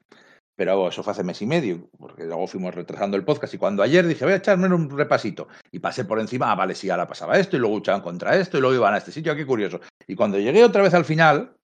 Pero 0.54 0.88
eso 0.88 1.02
fue 1.02 1.12
hace 1.12 1.24
mes 1.24 1.40
y 1.40 1.46
medio, 1.46 1.88
porque 1.98 2.24
luego 2.24 2.46
fuimos 2.46 2.74
retrasando 2.74 3.16
el 3.16 3.24
podcast. 3.24 3.54
Y 3.54 3.58
cuando 3.58 3.82
ayer 3.82 4.06
dije, 4.06 4.24
voy 4.24 4.34
a 4.34 4.36
echarme 4.36 4.68
un 4.68 4.90
repasito, 4.90 5.48
y 5.70 5.78
pasé 5.78 6.04
por 6.04 6.20
encima, 6.20 6.52
ah, 6.52 6.54
vale, 6.54 6.74
sí, 6.74 6.90
ahora 6.90 7.06
pasaba 7.08 7.38
esto, 7.38 7.56
y 7.56 7.60
luego 7.60 7.76
luchaban 7.76 8.02
contra 8.02 8.36
esto, 8.36 8.58
y 8.58 8.60
luego 8.60 8.76
iban 8.76 8.94
a 8.94 8.98
este 8.98 9.12
sitio, 9.12 9.34
qué 9.34 9.46
curioso. 9.46 9.80
Y 10.06 10.14
cuando 10.14 10.38
llegué 10.38 10.62
otra 10.62 10.82
vez 10.82 10.92
al 10.94 11.04
final, 11.04 11.56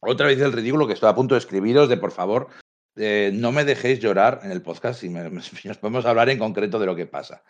otra 0.00 0.26
vez 0.26 0.40
el 0.40 0.52
ridículo 0.52 0.86
que 0.86 0.94
estoy 0.94 1.10
a 1.10 1.14
punto 1.14 1.34
de 1.34 1.40
escribiros, 1.40 1.88
de 1.88 1.98
por 1.98 2.12
favor, 2.12 2.48
eh, 2.96 3.30
no 3.34 3.52
me 3.52 3.64
dejéis 3.64 4.00
llorar 4.00 4.40
en 4.42 4.52
el 4.52 4.62
podcast 4.62 5.04
y 5.04 5.08
nos 5.64 5.78
podemos 5.78 6.06
hablar 6.06 6.30
en 6.30 6.38
concreto 6.38 6.78
de 6.78 6.86
lo 6.86 6.96
que 6.96 7.06
pasa. 7.06 7.42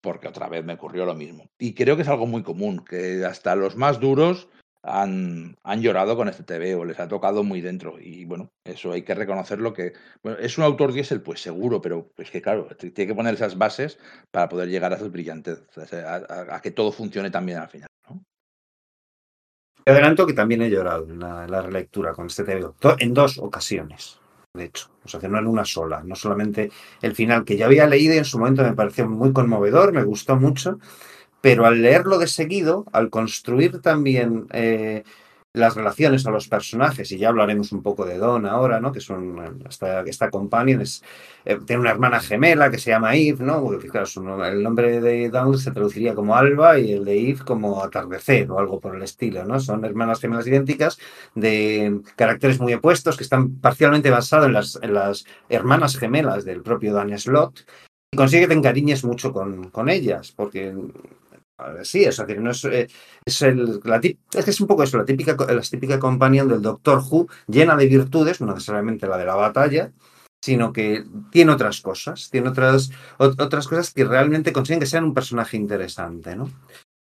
Porque 0.00 0.28
otra 0.28 0.48
vez 0.48 0.64
me 0.64 0.74
ocurrió 0.74 1.04
lo 1.04 1.14
mismo. 1.14 1.50
Y 1.58 1.74
creo 1.74 1.96
que 1.96 2.02
es 2.02 2.08
algo 2.08 2.26
muy 2.26 2.42
común, 2.42 2.84
que 2.84 3.24
hasta 3.24 3.56
los 3.56 3.76
más 3.76 3.98
duros 3.98 4.48
han, 4.82 5.56
han 5.64 5.82
llorado 5.82 6.16
con 6.16 6.28
este 6.28 6.44
TV 6.44 6.76
o 6.76 6.84
les 6.84 7.00
ha 7.00 7.08
tocado 7.08 7.42
muy 7.42 7.60
dentro. 7.60 7.98
Y 8.00 8.24
bueno, 8.24 8.48
eso 8.64 8.92
hay 8.92 9.02
que 9.02 9.14
reconocerlo 9.14 9.72
que 9.72 9.92
bueno, 10.22 10.38
es 10.38 10.56
un 10.56 10.64
autor 10.64 10.92
diésel, 10.92 11.20
pues 11.20 11.42
seguro, 11.42 11.80
pero 11.82 12.10
es 12.16 12.30
que 12.30 12.40
claro, 12.40 12.68
tiene 12.78 13.08
que 13.08 13.14
poner 13.14 13.34
esas 13.34 13.58
bases 13.58 13.98
para 14.30 14.48
poder 14.48 14.68
llegar 14.68 14.92
a 14.92 14.96
esas 14.96 15.10
brillantes, 15.10 15.62
a, 15.92 16.54
a- 16.54 16.60
que 16.62 16.70
todo 16.70 16.92
funcione 16.92 17.30
también 17.30 17.58
al 17.58 17.68
final. 17.68 17.88
¿no? 18.08 18.22
Te 19.84 19.90
adelanto 19.92 20.26
que 20.26 20.34
también 20.34 20.62
he 20.62 20.70
llorado 20.70 21.04
en 21.08 21.18
la, 21.18 21.46
la 21.48 21.62
relectura 21.62 22.12
con 22.12 22.26
este 22.26 22.44
to- 22.78 22.96
en 23.00 23.14
dos 23.14 23.38
ocasiones, 23.38 24.20
de 24.54 24.64
hecho. 24.64 24.90
O 25.04 25.08
sea, 25.08 25.20
no 25.28 25.38
en 25.38 25.46
una 25.46 25.64
sola, 25.64 26.02
no 26.04 26.14
solamente 26.14 26.70
el 27.02 27.14
final 27.14 27.44
que 27.44 27.56
ya 27.56 27.66
había 27.66 27.86
leído 27.86 28.14
y 28.14 28.18
en 28.18 28.24
su 28.24 28.38
momento 28.38 28.62
me 28.62 28.74
pareció 28.74 29.08
muy 29.08 29.32
conmovedor, 29.32 29.92
me 29.92 30.04
gustó 30.04 30.36
mucho, 30.36 30.78
pero 31.40 31.66
al 31.66 31.82
leerlo 31.82 32.18
de 32.18 32.26
seguido, 32.26 32.84
al 32.92 33.10
construir 33.10 33.80
también 33.80 34.46
eh, 34.52 35.04
las 35.58 35.76
relaciones 35.76 36.26
a 36.26 36.30
los 36.30 36.48
personajes, 36.48 37.10
y 37.12 37.18
ya 37.18 37.28
hablaremos 37.28 37.72
un 37.72 37.82
poco 37.82 38.04
de 38.04 38.18
Don 38.18 38.46
ahora, 38.46 38.80
¿no? 38.80 38.92
Que 38.92 39.00
son 39.00 39.62
esta, 39.68 40.00
esta 40.02 40.30
es, 40.80 41.02
eh, 41.44 41.58
tiene 41.66 41.80
una 41.80 41.90
hermana 41.90 42.20
gemela 42.20 42.70
que 42.70 42.78
se 42.78 42.90
llama 42.90 43.14
Eve, 43.14 43.44
¿no? 43.44 43.66
Claro, 43.90 44.44
el 44.44 44.62
nombre 44.62 45.00
de 45.00 45.30
Dawn 45.30 45.58
se 45.58 45.72
traduciría 45.72 46.14
como 46.14 46.36
Alba 46.36 46.78
y 46.78 46.92
el 46.92 47.04
de 47.04 47.30
Eve 47.30 47.40
como 47.44 47.82
atardecer 47.82 48.50
o 48.50 48.58
algo 48.58 48.80
por 48.80 48.96
el 48.96 49.02
estilo, 49.02 49.44
¿no? 49.44 49.60
Son 49.60 49.84
hermanas 49.84 50.20
gemelas 50.20 50.46
idénticas 50.46 50.98
de 51.34 52.00
caracteres 52.16 52.60
muy 52.60 52.74
opuestos 52.74 53.16
que 53.16 53.24
están 53.24 53.56
parcialmente 53.56 54.10
basados 54.10 54.78
en 54.82 54.94
las, 54.94 55.24
hermanas 55.48 55.96
gemelas 55.96 56.44
del 56.44 56.62
propio 56.62 56.94
Dan 56.94 57.16
Slott 57.18 57.60
y 58.10 58.16
consigue 58.16 58.42
que 58.42 58.48
te 58.48 58.54
encariñes 58.54 59.04
mucho 59.04 59.32
con, 59.32 59.70
con 59.70 59.88
ellas, 59.88 60.32
porque 60.32 60.74
sí, 61.82 62.04
sea, 62.12 62.26
que 62.26 62.36
no 62.36 62.50
es, 62.50 62.64
eh, 62.64 62.88
es, 63.24 63.42
el, 63.42 63.80
es 64.34 64.44
que 64.44 64.50
es 64.50 64.60
un 64.60 64.66
poco 64.66 64.82
eso, 64.82 64.98
la 64.98 65.04
típica, 65.04 65.36
la 65.52 65.60
típica 65.62 65.98
companion 65.98 66.48
del 66.48 66.62
Doctor 66.62 67.02
Who, 67.08 67.28
llena 67.46 67.76
de 67.76 67.86
virtudes, 67.86 68.40
no 68.40 68.52
necesariamente 68.54 69.06
la 69.06 69.18
de 69.18 69.24
la 69.24 69.34
batalla, 69.34 69.92
sino 70.40 70.72
que 70.72 71.04
tiene 71.32 71.52
otras 71.52 71.80
cosas, 71.80 72.30
tiene 72.30 72.48
otras, 72.50 72.90
ot- 73.18 73.40
otras 73.42 73.66
cosas 73.66 73.92
que 73.92 74.04
realmente 74.04 74.52
consiguen 74.52 74.80
que 74.80 74.86
sean 74.86 75.04
un 75.04 75.14
personaje 75.14 75.56
interesante, 75.56 76.36
¿no? 76.36 76.50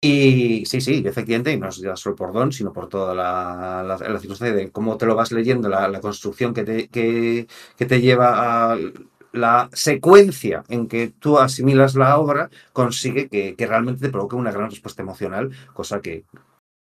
Y 0.00 0.64
sí, 0.66 0.80
sí, 0.80 1.02
efectivamente, 1.04 1.52
y 1.52 1.58
no 1.58 1.68
es 1.68 1.78
ya 1.78 1.96
solo 1.96 2.14
por 2.14 2.32
Don, 2.32 2.52
sino 2.52 2.72
por 2.72 2.88
toda 2.88 3.14
la, 3.16 3.82
la, 3.84 3.96
la 3.98 4.20
circunstancia 4.20 4.54
de 4.54 4.70
cómo 4.70 4.96
te 4.96 5.06
lo 5.06 5.16
vas 5.16 5.32
leyendo, 5.32 5.68
la, 5.68 5.88
la 5.88 6.00
construcción 6.00 6.54
que 6.54 6.62
te, 6.64 6.88
que, 6.88 7.48
que 7.76 7.86
te 7.86 8.00
lleva 8.00 8.72
a 8.74 8.78
la 9.32 9.68
secuencia 9.72 10.64
en 10.68 10.88
que 10.88 11.12
tú 11.18 11.38
asimilas 11.38 11.94
la 11.94 12.18
obra, 12.18 12.50
consigue 12.72 13.28
que, 13.28 13.54
que 13.56 13.66
realmente 13.66 14.00
te 14.00 14.10
provoque 14.10 14.36
una 14.36 14.52
gran 14.52 14.70
respuesta 14.70 15.02
emocional, 15.02 15.50
cosa 15.74 16.00
que 16.00 16.24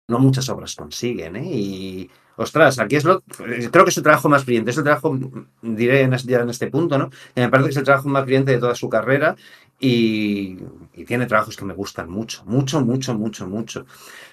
no 0.08 0.18
muchas 0.18 0.48
obras 0.48 0.76
consiguen, 0.76 1.36
¿eh? 1.36 1.44
Y, 1.44 2.10
ostras, 2.36 2.78
aquí 2.78 2.96
es 2.96 3.04
lo, 3.04 3.22
creo 3.22 3.84
que 3.84 3.88
es 3.88 3.94
su 3.94 4.02
trabajo 4.02 4.28
más 4.28 4.44
brillante, 4.44 4.70
es 4.70 4.78
el 4.78 4.84
trabajo, 4.84 5.18
diré 5.62 6.02
este, 6.02 6.32
ya 6.32 6.40
en 6.40 6.50
este 6.50 6.68
punto, 6.68 6.98
¿no? 6.98 7.10
Que 7.34 7.40
me 7.40 7.48
parece 7.48 7.68
que 7.68 7.70
es 7.72 7.76
el 7.78 7.84
trabajo 7.84 8.08
más 8.08 8.24
brillante 8.24 8.52
de 8.52 8.58
toda 8.58 8.74
su 8.74 8.88
carrera 8.88 9.36
y, 9.80 10.58
tiene 11.06 11.26
trabajos 11.26 11.56
que 11.56 11.64
me 11.64 11.74
gustan 11.74 12.10
mucho, 12.10 12.44
mucho, 12.46 12.80
mucho, 12.80 13.14
mucho, 13.14 13.46
mucho. 13.46 13.86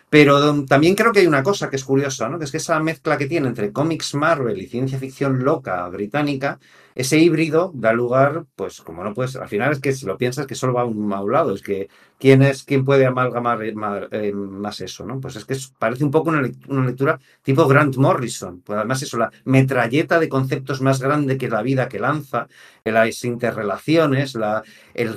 Pero 0.09 0.63
también 0.65 0.95
creo 0.95 1.11
que 1.11 1.19
hay 1.21 1.27
una 1.27 1.43
cosa 1.43 1.69
que 1.69 1.75
es 1.75 1.83
curiosa, 1.83 2.29
¿no? 2.29 2.37
Que 2.37 2.45
es 2.45 2.51
que 2.51 2.57
esa 2.57 2.79
mezcla 2.79 3.17
que 3.17 3.25
tiene 3.27 3.47
entre 3.47 3.71
cómics 3.71 4.13
Marvel 4.13 4.61
y 4.61 4.67
ciencia 4.67 4.99
ficción 4.99 5.43
loca 5.43 5.87
británica, 5.89 6.59
ese 6.95 7.17
híbrido 7.19 7.71
da 7.75 7.93
lugar, 7.93 8.45
pues 8.55 8.81
como 8.81 9.03
no 9.03 9.13
puedes, 9.13 9.35
al 9.35 9.47
final 9.49 9.71
es 9.71 9.79
que 9.79 9.93
si 9.93 10.05
lo 10.05 10.17
piensas 10.17 10.47
que 10.47 10.55
solo 10.55 10.73
va 10.73 10.81
a 10.81 10.85
un, 10.85 11.11
a 11.13 11.21
lado, 11.23 11.53
es 11.53 11.61
que 11.61 11.89
quién 12.19 12.41
es, 12.41 12.63
quién 12.63 12.85
puede 12.85 13.05
amalgamar 13.05 13.63
eh, 13.63 13.73
eh, 14.11 14.33
más 14.33 14.79
eso, 14.81 15.05
¿no? 15.05 15.19
Pues 15.19 15.35
es 15.35 15.45
que 15.45 15.55
parece 15.77 16.03
un 16.03 16.11
poco 16.11 16.29
una, 16.29 16.41
lec- 16.41 16.65
una 16.67 16.85
lectura 16.85 17.19
tipo 17.41 17.67
Grant 17.67 17.95
Morrison, 17.97 18.61
pues 18.61 18.77
además 18.77 19.01
eso, 19.01 19.17
la 19.17 19.31
metralleta 19.45 20.19
de 20.19 20.29
conceptos 20.29 20.81
más 20.81 21.01
grande 21.01 21.37
que 21.37 21.49
la 21.49 21.61
vida 21.61 21.89
que 21.89 21.99
lanza, 21.99 22.47
las 22.83 23.23
interrelaciones, 23.23 24.35
la, 24.35 24.63
el, 24.93 25.15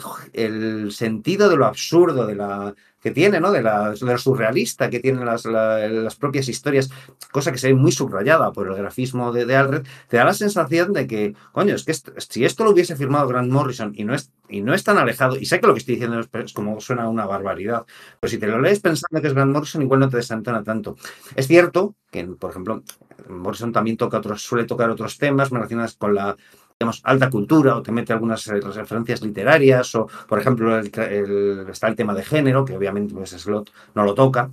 sentido 0.93 1.49
de 1.49 1.57
lo 1.57 1.67
absurdo 1.67 2.27
de 2.27 2.35
la 2.37 2.75
que 3.03 3.11
tiene, 3.13 3.41
¿no? 3.41 3.53
De, 3.53 3.63
la, 3.63 3.95
lo 4.01 4.19
surrealista 4.19 4.91
que 4.91 4.99
tienen 5.01 5.25
las, 5.25 5.45
la- 5.45 5.87
las 5.89 6.17
propias 6.17 6.49
historias, 6.49 6.91
cosa 7.31 7.53
que 7.53 7.59
se 7.59 7.69
ve 7.69 7.75
muy 7.75 7.93
subrayada 7.93 8.53
por 8.53 8.67
el 8.69 8.75
grafismo 8.75 9.33
de, 9.33 9.47
de 9.47 9.57
Alred, 9.57 9.87
te 10.09 10.17
da 10.17 10.25
la 10.25 10.35
sensación 10.35 10.93
de 10.93 11.07
que, 11.07 11.35
coño, 11.53 11.66
es 11.75 11.85
que 11.85 11.95
si 11.95 12.45
esto 12.45 12.65
lo 12.65 12.71
hubiese 12.71 12.97
firmado 12.97 13.29
Grant 13.29 13.51
Morrison 13.51 13.93
y 13.95 14.05
no 14.05 14.15
es, 14.15 14.33
y 14.49 14.63
no 14.63 14.75
es 14.75 14.85
tan 14.85 14.99
alejado, 14.99 15.37
y 15.37 15.47
sé 15.47 15.61
que 15.61 15.67
lo 15.67 15.75
que 15.75 15.81
estoy 15.81 15.97
diciendo 15.97 16.21
es, 16.21 16.53
como 16.53 16.81
suena 16.81 17.09
una 17.09 17.27
barbaridad, 17.27 17.85
pero 18.21 18.31
si 18.31 18.39
te 18.39 18.47
lo 18.47 18.61
lees 18.61 18.81
pensando 18.81 19.21
que 19.21 19.29
es 19.29 19.35
Grant 19.35 19.53
Morrison, 19.53 19.83
igual 19.83 20.01
no 20.01 20.09
te 20.09 20.19
desentona 20.19 20.63
tanto. 20.63 20.97
Es 21.35 21.47
cierto 21.47 21.95
que, 22.11 22.25
por 22.25 22.51
ejemplo, 22.51 22.83
Morrison 23.29 23.73
también 23.73 23.97
toca 23.97 24.19
otros, 24.19 24.43
suele 24.43 24.65
tocar 24.65 24.91
otros 24.91 25.19
temas 25.19 25.51
relacionados 25.51 25.95
con 25.97 26.15
la 26.15 26.37
digamos, 26.79 27.01
alta 27.05 27.31
cultura 27.31 27.77
o 27.77 27.83
te 27.83 27.91
mete 27.91 28.13
algunas 28.13 28.47
referencias 28.47 29.23
literarias 29.23 29.95
o, 29.95 30.07
por 30.29 30.39
ejemplo, 30.39 30.79
está 30.79 31.89
el 31.89 31.97
tema 31.97 32.15
de 32.15 32.23
género, 32.23 32.67
que 32.67 32.77
obviamente 32.77 33.15
pues, 33.15 33.31
Slot 33.31 33.71
no 33.95 34.05
lo 34.05 34.15
toca, 34.15 34.51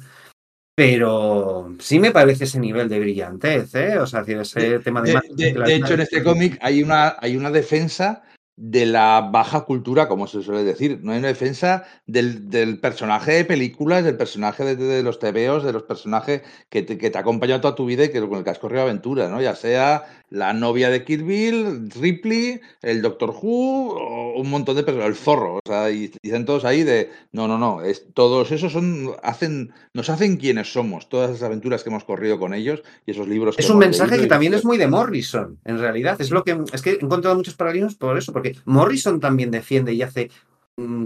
pero 0.75 1.75
sí 1.79 1.99
me 1.99 2.11
parece 2.11 2.45
ese 2.45 2.59
nivel 2.59 2.89
de 2.89 2.99
brillantez, 2.99 3.75
¿eh? 3.75 3.97
O 3.99 4.07
sea, 4.07 4.21
ese 4.25 4.79
tema 4.79 5.01
de... 5.01 5.19
De, 5.31 5.53
de- 5.53 5.75
hecho, 5.75 5.93
en 5.93 6.01
este 6.01 6.23
cómic 6.23 6.57
hay 6.61 6.81
una, 6.81 7.15
hay 7.19 7.37
una 7.37 7.51
defensa 7.51 8.23
de 8.55 8.85
la 8.85 9.29
baja 9.31 9.61
cultura, 9.65 10.07
como 10.07 10.27
se 10.27 10.43
suele 10.43 10.63
decir. 10.63 10.99
No 11.01 11.11
hay 11.11 11.19
una 11.19 11.27
defensa 11.27 11.85
del, 12.05 12.49
del 12.49 12.79
personaje 12.79 13.31
de 13.33 13.45
películas, 13.45 14.03
del 14.03 14.15
personaje 14.15 14.63
de, 14.63 14.75
de 14.75 15.01
los 15.03 15.17
tebeos, 15.19 15.63
de 15.63 15.73
los 15.73 15.83
personajes 15.83 16.43
que 16.69 16.83
te, 16.83 16.97
que 16.97 17.09
te 17.09 17.17
ha 17.17 17.21
acompañado 17.21 17.61
toda 17.61 17.75
tu 17.75 17.85
vida 17.85 18.05
y 18.05 18.09
que, 18.09 18.19
con 18.21 18.37
el 18.37 18.43
que 18.43 18.51
has 18.51 18.59
corrido 18.59 18.83
aventuras, 18.83 19.29
¿no? 19.31 19.41
Ya 19.41 19.55
sea 19.55 20.22
la 20.33 20.51
novia 20.51 20.89
de 20.89 21.03
Kill 21.03 21.23
Bill, 21.23 21.91
Ripley, 21.91 22.59
el 22.81 23.03
Doctor 23.03 23.35
Who, 23.39 24.33
un 24.35 24.49
montón 24.49 24.75
de 24.75 24.81
personas, 24.81 25.09
el 25.09 25.15
zorro. 25.15 25.57
O 25.57 25.61
sea, 25.63 25.91
y 25.91 26.11
dicen 26.23 26.43
todos 26.43 26.65
ahí 26.65 26.81
de 26.81 27.11
no, 27.31 27.47
no, 27.47 27.59
no. 27.59 27.83
Es, 27.83 28.07
todos 28.15 28.51
esos 28.51 28.71
son, 28.71 29.11
hacen, 29.21 29.71
nos 29.93 30.09
hacen 30.09 30.37
quienes 30.37 30.73
somos, 30.73 31.07
todas 31.07 31.29
esas 31.29 31.43
aventuras 31.43 31.83
que 31.83 31.91
hemos 31.91 32.03
corrido 32.03 32.39
con 32.39 32.55
ellos 32.55 32.81
y 33.05 33.11
esos 33.11 33.27
libros 33.27 33.55
que 33.55 33.61
Es 33.61 33.69
un 33.69 33.77
mensaje 33.77 34.19
que 34.19 34.25
también 34.25 34.55
es 34.55 34.65
muy 34.65 34.79
de 34.79 34.87
Morrison, 34.87 35.59
en 35.65 35.77
realidad. 35.77 36.19
Es 36.19 36.31
lo 36.31 36.43
que 36.43 36.57
es 36.73 36.81
que 36.81 36.93
he 36.93 37.05
encontrado 37.05 37.35
muchos 37.35 37.53
paralelos 37.53 37.93
por 37.93 38.17
eso, 38.17 38.33
porque 38.33 38.55
Morrison 38.65 39.19
también 39.19 39.51
defiende 39.51 39.93
y 39.93 40.01
hace 40.01 40.31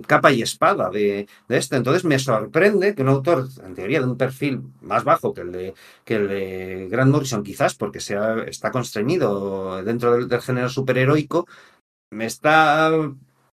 capa 0.05 0.31
y 0.31 0.41
espada 0.41 0.89
de, 0.89 1.27
de 1.47 1.57
esto. 1.57 1.75
Entonces 1.75 2.05
me 2.05 2.19
sorprende 2.19 2.95
que 2.95 3.01
un 3.01 3.09
autor, 3.09 3.47
en 3.65 3.75
teoría, 3.75 3.99
de 3.99 4.07
un 4.07 4.17
perfil 4.17 4.61
más 4.81 5.03
bajo 5.03 5.33
que 5.33 5.41
el 5.41 5.51
de, 5.51 5.73
que 6.05 6.15
el 6.15 6.27
de 6.27 6.87
Grant 6.89 7.11
Morrison, 7.11 7.43
quizás 7.43 7.75
porque 7.75 7.99
sea, 7.99 8.43
está 8.47 8.71
constreñido 8.71 9.83
dentro 9.83 10.13
del, 10.13 10.27
del 10.27 10.41
género 10.41 10.69
superheroico, 10.69 11.47
me 12.11 12.25
está 12.25 12.91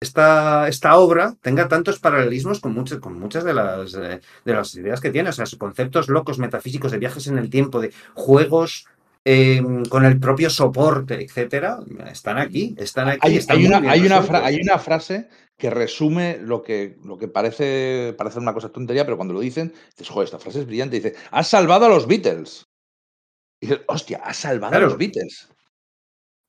esta, 0.02 0.70
esta 0.70 0.98
obra 0.98 1.36
tenga 1.42 1.68
tantos 1.68 2.00
paralelismos 2.00 2.62
con 2.62 2.74
muchas, 2.74 3.00
con 3.00 3.20
muchas 3.20 3.44
de 3.44 3.54
las, 3.54 3.94
eh, 3.96 4.22
de 4.46 4.54
las 4.54 4.74
ideas 4.76 5.02
que 5.02 5.12
tiene, 5.12 5.30
o 5.30 5.34
sea, 5.34 5.46
sus 5.46 5.60
conceptos 5.60 6.08
locos 6.08 6.40
metafísicos 6.40 6.92
de 6.92 7.00
viajes 7.00 7.28
en 7.28 7.38
el 7.38 7.50
tiempo, 7.50 7.82
de 7.82 7.92
juegos 8.14 8.88
eh, 9.26 9.62
con 9.90 10.06
el 10.06 10.18
propio 10.20 10.50
soporte, 10.50 11.22
etcétera, 11.22 11.80
están 12.10 12.38
aquí, 12.38 12.76
están 12.78 13.10
aquí. 13.10 13.20
Hay, 13.28 13.36
están 13.36 13.58
hay 13.58 13.68
muy 13.68 13.76
una, 13.76 13.92
hay, 13.92 14.00
una 14.06 14.46
hay 14.46 14.60
una 14.62 14.80
frase 14.80 15.28
que 15.60 15.70
resume 15.70 16.40
lo 16.42 16.64
que, 16.64 16.98
lo 17.04 17.18
que 17.18 17.28
parece, 17.28 18.16
parece 18.18 18.40
una 18.40 18.54
cosa 18.54 18.70
tontería, 18.70 19.06
pero 19.06 19.18
cuando 19.18 19.34
lo 19.36 19.42
dicen, 19.42 19.74
dices, 19.92 20.10
joder, 20.10 20.26
esta 20.26 20.40
frase 20.40 20.62
es 20.62 20.66
brillante. 20.66 20.96
Dice, 20.96 21.16
has 21.30 21.48
salvado 21.50 21.86
a 21.86 21.90
los 21.90 22.08
Beatles. 22.08 22.66
Y 23.62 23.68
dices, 23.68 23.84
hostia, 23.88 24.22
has 24.24 24.38
salvado 24.38 24.72
Claro. 24.72 24.86
a 24.86 24.90
los 24.90 24.98
Beatles. 24.98 25.50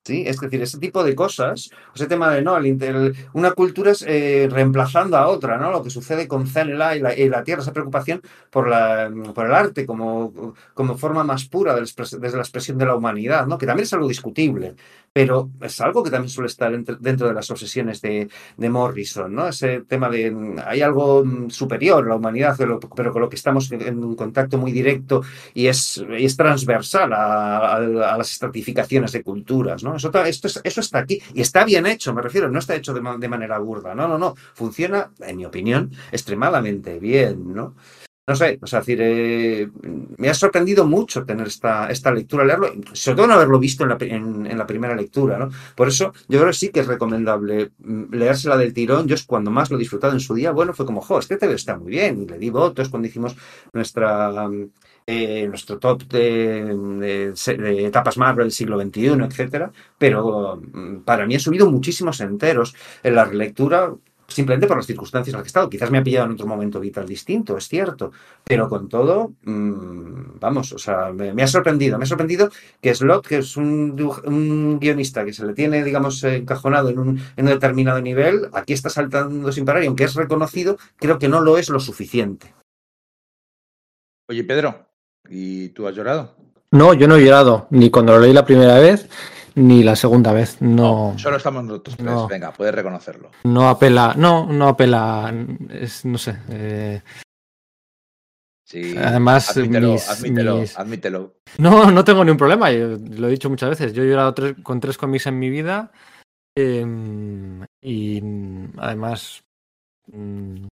Sí, 0.03 0.23
es 0.25 0.39
decir, 0.39 0.59
ese 0.63 0.79
tipo 0.79 1.03
de 1.03 1.13
cosas, 1.13 1.69
ese 1.93 2.07
tema 2.07 2.33
de 2.33 2.41
no, 2.41 2.57
el 2.57 3.15
una 3.33 3.51
cultura 3.51 3.91
es 3.91 4.01
eh, 4.07 4.49
reemplazando 4.49 5.15
a 5.15 5.27
otra, 5.27 5.57
¿no? 5.59 5.69
Lo 5.69 5.83
que 5.83 5.91
sucede 5.91 6.27
con 6.27 6.47
Zenela 6.47 6.95
y 6.95 7.01
la, 7.01 7.15
y 7.15 7.29
la 7.29 7.43
Tierra, 7.43 7.61
esa 7.61 7.71
preocupación 7.71 8.19
por, 8.49 8.67
la, 8.67 9.11
por 9.35 9.45
el 9.45 9.53
arte 9.53 9.85
como, 9.85 10.55
como 10.73 10.97
forma 10.97 11.23
más 11.23 11.45
pura 11.47 11.75
del 11.75 11.83
expres- 11.83 12.17
desde 12.17 12.35
la 12.37 12.41
expresión 12.41 12.79
de 12.79 12.87
la 12.87 12.95
humanidad, 12.95 13.45
¿no? 13.45 13.59
Que 13.59 13.67
también 13.67 13.83
es 13.83 13.93
algo 13.93 14.07
discutible, 14.07 14.73
pero 15.13 15.51
es 15.61 15.81
algo 15.81 16.03
que 16.03 16.09
también 16.09 16.29
suele 16.29 16.47
estar 16.47 16.71
dentro 16.99 17.27
de 17.27 17.33
las 17.33 17.49
obsesiones 17.51 18.01
de, 18.01 18.29
Morrison, 18.57 19.33
¿no? 19.33 19.47
Ese 19.49 19.81
tema 19.81 20.09
de 20.09 20.33
hay 20.65 20.81
algo 20.81 21.25
mm, 21.25 21.49
superior 21.49 22.05
a 22.05 22.09
la 22.09 22.15
humanidad, 22.15 22.55
pero 22.57 22.79
con 22.79 23.21
lo 23.21 23.29
que 23.29 23.35
estamos 23.35 23.69
en- 23.71 24.03
un 24.03 24.15
contacto 24.15 24.57
muy 24.57 24.71
directo 24.71 25.21
y 25.53 25.67
es, 25.67 26.01
transversal 26.37 27.11
a, 27.13 27.79
las 28.17 28.31
estratificaciones 28.31 29.11
de 29.11 29.23
culturas, 29.23 29.83
¿no? 29.83 29.95
Eso, 29.97 30.11
está 30.63 30.99
aquí 30.99 31.21
y 31.33 31.41
está 31.41 31.65
bien 31.65 31.85
hecho, 31.85 32.13
me 32.13 32.21
refiero, 32.21 32.49
no 32.49 32.59
está 32.59 32.75
hecho 32.75 32.93
de 32.93 33.01
manera 33.27 33.59
burda, 33.59 33.93
no, 33.93 34.07
no, 34.07 34.17
no, 34.17 34.35
funciona, 34.53 35.11
en 35.19 35.37
mi 35.37 35.45
opinión, 35.45 35.91
extremadamente 36.11 36.99
bien, 36.99 37.53
¿no? 37.53 37.75
No 38.31 38.37
sé, 38.37 38.57
o 38.61 38.65
sea, 38.65 38.79
decir, 38.79 38.97
eh, 39.01 39.69
me 40.17 40.29
ha 40.29 40.33
sorprendido 40.33 40.85
mucho 40.85 41.25
tener 41.25 41.47
esta, 41.47 41.89
esta 41.89 42.13
lectura, 42.13 42.45
leerlo, 42.45 42.71
sobre 42.93 43.17
todo 43.17 43.27
no 43.27 43.33
haberlo 43.33 43.59
visto 43.59 43.83
en 43.83 44.57
la, 44.57 44.65
primera 44.65 44.95
lectura, 44.95 45.37
¿no? 45.37 45.49
Por 45.75 45.89
eso 45.89 46.13
yo 46.29 46.39
creo 46.39 46.51
que 46.51 46.57
sí 46.57 46.69
que 46.69 46.79
es 46.79 46.87
recomendable 46.87 47.71
mm, 47.79 48.15
leérsela 48.15 48.55
del 48.55 48.73
tirón. 48.73 49.05
Yo 49.05 49.15
es 49.15 49.23
cuando 49.23 49.51
más 49.51 49.69
lo 49.69 49.75
he 49.75 49.79
disfrutado 49.79 50.13
en 50.13 50.21
su 50.21 50.33
día, 50.33 50.51
bueno, 50.51 50.73
fue 50.73 50.85
como, 50.85 51.01
jo, 51.01 51.19
este 51.19 51.35
TV 51.35 51.55
está 51.55 51.77
muy 51.77 51.91
bien, 51.91 52.21
y 52.21 52.25
le 52.25 52.37
di 52.37 52.49
votos 52.49 52.87
cuando 52.87 53.09
hicimos 53.09 53.35
nuestra, 53.73 54.47
eh, 55.05 55.45
nuestro 55.49 55.77
top 55.77 56.03
de, 56.03 57.33
etapas 57.85 58.17
Marvel 58.17 58.45
del 58.45 58.53
siglo 58.53 58.79
XXI, 58.81 59.07
etcétera, 59.25 59.73
pero 59.97 60.55
mm, 60.55 61.01
para 61.01 61.25
mí 61.25 61.35
ha 61.35 61.39
subido 61.39 61.69
muchísimos 61.69 62.21
enteros 62.21 62.73
en 63.03 63.15
la 63.15 63.25
relectura. 63.25 63.93
Simplemente 64.31 64.67
por 64.67 64.77
las 64.77 64.85
circunstancias 64.85 65.33
en 65.33 65.37
las 65.37 65.43
que 65.43 65.47
he 65.47 65.49
estado. 65.49 65.69
Quizás 65.69 65.91
me 65.91 65.97
ha 65.97 66.03
pillado 66.03 66.25
en 66.27 66.33
otro 66.33 66.47
momento 66.47 66.79
vital 66.79 67.05
distinto, 67.05 67.57
es 67.57 67.67
cierto. 67.67 68.11
Pero 68.43 68.69
con 68.69 68.87
todo, 68.87 69.33
mm, 69.43 70.39
vamos, 70.39 70.71
o 70.71 70.77
sea, 70.77 71.11
me, 71.11 71.33
me 71.33 71.43
ha 71.43 71.47
sorprendido. 71.47 71.97
Me 71.97 72.03
ha 72.03 72.07
sorprendido 72.07 72.49
que 72.81 72.95
Slot, 72.95 73.27
que 73.27 73.37
es 73.39 73.57
un, 73.57 73.95
un 74.25 74.79
guionista 74.79 75.25
que 75.25 75.33
se 75.33 75.45
le 75.45 75.53
tiene, 75.53 75.83
digamos, 75.83 76.23
encajonado 76.23 76.89
en 76.89 76.99
un, 76.99 77.21
en 77.35 77.45
un 77.45 77.51
determinado 77.51 78.01
nivel, 78.01 78.49
aquí 78.53 78.73
está 78.73 78.89
saltando 78.89 79.51
sin 79.51 79.65
parar 79.65 79.83
y 79.83 79.87
aunque 79.87 80.05
es 80.05 80.15
reconocido, 80.15 80.77
creo 80.97 81.19
que 81.19 81.27
no 81.27 81.41
lo 81.41 81.57
es 81.57 81.69
lo 81.69 81.79
suficiente. 81.79 82.53
Oye, 84.29 84.43
Pedro, 84.43 84.87
¿y 85.29 85.69
tú 85.69 85.87
has 85.87 85.95
llorado? 85.95 86.35
No, 86.71 86.93
yo 86.93 87.07
no 87.07 87.17
he 87.17 87.25
llorado, 87.25 87.67
ni 87.69 87.89
cuando 87.89 88.13
lo 88.13 88.21
leí 88.21 88.31
la 88.31 88.45
primera 88.45 88.79
vez, 88.79 89.09
ni 89.55 89.83
la 89.83 89.95
segunda 89.95 90.31
vez. 90.33 90.61
No, 90.61 91.13
Solo 91.17 91.37
estamos 91.37 91.63
nosotros 91.63 91.97
tres. 91.97 92.05
No. 92.09 92.27
Venga, 92.27 92.51
puedes 92.53 92.73
reconocerlo. 92.73 93.31
no 93.43 93.69
apela, 93.69 94.13
no, 94.17 94.45
no 94.51 94.67
apela, 94.69 95.33
es, 95.69 96.05
no 96.05 96.17
sé. 96.17 96.37
eh, 96.49 97.01
Sí, 98.65 98.95
Además, 98.97 99.57
admítelo, 99.57 99.91
mis- 99.91 100.09
admítelo, 100.09 100.57
mis- 100.59 100.77
admítelo. 100.79 101.35
No, 101.57 101.91
no 101.91 102.03
tengo 102.05 102.23
ningún 102.23 102.37
problema. 102.37 102.71
yo 102.71 102.97
lo 102.97 103.27
he 103.27 103.31
dicho 103.31 103.49
muchas 103.49 103.69
veces. 103.71 103.91
Yo 103.91 104.03
he 104.03 104.07
llorado 104.09 104.33
tres- 104.33 104.55
con 104.63 104.79
tres 104.79 104.97
cómics 104.97 105.27
en 105.27 105.39
mi 105.39 105.49
vida. 105.49 105.91
em, 106.57 107.65
y 107.81 108.21
además 108.77 109.43
mm, 110.07 110.67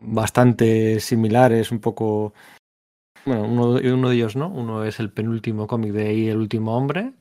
bastante 0.00 0.98
similares, 1.00 1.70
un 1.72 1.80
poco. 1.80 2.32
Bueno, 3.24 3.42
uno, 3.44 3.64
uno 3.94 4.08
de 4.08 4.14
ellos 4.16 4.34
no. 4.36 4.48
Uno 4.48 4.84
es 4.84 4.98
el 5.00 5.12
penúltimo 5.12 5.66
cómic 5.66 5.92
de 5.92 6.14
Y 6.14 6.28
el 6.28 6.38
último 6.38 6.76
hombre. 6.76 7.12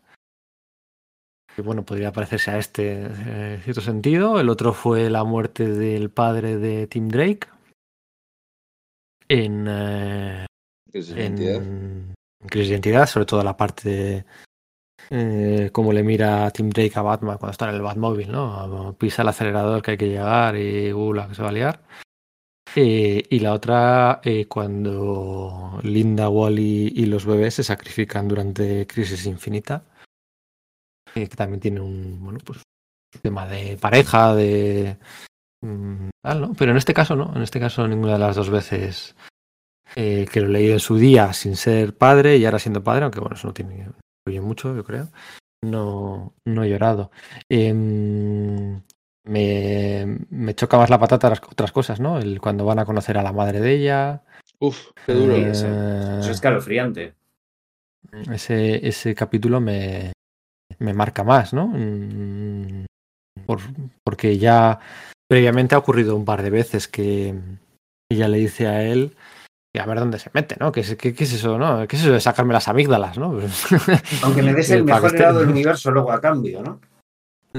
Que 1.55 1.61
bueno, 1.61 1.84
podría 1.84 2.11
parecerse 2.11 2.51
a 2.51 2.57
este 2.57 3.03
eh, 3.03 3.53
en 3.55 3.61
cierto 3.61 3.81
sentido. 3.81 4.39
El 4.39 4.49
otro 4.49 4.73
fue 4.73 5.09
la 5.09 5.23
muerte 5.23 5.67
del 5.67 6.09
padre 6.09 6.57
de 6.57 6.88
Tim 6.88 7.09
Drake. 7.09 7.47
En. 9.27 9.65
eh, 9.67 10.45
¿Qué 10.91 10.99
es 10.99 11.09
esa 11.09 11.19
en 11.19 11.38
identidad? 11.38 11.55
en 12.41 12.47
Crisis 12.47 12.69
de 12.69 12.73
Identidad, 12.76 13.05
sobre 13.05 13.26
todo 13.26 13.43
la 13.43 13.57
parte 13.57 13.89
de 13.89 14.26
eh, 15.09 15.69
cómo 15.71 15.91
le 15.91 16.03
mira 16.03 16.49
Tim 16.51 16.69
Drake 16.69 16.93
a 16.95 17.01
Batman 17.01 17.38
cuando 17.38 17.51
está 17.51 17.69
en 17.69 17.76
el 17.76 17.81
Batmóvil, 17.81 18.31
¿no? 18.31 18.95
Pisa 18.97 19.23
el 19.23 19.30
acelerador 19.30 19.81
que 19.81 19.91
hay 19.91 19.97
que 19.97 20.09
llegar 20.09 20.55
y 20.55 20.93
uh, 20.93 21.13
la 21.13 21.27
que 21.27 21.35
se 21.35 21.41
va 21.41 21.49
a 21.49 21.51
liar. 21.51 21.81
Eh, 22.76 23.23
y 23.30 23.39
la 23.39 23.53
otra, 23.53 24.21
eh, 24.23 24.45
cuando 24.47 25.80
Linda, 25.84 26.30
Wally 26.30 26.93
y 26.95 27.05
los 27.07 27.26
bebés 27.26 27.55
se 27.55 27.63
sacrifican 27.63 28.27
durante 28.27 28.85
Crisis 28.85 29.26
Infinita, 29.26 29.84
que 31.14 31.27
también 31.27 31.60
tiene 31.60 31.81
un, 31.81 32.23
bueno, 32.23 32.40
pues, 32.44 32.61
tema 33.22 33.48
de 33.48 33.77
pareja, 33.77 34.36
de... 34.36 34.98
mm, 35.61 36.10
tal, 36.22 36.41
¿no? 36.41 36.53
Pero 36.53 36.72
en 36.72 36.77
este 36.77 36.94
caso 36.94 37.15
no, 37.15 37.36
en 37.36 37.41
este 37.41 37.60
caso 37.60 37.88
ninguna 37.88 38.14
de 38.14 38.19
las 38.19 38.36
dos 38.36 38.49
veces 38.49 39.15
eh, 39.95 40.27
que 40.31 40.41
lo 40.41 40.48
he 40.48 40.52
leído 40.52 40.73
en 40.73 40.80
su 40.80 40.98
día 40.98 41.34
sin 41.34 41.56
ser 41.56 41.98
padre 41.98 42.38
y 42.38 42.45
ahora 42.45 42.60
siendo 42.60 42.84
padre, 42.84 43.03
aunque 43.03 43.19
bueno, 43.19 43.36
eso 43.36 43.48
no 43.48 43.53
tiene 43.53 43.90
mucho, 44.41 44.76
yo 44.76 44.84
creo. 44.84 45.10
No, 45.64 46.34
no 46.45 46.64
he 46.64 46.69
llorado. 46.69 47.11
Em, 47.49 48.81
me, 49.26 50.19
me 50.30 50.56
choca 50.56 50.77
más 50.77 50.90
la 50.90 50.99
patata 50.99 51.30
las 51.30 51.41
otras 51.41 51.72
cosas, 51.72 51.99
¿no? 51.99 52.19
El, 52.19 52.40
cuando 52.40 52.65
van 52.65 52.80
a 52.80 52.86
conocer 52.86 53.18
a 53.18 53.23
la 53.23 53.34
madre 53.34 53.60
de 53.60 53.73
ella. 53.73 54.22
Uf, 54.60 54.91
qué 55.06 55.14
duro. 55.14 55.36
Eh, 55.36 55.49
eso, 55.49 55.68
eso 55.68 56.19
es 56.19 56.27
escalofriante. 56.27 57.15
ese, 58.31 58.88
ese 58.88 59.15
capítulo 59.15 59.60
me, 59.60 60.14
me 60.80 60.93
marca 60.93 61.23
más, 61.23 61.53
¿no? 61.53 61.68
Mm, 61.68 62.85
por- 63.45 63.60
porque 64.03 64.38
ya 64.38 64.80
previamente 65.30 65.76
ha 65.76 65.80
ocurrido 65.80 66.15
un 66.15 66.26
par 66.26 66.41
de 66.41 66.49
veces 66.49 66.88
que 66.88 67.35
ella 68.11 68.27
le 68.27 68.38
dice 68.39 68.68
a 68.68 68.84
él 68.84 69.15
que 69.73 69.80
a 69.81 69.85
ver 69.85 69.99
dónde 69.99 70.18
se 70.18 70.31
mete, 70.34 70.56
¿no? 70.60 70.72
¿Qué 70.72 70.80
es, 70.81 70.95
qué, 70.95 71.14
qué 71.14 71.23
es 71.26 71.34
eso, 71.34 71.57
no? 71.60 71.88
¿Qué 71.88 71.95
es 71.95 72.01
eso 72.01 72.11
de 72.11 72.19
sacarme 72.19 72.53
las 72.53 72.68
amígdalas, 72.68 73.18
no? 73.19 73.38
Aunque 74.23 74.41
me 74.41 74.53
des 74.53 74.72
el 74.72 74.84
mejor 74.84 75.15
helado 75.15 75.39
del 75.39 75.49
universo 75.49 75.91
luego 75.91 76.11
a 76.11 76.19
cambio, 76.19 76.64
¿no? 76.64 76.80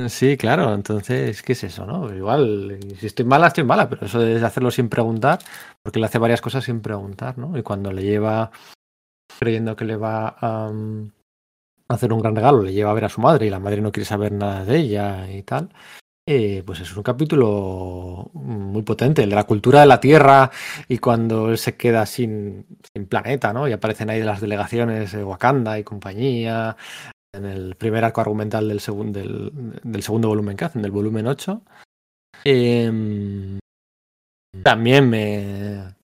Sí, 0.09 0.37
claro, 0.37 0.73
entonces, 0.73 1.43
¿qué 1.43 1.53
es 1.53 1.65
eso, 1.65 1.85
no? 1.85 2.15
Igual, 2.15 2.79
si 2.99 3.07
estoy 3.07 3.25
mala, 3.25 3.49
estoy 3.49 3.65
mala, 3.65 3.89
pero 3.89 4.07
eso 4.07 4.21
de 4.21 4.45
hacerlo 4.45 4.71
sin 4.71 4.89
preguntar, 4.89 5.41
porque 5.83 5.99
le 5.99 6.07
hace 6.07 6.19
varias 6.19 6.41
cosas 6.41 6.63
sin 6.65 6.81
preguntar, 6.81 7.39
¿no? 7.39 7.59
Y 7.59 7.63
cuando 7.65 7.91
le 7.93 8.03
lleva, 8.03 8.53
creyendo 9.39 9.75
que 9.75 9.85
le 9.85 9.97
va 9.97 10.29
a, 10.29 10.69
um, 10.69 11.11
hacer 11.91 12.13
un 12.13 12.21
gran 12.21 12.37
regalo, 12.37 12.63
le 12.63 12.73
lleva 12.73 12.91
a 12.91 12.95
ver 12.95 13.05
a 13.05 13.09
su 13.09 13.21
madre 13.21 13.47
y 13.47 13.51
la 13.51 13.59
madre 13.61 13.81
no 13.81 13.93
quiere 13.93 14.05
saber 14.07 14.33
nada 14.33 14.65
de 14.65 14.77
ella 14.79 15.31
y 15.31 15.43
tal, 15.43 15.69
eh, 16.29 16.63
pues 16.65 16.81
es 16.81 16.97
un 16.97 17.03
capítulo 17.03 18.31
muy 18.35 18.83
potente, 18.83 19.23
el 19.25 19.31
de 19.31 19.35
la 19.37 19.45
cultura 19.45 19.81
de 19.81 19.87
la 19.87 19.99
Tierra 20.01 20.51
y 20.89 20.99
cuando 20.99 21.51
él 21.51 21.59
se 21.59 21.77
queda 21.77 22.07
sin, 22.07 22.67
sin 22.95 23.07
planeta, 23.07 23.53
¿no? 23.53 23.67
Y 23.67 23.73
aparecen 23.73 24.11
ahí 24.11 24.23
las 24.23 24.41
delegaciones 24.41 25.13
de 25.13 25.25
Wakanda 25.25 25.79
y 25.79 25.85
compañía, 25.85 26.77
en 27.35 27.45
el 27.47 27.75
primer 27.77 28.05
arco 28.05 28.21
argumental 28.21 28.69
del, 28.69 28.81
segun- 28.81 29.13
del, 29.13 29.51
del 29.83 30.03
segundo 30.03 30.29
volumen 30.29 30.57
que 30.57 30.65
hacen, 30.67 30.83
del 30.83 30.91
volumen 30.93 31.27
8. 31.27 31.63
Em, 32.45 33.59
también 34.63 35.09
me 35.09 35.95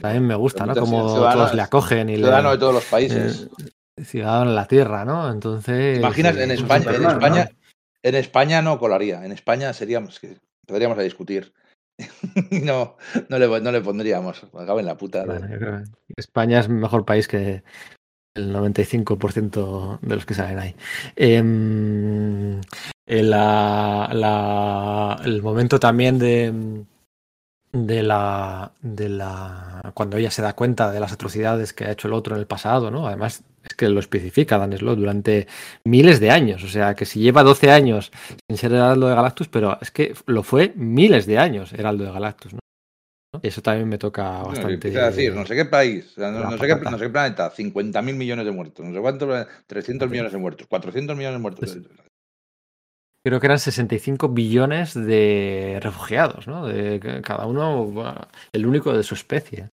también 0.00 0.26
me 0.26 0.34
gusta, 0.34 0.64
¿no? 0.66 0.74
Como 0.80 1.02
todos 1.32 1.54
le 1.56 1.62
acogen 1.62 2.08
y 2.10 2.16
le, 2.16 2.22
de 2.52 2.58
todos 2.58 2.74
los 2.74 2.84
países. 2.84 3.48
eh, 3.58 3.70
ciudadano 4.04 4.50
en 4.50 4.54
la 4.56 4.66
tierra, 4.66 5.04
¿no? 5.04 5.30
Entonces. 5.30 5.94
¿Te 5.94 5.98
imaginas? 6.00 6.36
En 6.36 6.50
eh, 6.50 6.54
España, 6.54 6.76
en 6.76 6.82
Superman, 6.94 7.12
España, 7.12 7.50
en 8.02 8.14
España 8.14 8.62
no 8.62 8.78
colaría. 8.78 9.24
En 9.24 9.32
España 9.32 9.72
seríamos 9.72 10.20
que 10.20 10.38
podríamos 10.66 10.98
a 10.98 11.02
discutir. 11.02 11.52
no, 12.50 12.96
no 13.28 13.38
le, 13.38 13.60
no 13.60 13.72
le 13.72 13.80
pondríamos. 13.80 14.44
Acaba 14.54 14.80
en 14.80 14.86
la 14.86 14.96
puta. 14.96 15.20
de- 15.20 15.26
Bueno, 15.26 15.48
yo 15.48 15.58
creo 15.58 15.78
que 15.84 16.14
España 16.16 16.60
es 16.60 16.68
mejor 16.68 17.04
país 17.04 17.26
que 17.28 17.62
el 18.36 18.52
95% 18.52 19.98
de 20.00 20.14
los 20.14 20.24
que 20.26 20.34
salen 20.34 20.58
ahí. 20.60 20.76
Em, 21.16 22.60
eh, 23.06 23.22
la- 23.22 24.08
la- 24.12 25.20
el 25.24 25.42
momento 25.42 25.80
también 25.80 26.18
de, 26.20 26.84
de 27.72 28.02
la, 28.02 28.72
de 28.80 29.08
la. 29.08 29.90
Cuando 29.94 30.16
ella 30.18 30.30
se 30.30 30.42
da 30.42 30.52
cuenta 30.54 30.92
de 30.92 31.00
las 31.00 31.12
atrocidades 31.12 31.72
que 31.72 31.84
ha 31.86 31.90
hecho 31.92 32.06
el 32.08 32.14
otro 32.14 32.34
en 32.36 32.40
el 32.40 32.46
pasado, 32.46 32.90
¿no? 32.92 33.08
Además, 33.08 33.42
es 33.68 33.74
que 33.76 33.88
lo 33.88 34.00
especifica 34.00 34.58
Dan 34.58 34.76
Slott 34.76 34.98
durante 34.98 35.46
miles 35.84 36.20
de 36.20 36.30
años. 36.30 36.62
O 36.64 36.68
sea, 36.68 36.94
que 36.94 37.04
si 37.04 37.20
lleva 37.20 37.42
12 37.42 37.70
años 37.70 38.10
sin 38.48 38.56
ser 38.56 38.72
Heraldo 38.72 39.08
de 39.08 39.14
Galactus, 39.14 39.48
pero 39.48 39.78
es 39.80 39.90
que 39.90 40.14
lo 40.26 40.42
fue 40.42 40.72
miles 40.76 41.26
de 41.26 41.38
años 41.38 41.72
Heraldo 41.72 42.04
de 42.04 42.12
Galactus, 42.12 42.54
¿no? 42.54 42.58
¿no? 43.34 43.40
Eso 43.42 43.60
también 43.60 43.88
me 43.88 43.98
toca 43.98 44.38
No, 44.40 44.46
bastante. 44.48 44.98
a 44.98 45.10
decir, 45.10 45.34
no 45.34 45.44
sé 45.44 45.54
qué 45.54 45.64
país, 45.66 46.14
no, 46.16 46.30
no 46.32 46.56
sé 46.58 46.66
qué, 46.66 46.76
no 46.76 46.98
sé 46.98 47.04
qué 47.04 47.10
planeta, 47.10 47.52
50.000 47.52 48.14
millones 48.16 48.46
de 48.46 48.52
muertos, 48.52 48.86
no 48.86 48.94
sé 48.94 49.00
cuántos, 49.00 49.46
300 49.66 50.08
millones 50.08 50.32
de 50.32 50.38
muertos, 50.38 50.66
400 50.66 51.14
millones 51.16 51.38
de 51.38 51.42
muertos. 51.42 51.72
Pues- 51.72 52.08
Creo 53.26 53.40
que 53.40 53.46
eran 53.46 53.58
65 53.58 54.28
billones 54.30 54.94
de 54.94 55.78
refugiados, 55.82 56.46
¿no? 56.46 56.66
De 56.66 57.20
cada 57.22 57.44
uno, 57.46 58.16
el 58.52 58.64
único 58.64 58.96
de 58.96 59.02
su 59.02 59.14
especie. 59.14 59.68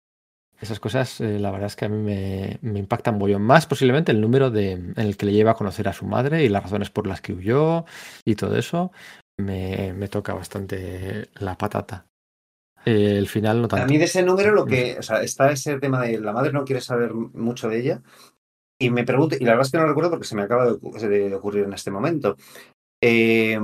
Esas 0.61 0.79
cosas, 0.79 1.19
eh, 1.21 1.39
la 1.39 1.49
verdad 1.49 1.67
es 1.67 1.75
que 1.75 1.85
a 1.85 1.89
mí 1.89 1.97
me, 1.97 2.59
me 2.61 2.79
impactan 2.79 3.17
muy 3.17 3.35
más 3.37 3.65
posiblemente 3.65 4.11
el 4.11 4.21
número 4.21 4.51
de, 4.51 4.73
en 4.73 4.93
el 4.95 5.17
que 5.17 5.25
le 5.25 5.33
lleva 5.33 5.51
a 5.51 5.55
conocer 5.55 5.87
a 5.89 5.93
su 5.93 6.05
madre 6.05 6.43
y 6.43 6.49
las 6.49 6.61
razones 6.61 6.91
por 6.91 7.07
las 7.07 7.19
que 7.19 7.33
huyó 7.33 7.85
y 8.25 8.35
todo 8.35 8.55
eso, 8.55 8.91
me, 9.37 9.93
me 9.93 10.07
toca 10.07 10.33
bastante 10.35 11.29
la 11.39 11.57
patata. 11.57 12.05
Eh, 12.85 13.17
el 13.17 13.27
final 13.27 13.59
no 13.59 13.65
A 13.65 13.69
tanto. 13.69 13.87
mí 13.87 13.97
de 13.97 14.05
ese 14.05 14.23
número 14.23 14.51
lo 14.51 14.65
que, 14.65 14.97
o 14.99 15.03
sea, 15.03 15.21
está 15.23 15.51
ese 15.51 15.79
tema 15.79 16.01
de 16.01 16.19
la 16.19 16.31
madre 16.31 16.53
no 16.53 16.63
quiere 16.65 16.81
saber 16.81 17.13
mucho 17.13 17.67
de 17.67 17.79
ella 17.79 18.01
y 18.79 18.89
me 18.89 19.03
pregunto, 19.03 19.35
y 19.39 19.43
la 19.45 19.51
verdad 19.51 19.65
es 19.65 19.71
que 19.71 19.77
no 19.77 19.83
lo 19.83 19.89
recuerdo 19.89 20.09
porque 20.11 20.25
se 20.25 20.35
me 20.35 20.41
acaba 20.43 20.65
de 20.65 21.35
ocurrir 21.35 21.63
en 21.65 21.73
este 21.73 21.91
momento. 21.91 22.37
Eh, 23.03 23.59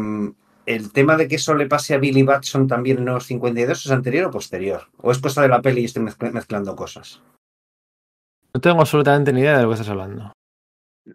el 0.68 0.92
tema 0.92 1.16
de 1.18 1.28
que 1.28 1.36
eso 1.38 1.56
le 1.56 1.66
pase 1.66 1.96
a 1.96 1.98
Billy 1.98 2.24
Batson 2.24 2.68
también 2.68 2.98
en 3.00 3.06
los 3.06 3.26
52 3.26 3.86
es 3.86 3.92
anterior 3.92 4.26
o 4.28 4.32
posterior, 4.32 4.88
o 4.98 5.12
es 5.12 5.18
cosa 5.18 5.42
de 5.42 5.48
la 5.48 5.62
peli 5.62 5.82
y 5.82 5.86
estoy 5.86 6.04
mezcl- 6.04 6.32
mezclando 6.32 6.76
cosas. 6.76 7.22
No 8.54 8.62
tengo 8.62 8.82
absolutamente 8.82 9.32
ni 9.34 9.42
idea 9.42 9.58
de 9.58 9.64
lo 9.64 9.70
que 9.70 9.74
estás 9.76 9.90
hablando. 9.90 10.34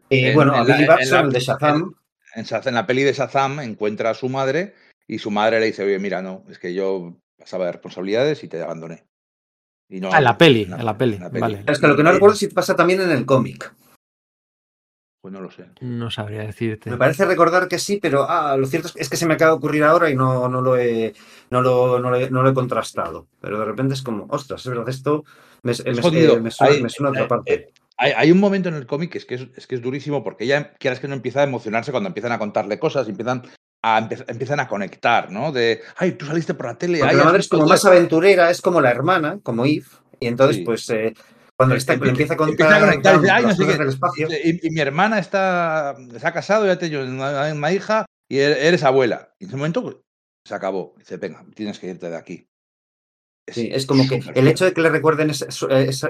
Eh, 0.09 0.31
En- 0.31 0.35
bueno, 0.35 0.55
a 0.55 0.63
en 0.63 0.69
la- 0.69 0.75
Billy 0.75 0.85
en 0.85 0.89
Batson, 0.89 1.19
la- 1.21 1.27
el 1.27 1.33
de 1.33 1.41
Shazam, 1.41 1.95
En, 2.35 2.75
la 2.75 2.87
peli 2.87 3.03
de 3.03 3.13
Shazam 3.13 3.61
encuentra 3.61 4.09
a 4.11 4.15
su 4.15 4.31
madre 4.31 4.75
y 5.07 5.19
su 5.19 5.31
madre 5.31 5.61
le 5.61 5.67
dice, 5.67 5.85
oye, 5.85 5.99
mira, 5.99 6.23
no, 6.23 6.45
es 6.49 6.59
que 6.59 6.73
yo 6.73 7.15
pasaba 7.39 7.67
de 7.67 7.73
responsabilidades 7.73 8.43
y 8.43 8.49
te 8.49 8.63
abandoné. 8.63 9.05
Y 9.91 10.01
no, 10.01 10.09
Ah, 10.11 10.19
en 10.19 10.25
la 10.25 10.39
peli, 10.39 10.63
en 10.63 10.83
la 10.83 10.97
peli, 10.97 11.19
vale. 11.19 11.65
es 11.67 11.79
que 11.79 11.87
lo 11.89 11.95
que 11.95 12.03
no 12.03 12.13
recuerdo 12.13 12.33
es 12.33 12.39
si 12.39 12.47
pasa 12.49 12.75
también 12.75 13.03
en 13.03 13.11
el 13.11 13.27
cómic. 13.27 13.75
Pues 15.23 15.33
no 15.33 15.41
lo 15.41 15.53
sé. 15.53 15.67
No 15.81 16.11
sabría 16.11 16.41
decirte. 16.43 16.91
Me 16.91 16.97
parece 16.97 17.25
recordar 17.25 17.69
que 17.69 17.79
sí, 17.79 18.01
pero 18.03 18.27
ah, 18.29 18.57
lo 18.57 18.67
cierto 18.67 18.89
es 18.89 18.95
que, 18.95 19.03
es 19.03 19.09
que 19.09 19.17
se 19.17 19.25
me 19.25 19.35
acaba 19.35 19.53
de 19.53 19.57
ocurrir 19.59 19.85
ahora 19.85 20.11
y 20.11 20.17
no, 20.17 20.49
no, 20.49 20.61
lo, 20.61 20.77
he, 20.77 21.15
no, 21.49 21.63
lo, 21.63 22.01
no, 22.01 22.11
lo 22.11 22.17
he, 22.17 22.29
no 22.29 22.43
lo 22.43 22.51
he 22.51 22.55
contrastado. 22.55 23.29
Pero 23.41 23.61
de 23.61 23.65
repente 23.65 23.95
es 23.95 24.03
como, 24.03 24.27
ostras, 24.31 24.63
es 24.63 24.67
verdad, 24.69 24.89
esto 24.89 25.23
me, 25.63 25.75
me- 25.85 26.03
jodido. 26.03 26.41
me 26.41 26.51
suena, 26.51 26.73
Hay- 26.75 26.83
me 26.83 26.89
suena 26.89 27.11
a 27.11 27.13
otra 27.13 27.25
eh, 27.25 27.29
parte. 27.29 27.73
Hay, 27.99 28.13
hay 28.17 28.33
un 28.33 28.41
momento 28.41 28.69
en 28.69 28.75
el 28.75 28.85
cómic 28.85 29.13
que 29.13 29.19
es 29.19 29.25
que 29.25 29.37
es, 29.37 29.47
es 29.55 29.69
que 29.69 29.77
es 29.77 29.81
durísimo 29.83 30.25
porque 30.25 30.43
ella, 30.43 30.73
quieras 30.75 30.99
que 30.99 31.07
no, 31.07 31.15
empieza 31.15 31.39
a 31.39 31.45
emocionarse 31.45 31.93
cuando 31.93 32.09
empiezan 32.09 32.33
a 32.33 32.41
contarle 32.41 32.81
cosas, 32.81 33.09
empiezan 33.09 33.43
a, 33.83 34.01
empe- 34.01 34.25
empiezan 34.27 34.59
a 34.59 34.67
conectar, 34.67 35.31
¿no? 35.31 35.53
De, 35.53 35.83
ay, 35.99 36.13
tú 36.13 36.27
saliste 36.27 36.55
por 36.55 36.67
la 36.67 36.77
tele. 36.77 37.01
Ay, 37.01 37.15
la 37.17 37.23
madre 37.27 37.39
es 37.39 37.49
como 37.49 37.63
esto". 37.63 37.73
más 37.73 37.85
aventurera, 37.85 38.51
es 38.51 38.61
como 38.61 38.81
la 38.81 38.91
hermana, 38.91 39.39
como 39.45 39.65
Eve, 39.67 39.85
y 40.19 40.27
entonces, 40.27 40.57
Sí. 40.57 40.63
pues, 40.65 40.91
eh, 40.91 41.15
cuando 41.57 41.75
está- 41.77 41.95
empieza 41.95 42.35
a 42.35 42.37
contar 42.37 43.21
del 43.79 43.89
espacio, 43.89 44.29
Y, 44.45 44.67
y 44.67 44.71
mi 44.71 44.81
hermana 44.81 45.19
está, 45.19 45.97
se 46.19 46.27
ha 46.27 46.33
casado, 46.33 46.67
ya 46.67 46.79
te 46.79 46.91
yo 46.91 47.03
una, 47.05 47.53
una 47.53 47.73
hija 47.73 48.07
y 48.29 48.39
e- 48.39 48.67
eres 48.69 48.83
abuela. 48.85 49.35
Y 49.39 49.45
en 49.45 49.51
ese 49.51 49.57
momento 49.57 49.83
pues, 49.83 49.97
se 50.47 50.55
acabó. 50.55 50.95
Dice, 50.99 51.17
venga, 51.19 51.45
tienes 51.55 51.79
que 51.79 51.89
irte 51.89 52.09
de 52.11 52.17
aquí. 52.17 52.47
Sí, 53.49 53.69
es 53.73 53.87
como 53.87 54.09
que 54.09 54.21
el 54.37 54.47
hecho 54.47 54.65
de 54.65 54.73
que 54.73 54.81
le 54.81 54.89
recuerden 54.89 55.29
esa- 55.31 55.49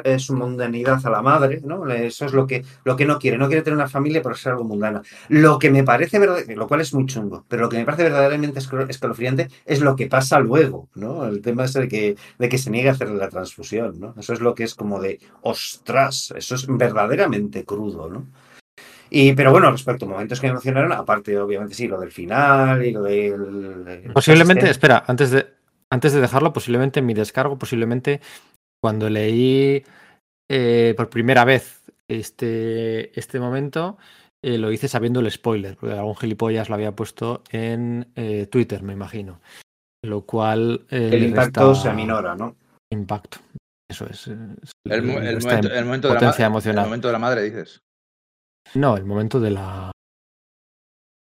eh, 0.05 0.19
su 0.19 0.35
mundanidad 0.37 1.05
a 1.07 1.11
la 1.11 1.23
madre, 1.23 1.63
¿no? 1.65 1.87
Eso 1.91 2.27
es 2.27 2.35
lo 2.35 2.47
que, 2.47 2.63
lo 2.85 2.95
que 2.95 3.07
no 3.07 3.19
quiere. 3.19 3.39
No 3.39 3.47
quiere 3.47 3.63
tener 3.63 3.79
una 3.79 3.89
familia 3.89 4.21
por 4.21 4.37
ser 4.37 4.53
algo 4.53 4.65
mundana. 4.65 5.01
Lo 5.31 5.59
que 5.59 5.71
me 5.71 5.83
parece 5.83 6.19
verdad, 6.19 6.41
lo 6.55 6.69
cual 6.69 6.83
es 6.83 6.93
muy 6.93 7.07
chungo, 7.07 7.47
pero 7.49 7.63
lo 7.63 7.69
que 7.71 7.79
me 7.79 7.87
parece 7.87 8.03
verdaderamente 8.05 8.61
escalofriante 8.61 9.49
es 9.65 9.81
lo 9.81 9.97
que 9.97 10.09
pasa 10.09 10.41
luego, 10.41 10.91
¿no? 10.95 11.25
El 11.25 11.41
tema 11.41 11.65
es 11.65 11.75
el 11.77 11.89
que, 11.89 12.17
de 12.39 12.49
que 12.51 12.59
se 12.59 12.71
niega 12.71 12.91
a 12.91 12.95
hacerle 12.95 13.17
la 13.17 13.31
transfusión, 13.31 13.99
¿no? 13.99 14.15
Eso 14.19 14.35
es 14.35 14.41
lo 14.41 14.55
que 14.55 14.65
es 14.65 14.75
como 14.75 15.01
de, 15.01 15.19
ostras, 15.41 16.35
eso 16.37 16.55
es 16.55 16.67
verdaderamente 16.69 17.65
crudo, 17.65 18.11
¿no? 18.11 18.27
Y, 19.09 19.33
pero 19.33 19.53
bueno, 19.53 19.71
respecto 19.71 20.05
a 20.05 20.09
momentos 20.09 20.39
que 20.39 20.49
me 20.49 20.53
emocionaron, 20.53 20.93
aparte, 20.93 21.39
obviamente, 21.39 21.75
sí, 21.75 21.89
lo 21.89 21.99
del 21.99 22.11
final 22.13 22.85
y 22.85 22.93
lo 22.93 23.03
del. 23.03 24.11
Posiblemente, 24.13 24.69
espera, 24.71 25.05
antes 25.07 25.31
de, 25.31 25.47
antes 25.93 26.13
de 26.13 26.21
dejarlo, 26.21 26.53
posiblemente 26.53 27.01
en 27.01 27.07
mi 27.07 27.15
descargo, 27.15 27.59
posiblemente 27.59 28.21
cuando 28.83 29.11
leí 29.11 29.85
eh, 30.51 30.95
por 30.97 31.11
primera 31.11 31.45
vez 31.45 31.83
este, 32.09 33.19
este 33.19 33.39
momento, 33.39 33.99
eh, 34.45 34.59
lo 34.59 34.73
hice 34.73 34.89
sabiendo 34.89 35.21
el 35.21 35.31
spoiler, 35.31 35.77
porque 35.77 35.95
algún 35.95 36.17
gilipollas 36.17 36.69
lo 36.69 36.75
había 36.75 36.93
puesto 36.97 37.43
en 37.51 38.09
eh, 38.17 38.47
Twitter, 38.47 38.83
me 38.83 38.93
imagino. 38.93 39.41
Lo 40.05 40.23
cual. 40.23 40.85
eh, 40.91 41.11
El 41.13 41.23
impacto 41.25 41.69
resta 41.71 41.83
se 41.83 41.89
aminora, 41.91 42.35
¿no? 42.35 42.57
Impacto. 42.93 43.39
Eso 43.89 44.07
es. 44.07 44.27
El, 44.27 45.03
momento, 45.03 45.29
el 45.29 45.37
momento 45.85 46.09
de 46.09 46.15
la, 46.15 46.31
el 46.33 46.85
momento 46.85 47.09
de 47.09 47.13
la 47.13 47.19
madre, 47.19 47.43
dices. 47.43 47.81
No, 48.75 48.97
el 48.97 49.05
momento 49.05 49.39
de 49.39 49.51
la, 49.51 49.93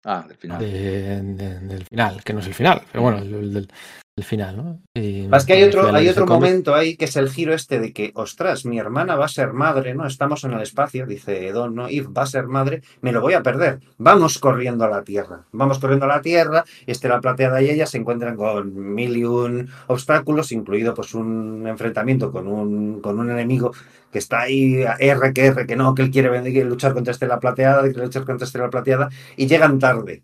Ah, 0.06 0.24
del 0.28 0.36
final. 0.36 0.58
de- 0.60 1.22
de- 1.22 1.60
del 1.60 1.84
final, 1.86 2.22
que 2.22 2.32
no 2.32 2.40
es 2.40 2.46
el 2.46 2.54
final, 2.54 2.82
pero 2.92 3.02
bueno, 3.02 3.18
el, 3.18 3.34
el 3.34 3.54
del 3.54 3.68
el 4.16 4.22
final, 4.22 4.56
¿no? 4.56 4.80
Y 4.94 5.28
Es 5.34 5.44
que 5.44 5.54
hay 5.54 5.64
otro, 5.64 5.92
hay 5.92 6.08
otro 6.08 6.24
momento 6.26 6.74
ahí 6.74 6.96
que 6.96 7.06
es 7.06 7.16
el 7.16 7.28
giro 7.30 7.52
este 7.52 7.80
de 7.80 7.92
que, 7.92 8.12
ostras, 8.14 8.64
mi 8.64 8.78
hermana 8.78 9.16
va 9.16 9.24
a 9.24 9.28
ser 9.28 9.52
madre, 9.52 9.94
¿no? 9.94 10.06
Estamos 10.06 10.44
en 10.44 10.52
el 10.52 10.60
espacio, 10.60 11.04
dice 11.04 11.50
Don, 11.50 11.74
¿no? 11.74 11.88
Eve 11.88 12.06
va 12.16 12.22
a 12.22 12.26
ser 12.26 12.46
madre, 12.46 12.82
me 13.00 13.10
lo 13.10 13.20
voy 13.20 13.34
a 13.34 13.42
perder. 13.42 13.80
Vamos 13.98 14.38
corriendo 14.38 14.84
a 14.84 14.88
la 14.88 15.02
Tierra. 15.02 15.46
Vamos 15.50 15.80
corriendo 15.80 16.04
a 16.04 16.08
la 16.08 16.22
Tierra, 16.22 16.64
Estela 16.86 17.20
Plateada 17.20 17.60
y 17.60 17.70
ella 17.70 17.86
se 17.86 17.98
encuentran 17.98 18.36
con 18.36 18.94
mil 18.94 19.16
y 19.16 19.24
un 19.24 19.68
obstáculos, 19.88 20.52
incluido 20.52 20.94
pues 20.94 21.14
un 21.14 21.66
enfrentamiento 21.66 22.30
con 22.30 22.46
un, 22.46 23.00
con 23.00 23.18
un 23.18 23.30
enemigo 23.32 23.72
que 24.12 24.20
está 24.20 24.42
ahí, 24.42 24.84
a 24.84 24.94
R, 25.00 25.32
que 25.32 25.46
R, 25.46 25.66
que 25.66 25.74
no, 25.74 25.92
que 25.92 26.02
él 26.02 26.12
quiere 26.12 26.28
venir- 26.30 26.64
luchar 26.66 26.94
contra 26.94 27.10
Estela 27.10 27.40
Plateada, 27.40 27.82
que 27.82 27.90
quiere 27.90 28.06
luchar 28.06 28.24
contra 28.24 28.46
Estela 28.46 28.70
Plateada, 28.70 29.08
y 29.36 29.48
llegan 29.48 29.80
tarde. 29.80 30.22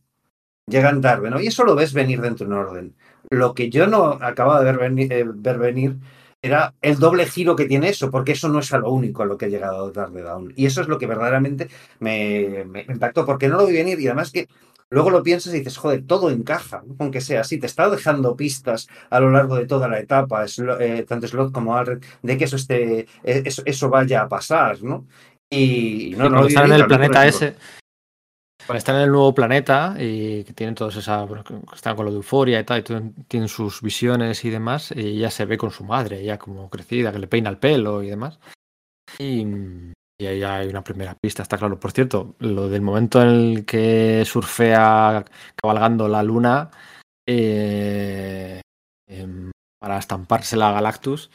Llegan 0.67 1.01
tarde, 1.01 1.31
¿no? 1.31 1.41
Y 1.41 1.49
eso 1.49 1.65
lo 1.65 1.75
ves 1.75 1.93
venir 1.93 2.21
dentro 2.21 2.47
de 2.47 2.53
un 2.53 2.61
orden. 2.61 2.95
Lo 3.31 3.55
que 3.55 3.71
yo 3.71 3.87
no 3.87 4.19
acababa 4.21 4.59
de 4.61 4.65
ver 4.67 4.79
venir, 4.79 5.13
eh, 5.13 5.25
ver 5.27 5.59
venir 5.59 5.97
era 6.43 6.75
el 6.81 6.99
doble 6.99 7.27
giro 7.27 7.55
que 7.55 7.67
tiene 7.67 7.89
eso, 7.89 8.11
porque 8.11 8.33
eso 8.33 8.49
no 8.49 8.61
es 8.61 8.73
a 8.73 8.79
lo 8.79 8.91
único 8.91 9.23
a 9.23 9.27
lo 9.27 9.37
que 9.37 9.47
ha 9.47 9.49
llegado 9.49 9.93
tarde 9.93 10.23
Down. 10.23 10.53
Y 10.57 10.67
eso 10.67 10.81
es 10.81 10.89
lo 10.89 10.99
que 10.99 11.07
verdaderamente 11.07 11.69
me, 11.99 12.65
me 12.67 12.87
impactó, 12.89 13.27
porque 13.27 13.49
no 13.49 13.59
lo 13.59 13.67
vi 13.67 13.75
venir 13.75 14.01
y 14.01 14.07
además 14.07 14.31
que 14.31 14.49
luego 14.91 15.11
lo 15.11 15.23
piensas 15.23 15.55
y 15.55 15.59
dices, 15.59 15.77
joder, 15.77 16.05
todo 16.07 16.31
encaja, 16.31 16.83
¿no? 16.87 16.97
aunque 16.99 17.21
sea 17.21 17.43
así, 17.43 17.59
te 17.59 17.67
está 17.67 17.89
dejando 17.89 18.37
pistas 18.37 18.89
a 19.09 19.21
lo 19.21 19.31
largo 19.31 19.57
de 19.57 19.67
toda 19.67 19.89
la 19.89 20.01
etapa, 20.01 20.45
eh, 20.81 21.05
tanto 21.09 21.29
Slot 21.29 21.53
como 21.53 21.77
Alred, 21.77 22.03
de 22.23 22.37
que 22.37 22.45
eso, 22.45 22.57
esté, 22.57 23.01
eh, 23.01 23.43
eso, 23.45 23.63
eso 23.65 23.89
vaya 23.89 24.23
a 24.23 24.29
pasar, 24.29 24.83
¿no? 24.83 25.07
Y, 25.49 26.15
no, 26.17 26.25
Sí, 26.25 26.31
no 26.31 26.41
lo 26.43 26.47
vi 26.47 26.55
en 26.55 26.73
el 26.73 26.87
planeta 26.87 27.27
ejemplo. 27.27 27.59
Cuando 28.67 28.79
están 28.79 28.97
en 28.97 29.03
el 29.03 29.11
nuevo 29.11 29.35
planeta 29.35 29.95
y 29.99 30.45
que 30.45 30.53
tienen 30.53 30.75
todos 30.75 30.97
esa, 30.97 31.25
bueno, 31.25 31.45
están 31.75 31.97
con 31.97 32.05
lo 32.05 32.11
de 32.11 32.19
euforia 32.19 32.61
y 32.61 32.65
tal, 32.65 32.81
y 32.81 32.83
tienen- 33.29 33.49
sus 33.49 33.83
visiones 33.83 34.45
y 34.45 34.51
demás, 34.51 34.93
y 34.95 35.01
ella 35.19 35.31
se 35.31 35.45
ve 35.45 35.59
con 35.59 35.71
su 35.71 35.85
madre, 35.85 36.23
ya 36.23 36.39
como 36.39 36.71
crecida, 36.71 37.13
que 37.13 37.19
le 37.19 37.27
peina 37.27 37.51
el 37.51 37.59
pelo 37.59 38.03
y 38.03 38.11
demás. 38.11 38.39
Y, 39.19 39.45
y 40.21 40.27
ahí 40.27 40.43
hay 40.43 40.69
una 40.69 40.85
primera 40.85 41.15
pista, 41.15 41.43
está 41.43 41.59
claro. 41.59 41.81
Por 41.81 41.93
cierto, 41.93 42.37
lo 42.39 42.69
del 42.69 42.83
momento 42.83 43.21
en 43.23 43.29
el 43.29 43.65
que 43.67 44.23
surfea 44.25 45.25
cabalgando 45.61 46.07
la 46.09 46.23
luna 46.23 46.71
eh, 47.27 48.61
em, 49.09 49.51
para 49.81 49.99
estamparse 49.99 50.57
la 50.57 50.73
Galactus, 50.73 51.31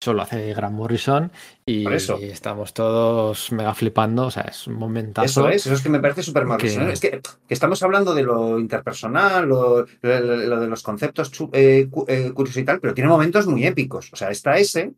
eso 0.00 0.12
lo 0.12 0.22
hace 0.22 0.52
Grant 0.52 0.74
Morrison 0.74 1.32
y 1.64 1.84
estamos 2.24 2.74
todos 2.74 3.50
mega 3.52 3.74
flipando, 3.74 4.26
o 4.26 4.30
sea, 4.30 4.42
es 4.42 4.66
un 4.66 4.74
momentazo. 4.74 5.24
Eso 5.26 5.48
es, 5.48 5.66
eso 5.66 5.74
es 5.74 5.80
que 5.82 5.88
me 5.88 6.00
parece 6.00 6.22
súper 6.22 6.44
mal. 6.44 6.58
que- 6.58 6.66
Es 6.92 7.00
que, 7.00 7.20
que 7.48 7.54
estamos 7.54 7.82
hablando 7.82 8.14
de 8.14 8.22
lo 8.22 8.58
interpersonal, 8.58 9.48
lo, 9.48 9.86
lo- 10.02 10.20
lo 10.20 10.60
de 10.60 10.66
los 10.68 10.82
conceptos 10.82 11.30
eh, 11.52 11.88
eh, 12.08 12.30
curiosos 12.32 12.60
y 12.62 12.64
tal, 12.64 12.80
pero 12.80 12.94
tiene 12.94 13.08
momentos 13.08 13.46
muy 13.46 13.64
épicos. 13.66 14.10
O 14.12 14.16
sea, 14.16 14.30
está 14.30 14.58
ese. 14.58 14.92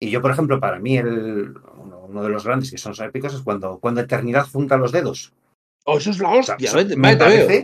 Y 0.00 0.10
yo, 0.10 0.20
por 0.20 0.30
ejemplo, 0.30 0.60
para 0.60 0.78
mí, 0.78 0.96
el, 0.98 1.54
uno, 1.76 2.00
uno 2.08 2.22
de 2.22 2.28
los 2.28 2.44
grandes 2.44 2.70
que 2.70 2.78
son 2.78 2.94
épicos 3.02 3.34
es 3.34 3.40
cuando, 3.40 3.78
cuando 3.78 4.00
Eternidad 4.02 4.46
junta 4.46 4.76
los 4.76 4.92
dedos. 4.92 5.32
Oh, 5.84 5.98
eso 5.98 6.10
es 6.10 6.18
la 6.20 6.28
O 6.28 6.42
sea, 6.42 6.54
hostia. 6.54 6.68
eso 6.68 6.76
vete, 6.76 6.96
me 6.96 7.16
parece. 7.16 7.62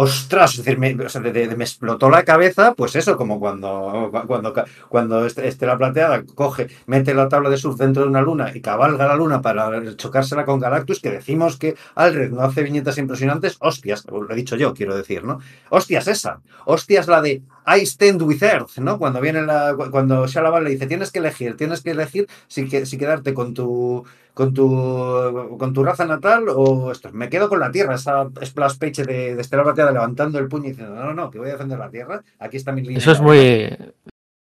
Ostras, 0.00 0.62
me, 0.78 0.94
o 0.94 1.08
sea, 1.08 1.20
me 1.20 1.64
explotó 1.64 2.08
la 2.08 2.22
cabeza, 2.24 2.72
pues 2.76 2.94
eso, 2.94 3.16
como 3.16 3.40
cuando, 3.40 4.12
cuando, 4.28 4.54
cuando 4.88 5.26
este- 5.26 5.48
Estela 5.48 5.76
Plateada 5.76 6.22
coge, 6.36 6.68
mete 6.86 7.14
la 7.14 7.28
tabla 7.28 7.50
de 7.50 7.56
surf 7.56 7.76
dentro 7.76 8.04
de 8.04 8.08
una 8.08 8.22
luna 8.22 8.52
y 8.54 8.60
cabalga 8.60 9.08
la 9.08 9.16
luna 9.16 9.42
para 9.42 9.96
chocársela 9.96 10.44
con 10.44 10.60
Galactus, 10.60 11.00
que 11.00 11.10
decimos 11.10 11.56
que 11.56 11.74
Alred 11.96 12.30
no 12.30 12.42
hace 12.42 12.62
viñetas 12.62 12.96
impresionantes, 12.98 13.56
hostias, 13.58 14.06
lo 14.08 14.30
he 14.30 14.36
dicho 14.36 14.54
yo, 14.54 14.72
quiero 14.72 14.96
decir, 14.96 15.24
¿no? 15.24 15.40
Hostias 15.68 16.06
esa, 16.06 16.42
hostias 16.64 17.08
la 17.08 17.20
de 17.20 17.42
I 17.76 17.82
stand 17.86 18.22
with 18.22 18.42
Earth, 18.42 18.78
¿no? 18.78 18.98
Cuando 18.98 19.20
viene 19.20 19.42
la, 19.42 19.76
cuando 19.90 20.26
Shalaban 20.26 20.64
le 20.64 20.70
dice, 20.70 20.86
tienes 20.86 21.10
que 21.12 21.18
elegir, 21.18 21.56
tienes 21.56 21.82
que 21.82 21.90
elegir 21.90 22.26
si, 22.46 22.68
si 22.86 22.96
quedarte 22.98 23.34
con 23.34 23.52
tu, 23.54 24.04
con 24.34 24.54
tu, 24.54 25.56
con 25.58 25.72
tu 25.72 25.84
raza 25.84 26.04
natal 26.06 26.44
o 26.48 26.90
esto. 26.92 27.10
Me 27.12 27.28
quedo 27.28 27.48
con 27.48 27.60
la 27.60 27.70
tierra, 27.70 27.94
esa 27.96 28.28
splash 28.44 28.78
page 28.78 29.04
de, 29.04 29.34
de 29.34 29.40
Estela 29.40 29.64
Plateada 29.64 29.92
levantando 29.92 30.38
el 30.38 30.48
puño 30.48 30.66
y 30.66 30.68
diciendo, 30.70 30.94
no, 30.94 31.04
no, 31.04 31.14
no, 31.14 31.30
que 31.30 31.38
voy 31.38 31.48
a 31.48 31.52
defender 31.52 31.78
la 31.78 31.90
tierra, 31.90 32.22
aquí 32.38 32.56
está 32.56 32.72
mi 32.72 32.82
línea. 32.82 32.98
Eso 32.98 33.12
es 33.12 33.20
muy. 33.20 33.76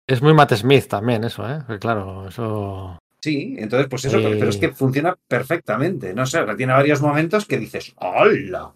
Es 0.07 0.21
muy 0.21 0.33
Matt 0.33 0.53
Smith 0.55 0.87
también 0.87 1.23
eso, 1.23 1.47
¿eh? 1.49 1.59
Porque 1.65 1.79
claro, 1.79 2.27
eso... 2.27 2.97
Sí, 3.21 3.55
entonces 3.59 3.87
pues 3.87 4.03
eso, 4.05 4.17
Eh. 4.17 4.35
pero 4.39 4.49
es 4.49 4.57
que 4.57 4.69
funciona 4.69 5.15
perfectamente. 5.27 6.13
No 6.13 6.25
sé, 6.25 6.39
tiene 6.57 6.73
varios 6.73 7.01
momentos 7.01 7.45
que 7.45 7.59
dices, 7.59 7.93
¡hola! 7.97 8.71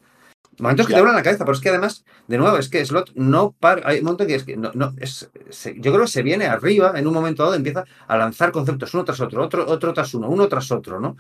Momentos 0.60 0.88
que 0.88 0.91
Ya. 0.94 0.98
te 0.98 1.02
vuelan 1.02 1.15
la 1.18 1.23
cabeza, 1.23 1.44
pero 1.45 1.56
es 1.56 1.61
que 1.61 1.69
además, 1.69 2.06
de 2.27 2.38
nuevo, 2.38 2.57
es 2.57 2.69
que 2.69 2.86
Slot 2.86 3.11
no 3.15 3.56
para. 3.60 3.88
Hay 3.90 3.99
un 3.99 4.06
momento 4.06 4.26
que 4.26 4.36
es 4.36 4.44
que 4.44 4.56
no, 4.57 4.72
no 4.73 4.94
es, 4.98 5.30
se- 5.49 5.76
yo 5.80 5.91
creo 5.91 6.06
que 6.06 6.11
se 6.11 6.23
viene 6.23 6.45
arriba 6.45 6.94
en 6.95 7.07
un 7.07 7.14
momento 7.14 7.44
dado, 7.44 7.56
empieza 7.56 7.84
a 8.07 8.18
lanzar 8.18 8.52
conceptos 8.52 8.94
uno 8.94 9.03
tras 9.06 9.19
otro, 9.22 9.44
otro, 9.44 9.65
otro 9.68 9.94
tras 9.94 10.14
uno, 10.14 10.30
uno 10.30 10.48
tras 10.48 10.72
otro, 10.72 10.99
¿no? 10.99 11.18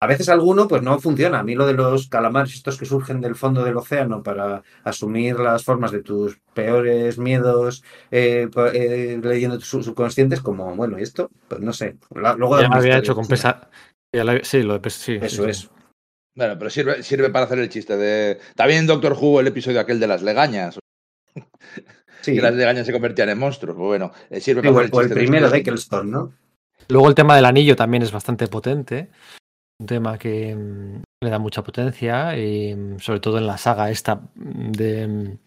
A 0.00 0.06
veces 0.06 0.28
alguno 0.28 0.68
pues 0.68 0.80
no 0.80 0.98
funciona. 1.00 1.40
A 1.40 1.42
mí 1.42 1.56
lo 1.56 1.66
de 1.66 1.72
los 1.72 2.06
calamares 2.08 2.54
estos 2.54 2.78
que 2.78 2.86
surgen 2.86 3.20
del 3.20 3.34
fondo 3.34 3.64
del 3.64 3.76
océano 3.76 4.22
para 4.22 4.62
asumir 4.84 5.40
las 5.40 5.64
formas 5.64 5.90
de 5.90 6.02
tus 6.02 6.38
peores 6.54 7.18
miedos 7.18 7.82
eh, 8.12 8.48
eh, 8.74 9.20
leyendo 9.20 9.58
tus 9.58 9.68
subconscientes, 9.84 10.40
como, 10.40 10.74
bueno, 10.76 11.00
¿y 11.00 11.02
esto? 11.02 11.30
Pues 11.48 11.60
no 11.60 11.72
sé. 11.72 11.96
La- 12.14 12.34
luego 12.34 12.60
Ya 12.60 12.68
lo 12.68 12.74
había 12.76 12.98
hecho 12.98 13.14
con 13.16 13.26
pesa... 13.26 13.68
Sí, 14.42 14.62
lo 14.62 14.72
de 14.74 14.80
pes- 14.80 14.94
sí, 14.94 15.18
Eso 15.20 15.42
sí, 15.44 15.50
es. 15.50 15.70
Sí. 16.38 16.44
Bueno, 16.44 16.58
pero 16.58 16.70
sirve, 16.70 17.02
sirve 17.02 17.30
para 17.30 17.46
hacer 17.46 17.58
el 17.58 17.68
chiste 17.68 17.96
de. 17.96 18.38
También 18.54 18.86
Doctor 18.86 19.12
Who, 19.12 19.40
el 19.40 19.48
episodio 19.48 19.80
aquel 19.80 20.00
de 20.00 20.06
las 20.06 20.22
legañas. 20.22 20.78
Sí. 22.20 22.34
Que 22.34 22.42
las 22.42 22.52
legañas 22.52 22.84
se 22.84 22.92
convertían 22.92 23.28
en 23.28 23.38
monstruos. 23.38 23.76
Pues 23.76 23.86
bueno, 23.86 24.10
eh, 24.28 24.40
sirve 24.40 24.60
Sí, 24.60 24.66
para 24.66 24.76
o 24.76 24.80
hacer 24.80 24.90
el, 24.90 24.96
o 24.96 25.00
el 25.00 25.06
chiste 25.06 25.14
de 25.14 25.20
primero 25.20 25.50
de. 25.50 25.58
Eccleston, 25.58 26.10
¿no? 26.10 26.32
Luego 26.88 27.08
el 27.08 27.14
tema 27.14 27.36
del 27.36 27.44
anillo 27.44 27.76
también 27.76 28.02
es 28.02 28.10
bastante 28.10 28.48
potente. 28.48 29.08
Un 29.80 29.86
tema 29.86 30.18
que 30.18 30.54
mm, 30.54 31.02
le 31.22 31.30
da 31.30 31.38
mucha 31.38 31.62
potencia, 31.62 32.36
y, 32.36 32.74
mm, 32.74 32.98
sobre 32.98 33.20
todo 33.20 33.38
en 33.38 33.46
la 33.46 33.56
saga 33.56 33.90
esta 33.90 34.16
mm, 34.16 34.72
de, 34.72 35.38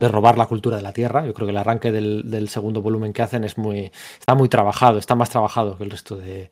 de 0.00 0.08
robar 0.08 0.36
la 0.36 0.46
cultura 0.46 0.76
de 0.76 0.82
la 0.82 0.92
Tierra. 0.92 1.24
Yo 1.24 1.32
creo 1.32 1.46
que 1.46 1.52
el 1.52 1.58
arranque 1.58 1.92
del, 1.92 2.28
del 2.28 2.48
segundo 2.48 2.82
volumen 2.82 3.12
que 3.12 3.22
hacen 3.22 3.44
es 3.44 3.56
muy, 3.56 3.92
está 4.18 4.34
muy 4.34 4.48
trabajado, 4.48 4.98
está 4.98 5.14
más 5.14 5.30
trabajado 5.30 5.78
que 5.78 5.84
el 5.84 5.90
resto 5.90 6.16
de 6.16 6.50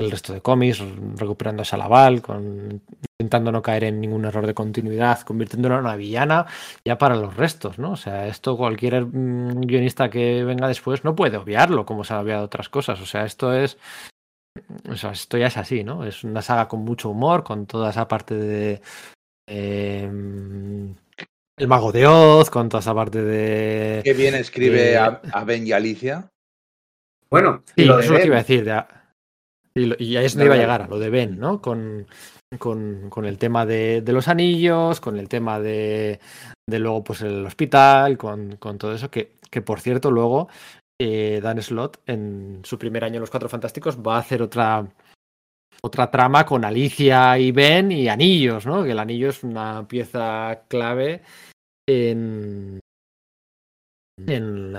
el 0.00 0.10
resto 0.10 0.32
de 0.32 0.40
cómics, 0.40 0.82
recuperando 1.16 1.62
a 1.62 1.64
Salaval, 1.64 2.22
con, 2.22 2.82
intentando 3.18 3.50
no 3.50 3.62
caer 3.62 3.84
en 3.84 4.00
ningún 4.00 4.24
error 4.24 4.46
de 4.46 4.54
continuidad, 4.54 5.22
convirtiéndola 5.22 5.76
en 5.76 5.80
una 5.80 5.96
villana 5.96 6.46
ya 6.84 6.98
para 6.98 7.16
los 7.16 7.36
restos, 7.36 7.78
¿no? 7.78 7.92
O 7.92 7.96
sea, 7.96 8.28
esto 8.28 8.56
cualquier 8.56 9.04
mm, 9.06 9.62
guionista 9.62 10.08
que 10.08 10.44
venga 10.44 10.68
después 10.68 11.02
no 11.04 11.16
puede 11.16 11.36
obviarlo, 11.36 11.84
como 11.84 12.04
se 12.04 12.14
ha 12.14 12.20
obviado 12.20 12.44
otras 12.44 12.68
cosas. 12.68 13.00
O 13.00 13.06
sea, 13.06 13.24
esto 13.24 13.52
es 13.52 13.76
o 14.88 14.96
sea, 14.96 15.10
esto 15.10 15.38
ya 15.38 15.46
es 15.48 15.56
así, 15.56 15.84
¿no? 15.84 16.04
Es 16.04 16.24
una 16.24 16.42
saga 16.42 16.68
con 16.68 16.80
mucho 16.80 17.10
humor, 17.10 17.44
con 17.44 17.66
toda 17.66 17.90
esa 17.90 18.06
parte 18.08 18.34
de. 18.34 18.80
eh, 19.48 20.10
el 21.56 21.66
mago 21.66 21.90
de 21.90 22.06
Oz, 22.06 22.50
con 22.50 22.68
toda 22.68 22.80
esa 22.80 22.94
parte 22.94 23.22
de. 23.22 24.02
Qué 24.04 24.12
bien 24.14 24.34
escribe 24.34 24.96
a, 24.96 25.20
a 25.32 25.44
Ben 25.44 25.66
y 25.66 25.72
Alicia. 25.72 26.28
Bueno, 27.30 27.62
y 27.76 27.82
Sí, 27.82 27.86
lo 27.86 27.96
de 27.96 28.04
eso 28.04 28.14
es 28.14 28.18
lo 28.18 28.20
que 28.20 28.26
iba 28.26 28.36
a 28.36 28.38
decir. 28.40 28.64
ya. 28.64 28.97
Y, 29.74 30.04
y 30.04 30.16
ahí 30.16 30.26
es 30.26 30.34
donde 30.34 30.48
Dale, 30.48 30.62
iba 30.62 30.72
a 30.74 30.76
llegar, 30.76 30.82
a 30.82 30.88
lo 30.88 30.98
de 30.98 31.10
Ben, 31.10 31.38
¿no? 31.38 31.60
Con, 31.60 32.06
con, 32.58 33.10
con 33.10 33.24
el 33.24 33.38
tema 33.38 33.66
de, 33.66 34.02
de 34.02 34.12
los 34.12 34.28
anillos, 34.28 35.00
con 35.00 35.18
el 35.18 35.28
tema 35.28 35.60
de, 35.60 36.20
de 36.66 36.78
luego, 36.78 37.04
pues 37.04 37.22
el 37.22 37.44
hospital, 37.46 38.16
con, 38.16 38.56
con 38.56 38.78
todo 38.78 38.92
eso, 38.94 39.10
que, 39.10 39.32
que 39.50 39.62
por 39.62 39.80
cierto, 39.80 40.10
luego 40.10 40.48
eh, 41.00 41.40
Dan 41.42 41.62
Slott, 41.62 41.98
en 42.06 42.60
su 42.64 42.78
primer 42.78 43.04
año 43.04 43.16
en 43.16 43.20
Los 43.20 43.30
Cuatro 43.30 43.48
Fantásticos, 43.48 43.98
va 43.98 44.16
a 44.16 44.20
hacer 44.20 44.42
otra, 44.42 44.86
otra 45.82 46.10
trama 46.10 46.44
con 46.44 46.64
Alicia 46.64 47.38
y 47.38 47.52
Ben 47.52 47.92
y 47.92 48.08
anillos, 48.08 48.66
¿no? 48.66 48.82
Que 48.82 48.92
el 48.92 48.98
anillo 48.98 49.28
es 49.28 49.44
una 49.44 49.86
pieza 49.86 50.64
clave 50.68 51.22
en, 51.88 52.80
en, 54.26 54.74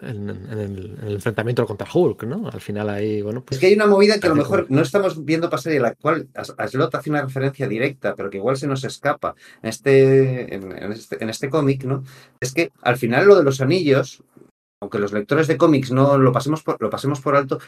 en- 0.00 0.28
en 0.30 0.58
el, 0.58 0.96
en 1.00 1.06
el 1.06 1.12
enfrentamiento 1.14 1.66
contra 1.66 1.88
Hulk, 1.92 2.24
¿no? 2.24 2.48
Al 2.48 2.60
final 2.60 2.88
ahí, 2.90 3.22
bueno, 3.22 3.42
pues 3.44 3.56
Es 3.56 3.60
que 3.60 3.66
hay 3.68 3.74
una 3.74 3.86
movida 3.86 4.18
que 4.18 4.26
a 4.26 4.30
lo 4.30 4.36
mejor 4.36 4.66
no 4.68 4.82
estamos 4.82 5.24
viendo 5.24 5.48
pasar 5.50 5.72
y 5.72 5.78
la 5.78 5.94
cual 5.94 6.28
As- 6.34 6.54
Aslot 6.58 6.94
hace 6.94 7.10
una 7.10 7.22
referencia 7.22 7.66
directa, 7.68 8.14
pero 8.14 8.30
que 8.30 8.38
igual 8.38 8.56
se 8.56 8.66
nos 8.66 8.84
escapa 8.84 9.34
en 9.62 9.68
este, 9.70 10.54
en 10.54 10.92
este, 10.92 11.22
en 11.22 11.30
este 11.30 11.48
cómic, 11.48 11.84
¿no? 11.84 12.04
Es 12.40 12.52
que 12.52 12.70
al 12.82 12.96
final 12.96 13.26
lo 13.26 13.36
de 13.36 13.44
los 13.44 13.60
anillos, 13.60 14.22
aunque 14.80 14.98
los 14.98 15.12
lectores 15.12 15.46
de 15.46 15.56
cómics 15.56 15.90
no 15.92 16.18
lo 16.18 16.32
pasemos 16.32 16.62
por, 16.62 16.76
lo 16.80 16.90
pasemos 16.90 17.20
por 17.20 17.36
alto, 17.36 17.58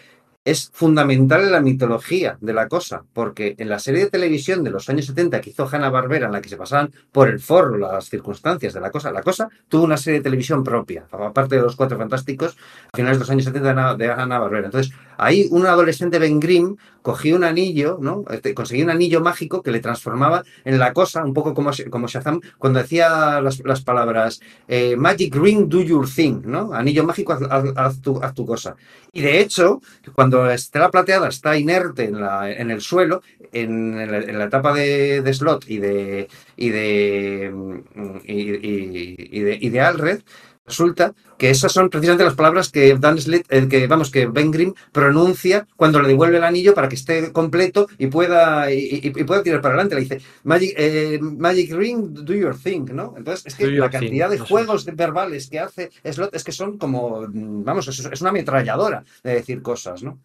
es 0.45 0.71
fundamental 0.75 1.43
en 1.43 1.53
la 1.53 1.61
mitología 1.61 2.37
de 2.41 2.53
la 2.53 2.69
cosa, 2.69 3.03
porque 3.15 3.55
en 3.59 3.69
la 3.71 3.79
serie 3.79 4.05
de 4.05 4.11
televisión 4.11 4.63
de 4.63 4.71
los 4.71 4.89
años 4.91 5.07
70 5.07 5.41
que 5.41 5.51
hizo 5.51 5.67
Hanna-Barbera, 5.67 6.27
en 6.27 6.33
la 6.33 6.43
que 6.43 6.51
se 6.51 6.57
pasaban 6.59 6.93
por 7.13 7.29
el 7.29 7.41
forro 7.41 7.79
las 7.79 8.11
circunstancias 8.11 8.75
de 8.75 8.81
la 8.81 8.91
cosa, 8.91 9.11
la 9.11 9.23
cosa 9.23 9.49
tuvo 9.69 9.85
una 9.85 9.97
serie 9.97 10.21
de 10.21 10.25
televisión 10.25 10.63
propia, 10.63 11.07
aparte 11.11 11.57
de 11.57 11.63
los 11.63 11.77
Cuatro 11.77 11.97
Fantásticos, 11.97 12.57
a 12.93 12.97
finales 12.97 13.19
de 13.19 13.21
los 13.23 13.31
años 13.31 13.45
70 13.45 13.69
de 13.69 13.71
Hanna- 13.81 13.95
de 13.97 14.11
Hanna-Barbera. 14.11 14.67
Entonces, 14.67 14.93
ahí 15.17 15.49
un 15.51 15.65
adolescente 15.67 16.19
Ben 16.19 16.39
Grimm 16.41 16.77
cogía 17.01 17.37
un 17.37 17.45
anillo, 17.45 17.99
¿no? 18.01 18.25
Este, 18.31 18.55
conseguía 18.55 18.85
un 18.85 18.91
anillo 18.91 19.21
mágico 19.23 19.63
que 19.63 19.71
le 19.71 19.81
transformaba 19.81 20.43
en 20.65 20.79
la 20.79 20.93
cosa, 20.95 21.23
un 21.25 21.35
poco 21.35 21.53
como, 21.55 21.71
como 21.91 22.07
Shazam, 22.07 22.41
cuando 22.59 22.81
decía 22.81 23.41
las, 23.43 23.83
palabras 23.83 24.41
eh, 24.69 24.97
Magic 24.97 25.35
Ring, 25.35 25.69
do 25.69 25.83
your 25.83 26.09
thing, 26.09 26.41
¿no? 26.45 26.73
Anillo 26.73 27.05
mágico, 27.05 27.33
haz 27.77 28.01
tu, 28.01 28.23
haz 28.23 28.35
tu 28.35 28.47
cosa. 28.47 28.77
Y 29.13 29.21
de 29.21 29.41
hecho, 29.41 29.81
cuando 30.15 30.34
Estela 30.51 30.91
Plateada 30.91 31.29
está 31.29 31.57
inerte 31.57 32.05
en, 32.05 32.21
la, 32.21 32.51
en 32.51 32.71
el 32.71 32.81
suelo, 32.81 33.23
en, 33.53 33.97
la, 34.11 34.21
la 34.39 34.45
etapa 34.45 34.73
de, 34.75 35.23
de 35.23 35.35
Slot 35.35 35.65
y 35.69 35.79
de, 35.79 36.29
y 36.57 36.69
de, 36.71 37.51
mm, 37.53 38.17
y, 38.25 38.35
y- 38.69 39.17
y 39.39 39.41
de, 39.41 39.59
de 39.71 39.81
Alred, 39.81 40.23
resulta 40.67 41.15
que 41.39 41.51
esas 41.51 41.73
son 41.73 41.91
precisamente 41.91 42.25
las 42.25 42.35
palabras 42.35 42.71
que 42.71 42.95
Dan 42.97 43.19
Slott, 43.21 43.45
eh, 43.51 43.69
que 43.69 43.87
vamos, 43.87 44.11
que 44.11 44.27
Ben 44.27 44.51
Grimm 44.51 44.73
pronuncia 44.93 45.67
cuando 45.77 46.01
le 46.01 46.09
devuelve 46.09 46.39
el 46.39 46.45
anillo 46.45 46.75
para 46.75 46.89
que 46.89 46.95
esté 46.95 47.33
completo 47.33 47.87
y 47.99 48.07
pueda, 48.07 48.73
y, 48.73 48.79
y- 49.03 49.21
y 49.21 49.25
pueda 49.25 49.43
tirar 49.43 49.61
para 49.61 49.75
adelante. 49.75 49.95
Le 49.97 50.01
dice, 50.03 50.21
Magic, 50.45 50.75
eh, 50.77 51.19
Magic 51.21 51.73
Ring, 51.73 52.13
do 52.25 52.35
your 52.35 52.57
thing, 52.59 52.87
¿no? 52.93 53.15
Entonces, 53.17 53.47
es 53.47 53.55
que 53.57 53.67
Do 53.67 53.73
la 53.73 53.91
cantidad 53.91 54.31
thing, 54.31 54.39
de 54.39 54.45
juegos 54.45 54.85
verbales 54.87 55.49
que 55.51 55.59
hace 55.61 55.91
Slot 56.05 56.35
es 56.35 56.45
que 56.45 56.53
son 56.53 56.79
como, 56.79 57.23
mm, 57.29 57.65
vamos, 57.65 57.89
es, 57.89 57.99
es 58.05 58.21
una 58.21 58.31
ametralladora 58.31 59.05
de 59.23 59.35
decir 59.35 59.61
cosas, 59.63 60.03
¿no? 60.03 60.21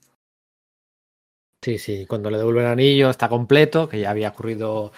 Sí, 1.64 1.78
sí, 1.78 2.06
cuando 2.08 2.30
le 2.30 2.38
devuelve 2.38 2.62
el 2.62 2.68
anillo 2.68 3.10
está 3.10 3.28
completo, 3.28 3.90
que 3.90 4.00
ya 4.00 4.12
había 4.12 4.30
ocurrido 4.30 4.94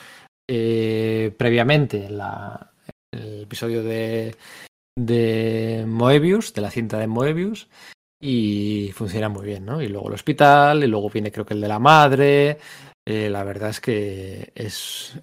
eh, 0.48 1.34
previamente 1.36 2.06
en 2.06 2.18
la, 2.20 2.72
el 3.12 3.44
episodio 3.44 3.82
de, 3.84 4.36
de 5.06 5.86
Moebius, 5.88 6.54
de 6.54 6.62
la 6.62 6.72
cinta 6.72 6.98
de 6.98 7.08
Moebius, 7.08 7.68
y 8.22 8.92
funciona 8.94 9.30
muy 9.30 9.46
bien, 9.46 9.66
¿no? 9.66 9.82
Y 9.82 9.88
luego 9.88 10.10
el 10.10 10.14
hospital, 10.14 10.84
y 10.84 10.88
luego 10.88 11.10
viene 11.10 11.32
creo 11.32 11.46
que 11.46 11.56
el 11.56 11.62
de 11.62 11.68
la 11.68 11.80
madre, 11.80 12.60
eh, 13.08 13.30
la 13.30 13.44
verdad 13.44 13.70
es 13.70 13.82
que 13.82 14.52
es 14.54 15.20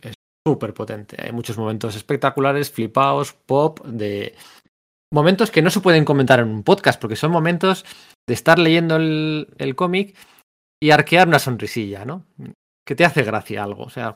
súper 0.47 0.75
potente. 0.75 1.17
Hay 1.23 1.33
muchos 1.33 1.57
momentos 1.57 1.95
espectaculares, 1.95 2.71
flipaos, 2.71 3.33
pop, 3.33 3.85
de 3.87 4.35
momentos 5.13 5.51
que 5.51 5.63
no 5.63 5.71
se 5.71 5.81
pueden 5.81 6.05
comentar 6.05 6.41
en 6.41 6.49
un 6.49 6.65
podcast, 6.65 7.01
porque 7.01 7.17
son 7.17 7.31
momentos 7.31 7.85
de 8.27 8.35
estar 8.35 8.59
leyendo 8.59 8.97
el, 8.97 9.75
cómic 9.77 10.17
y 10.83 10.91
arquear 10.91 11.29
una 11.29 11.39
sonrisilla, 11.39 12.05
¿no? 12.05 12.27
Que 12.85 12.97
te 12.97 13.05
hace 13.05 13.23
gracia 13.23 13.63
algo. 13.63 13.85
O 13.85 13.91
sea, 13.91 14.15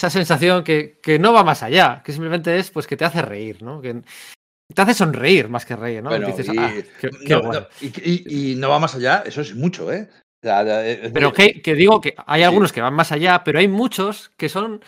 esa 0.00 0.10
sensación 0.10 0.62
que, 0.62 1.00
que 1.02 1.18
no 1.18 1.32
va 1.32 1.42
más 1.42 1.62
allá, 1.62 2.02
que 2.04 2.12
simplemente 2.12 2.56
es 2.56 2.70
pues 2.70 2.86
que 2.86 2.96
te 2.96 3.04
hace 3.04 3.20
reír, 3.20 3.62
¿no? 3.62 3.80
Te 4.74 4.82
hace 4.82 4.94
sonreír 4.94 5.48
más 5.48 5.64
que 5.66 5.76
reír, 5.76 6.02
¿no? 6.02 6.10
Dices, 6.26 6.48
y, 6.54 6.58
"Ah, 6.58 6.72
qué- 7.00 7.10
qué 7.26 7.34
no, 7.34 7.42
bueno". 7.42 7.60
no, 7.60 7.66
y- 7.80 8.54
no 8.56 8.68
va 8.70 8.78
más 8.78 8.94
allá, 8.94 9.22
eso 9.26 9.40
es 9.40 9.54
mucho, 9.54 9.92
¿eh? 9.92 10.08
Es 10.42 11.02
muy- 11.02 11.12
Pero 11.12 11.32
que, 11.32 11.62
que 11.62 11.74
digo 11.74 12.00
que 12.00 12.14
hay 12.26 12.40
Sí. 12.40 12.44
algunos 12.44 12.72
que 12.72 12.80
van 12.80 12.94
más 12.94 13.12
allá, 13.12 13.44
pero 13.44 13.58
hay 13.60 13.68
muchos 13.68 14.30
que 14.36 14.48
son 14.48 14.82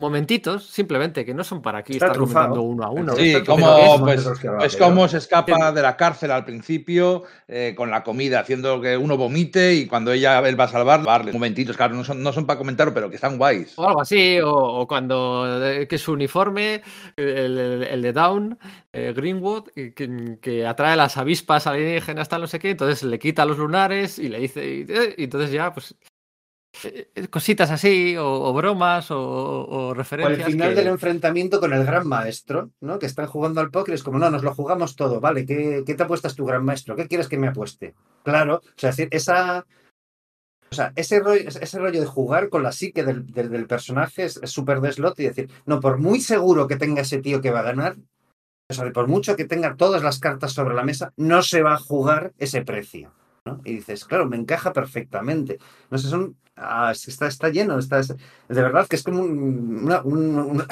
momentitos, 0.00 0.66
simplemente, 0.66 1.24
que 1.24 1.34
no 1.34 1.42
son 1.42 1.60
para 1.60 1.78
aquí 1.78 1.94
Está 1.94 2.06
estar 2.06 2.16
trufado. 2.16 2.54
comentando 2.54 2.62
uno 2.62 2.84
a 2.84 2.90
uno. 2.90 3.16
Sí, 3.16 3.34
como 3.44 3.68
es 3.76 4.00
pues, 4.00 4.26
va, 4.28 4.58
pues 4.58 4.76
pero- 4.76 4.88
cómo 4.88 5.08
se 5.08 5.18
escapa 5.18 5.72
de 5.72 5.82
la 5.82 5.96
cárcel 5.96 6.30
al 6.30 6.44
principio 6.44 7.24
eh, 7.48 7.74
con 7.76 7.90
la 7.90 8.02
comida, 8.04 8.40
haciendo 8.40 8.80
que 8.80 8.96
uno 8.96 9.16
vomite 9.16 9.74
y 9.74 9.86
cuando 9.86 10.12
ella 10.12 10.38
él 10.48 10.58
va 10.58 10.64
a 10.64 10.68
salvar, 10.68 11.02
darle 11.02 11.32
momentitos, 11.32 11.76
claro, 11.76 11.94
no 11.96 12.04
son, 12.04 12.22
no 12.22 12.32
son 12.32 12.46
para 12.46 12.58
comentarlo, 12.58 12.94
pero 12.94 13.10
que 13.10 13.16
están 13.16 13.38
guays. 13.38 13.76
O 13.76 13.88
algo 13.88 14.00
así, 14.02 14.38
o, 14.40 14.50
o 14.52 14.86
cuando 14.86 15.64
eh, 15.66 15.88
que 15.88 15.98
su 15.98 16.12
uniforme, 16.12 16.82
el, 17.16 17.58
el- 17.58 17.82
el 17.82 18.02
de 18.02 18.12
Down, 18.12 18.58
eh, 18.92 19.12
Greenwood, 19.16 19.64
que, 19.74 20.38
que 20.40 20.66
atrae 20.66 20.96
las 20.96 21.16
avispas 21.16 21.66
alienígenas, 21.66 22.28
tal, 22.28 22.42
no 22.42 22.46
sé 22.46 22.58
qué, 22.58 22.70
entonces 22.70 23.02
le 23.02 23.18
quita 23.18 23.44
los 23.44 23.58
lunares 23.58 24.18
y 24.18 24.28
le 24.28 24.38
dice, 24.38 24.64
y, 24.66 24.86
eh, 24.88 25.14
y 25.18 25.24
entonces 25.24 25.50
ya, 25.50 25.72
pues, 25.72 25.92
eh, 25.92 25.96
eh, 25.96 26.17
cositas 27.30 27.70
así, 27.70 28.16
o, 28.16 28.26
o 28.26 28.52
bromas, 28.52 29.10
o, 29.10 29.18
o 29.18 29.86
O 29.88 29.90
el 29.90 29.96
referencias. 29.96 30.48
final 30.50 30.68
que- 30.70 30.74
del 30.76 30.86
enfrentamiento 30.88 31.60
con 31.60 31.72
el 31.72 31.84
gran 31.84 32.06
maestro, 32.06 32.70
¿no? 32.80 32.98
Que 32.98 33.06
están 33.06 33.26
jugando 33.26 33.60
al 33.60 33.70
póker, 33.70 33.94
es 33.94 34.02
como, 34.02 34.18
no, 34.18 34.30
nos 34.30 34.42
lo 34.44 34.54
jugamos 34.54 34.94
todo, 34.96 35.20
¿vale? 35.20 35.44
¿Qué, 35.46 35.82
qué 35.86 35.94
te 35.94 36.02
apuestas 36.04 36.34
tu 36.36 36.44
gran 36.44 36.64
maestro? 36.64 36.94
¿Qué 36.96 37.08
quieres 37.08 37.28
que 37.28 37.38
me 37.38 37.48
apueste? 37.48 37.94
Claro, 38.22 38.56
o 38.56 38.62
sea, 38.76 38.90
es 38.90 38.96
decir, 38.96 39.08
esa. 39.12 39.66
O 40.70 40.74
sea, 40.74 40.92
ese 40.96 41.20
rollo, 41.20 41.48
ese 41.48 41.78
rollo 41.78 41.98
de 42.00 42.06
jugar 42.06 42.50
con 42.50 42.62
la 42.62 42.72
psique 42.72 43.02
del, 43.02 43.26
del- 43.32 43.48
del 43.50 43.66
personaje 43.66 44.24
es 44.24 44.36
es 44.42 44.50
súper 44.50 44.80
de 44.82 44.92
slot 44.92 45.18
y 45.20 45.24
decir, 45.24 45.48
no, 45.64 45.80
por 45.80 45.96
muy 45.98 46.20
seguro 46.20 46.68
que 46.68 46.76
tenga 46.76 47.00
ese 47.00 47.18
tío 47.22 47.40
que 47.40 47.50
va 47.50 47.60
a 47.60 47.70
ganar, 47.70 47.96
o 48.70 48.74
sea, 48.74 48.92
por 48.92 49.08
mucho 49.08 49.34
que 49.34 49.46
tenga 49.46 49.76
todas 49.76 50.02
las 50.02 50.18
cartas 50.18 50.52
sobre 50.52 50.74
la 50.74 50.84
mesa, 50.84 51.14
no 51.16 51.40
se 51.42 51.62
va 51.62 51.72
a 51.72 51.78
jugar 51.78 52.34
ese 52.38 52.60
precio. 52.62 53.10
¿No? 53.48 53.60
Y 53.64 53.74
dices, 53.74 54.04
claro, 54.04 54.26
me 54.28 54.36
encaja 54.36 54.72
perfectamente. 54.72 55.58
No 55.90 55.98
sé, 55.98 56.08
son. 56.08 56.36
ah, 56.56 56.92
está, 56.92 57.26
está 57.28 57.48
lleno. 57.48 57.78
Está, 57.78 58.00
es- 58.00 58.08
de 58.08 58.62
verdad 58.62 58.86
que 58.88 58.96
es 58.96 59.02
como 59.02 59.22
un- 59.22 59.84
una, 59.84 60.02
un- 60.02 60.38
una, 60.38 60.66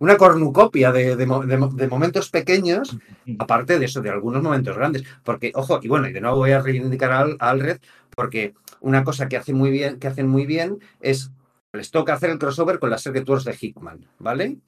una 0.00 0.16
cornucopia 0.16 0.92
de, 0.92 1.16
de 1.16 1.26
mo- 1.26 1.44
de 1.44 1.56
mo- 1.58 1.68
de 1.68 1.88
momentos 1.88 2.30
pequeños, 2.30 2.96
aparte 3.38 3.78
de 3.78 3.84
eso, 3.86 4.00
de 4.00 4.10
algunos 4.10 4.42
momentos 4.42 4.76
grandes. 4.76 5.04
Porque, 5.24 5.52
ojo, 5.54 5.80
y 5.82 5.88
bueno, 5.88 6.08
y 6.08 6.12
de 6.12 6.20
nuevo 6.20 6.36
voy 6.38 6.52
a 6.52 6.60
reivindicar 6.62 7.12
a, 7.12 7.20
Al- 7.20 7.36
a 7.40 7.50
Alred, 7.50 7.80
porque 8.16 8.54
una 8.80 9.04
cosa 9.04 9.28
que, 9.28 9.36
hace 9.36 9.52
muy 9.52 9.70
bien, 9.70 9.98
que 9.98 10.08
hacen 10.08 10.28
muy 10.28 10.46
bien 10.46 10.78
es. 11.00 11.30
Les 11.74 11.90
toca 11.90 12.12
hacer 12.12 12.28
el 12.28 12.38
crossover 12.38 12.78
con 12.78 12.90
las 12.90 13.00
Secret 13.02 13.26
Wars 13.28 13.44
de 13.44 13.56
Hickman, 13.58 14.06
¿vale? 14.18 14.58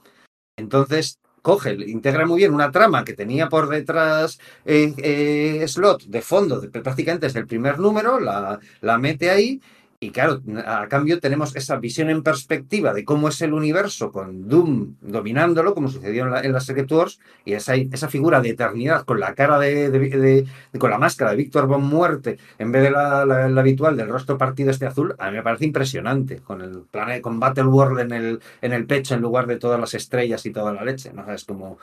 Entonces, 0.57 1.19
coge, 1.45 1.75
integra 1.75 2.25
muy 2.25 2.39
bien 2.39 2.55
una 2.55 2.71
trama 2.71 3.05
que 3.05 3.12
tenía 3.12 3.51
por 3.51 3.69
detrás 3.69 4.39
eh, 4.65 4.95
eh, 4.97 5.69
Slot 5.69 6.05
de 6.05 6.23
fondo, 6.23 6.62
prácticamente 6.73 7.27
desde 7.27 7.41
el 7.41 7.47
primer 7.47 7.79
número, 7.79 8.19
la, 8.19 8.59
la 8.81 8.97
mete 8.97 9.29
ahí. 9.29 9.61
Y 10.01 10.11
claro, 10.11 10.43
a 10.66 10.87
cambio 10.89 11.19
tenemos 11.19 11.57
esa 11.57 11.79
visión 11.79 12.11
en 12.11 12.23
perspectiva 12.23 12.93
de 12.93 13.05
cómo 13.07 13.29
es 13.29 13.41
el 13.41 13.55
universo 13.55 14.12
con 14.12 14.49
Doom 14.49 14.97
dominándolo, 15.01 15.73
como 15.75 15.89
sucedió 15.89 16.25
en, 16.25 16.31
la, 16.31 16.41
en 16.43 16.53
las 16.53 16.66
Secret 16.66 16.91
Wars, 16.93 17.21
y 17.47 17.55
esa, 17.55 17.75
esa 17.77 18.09
figura 18.09 18.41
de 18.43 18.51
eternidad 18.51 19.05
con 19.07 19.19
la 19.19 19.35
cara 19.35 19.59
de, 19.59 19.91
de- 19.91 19.99
de- 19.99 20.47
de- 20.73 20.79
con 20.79 20.91
la 20.91 20.99
máscara 20.99 21.31
de 21.31 21.39
Víctor 21.39 21.66
Von 21.66 21.85
Muerte, 21.85 22.39
en 22.59 22.71
vez 22.71 22.83
de 22.83 22.91
la, 22.91 23.25
la- 23.25 23.49
la 23.49 23.61
habitual 23.62 23.97
del 23.97 24.09
rostro 24.09 24.37
partido 24.37 24.71
este 24.71 24.85
azul, 24.87 25.15
a 25.19 25.31
mí 25.31 25.37
me 25.39 25.43
parece 25.43 25.65
impresionante, 25.65 26.41
con 26.41 26.61
el 26.61 26.83
planeta, 26.91 27.23
con 27.23 27.41
Battle 27.41 27.65
World 27.65 28.01
en 28.01 28.12
el, 28.12 28.41
en 28.61 28.73
el 28.75 28.87
pecho 28.87 29.15
en 29.15 29.23
lugar 29.23 29.47
de 29.47 29.57
todas 29.59 29.81
las 29.81 29.95
estrellas 29.95 30.45
y 30.45 30.51
toda 30.53 30.73
la 30.75 30.85
leche, 30.85 31.12
¿no? 31.15 31.33
Es 31.33 31.45
como 31.45 31.79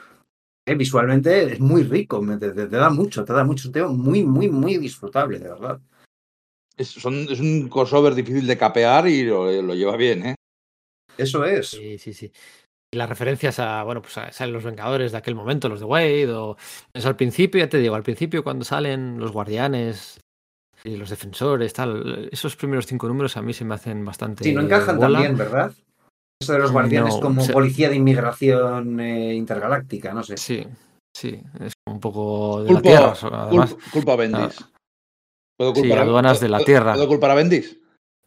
eh, 0.65 0.75
visualmente 0.75 1.53
es 1.53 1.59
muy 1.59 1.83
rico, 1.83 2.21
me- 2.21 2.37
te, 2.37 2.51
te- 2.51 2.67
da 2.67 2.89
mucho, 2.89 3.25
te 3.25 3.33
da 3.33 3.43
mucho, 3.43 3.67
un 3.69 3.73
tema 3.73 3.87
muy, 3.89 4.23
muy, 4.25 4.49
muy 4.49 4.77
disfrutable, 4.77 5.39
de 5.39 5.49
verdad. 5.49 5.79
Es, 6.81 6.89
son- 6.89 7.27
es 7.29 7.39
un 7.39 7.69
crossover 7.69 8.15
difícil 8.15 8.47
de 8.47 8.57
capear 8.57 9.07
y 9.07 9.23
lo, 9.23 9.51
lo 9.61 9.75
lleva 9.75 9.95
bien, 9.97 10.25
¿eh? 10.25 10.35
Eso 11.17 11.45
es. 11.45 11.69
Sí, 11.69 11.97
sí, 11.99 12.13
sí. 12.13 12.31
Y 12.93 12.97
las 12.97 13.07
referencias 13.07 13.59
a, 13.59 13.83
bueno, 13.83 14.01
pues 14.01 14.17
a, 14.17 14.31
salen 14.31 14.53
los 14.53 14.63
Vengadores 14.63 15.11
de 15.11 15.17
aquel 15.19 15.35
momento, 15.35 15.69
los 15.69 15.79
de 15.79 15.85
Wade, 15.85 16.31
o 16.33 16.57
es 16.93 17.05
al 17.05 17.15
principio, 17.15 17.59
ya 17.59 17.69
te 17.69 17.77
digo, 17.77 17.95
al 17.95 18.03
principio 18.03 18.43
cuando 18.43 18.65
salen 18.65 19.19
los 19.19 19.31
Guardianes 19.31 20.19
y 20.83 20.97
los 20.97 21.09
Defensores, 21.11 21.71
tal, 21.73 22.27
esos 22.31 22.55
primeros 22.55 22.87
cinco 22.87 23.07
números 23.07 23.37
a 23.37 23.41
mí 23.43 23.53
se 23.53 23.63
me 23.63 23.75
hacen 23.75 24.03
bastante. 24.03 24.43
Sí, 24.43 24.53
no 24.53 24.61
encajan 24.61 24.97
bola. 24.97 25.19
también, 25.19 25.37
¿verdad? 25.37 25.71
Eso 26.41 26.53
de 26.53 26.59
los 26.59 26.71
guardianes 26.71 27.13
No, 27.13 27.19
como 27.21 27.43
o 27.43 27.45
sea- 27.45 27.53
policía 27.53 27.87
de 27.89 27.95
inmigración 27.97 28.99
eh, 28.99 29.35
intergaláctica, 29.35 30.11
no 30.13 30.23
sé. 30.23 30.35
Sí, 30.37 30.65
sí, 31.15 31.39
es 31.59 31.73
un 31.87 31.99
poco 31.99 32.63
de 32.63 32.73
la 32.73 32.81
Culpo, 32.81 32.89
Tierra, 32.89 33.15
so- 33.15 33.33
además. 33.33 33.75
culpo- 33.75 33.91
culpo 33.91 34.11
a 34.11 34.15
Bendis. 34.15 34.65
¿Puedo 35.71 35.75
Sí, 35.75 35.91
aduanas 35.91 36.39
de 36.39 36.49
la 36.49 36.57
¿puedo- 36.57 36.65
Tierra. 36.65 36.93
¿Puedo 36.93 37.07
culpar 37.07 37.31
a 37.31 37.35
Bendis? 37.35 37.77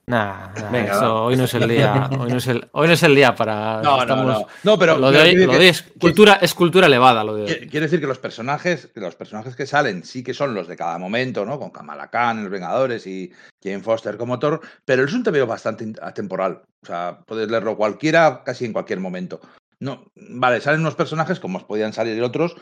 Nah, 0.06 0.48
nah, 0.54 0.70
Venga, 0.70 0.92
eso 0.92 1.00
va. 1.14 1.22
hoy 1.22 1.36
no 1.36 1.44
es 1.44 1.54
el 1.54 1.66
día, 1.66 2.10
hoy 2.20 2.30
no 2.30 2.36
es 2.36 2.46
el, 2.46 2.68
hoy 2.72 2.86
no 2.86 2.92
es 2.92 3.02
el 3.02 3.14
día 3.14 3.34
para. 3.34 3.80
No, 3.82 3.96
no, 3.96 4.02
estamos- 4.02 4.26
no. 4.26 4.46
No, 4.62 4.78
pero 4.78 4.98
lo 4.98 5.10
de 5.10 5.18
hoy, 5.18 5.34
lo 5.34 5.52
de 5.54 5.68
es 5.70 5.82
cultura, 5.98 6.34
es 6.42 6.52
cultura 6.54 6.86
elevada, 6.88 7.24
lo 7.24 7.34
de 7.36 7.42
hoy. 7.44 7.68
Quiere 7.68 7.86
decir 7.86 8.00
que 8.00 8.06
los 8.06 8.18
personajes, 8.18 8.90
que 8.92 9.00
los 9.00 9.14
personajes 9.16 9.56
que 9.56 9.64
salen 9.66 10.04
sí 10.04 10.22
que 10.22 10.34
son 10.34 10.52
los 10.54 10.68
de 10.68 10.76
cada 10.76 10.98
momento, 10.98 11.46
¿no? 11.46 11.58
Con 11.58 11.70
Kamala 11.70 12.10
Khan, 12.10 12.42
Los 12.42 12.50
Vengadores 12.52 13.06
y 13.06 13.32
Jane 13.62 13.80
Foster 13.80 14.18
como 14.18 14.38
Thor, 14.38 14.60
pero 14.84 15.04
es 15.04 15.12
un 15.14 15.22
TVO 15.22 15.46
bastante 15.46 15.90
atemporal. 16.02 16.60
O 16.82 16.86
sea, 16.86 17.20
puedes 17.26 17.50
leerlo 17.50 17.74
cualquiera, 17.76 18.42
casi 18.44 18.66
en 18.66 18.74
cualquier 18.74 19.00
momento. 19.00 19.40
No, 19.80 20.04
vale, 20.16 20.60
salen 20.60 20.80
unos 20.80 20.96
personajes 20.96 21.40
como 21.40 21.56
os 21.58 21.64
podían 21.64 21.94
salir 21.94 22.22
otros, 22.22 22.56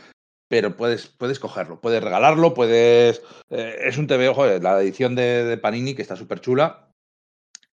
pero 0.53 0.77
puedes, 0.77 1.07
puedes 1.07 1.39
cogerlo, 1.39 1.81
puedes 1.81 2.05
regalarlo, 2.05 2.53
puedes. 2.53 3.23
eh, 3.49 3.74
es 3.87 3.97
un 3.97 4.07
TVO, 4.07 4.35
joder, 4.35 4.62
la 4.62 4.83
edición 4.83 5.15
de, 5.15 5.45
de 5.45 5.57
Panini, 5.57 5.95
que 5.95 6.03
está 6.03 6.15
súper 6.15 6.43
chula. 6.43 6.91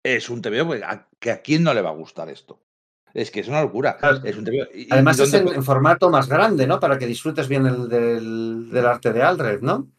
Es 0.04 0.28
un 0.28 0.42
TVO 0.42 0.72
que 0.72 0.84
a, 0.84 1.08
que 1.20 1.30
a 1.30 1.44
quién 1.44 1.62
no 1.62 1.72
le 1.76 1.84
va 1.84 1.92
a 1.92 1.94
gustar 1.94 2.30
esto. 2.30 2.64
Es 3.14 3.30
que 3.30 3.42
es 3.42 3.48
una 3.48 3.62
locura. 3.62 3.98
Claro. 3.98 4.22
Es 4.24 4.36
un 4.36 4.46
TVO. 4.46 4.66
Además 4.90 5.20
es 5.20 5.32
en, 5.36 5.64
formato 5.64 6.10
más 6.10 6.28
grande, 6.28 6.66
¿no? 6.66 6.80
Para 6.80 6.98
que 6.98 7.06
disfrutes 7.06 7.48
bien 7.48 7.68
el, 7.68 7.88
del, 7.88 8.72
del 8.72 8.86
arte 8.88 9.14
de 9.14 9.22
Alred, 9.22 9.62
¿no? 9.62 9.92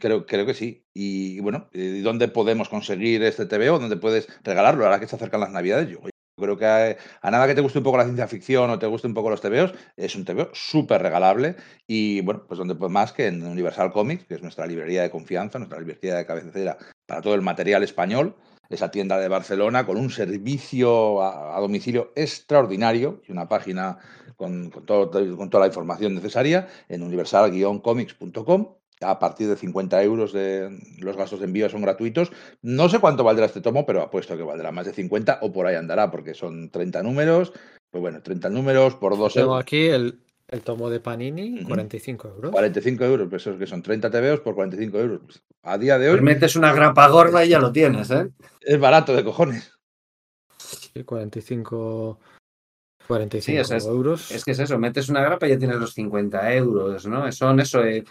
Creo, 0.00 0.26
creo 0.26 0.44
que 0.44 0.54
sí. 0.54 0.84
Y 0.92 1.38
bueno, 1.38 1.68
¿y 1.72 2.00
dónde 2.00 2.26
podemos 2.26 2.68
conseguir 2.68 3.22
este 3.22 3.46
TVO? 3.46 3.78
¿Dónde 3.78 3.96
puedes 3.96 4.26
regalarlo? 4.42 4.84
Ahora 4.84 4.98
que 4.98 5.06
se 5.06 5.14
acercan 5.14 5.38
las 5.38 5.52
navidades, 5.52 5.88
yo 5.88 6.00
creo 6.38 6.56
que 6.56 6.66
a, 6.66 7.30
nada 7.30 7.46
que 7.46 7.54
te 7.54 7.60
guste 7.60 7.78
un 7.78 7.84
poco 7.84 7.96
la 7.98 8.04
ciencia 8.04 8.26
ficción 8.28 8.70
o 8.70 8.78
te 8.78 8.86
guste 8.86 9.06
un 9.06 9.14
poco 9.14 9.30
los 9.30 9.40
TVOs, 9.40 9.74
es 9.96 10.14
un 10.16 10.24
TVO 10.24 10.50
súper 10.54 11.02
regalable. 11.02 11.56
Y 11.86 12.20
bueno, 12.22 12.44
pues 12.46 12.58
donde 12.58 12.74
pues 12.74 12.90
más 12.90 13.12
que 13.12 13.26
en 13.26 13.44
Universal 13.44 13.92
Comics, 13.92 14.24
que 14.26 14.34
es 14.34 14.42
nuestra 14.42 14.66
librería 14.66 15.02
de 15.02 15.10
confianza, 15.10 15.58
nuestra 15.58 15.78
librería 15.80 16.14
de 16.16 16.26
cabecera 16.26 16.78
para 17.06 17.22
todo 17.22 17.34
el 17.34 17.42
material 17.42 17.82
español, 17.82 18.36
esa 18.70 18.90
tienda 18.90 19.18
de 19.18 19.28
Barcelona 19.28 19.86
con 19.86 19.96
un 19.96 20.10
servicio 20.10 21.22
a, 21.22 21.56
a 21.56 21.60
domicilio 21.60 22.12
extraordinario 22.16 23.22
y 23.26 23.32
una 23.32 23.48
página 23.48 23.98
con, 24.36 24.70
con 24.70 24.84
todo- 24.86 25.10
con 25.36 25.50
toda 25.50 25.62
la 25.62 25.68
información 25.68 26.14
necesaria 26.14 26.68
en 26.88 27.02
universal-comics.com 27.02 28.77
a 29.00 29.18
partir 29.18 29.48
de 29.48 29.56
50 29.56 30.02
euros 30.02 30.32
de 30.32 30.76
los 30.98 31.16
gastos 31.16 31.40
de 31.40 31.46
envío 31.46 31.68
son 31.68 31.82
gratuitos. 31.82 32.30
No 32.62 32.88
sé 32.88 32.98
cuánto 32.98 33.24
valdrá 33.24 33.46
este 33.46 33.60
tomo, 33.60 33.86
pero 33.86 34.02
apuesto 34.02 34.36
que 34.36 34.42
valdrá 34.42 34.72
más 34.72 34.86
de 34.86 34.92
50 34.92 35.38
o 35.42 35.52
por 35.52 35.66
ahí 35.66 35.76
andará, 35.76 36.10
porque 36.10 36.34
son 36.34 36.70
30 36.70 37.02
números. 37.02 37.52
Pues 37.90 38.00
bueno, 38.02 38.20
30 38.22 38.50
números 38.50 38.94
por 38.96 39.16
2 39.16 39.34
Tengo 39.34 39.46
euros. 39.52 39.62
aquí 39.62 39.86
el, 39.86 40.20
el 40.48 40.60
tomo 40.62 40.90
de 40.90 41.00
Panini, 41.00 41.60
Ujú. 41.60 41.68
45 41.68 42.28
euros. 42.28 42.50
45 42.52 43.04
euros, 43.04 43.28
pues 43.30 43.42
eso 43.42 43.52
es 43.52 43.58
que 43.58 43.66
son 43.66 43.82
30 43.82 44.10
TVOs 44.10 44.40
por 44.40 44.54
45 44.54 44.98
euros. 44.98 45.20
Pues 45.24 45.42
a 45.62 45.78
día 45.78 45.98
de 45.98 46.08
Pues 46.08 46.18
hoy 46.20 46.24
metes 46.24 46.56
una 46.56 46.72
grapa 46.72 47.08
gorda 47.08 47.44
y 47.44 47.48
ya 47.50 47.58
lo 47.60 47.72
tienes, 47.72 48.10
¿eh? 48.10 48.28
es 48.60 48.78
barato 48.80 49.14
de 49.14 49.24
cojones. 49.24 49.72
Sí, 50.58 51.02
45, 51.04 52.18
45 53.08 53.56
Sí, 53.56 53.58
o 53.58 53.64
sea, 53.64 53.78
es- 53.78 53.86
euros. 53.86 54.30
Es 54.30 54.44
que 54.44 54.52
es 54.52 54.58
eso, 54.60 54.78
metes 54.78 55.08
una 55.08 55.22
grapa 55.22 55.46
y 55.46 55.50
ya 55.50 55.58
tienes 55.58 55.78
los 55.78 55.94
50 55.94 56.54
euros, 56.54 57.06
¿no? 57.06 57.30
Son 57.32 57.58
eso. 57.60 57.82
eh, 57.84 58.04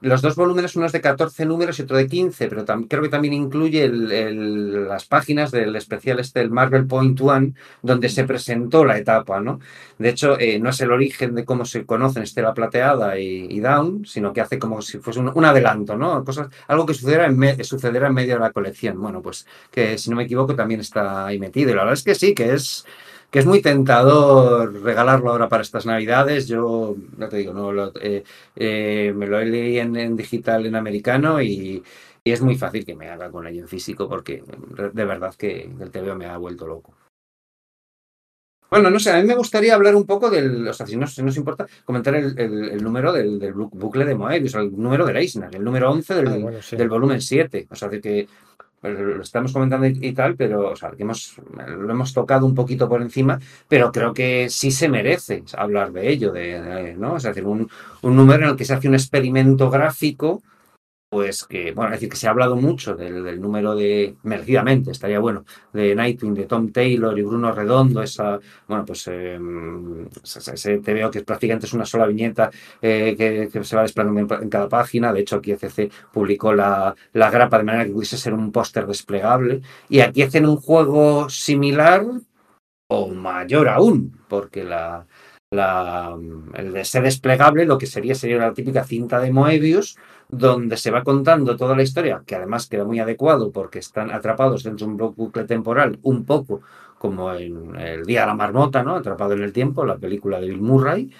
los 0.00 0.22
dos 0.22 0.34
volúmenes, 0.36 0.76
uno 0.76 0.86
es 0.86 0.92
de 0.92 1.00
14 1.02 1.44
números 1.44 1.78
y 1.78 1.82
otro 1.82 1.96
de 1.98 2.06
15, 2.06 2.48
pero 2.48 2.64
creo 2.88 3.02
que 3.02 3.08
también 3.10 3.34
incluye 3.34 3.84
el- 3.84 4.10
el- 4.12 4.88
las 4.88 5.04
páginas 5.06 5.50
del 5.50 5.76
especial 5.76 6.20
este, 6.20 6.40
el 6.40 6.50
Marvel 6.50 6.86
Point 6.86 7.20
One, 7.20 7.52
donde 7.82 8.08
se 8.08 8.24
presentó 8.24 8.84
la 8.86 8.96
etapa, 8.96 9.40
¿no? 9.40 9.60
De 9.98 10.08
hecho, 10.08 10.38
eh, 10.40 10.58
no 10.58 10.70
es 10.70 10.80
el 10.80 10.92
origen 10.92 11.34
de 11.34 11.44
cómo 11.44 11.64
se 11.66 11.84
conocen 11.84 12.22
Estela 12.22 12.54
Plateada 12.54 13.18
y, 13.18 13.46
y 13.50 13.60
Down, 13.60 14.06
sino 14.06 14.32
que 14.32 14.40
hace 14.40 14.58
como 14.58 14.80
si 14.80 14.98
fuese 14.98 15.20
un, 15.20 15.30
un 15.34 15.44
adelanto, 15.44 15.96
¿no? 15.96 16.24
Cosas, 16.24 16.48
algo 16.68 16.86
que 16.86 16.94
sucederá 16.94 17.26
en, 17.26 17.36
me- 17.38 17.62
sucederá 17.64 18.06
en 18.08 18.14
medio 18.14 18.34
de 18.34 18.40
la 18.40 18.52
colección. 18.52 19.00
Bueno, 19.00 19.20
pues 19.20 19.46
que 19.70 19.98
si 19.98 20.08
no 20.10 20.16
me 20.16 20.22
equivoco 20.24 20.54
también 20.54 20.80
está 20.80 21.26
ahí 21.26 21.38
metido. 21.38 21.70
Y 21.70 21.74
la 21.74 21.80
verdad 21.82 21.94
es 21.94 22.04
que 22.04 22.14
sí, 22.14 22.34
que 22.34 22.54
es 22.54 22.86
que 23.30 23.38
es 23.38 23.46
muy 23.46 23.62
tentador 23.62 24.72
regalarlo 24.82 25.30
ahora 25.30 25.48
para 25.48 25.62
estas 25.62 25.86
navidades. 25.86 26.48
Yo, 26.48 26.96
no 27.16 27.28
te 27.28 27.36
digo, 27.38 27.52
no 27.52 27.72
lo, 27.72 27.92
eh, 28.00 28.24
eh, 28.56 29.12
me 29.14 29.26
lo 29.26 29.40
leí 29.40 29.78
en, 29.78 29.96
en 29.96 30.16
digital 30.16 30.66
en 30.66 30.74
americano 30.76 31.40
y, 31.40 31.82
y 32.24 32.30
es 32.32 32.40
muy 32.42 32.56
fácil 32.56 32.84
que 32.84 32.96
me 32.96 33.08
haga 33.08 33.30
con 33.30 33.46
ello 33.46 33.62
en 33.62 33.68
físico 33.68 34.08
porque 34.08 34.42
de 34.92 35.04
verdad 35.04 35.34
que 35.36 35.70
el 35.80 35.90
TVO 35.90 36.16
me 36.16 36.26
ha 36.26 36.36
vuelto 36.36 36.66
loco. 36.66 36.94
Bueno, 38.70 38.88
no 38.88 39.00
sé, 39.00 39.10
a 39.10 39.16
mí 39.20 39.26
me 39.26 39.34
gustaría 39.34 39.74
hablar 39.74 39.96
un 39.96 40.06
poco 40.06 40.30
del, 40.30 40.68
o 40.68 40.72
sea, 40.72 40.86
si 40.86 40.96
no, 40.96 41.04
si 41.08 41.22
no 41.24 41.30
os 41.30 41.36
importa, 41.36 41.66
comentar 41.84 42.14
el, 42.14 42.38
el- 42.38 42.68
el 42.70 42.84
número 42.84 43.12
del, 43.12 43.40
del 43.40 43.52
bu- 43.52 43.68
bucle 43.72 44.04
de 44.04 44.14
Moebius, 44.14 44.54
el 44.54 44.70
número 44.80 45.04
de 45.06 45.18
Eisner, 45.18 45.52
el 45.56 45.64
número 45.64 45.90
11 45.90 46.14
del, 46.14 46.28
Ah, 46.28 46.36
bueno, 46.38 46.62
sí. 46.62 46.76
del 46.76 46.88
volumen 46.88 47.20
7. 47.20 47.66
O 47.68 47.74
sea, 47.74 47.88
de 47.88 48.00
que 48.00 48.28
lo 48.82 49.22
estamos 49.22 49.52
comentando 49.52 49.86
y, 49.86 50.12
tal, 50.12 50.36
pero 50.36 50.70
o 50.70 50.76
sea, 50.76 50.90
que 50.92 51.02
hemos, 51.02 51.36
lo 51.66 51.90
hemos 51.90 52.12
tocado 52.14 52.46
un 52.46 52.54
poquito 52.54 52.88
por 52.88 53.02
encima, 53.02 53.38
pero 53.68 53.92
creo 53.92 54.14
que 54.14 54.48
sí 54.48 54.70
se 54.70 54.88
merece 54.88 55.42
hablar 55.56 55.92
de 55.92 56.08
ello, 56.10 56.32
de- 56.32 56.94
¿no? 56.98 57.16
Es 57.16 57.24
decir, 57.24 57.44
un, 57.44 57.68
un 58.02 58.16
número 58.16 58.44
en 58.44 58.50
el 58.50 58.56
que 58.56 58.64
se 58.64 58.74
hace 58.74 58.88
un 58.88 58.94
experimento 58.94 59.70
gráfico, 59.70 60.42
pues 61.10 61.42
que, 61.44 61.72
bueno, 61.72 61.92
es 61.92 61.96
decir, 61.96 62.08
que 62.08 62.16
se 62.16 62.28
ha 62.28 62.30
hablado 62.30 62.54
mucho 62.54 62.94
del, 62.94 63.40
número 63.40 63.74
de, 63.74 64.14
merecidamente, 64.22 64.92
estaría 64.92 65.18
bueno, 65.18 65.44
de 65.72 65.92
Nightwing, 65.96 66.34
de 66.34 66.46
Tom 66.46 66.70
Taylor 66.70 67.18
y 67.18 67.22
Bruno 67.22 67.50
Redondo, 67.50 68.00
esa, 68.00 68.38
bueno, 68.68 68.84
pues 68.84 69.08
eh, 69.08 69.36
ese 70.22 70.78
TVO 70.78 71.10
que 71.10 71.22
prácticamente 71.22 71.66
es 71.66 71.72
una 71.72 71.84
sola 71.84 72.06
viñeta 72.06 72.50
eh, 72.80 73.16
que, 73.52 73.64
se 73.64 73.74
va 73.74 73.82
desplegando 73.82 74.20
en, 74.20 74.42
en 74.44 74.48
cada 74.48 74.68
página, 74.68 75.12
de 75.12 75.20
hecho 75.22 75.36
aquí 75.36 75.50
ECC 75.50 75.90
publicó 76.12 76.54
la, 76.54 76.94
la 77.12 77.28
grapa 77.28 77.58
de 77.58 77.64
manera 77.64 77.84
que 77.86 77.92
pudiese 77.92 78.16
ser 78.16 78.32
un 78.32 78.52
póster 78.52 78.86
desplegable, 78.86 79.62
y 79.88 80.00
aquí 80.00 80.22
hacen 80.22 80.46
un 80.46 80.58
juego 80.58 81.28
similar 81.28 82.06
o 82.86 83.08
mayor 83.08 83.68
aún, 83.68 84.16
porque 84.28 84.62
la, 84.62 85.06
la, 85.50 86.16
el 86.54 86.72
de 86.72 86.84
ser 86.84 87.02
desplegable 87.02 87.66
lo 87.66 87.78
que 87.78 87.86
sería 87.86 88.14
sería 88.14 88.38
la 88.38 88.54
típica 88.54 88.84
cinta 88.84 89.18
de 89.18 89.32
Moebius 89.32 89.96
donde 90.30 90.76
se 90.76 90.90
va 90.90 91.02
contando 91.02 91.56
toda 91.56 91.76
la 91.76 91.82
historia, 91.82 92.22
que 92.26 92.36
además 92.36 92.66
queda 92.68 92.84
muy 92.84 93.00
adecuado 93.00 93.50
porque 93.50 93.80
están 93.80 94.10
atrapados 94.10 94.62
dentro 94.62 94.86
de 94.86 94.92
un 94.92 95.14
bucle 95.14 95.44
temporal, 95.44 95.98
un 96.02 96.24
poco 96.24 96.62
como 96.98 97.32
en 97.32 97.76
El 97.76 98.04
Día 98.04 98.20
de 98.20 98.26
la 98.26 98.34
Marmota, 98.34 98.82
¿no? 98.82 98.96
Atrapado 98.96 99.32
en 99.32 99.42
el 99.42 99.52
tiempo, 99.52 99.86
la 99.86 99.96
película 99.96 100.38
de 100.38 100.48
Bill 100.48 100.60
Murray, 100.60 101.10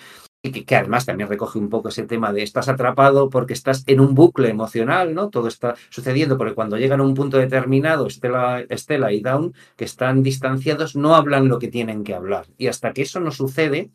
y 0.43 0.53
que, 0.53 0.77
además 0.77 1.05
también 1.05 1.28
recoge 1.28 1.59
un 1.59 1.69
poco 1.69 1.89
ese 1.89 2.07
tema 2.07 2.32
de 2.32 2.43
estás 2.43 2.69
atrapado 2.69 3.28
porque 3.28 3.53
estás 3.53 3.85
en 3.87 4.01
un 4.01 4.15
bucle 4.15 4.49
emocional, 4.49 5.15
¿no? 5.15 5.28
Todo 5.28 5.49
está 5.49 5.74
sucediendo 5.91 6.39
porque 6.39 6.55
cuando 6.55 6.78
llegan 6.78 7.01
a 7.01 7.03
un 7.03 7.15
punto 7.15 7.37
determinado, 7.37 8.07
Estela, 8.07 8.61
Estela 8.69 9.12
y 9.12 9.20
Down, 9.20 9.55
que 9.77 9.85
están 9.85 10.23
distanciados, 10.23 10.97
no 10.97 11.15
hablan 11.15 11.49
lo 11.49 11.59
que 11.59 11.69
tienen 11.69 12.05
que 12.05 12.15
hablar. 12.15 12.47
Y 12.57 12.69
hasta 12.69 12.93
que 12.93 13.03
eso 13.03 13.20
no 13.20 13.32
sucede, 13.32 13.91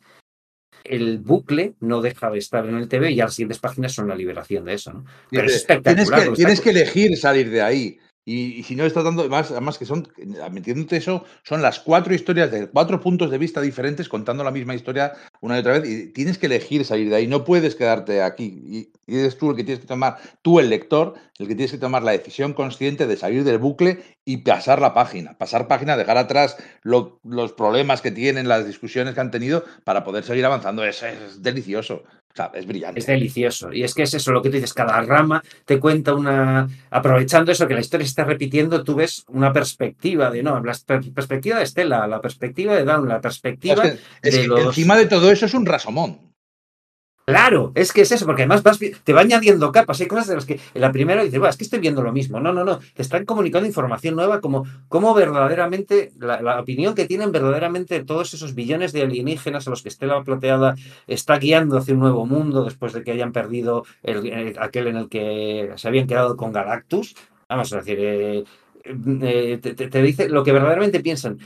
el 0.90 1.18
bucle 1.18 1.74
no 1.80 2.00
deja 2.00 2.30
de 2.30 2.38
estar 2.38 2.66
en 2.66 2.76
el 2.76 2.88
TV 2.88 3.10
y 3.12 3.16
las 3.16 3.34
siguientes 3.34 3.58
páginas 3.58 3.92
son 3.92 4.08
la 4.08 4.14
liberación 4.14 4.64
de 4.64 4.74
eso, 4.74 4.92
¿no? 4.92 5.04
Pero 5.30 5.46
es 5.46 5.56
espectacular. 5.56 6.32
tienes 6.34 6.60
que 6.60 6.70
elegir 6.70 7.16
salir 7.16 7.50
de 7.50 7.62
ahí. 7.62 7.98
Y, 8.28 8.64
si 8.64 8.74
no 8.74 8.84
estás 8.84 9.04
dando, 9.04 9.28
más, 9.28 9.52
además 9.52 9.78
que 9.78 9.86
son, 9.86 10.08
metiéndote 10.50 10.96
eso, 10.96 11.24
son 11.44 11.62
las 11.62 11.78
cuatro 11.78 12.12
historias 12.12 12.50
de 12.50 12.66
cuatro 12.66 13.00
puntos 13.00 13.30
de 13.30 13.38
vista 13.38 13.60
diferentes 13.60 14.08
contando 14.08 14.42
la 14.42 14.50
misma 14.50 14.74
historia 14.74 15.12
una 15.40 15.56
y 15.56 15.60
otra 15.60 15.78
vez. 15.78 15.88
Y 15.88 16.06
tienes 16.08 16.36
que 16.36 16.46
elegir 16.46 16.84
salir 16.84 17.08
de 17.08 17.14
ahí, 17.14 17.28
no 17.28 17.44
puedes 17.44 17.76
quedarte 17.76 18.22
aquí. 18.22 18.90
Y, 19.06 19.12
y 19.12 19.20
eres 19.20 19.38
tú 19.38 19.50
el 19.50 19.56
que 19.56 19.62
tienes 19.62 19.78
que 19.78 19.86
tomar, 19.86 20.16
tú 20.42 20.58
el 20.58 20.70
lector, 20.70 21.14
el 21.38 21.46
que 21.46 21.54
tienes 21.54 21.70
que 21.70 21.78
tomar 21.78 22.02
la 22.02 22.10
decisión 22.10 22.52
consciente 22.52 23.06
de 23.06 23.16
salir 23.16 23.44
del 23.44 23.58
bucle 23.58 24.02
y 24.24 24.38
pasar 24.38 24.80
la 24.80 24.92
página. 24.92 25.38
Pasar 25.38 25.68
página, 25.68 25.96
dejar 25.96 26.18
atrás 26.18 26.56
los 26.82 27.52
problemas 27.52 28.02
que 28.02 28.10
tienen, 28.10 28.48
las 28.48 28.66
discusiones 28.66 29.14
que 29.14 29.20
han 29.20 29.30
tenido 29.30 29.64
para 29.84 30.02
poder 30.02 30.24
seguir 30.24 30.44
avanzando. 30.44 30.84
Eso 30.84 31.06
es 31.06 31.44
delicioso 31.44 32.02
es 32.54 32.66
brillante. 32.66 33.00
Es 33.00 33.06
delicioso. 33.06 33.72
Y 33.72 33.82
es 33.82 33.94
que 33.94 34.02
es 34.02 34.14
eso 34.14 34.32
lo 34.32 34.42
que 34.42 34.50
tú 34.50 34.56
dices, 34.56 34.74
cada 34.74 35.00
rama 35.02 35.42
te 35.64 35.78
cuenta 35.78 36.14
una... 36.14 36.68
Aprovechando 36.90 37.52
eso 37.52 37.66
que 37.66 37.74
la 37.74 37.80
historia 37.80 38.06
se 38.06 38.10
está 38.10 38.24
repitiendo, 38.24 38.84
tú 38.84 38.96
ves 38.96 39.24
una 39.28 39.52
perspectiva 39.52 40.30
de, 40.30 40.42
no, 40.42 40.62
la 40.62 40.74
perspectiva 41.14 41.58
de 41.58 41.64
Estela, 41.64 42.06
la 42.06 42.20
perspectiva 42.20 42.74
de 42.74 42.84
Down, 42.84 43.08
la 43.08 43.20
perspectiva 43.20 43.82
de 43.82 43.98
Encima 44.22 44.96
de 44.96 45.06
todo 45.06 45.30
eso 45.30 45.46
es 45.46 45.54
un 45.54 45.66
rasomón. 45.66 46.35
Claro, 47.26 47.72
es 47.74 47.92
que 47.92 48.02
es 48.02 48.12
eso, 48.12 48.24
porque 48.24 48.42
además 48.42 48.62
te 49.02 49.12
va 49.12 49.22
añadiendo 49.22 49.72
capas. 49.72 50.00
Hay 50.00 50.06
cosas 50.06 50.28
de 50.28 50.36
las 50.36 50.46
que 50.46 50.60
en 50.74 50.80
la 50.80 50.92
primera 50.92 51.24
dices, 51.24 51.40
es 51.42 51.56
que 51.56 51.64
estoy 51.64 51.80
viendo 51.80 52.00
lo 52.00 52.12
mismo. 52.12 52.38
No, 52.38 52.52
no, 52.52 52.64
no. 52.64 52.78
Te 52.78 53.02
están 53.02 53.24
comunicando 53.24 53.66
información 53.66 54.14
nueva, 54.14 54.40
como, 54.40 54.64
como 54.88 55.12
verdaderamente, 55.12 56.12
la, 56.20 56.60
opinión 56.60 56.94
que 56.94 57.06
tienen 57.06 57.32
verdaderamente 57.32 58.04
todos 58.04 58.32
esos 58.32 58.54
billones 58.54 58.92
de 58.92 59.02
alienígenas 59.02 59.66
a 59.66 59.70
los 59.70 59.82
que 59.82 59.88
Estela 59.88 60.22
Plateada 60.22 60.76
está 61.08 61.36
guiando 61.40 61.78
hacia 61.78 61.94
un 61.94 62.00
nuevo 62.00 62.26
mundo 62.26 62.62
después 62.62 62.92
de 62.92 63.02
que 63.02 63.10
hayan 63.10 63.32
perdido 63.32 63.84
el, 64.04 64.56
aquel 64.60 64.86
en 64.86 64.96
el 64.96 65.08
que 65.08 65.72
se 65.74 65.88
habían 65.88 66.06
quedado 66.06 66.36
con 66.36 66.52
Galactus. 66.52 67.16
Vamos 67.48 67.72
a 67.72 67.78
decir, 67.78 67.98
eh, 68.00 68.44
eh, 68.84 69.58
te 69.60 70.02
dice 70.02 70.28
lo 70.28 70.44
que 70.44 70.52
verdaderamente 70.52 71.00
piensan 71.00 71.38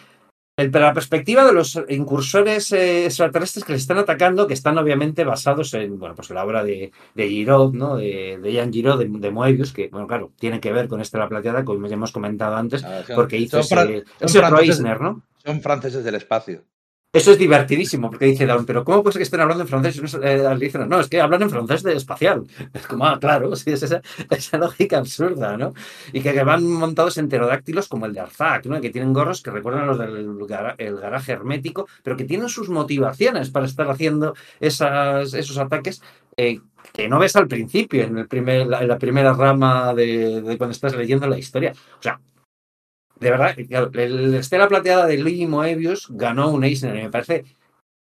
pero 0.69 0.85
la 0.85 0.93
perspectiva 0.93 1.45
de 1.45 1.53
los 1.53 1.81
incursores 1.89 2.73
eh, 2.73 3.07
extraterrestres 3.07 3.65
que 3.65 3.73
les 3.73 3.82
están 3.82 3.99
atacando, 3.99 4.47
que 4.47 4.55
están 4.55 4.77
obviamente 4.78 5.24
basados 5.24 5.73
en, 5.74 5.99
bueno, 5.99 6.15
pues 6.15 6.31
la 6.31 6.45
obra 6.45 6.65
de, 6.65 6.93
de 7.15 7.28
Giraud, 7.28 7.73
¿no? 7.73 7.97
De, 7.97 8.39
de 8.43 8.53
Jean 8.53 8.73
Giraud, 8.73 8.99
de, 8.99 9.31
Moebius, 9.31 9.73
que, 9.73 9.89
bueno, 9.89 10.07
claro, 10.07 10.32
tiene 10.39 10.61
que 10.61 10.73
ver 10.73 10.89
con 10.89 11.01
esta 11.01 11.19
la 11.19 11.28
plateada, 11.28 11.65
como 11.65 11.87
ya 11.87 11.95
hemos 11.95 12.12
comentado 12.12 12.57
antes, 12.57 12.85
ah, 12.85 13.03
porque 13.15 13.39
hizo 13.39 13.61
ese, 13.61 14.05
¿no? 15.01 15.23
Son 15.45 15.61
franceses 15.61 16.05
del 16.05 16.16
espacio. 16.16 16.65
Eso 17.12 17.32
es 17.32 17.39
divertidísimo, 17.39 18.09
porque 18.09 18.27
dice 18.27 18.47
Down, 18.47 18.65
pero 18.65 18.85
¿cómo 18.85 19.03
puede 19.03 19.15
ser 19.15 19.19
que 19.19 19.24
estén 19.24 19.41
hablando 19.41 19.65
en 19.65 19.69
francés? 19.69 20.01
No, 20.01 20.23
eh, 20.23 20.87
no, 20.87 21.01
es 21.01 21.09
que 21.09 21.20
hablan 21.20 21.43
en 21.43 21.51
francés 21.51 21.82
de 21.82 21.97
espacial. 21.97 22.47
Es 22.73 22.87
como, 22.87 23.05
ah, 23.05 23.19
claro, 23.19 23.57
sí, 23.57 23.73
es 23.73 23.82
esa, 23.82 24.01
esa 24.31 24.59
lógica 24.59 24.99
absurda, 24.99 25.57
¿no? 25.57 25.74
Y 26.12 26.20
que, 26.20 26.41
van 26.45 26.65
montados 26.65 27.19
en 27.19 27.28
pterodáctilos 27.28 27.89
como 27.89 28.07
el 28.07 28.12
de 28.12 28.20
Arzac, 28.20 28.66
¿no? 28.66 28.81
Que 28.81 28.91
tienen 28.91 29.12
gorros 29.12 29.43
que 29.43 29.51
recuerdan 29.51 29.82
a 29.82 29.87
los 29.87 29.99
del 29.99 30.39
el 30.78 30.97
garaje 30.99 31.32
hermético, 31.32 31.89
pero 32.05 32.16
que 32.16 32.24
tienen 32.24 32.49
sus 32.49 32.69
motivaciones 32.69 33.51
para 33.51 33.66
estar 33.66 33.91
haciendo 33.91 34.35
esos 34.61 35.59
ataques 35.59 36.03
eh, 36.37 36.61
que 36.93 37.09
no 37.09 37.19
ves 37.19 37.35
al 37.35 37.49
principio, 37.49 38.05
en, 38.05 38.19
el 38.19 38.28
primer, 38.28 38.69
la 38.69 38.99
primera 38.99 39.32
rama 39.32 39.95
de, 39.95 40.43
de 40.43 40.57
cuando 40.57 40.73
estás 40.73 40.95
leyendo 40.95 41.27
la 41.27 41.39
historia. 41.39 41.73
O 41.99 42.03
sea, 42.03 42.20
de 43.21 43.31
verdad, 43.31 43.55
el 43.59 44.35
Estela 44.35 44.67
Plateada 44.67 45.07
de 45.07 45.23
Lee 45.23 45.47
Moebius 45.47 46.09
ganó 46.11 46.51
un 46.51 46.65
Eisner 46.65 46.97
y 46.97 47.03
me 47.03 47.11
parece 47.11 47.45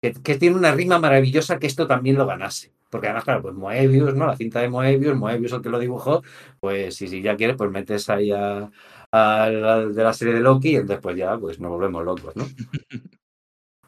que, 0.02 0.36
tiene 0.36 0.58
una 0.58 0.74
rima 0.74 1.00
maravillosa 1.00 1.58
que 1.58 1.68
esto 1.68 1.88
también 1.88 2.18
lo 2.18 2.28
ganase. 2.28 2.74
Porque 2.90 3.08
además, 3.08 3.24
claro, 3.24 3.42
pues 3.42 3.56
Moebius, 3.56 4.14
¿no? 4.14 4.28
La 4.28 4.36
cinta 4.36 4.60
de 4.60 4.70
Moebius, 4.70 5.16
Moebius 5.16 5.54
el 5.54 5.62
que 5.62 5.70
lo 5.70 5.80
dibujó, 5.80 6.22
pues 6.60 6.96
si, 6.96 7.08
si 7.08 7.22
ya 7.22 7.36
quieres, 7.36 7.56
pues 7.56 7.72
metes 7.72 8.10
ahí 8.10 8.32
a, 8.32 8.70
de 9.12 10.04
la 10.04 10.14
serie 10.14 10.34
de 10.34 10.42
Loki 10.42 10.76
y 10.76 10.84
después 10.84 11.16
ya 11.16 11.38
pues 11.38 11.60
nos 11.60 11.72
volvemos 11.72 12.04
locos, 12.04 12.36
¿no? 12.36 12.46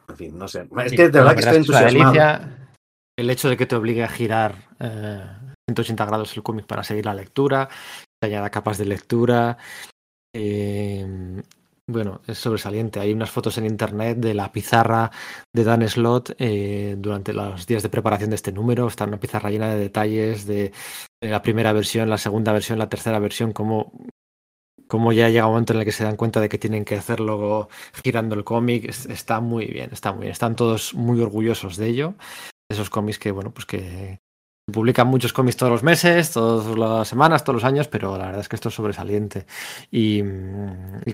En 0.08 0.16
fin, 0.16 0.38
no 0.38 0.48
sé. 0.48 0.66
Es 0.86 0.92
que 0.92 1.10
de 1.10 1.18
verdad 1.18 1.34
que 1.34 1.40
estoy 1.40 1.56
entusiasmado. 1.58 2.40
el 3.18 3.28
hecho 3.28 3.50
de 3.50 3.58
que 3.58 3.66
te 3.66 3.76
obligue 3.76 4.02
a 4.02 4.08
girar 4.08 4.54
180 4.78 6.02
eh, 6.02 6.06
grados 6.06 6.34
el 6.34 6.42
cómic 6.42 6.64
para 6.64 6.82
seguir 6.82 7.04
la 7.04 7.12
lectura, 7.12 7.68
que 8.18 8.28
añada 8.28 8.48
capas 8.48 8.78
de 8.78 8.86
lectura, 8.86 9.58
Em, 10.32 11.42
bueno, 11.86 12.20
es 12.26 12.38
sobresaliente. 12.38 13.00
Hay 13.00 13.12
unas 13.12 13.30
fotos 13.30 13.56
en 13.58 13.66
internet 13.66 14.18
de 14.18 14.34
la 14.34 14.52
pizarra 14.52 15.10
de 15.54 15.64
Dan 15.64 15.88
Slot 15.88 16.34
eh, 16.38 16.96
durante 16.98 17.32
los 17.32 17.66
días 17.66 17.82
de 17.82 17.88
preparación 17.88 18.30
de 18.30 18.36
este 18.36 18.52
número. 18.52 18.86
Está 18.86 19.04
una 19.04 19.18
pizarra 19.18 19.50
llena 19.50 19.70
de 19.70 19.78
detalles 19.78 20.46
de, 20.46 20.72
la 21.22 21.42
primera 21.42 21.72
versión, 21.72 22.10
la 22.10 22.18
segunda 22.18 22.52
versión, 22.52 22.78
la 22.78 22.88
tercera 22.88 23.18
versión, 23.18 23.52
como 23.52 23.92
como 24.86 25.12
ya 25.12 25.28
llega 25.28 25.46
un 25.46 25.52
momento 25.52 25.74
en 25.74 25.80
el 25.80 25.84
que 25.84 25.92
se 25.92 26.04
dan 26.04 26.16
cuenta 26.16 26.40
de 26.40 26.48
que 26.48 26.58
tienen 26.58 26.84
que 26.84 26.96
hacerlo 26.96 27.68
girando 28.02 28.34
el 28.34 28.44
cómic, 28.44 28.88
está 28.88 29.40
muy 29.40 29.66
bien, 29.66 29.90
está 29.92 30.12
muy 30.12 30.22
bien. 30.22 30.32
Están 30.32 30.56
todos 30.56 30.94
muy 30.94 31.20
orgullosos 31.20 31.76
de 31.76 31.88
ello. 31.88 32.14
Esos 32.70 32.90
cómics 32.90 33.18
que, 33.18 33.30
bueno, 33.30 33.52
pues 33.52 33.66
que, 33.66 34.18
publican 34.72 35.06
muchos 35.06 35.32
cómics 35.32 35.56
todos 35.56 35.72
los 35.72 35.82
meses, 35.82 36.30
todas 36.30 36.76
las 36.76 37.08
semanas, 37.08 37.44
todos 37.44 37.62
los 37.62 37.64
años, 37.64 37.88
pero 37.88 38.16
la 38.16 38.26
verdad 38.26 38.40
es 38.40 38.48
que 38.48 38.56
esto 38.56 38.68
es 38.68 38.74
sobresaliente. 38.74 39.46
Y, 39.90 40.22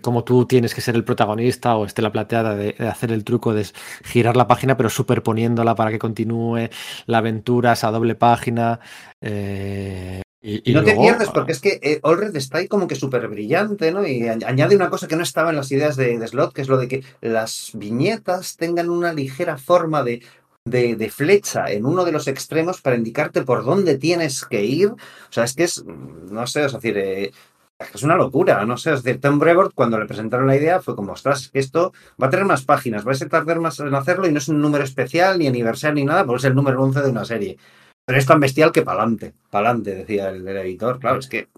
como 0.01 0.25
tú 0.25 0.47
tienes 0.47 0.75
que 0.75 0.81
ser 0.81 0.97
el 0.97 1.05
protagonista 1.05 1.77
o 1.77 1.87
esté 1.87 2.03
la 2.03 2.13
plateada 2.13 2.55
de, 2.55 2.75
hacer 2.89 3.13
el 3.13 3.25
truco 3.25 3.55
de 3.55 3.67
girar 4.05 4.37
la 4.37 4.47
página, 4.47 4.77
pero 4.77 4.91
superponiéndola 4.91 5.75
para 5.75 5.91
que 5.91 5.99
continúe 5.99 6.69
la 7.07 7.19
aventura, 7.19 7.73
esa 7.73 7.91
doble 7.91 8.15
página. 8.15 8.81
Eh, 9.21 10.23
y, 10.47 10.75
no 10.75 10.85
te 10.85 10.95
pierdes, 10.95 11.31
porque 11.31 11.53
es 11.53 11.61
que 11.61 11.81
eh, 11.83 12.01
Allred 12.03 12.37
está 12.37 12.59
ahí 12.59 12.69
como 12.69 12.87
que 12.87 12.97
súper 12.97 13.27
brillante, 13.29 13.91
¿no? 13.93 14.07
Y 14.07 14.29
añade 14.29 14.77
una 14.77 14.91
cosa 14.91 15.09
que 15.09 15.17
no 15.17 15.23
estaba 15.23 15.49
en 15.49 15.57
las 15.57 15.73
ideas 15.73 15.97
de, 15.97 16.19
de, 16.19 16.29
Slot, 16.29 16.53
que 16.53 16.61
es 16.61 16.69
lo 16.69 16.77
de 16.77 16.87
que 16.87 17.03
las 17.23 17.71
viñetas 17.73 18.59
tengan 18.59 18.91
una 18.91 19.15
ligera 19.15 19.57
forma 19.57 20.03
de 20.03 20.23
de, 20.65 21.11
flecha 21.11 21.71
en 21.71 21.85
uno 21.85 22.05
de 22.05 22.13
los 22.13 22.27
extremos 22.27 22.81
para 22.81 22.97
indicarte 22.97 23.43
por 23.43 23.65
dónde 23.65 23.99
tienes 23.99 24.45
que 24.47 24.65
ir. 24.65 24.89
O 24.89 25.33
sea, 25.33 25.45
es 25.45 25.55
que 25.55 25.65
es, 25.65 25.85
no 25.85 26.47
sé, 26.47 26.65
es 26.65 26.73
decir, 26.73 26.97
eh, 26.97 27.33
es 27.79 28.03
una 28.03 28.17
locura, 28.17 28.65
no 28.65 28.77
sé, 28.79 28.95
es 28.95 29.03
decir, 29.03 29.21
Tom 29.21 29.39
Brevoort 29.39 29.75
cuando 29.75 29.99
le 29.99 30.07
presentaron 30.07 30.47
la 30.47 30.57
idea 30.57 30.81
fue 30.81 30.97
como, 30.97 31.13
ostras, 31.13 31.51
esto 31.53 31.93
va 32.21 32.29
a 32.29 32.31
tener 32.31 32.47
más 32.47 32.65
páginas, 32.65 33.07
va 33.07 33.13
a 33.13 33.29
tardar 33.29 33.61
más 33.61 33.79
en 33.81 33.95
hacerlo 33.95 34.27
y 34.27 34.33
no 34.33 34.39
es 34.39 34.49
un 34.49 34.61
número 34.61 34.85
especial, 34.85 35.39
ni 35.39 35.47
aniversario, 35.47 35.97
ni 35.97 36.05
nada, 36.05 36.25
porque 36.25 36.39
es 36.39 36.45
el 36.45 36.55
número 36.55 36.83
11 36.83 37.03
de 37.03 37.11
una 37.11 37.25
serie. 37.25 37.59
Pero 38.07 38.19
es 38.19 38.27
tan 38.27 38.41
bestial 38.41 38.73
que 38.73 38.83
pa'lante, 38.83 39.35
pa'lante, 39.51 39.95
decía 39.95 40.29
el, 40.31 40.47
editor. 40.47 40.99
Claro, 40.99 41.19
es 41.19 41.29
que 41.29 41.49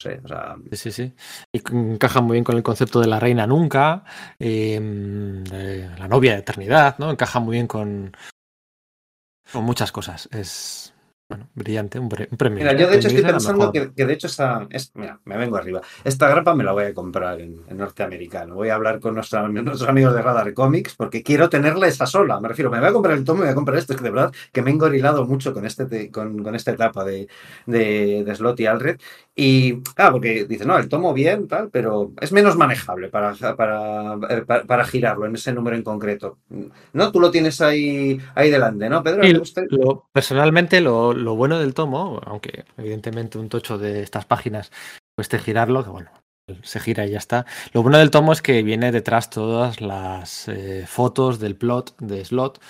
Sí, 0.00 0.10
sí, 0.76 0.92
sí, 0.92 1.14
Y 1.52 1.58
encaja 1.74 2.20
muy 2.20 2.34
bien 2.34 2.44
con 2.44 2.56
el 2.56 2.62
concepto 2.62 3.00
de 3.00 3.08
la 3.08 3.18
reina 3.18 3.46
nunca, 3.48 4.04
em, 4.38 5.42
la 5.44 6.06
novia 6.06 6.32
de 6.34 6.38
eternidad, 6.38 6.96
¿no? 6.98 7.10
Encaja 7.10 7.40
muy 7.40 7.56
bien 7.56 7.66
con, 7.66 8.12
con 9.52 9.64
muchas 9.64 9.92
cosas. 9.92 10.28
Es, 10.32 10.94
bueno, 11.28 11.46
brillante, 11.54 11.98
un, 11.98 12.08
premio. 12.08 12.58
Mira, 12.58 12.72
yo 12.72 12.88
de 12.88 12.96
hecho 12.96 13.08
estoy 13.08 13.22
pensando 13.22 13.70
que, 13.70 13.90
de 13.94 14.12
hecho 14.14 14.28
esa, 14.28 14.66
es, 14.70 14.92
mira, 14.94 15.20
me 15.26 15.36
vengo 15.36 15.58
arriba. 15.58 15.82
Esta 16.02 16.26
grapa 16.26 16.54
me 16.54 16.64
la 16.64 16.72
voy 16.72 16.84
a 16.84 16.94
comprar 16.94 17.38
en, 17.38 17.60
norteamericano. 17.68 18.54
Voy 18.54 18.70
a 18.70 18.76
hablar 18.76 18.98
con 18.98 19.14
nuestros, 19.14 19.42
amigos 19.86 20.14
de 20.14 20.22
Radar 20.22 20.54
Comics 20.54 20.94
porque 20.94 21.22
quiero 21.22 21.50
tenerla 21.50 21.86
esa 21.86 22.06
sola. 22.06 22.40
Me 22.40 22.48
refiero, 22.48 22.70
me 22.70 22.80
voy 22.80 22.88
a 22.88 22.92
comprar 22.94 23.18
el 23.18 23.24
tomo 23.24 23.40
y 23.40 23.42
voy 23.42 23.50
a 23.50 23.54
comprar 23.54 23.76
esto. 23.76 23.92
Es 23.92 23.98
que 23.98 24.04
de 24.04 24.10
verdad 24.10 24.32
que 24.52 24.62
me 24.62 24.70
he 24.70 24.72
engorilado 24.72 25.26
mucho 25.26 25.52
con, 25.52 25.66
este, 25.66 26.10
con, 26.10 26.42
con 26.42 26.54
esta 26.54 26.70
etapa 26.70 27.04
de, 27.04 27.28
de, 27.66 28.24
de, 28.24 28.34
Slot 28.34 28.58
y 28.60 28.66
Alred. 28.66 28.98
Y, 29.36 29.82
claro, 29.82 30.12
porque 30.12 30.46
dice, 30.46 30.64
no, 30.64 30.78
el 30.78 30.88
tomo 30.88 31.12
bien, 31.12 31.46
tal, 31.46 31.68
pero 31.70 32.10
es 32.22 32.32
menos 32.32 32.56
manejable 32.56 33.08
para, 33.08 33.34
para, 33.54 34.14
eh, 34.30 34.44
para, 34.46 34.84
girarlo 34.84 35.26
en 35.26 35.34
ese 35.34 35.52
número 35.52 35.76
en 35.76 35.82
concreto. 35.82 36.38
¿No? 36.94 37.12
Tú 37.12 37.20
lo 37.20 37.30
tienes 37.30 37.60
ahí, 37.60 38.18
ahí 38.34 38.50
delante, 38.50 38.88
¿no, 38.88 39.02
Pedro? 39.02 39.22
Lo, 39.68 40.08
personalmente 40.10 40.80
lo 40.80 41.17
lo 41.18 41.36
bueno 41.36 41.58
del 41.58 41.74
tomo, 41.74 42.20
aunque 42.24 42.64
evidentemente 42.76 43.38
un 43.38 43.48
tocho 43.48 43.78
de 43.78 44.02
estas 44.02 44.24
páginas 44.24 44.70
cueste 45.16 45.38
girarlo, 45.38 45.84
que 45.84 45.90
bueno, 45.90 46.10
se 46.62 46.80
gira 46.80 47.06
y 47.06 47.10
ya 47.10 47.18
está. 47.18 47.46
Lo 47.72 47.82
bueno 47.82 47.98
del 47.98 48.10
tomo 48.10 48.32
es 48.32 48.42
que 48.42 48.62
viene 48.62 48.92
detrás 48.92 49.30
todas 49.30 49.80
las 49.80 50.48
eh, 50.48 50.84
fotos 50.86 51.38
del 51.38 51.56
plot 51.56 51.96
de 51.98 52.24
Slot 52.24 52.60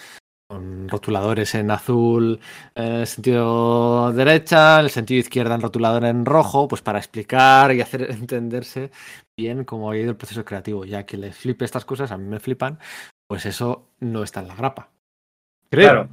con 0.49 0.89
rotuladores 0.89 1.55
en 1.55 1.71
azul 1.71 2.41
en 2.75 2.85
el 2.85 3.07
sentido 3.07 4.13
derecha, 4.13 4.81
el 4.81 4.89
sentido 4.89 5.21
izquierda 5.21 5.55
en 5.55 5.61
rotulador 5.61 6.07
en 6.07 6.25
rojo, 6.25 6.67
pues 6.69 6.81
para 6.81 6.99
explicar 6.99 7.75
y 7.75 7.83
hacer 7.83 8.03
entenderse 8.11 8.91
bien 9.37 9.65
cómo 9.65 9.91
ha 9.91 9.97
ido 9.97 10.11
el 10.11 10.17
proceso 10.17 10.45
creativo. 10.45 10.85
Ya 10.85 11.05
que 11.05 11.19
les 11.19 11.37
flipe 11.37 11.65
estas 11.65 11.85
cosas, 11.85 12.11
a 12.13 12.17
mí 12.17 12.25
me 12.25 12.41
flipan, 12.41 12.79
pues 13.29 13.45
eso 13.47 13.91
no 14.01 14.23
está 14.23 14.41
en 14.41 14.49
la 14.49 14.55
grapa. 14.55 14.91
Creo. 15.71 16.09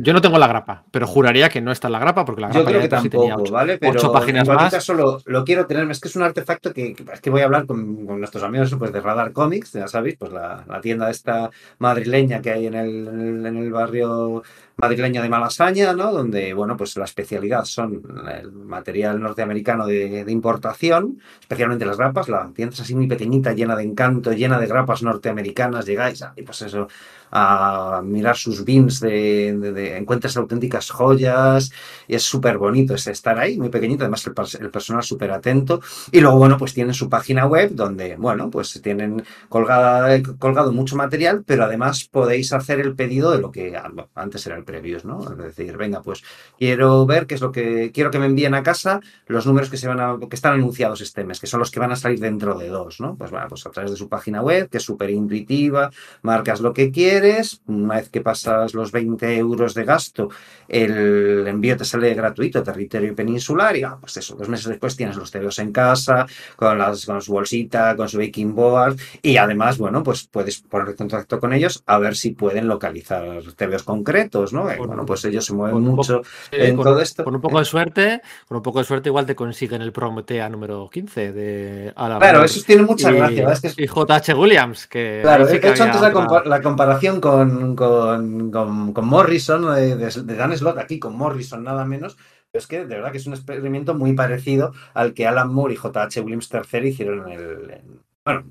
yo 0.00 0.12
no 0.12 0.20
tengo 0.20 0.36
la 0.36 0.48
grapa, 0.48 0.82
pero 0.90 1.06
juraría 1.06 1.48
que 1.48 1.60
no 1.60 1.70
está 1.70 1.86
en 1.86 1.92
la 1.92 2.00
grapa 2.00 2.24
porque 2.24 2.40
la 2.40 2.48
grapa 2.48 2.60
yo 2.60 2.66
creo 2.66 2.80
que 2.80 2.88
tampoco, 2.88 3.34
ocho, 3.36 3.52
¿vale? 3.52 3.78
Pero 3.78 4.12
páginas 4.12 4.48
en 4.48 4.54
más. 4.54 4.72
caso 4.72 4.94
lo, 4.94 5.44
quiero 5.44 5.66
tener, 5.66 5.88
es 5.92 6.00
que 6.00 6.08
es 6.08 6.16
un 6.16 6.22
artefacto 6.22 6.72
que, 6.72 6.96
es 7.12 7.20
que 7.20 7.30
voy 7.30 7.42
a 7.42 7.44
hablar 7.44 7.66
con, 7.66 8.04
nuestros 8.18 8.42
amigos 8.42 8.74
pues, 8.76 8.92
de 8.92 9.00
Radar 9.00 9.32
Comics, 9.32 9.72
ya 9.74 9.86
sabéis, 9.86 10.16
pues 10.18 10.32
la, 10.32 10.64
tienda 10.82 11.08
esta 11.08 11.50
madrileña 11.78 12.42
que 12.42 12.50
hay 12.50 12.66
en 12.66 12.74
el, 12.74 13.46
en 13.46 13.56
el, 13.56 13.70
barrio 13.70 14.42
madrileño 14.76 15.22
de 15.22 15.28
Malasaña, 15.28 15.92
¿no? 15.92 16.10
Donde, 16.10 16.52
bueno, 16.52 16.76
pues 16.76 16.96
la 16.96 17.04
especialidad 17.04 17.64
son 17.64 18.02
el 18.28 18.50
material 18.50 19.20
norteamericano 19.20 19.86
de, 19.86 20.24
de 20.24 20.32
importación, 20.32 21.20
especialmente 21.38 21.84
las 21.84 21.96
grapas, 21.96 22.28
la 22.28 22.50
tienda 22.52 22.74
es 22.74 22.80
así 22.80 22.96
muy 22.96 23.06
pequeñita, 23.06 23.52
llena 23.52 23.76
de 23.76 23.84
encanto, 23.84 24.32
llena 24.32 24.58
de 24.58 24.66
grapas 24.66 25.04
norteamericanas, 25.04 25.86
llegáis 25.86 26.24
y 26.34 26.42
pues 26.42 26.62
eso, 26.62 26.88
a 27.30 28.02
mirar 28.04 28.36
sus 28.36 28.64
bins 28.64 29.00
de, 29.00 29.56
de, 29.56 29.96
encuentras 29.96 30.36
auténticas 30.36 30.90
joyas 30.90 31.70
y 32.08 32.14
es 32.14 32.22
súper 32.22 32.58
bonito 32.58 32.94
es 32.94 33.06
estar 33.06 33.38
ahí, 33.38 33.58
muy 33.58 33.68
pequeñito, 33.68 34.04
además 34.04 34.26
el, 34.26 34.64
el 34.64 34.70
personal 34.70 35.02
súper 35.02 35.30
atento 35.30 35.80
y 36.10 36.20
luego, 36.20 36.38
bueno, 36.38 36.58
pues 36.58 36.74
tienen 36.74 36.94
su 36.94 37.08
página 37.08 37.46
web 37.46 37.70
donde, 37.72 38.16
bueno, 38.16 38.50
pues 38.50 38.80
tienen 38.82 39.22
colgada, 39.48 40.20
colgado 40.38 40.72
mucho 40.72 40.96
material, 40.96 41.44
pero 41.46 41.64
además 41.64 42.08
podéis 42.10 42.52
hacer 42.52 42.80
el 42.80 42.94
pedido 42.94 43.30
de 43.30 43.38
lo 43.38 43.50
que 43.50 43.78
antes 44.14 44.46
era 44.46 44.56
el 44.56 44.64
previews, 44.64 45.04
¿no? 45.04 45.20
Es 45.22 45.36
decir, 45.36 45.76
venga, 45.76 46.02
pues 46.02 46.22
quiero 46.58 47.06
ver 47.06 47.26
qué 47.26 47.34
es 47.34 47.40
lo 47.40 47.52
que 47.52 47.92
quiero 47.92 48.10
que 48.10 48.18
me 48.18 48.26
envíen 48.26 48.54
a 48.54 48.62
casa 48.62 49.00
los 49.26 49.46
números 49.46 49.70
que 49.70 49.76
se 49.76 49.88
van 49.88 50.00
a, 50.00 50.18
que 50.18 50.36
están 50.36 50.54
anunciados 50.54 51.00
este 51.00 51.24
mes, 51.24 51.40
que 51.40 51.46
son 51.46 51.60
los 51.60 51.70
que 51.70 51.80
van 51.80 51.92
a 51.92 51.96
salir 51.96 52.18
dentro 52.18 52.58
de 52.58 52.68
dos, 52.68 53.00
¿no? 53.00 53.16
Pues 53.16 53.30
bueno, 53.30 53.46
pues 53.48 53.66
a 53.66 53.70
través 53.70 53.92
de 53.92 53.96
su 53.96 54.08
página 54.08 54.42
web, 54.42 54.68
que 54.68 54.78
es 54.78 54.84
súper 54.84 55.10
intuitiva, 55.10 55.90
marcas 56.22 56.60
lo 56.60 56.72
que 56.72 56.90
quieres 56.90 57.19
una 57.66 57.96
vez 57.96 58.08
que 58.08 58.20
pasas 58.20 58.74
los 58.74 58.92
20 58.92 59.36
euros 59.36 59.74
de 59.74 59.84
gasto, 59.84 60.28
el 60.68 61.46
envío 61.46 61.76
te 61.76 61.84
sale 61.84 62.14
gratuito, 62.14 62.62
territorio 62.62 63.14
peninsular, 63.14 63.76
y 63.76 63.82
ah, 63.82 63.96
pues 64.00 64.16
eso, 64.16 64.36
dos 64.36 64.48
meses 64.48 64.66
después 64.66 64.96
tienes 64.96 65.16
los 65.16 65.30
TVOs 65.30 65.58
en 65.58 65.72
casa, 65.72 66.26
con, 66.56 66.78
las, 66.78 67.04
con 67.06 67.20
su 67.20 67.32
bolsita, 67.32 67.96
con 67.96 68.08
su 68.08 68.18
baking 68.18 68.54
board, 68.54 68.96
y 69.22 69.36
además, 69.36 69.78
bueno, 69.78 70.02
pues 70.02 70.28
puedes 70.30 70.60
poner 70.60 70.94
contacto 70.96 71.40
con 71.40 71.52
ellos 71.52 71.82
a 71.86 71.98
ver 71.98 72.16
si 72.16 72.30
pueden 72.30 72.68
localizar 72.68 73.42
TVOs 73.56 73.82
concretos, 73.82 74.52
¿no? 74.52 74.64
bueno, 74.78 75.04
pues 75.06 75.24
ellos 75.24 75.44
se 75.44 75.54
mueven 75.54 75.82
mucho 75.82 76.22
en 76.50 76.76
todo 76.76 77.00
esto. 77.00 77.24
Con 77.24 77.34
un 77.34 77.40
poco 77.40 77.58
de 77.58 77.64
suerte, 77.64 78.20
con 78.48 78.56
un 78.56 78.62
poco 78.62 78.78
de 78.78 78.84
suerte 78.84 79.08
igual 79.08 79.26
te 79.26 79.34
consiguen 79.34 79.82
el 79.82 79.92
Prometea 79.92 80.48
número 80.48 80.88
15 80.90 81.32
de 81.32 81.92
Claro, 81.94 82.44
eso 82.44 82.60
tiene 82.66 82.82
mucha 82.82 83.10
gracia. 83.10 83.52
Es 83.52 83.60
que 83.60 83.82
Y 83.82 83.86
JH 83.86 84.34
Williams, 84.34 84.86
que... 84.86 85.20
Claro, 85.22 85.48
he 85.48 85.56
hecho 85.56 85.84
antes 85.84 86.00
la 86.00 86.62
comparación 86.62 87.09
con, 87.18 87.74
con, 87.74 88.50
con, 88.50 89.06
Morrison, 89.06 89.74
de, 89.74 90.36
Dan 90.36 90.56
Slott 90.56 90.78
aquí, 90.78 90.98
con 90.98 91.16
Morrison 91.16 91.64
nada 91.64 91.86
menos, 91.86 92.16
pero 92.50 92.60
es 92.60 92.66
que 92.66 92.84
de 92.84 92.96
verdad 92.96 93.10
que 93.10 93.18
es 93.18 93.26
un 93.26 93.32
experimento 93.32 93.94
muy 93.94 94.12
parecido 94.12 94.72
al 94.92 95.14
que 95.14 95.26
Alan 95.26 95.52
Moore 95.52 95.72
y 95.72 95.76
J.H. 95.76 96.20
Williams 96.20 96.50
III 96.52 96.88
hicieron 96.88 97.30
en 97.30 97.40
el... 97.40 97.80
bueno, 98.24 98.44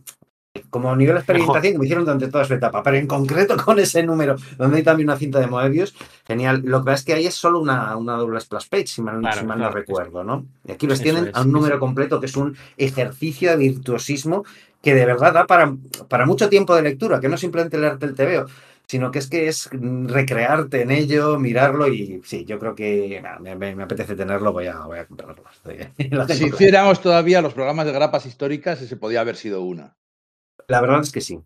como 0.69 0.95
nivel 0.95 1.15
de 1.15 1.19
experimentación 1.19 1.73
que 1.73 1.79
me 1.79 1.85
hicieron 1.85 2.05
durante 2.05 2.27
toda 2.27 2.45
su 2.45 2.53
etapa, 2.53 2.83
pero 2.83 2.97
en 2.97 3.07
concreto 3.07 3.57
con 3.65 3.79
ese 3.79 4.03
número, 4.03 4.35
donde 4.57 4.77
hay 4.77 4.83
también 4.83 5.09
una 5.09 5.17
cinta 5.17 5.39
de 5.39 5.47
Moebius, 5.47 5.95
genial. 6.25 6.61
Lo 6.63 6.79
que 6.79 6.85
pasa 6.85 6.95
es 6.95 7.05
que 7.05 7.13
ahí 7.13 7.25
es 7.25 7.35
solo 7.35 7.59
una, 7.59 7.95
una 7.97 8.13
doble 8.13 8.39
splash 8.39 8.69
page, 8.69 8.87
si 8.87 9.01
mal, 9.01 9.21
no 9.21 9.69
recuerdo, 9.71 10.23
¿no? 10.23 10.45
Y 10.65 10.71
aquí 10.71 10.87
los 10.87 11.01
tienen 11.01 11.31
a 11.33 11.41
un 11.41 11.51
número 11.51 11.79
completo 11.79 12.19
que 12.19 12.27
es 12.27 12.35
un 12.35 12.57
ejercicio 12.77 13.51
de 13.51 13.57
virtuosismo 13.57 14.43
que 14.81 14.95
de 14.95 15.05
verdad 15.05 15.33
da 15.33 15.45
para, 15.45 15.75
para 16.07 16.25
mucho 16.25 16.49
tiempo 16.49 16.75
de 16.75 16.83
lectura, 16.83 17.19
que 17.19 17.29
no 17.29 17.37
simplemente 17.37 17.77
leerte 17.77 18.05
el 18.05 18.15
TVO, 18.15 18.45
sino 18.89 19.11
que 19.11 19.19
es 19.19 19.27
que 19.27 19.47
es 19.47 19.69
recrearte 19.71 20.81
en 20.81 20.89
ello, 20.89 21.37
mirarlo 21.37 21.87
y 21.87 22.21
sí, 22.23 22.43
yo 22.45 22.57
creo 22.57 22.73
que 22.73 23.21
me, 23.41 23.83
apetece 23.83 24.15
tenerlo, 24.15 24.51
voy 24.51 24.65
a, 24.65 24.79
voy 24.79 24.97
a 24.97 25.05
comprarlo. 25.05 25.43
si 26.29 26.45
hiciéramos 26.45 26.99
todavía 26.99 27.41
los 27.41 27.53
programas 27.53 27.85
de 27.85 27.91
grapas 27.91 28.25
históricas, 28.25 28.81
ese 28.81 28.97
podía 28.97 29.21
haber 29.21 29.35
sido 29.35 29.61
una. 29.61 29.95
La 30.67 30.81
verdad 30.81 31.01
es 31.01 31.11
que 31.11 31.21
sí. 31.21 31.39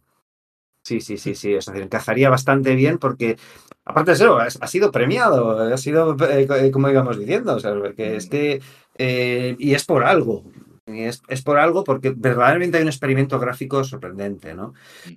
Sí, 0.84 1.00
sí, 1.00 1.18
sí, 1.18 1.34
sí. 1.36 1.54
Es 1.54 1.66
decir, 1.66 1.82
encajaría 1.82 2.30
bastante 2.30 2.76
bien 2.76 2.98
porque, 2.98 3.38
aparte 3.86 4.12
de 4.12 4.16
eso, 4.16 4.38
ha, 4.38 4.68
sido 4.68 4.92
premiado, 4.92 5.58
ha 5.60 5.78
sido, 5.78 6.16
eh, 6.30 6.46
eh, 6.50 6.72
como 6.72 6.90
íbamos 6.90 7.18
diciendo, 7.18 7.56
o 7.56 7.60
sea, 7.60 7.74
que 7.96 8.18
es 8.18 8.28
que, 8.28 8.62
eh, 8.98 9.56
y 9.60 9.74
es 9.74 9.86
por 9.86 10.04
algo. 10.04 10.44
Es, 10.86 11.22
es, 11.30 11.42
por 11.42 11.58
algo 11.60 11.86
porque 11.86 12.14
verdaderamente 12.14 12.76
hay 12.76 12.84
un 12.84 12.90
experimento 12.90 13.40
gráfico 13.40 13.86
sorprendente, 13.86 14.54
¿no? 14.54 14.74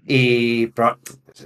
Y 0.07 0.73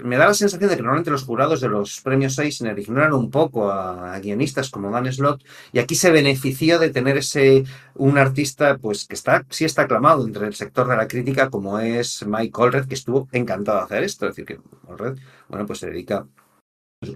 me 0.05 0.19
da 0.19 0.27
la 0.27 0.35
sensación 0.35 0.69
de 0.69 0.77
que 0.77 0.83
normalmente 0.83 1.11
los 1.11 1.25
jurados 1.25 1.63
de 1.63 1.69
los 1.71 2.03
premios 2.03 2.39
Eisner 2.39 2.79
ignoran 2.79 3.15
un 3.15 3.31
poco 3.31 3.71
a, 3.71 4.19
guionistas 4.19 4.69
como 4.69 4.91
Dan 4.91 5.11
Slott 5.11 5.43
y 5.73 5.79
aquí 5.79 5.95
se 5.95 6.11
benefició 6.11 6.79
de 6.79 6.91
tener 6.91 7.17
ese 7.17 7.65
un 7.95 8.19
artista 8.19 8.77
pues 8.77 9.07
que 9.07 9.15
está 9.15 9.47
sí 9.49 9.65
está 9.65 9.83
aclamado 9.83 10.27
entre 10.27 10.47
el 10.47 10.55
sector 10.55 10.87
de 10.87 10.97
la 10.97 11.09
crítica 11.09 11.49
como 11.49 11.81
es 11.81 12.27
Mike 12.27 12.63
Allred 12.63 12.89
que 12.89 12.95
estuvo 12.97 13.27
encantado 13.33 13.79
de 13.79 13.85
hacer 13.85 14.05
esto, 14.05 14.27
es 14.27 14.37
decir 14.37 14.45
que 14.45 14.61
Allred, 14.87 15.19
bueno, 15.49 15.65
pues 15.65 15.79
se 15.79 15.87
dedica 15.87 16.27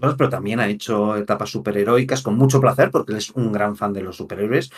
pero 0.01 0.29
también 0.29 0.59
ha 0.59 0.67
hecho 0.67 1.15
etapas 1.15 1.51
superheroicas 1.51 2.23
con 2.23 2.35
mucho 2.35 2.59
placer 2.59 2.89
porque 2.89 3.11
él 3.11 3.19
es 3.19 3.29
un 3.29 3.51
gran 3.51 3.75
fan 3.75 3.93
de 3.93 4.01
los 4.01 4.17
superhéroes 4.17 4.71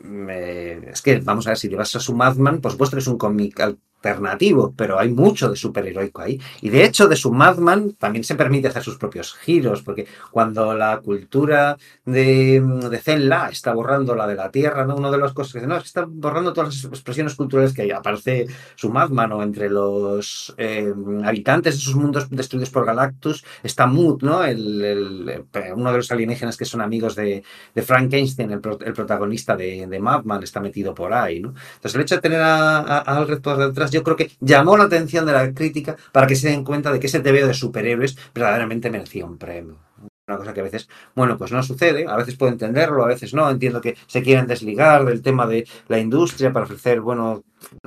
es 0.00 1.02
que, 1.02 1.20
vamos 1.20 1.46
a 1.46 1.50
ver, 1.50 1.58
si 1.58 1.68
llevas 1.68 1.94
a 1.96 2.00
su 2.00 2.14
Madman, 2.14 2.60
por 2.60 2.72
supuesto 2.72 2.96
que 2.96 3.00
es 3.00 3.06
un 3.06 3.18
cómic 3.18 3.60
alternativo, 4.02 4.74
pero 4.76 4.98
hay 4.98 5.10
mucho 5.10 5.48
de 5.48 5.56
superheroico 5.56 6.22
ahí. 6.22 6.40
Y 6.60 6.70
de 6.70 6.84
hecho, 6.84 7.06
de 7.08 7.16
su 7.16 7.32
Madman 7.32 7.92
también 7.92 8.24
se 8.24 8.34
permite 8.34 8.68
hacer 8.68 8.82
sus 8.82 8.98
propios 8.98 9.34
giros, 9.34 9.82
porque 9.82 10.06
cuando 10.30 10.74
la 10.74 10.98
cultura 10.98 11.76
de, 12.04 12.60
de 12.90 12.98
Zenla 12.98 13.48
está 13.48 13.72
borrando 13.72 14.14
la 14.14 14.26
de 14.26 14.34
la 14.34 14.50
Tierra, 14.50 14.84
¿no? 14.84 14.96
Una 14.96 15.10
de 15.10 15.18
las 15.18 15.32
cosas 15.32 15.52
que 15.52 15.58
dice, 15.60 15.68
no, 15.68 15.76
está 15.76 16.04
borrando 16.08 16.52
todas 16.52 16.74
las 16.74 16.84
expresiones 16.92 17.34
culturales 17.34 17.72
que 17.72 17.82
hay. 17.82 17.90
Aparece 17.92 18.46
su 18.74 18.90
Madman 18.90 19.32
o 19.32 19.42
entre 19.42 19.70
los 19.70 20.54
eh, 20.56 20.92
habitantes 21.24 21.74
de 21.74 21.80
esos 21.80 21.94
mundos 21.94 22.28
destruidos 22.30 22.70
por 22.70 22.84
Galactus 22.84 23.44
está 23.62 23.86
Mood, 23.86 24.22
¿no? 24.22 24.44
El, 24.44 25.28
eh, 25.28 25.72
uno 25.74 25.90
de 25.92 25.96
los 25.98 26.10
alienígenas 26.10 26.56
que 26.56 26.64
son 26.64 26.80
amigos 26.80 27.14
de, 27.14 27.42
de 27.74 27.82
Frankenstein, 27.82 28.50
el, 28.50 28.60
protagonista 28.60 29.56
de, 29.56 29.86
Madman, 30.00 30.42
está 30.42 30.60
metido 30.60 30.94
por 30.94 31.12
ahí. 31.12 31.36
Entonces, 31.36 31.94
el 31.94 32.00
hecho 32.00 32.16
de 32.16 32.20
tener 32.20 32.40
a, 32.40 32.78
a, 32.78 33.22
a 33.22 33.26
por 33.42 33.58
detrás 33.58 33.91
yo 33.92 34.02
creo 34.02 34.16
que 34.16 34.32
llamó 34.40 34.76
la 34.76 34.84
atención 34.84 35.26
de 35.26 35.32
la 35.32 35.52
crítica 35.52 35.96
para 36.10 36.26
que 36.26 36.36
se 36.36 36.48
den 36.48 36.64
cuenta 36.64 36.92
de 36.92 36.98
que 36.98 37.06
ese 37.06 37.20
TVO 37.20 37.46
de 37.46 37.54
superhéroes 37.54 38.16
verdaderamente 38.34 38.90
merecía 38.90 39.24
un 39.24 39.38
premio. 39.38 39.78
Una 40.26 40.38
cosa 40.38 40.54
que 40.54 40.60
a 40.60 40.64
veces, 40.64 40.88
bueno, 41.14 41.36
pues 41.36 41.50
no 41.52 41.62
sucede, 41.62 42.06
a 42.08 42.16
veces 42.16 42.36
puedo 42.36 42.52
entenderlo, 42.52 43.04
a 43.04 43.08
veces 43.08 43.34
no, 43.34 43.50
entiendo 43.50 43.80
que 43.80 43.96
se 44.06 44.22
quieren 44.22 44.46
desligar 44.46 45.04
del 45.04 45.20
tema 45.20 45.46
de 45.46 45.66
la 45.88 45.98
industria 45.98 46.52
para 46.52 46.64
ofrecer, 46.64 47.00
bueno, 47.00 47.42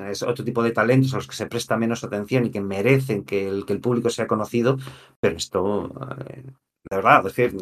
es 0.10 0.22
otro 0.22 0.44
tipo 0.44 0.62
de 0.62 0.72
talentos 0.72 1.14
a 1.14 1.18
los 1.18 1.28
que 1.28 1.36
se 1.36 1.48
presta 1.48 1.78
menos 1.78 2.04
atención 2.04 2.46
y 2.46 2.52
que 2.52 2.62
merecen 2.62 3.24
que 3.24 3.48
el, 3.48 3.66
que 3.66 3.74
el 3.74 3.80
público 3.80 4.10
sea 4.10 4.28
conocido, 4.28 4.78
pero 5.20 5.38
esto, 5.38 5.92
eh, 6.28 6.44
de 6.90 6.96
verdad, 6.96 7.26
es 7.26 7.34
que 7.34 7.54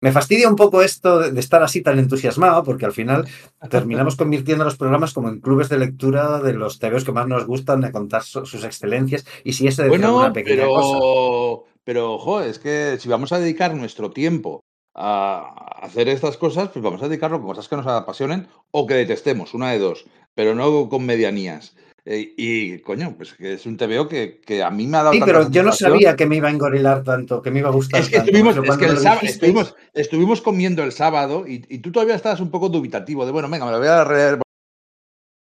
me 0.00 0.12
fastidia 0.12 0.48
un 0.48 0.56
poco 0.56 0.82
esto 0.82 1.30
de 1.30 1.40
estar 1.40 1.62
así 1.62 1.82
tan 1.82 1.98
entusiasmado, 1.98 2.62
porque 2.64 2.84
al 2.84 2.92
final 2.92 3.26
terminamos 3.70 4.16
convirtiendo 4.16 4.64
los 4.64 4.76
programas 4.76 5.12
como 5.12 5.28
en 5.28 5.40
clubes 5.40 5.68
de 5.68 5.78
lectura 5.78 6.40
de 6.40 6.52
los 6.52 6.78
TVOs 6.78 7.04
que 7.04 7.12
más 7.12 7.26
nos 7.26 7.46
gustan, 7.46 7.80
de 7.80 7.92
contar 7.92 8.22
sus 8.22 8.64
excelencias, 8.64 9.26
y 9.42 9.54
si 9.54 9.66
eso 9.66 9.82
de 9.82 9.88
bueno, 9.88 10.18
una 10.18 10.32
pequeña 10.32 10.62
pero, 10.62 10.74
cosa. 10.74 11.70
Pero, 11.84 12.14
ojo, 12.14 12.40
es 12.40 12.58
que 12.58 12.98
si 12.98 13.08
vamos 13.08 13.32
a 13.32 13.38
dedicar 13.38 13.74
nuestro 13.74 14.10
tiempo 14.10 14.64
a 14.94 15.82
hacer 15.82 16.08
estas 16.08 16.36
cosas, 16.36 16.70
pues 16.70 16.82
vamos 16.82 17.02
a 17.02 17.08
dedicarlo 17.08 17.36
a 17.36 17.42
cosas 17.42 17.68
que 17.68 17.76
nos 17.76 17.86
apasionen 17.86 18.48
o 18.72 18.86
que 18.86 18.94
detestemos, 18.94 19.54
una 19.54 19.70
de 19.70 19.78
dos, 19.78 20.04
pero 20.34 20.54
no 20.54 20.88
con 20.88 21.06
medianías. 21.06 21.76
Eh, 22.08 22.34
y, 22.36 22.78
coño, 22.78 23.14
pues 23.16 23.34
que 23.34 23.54
es 23.54 23.66
un 23.66 23.76
TVO 23.76 24.06
que, 24.06 24.40
que 24.40 24.62
a 24.62 24.70
mí 24.70 24.86
me 24.86 24.96
ha 24.96 25.02
dado. 25.02 25.12
Sí, 25.12 25.20
pero 25.24 25.50
yo 25.50 25.64
no 25.64 25.72
sabía 25.72 26.14
que 26.14 26.24
me 26.24 26.36
iba 26.36 26.46
a 26.46 26.52
engorilar 26.52 27.02
tanto, 27.02 27.42
que 27.42 27.50
me 27.50 27.58
iba 27.58 27.68
a 27.68 27.72
gustar. 27.72 28.00
Es 28.00 28.08
que, 28.08 28.18
estuvimos, 28.18 28.56
es 28.56 28.76
que 28.76 28.84
el 28.84 28.96
estuvimos, 29.22 29.74
estuvimos, 29.92 30.40
comiendo 30.40 30.84
el 30.84 30.92
sábado 30.92 31.44
y, 31.48 31.64
y, 31.68 31.78
tú 31.78 31.90
todavía 31.90 32.14
estabas 32.14 32.38
un 32.38 32.52
poco 32.52 32.68
dubitativo 32.68 33.26
de, 33.26 33.32
bueno, 33.32 33.50
venga, 33.50 33.66
me 33.66 33.72
lo 33.72 33.80
voy 33.80 33.88
a 33.88 34.04
leer 34.04 34.38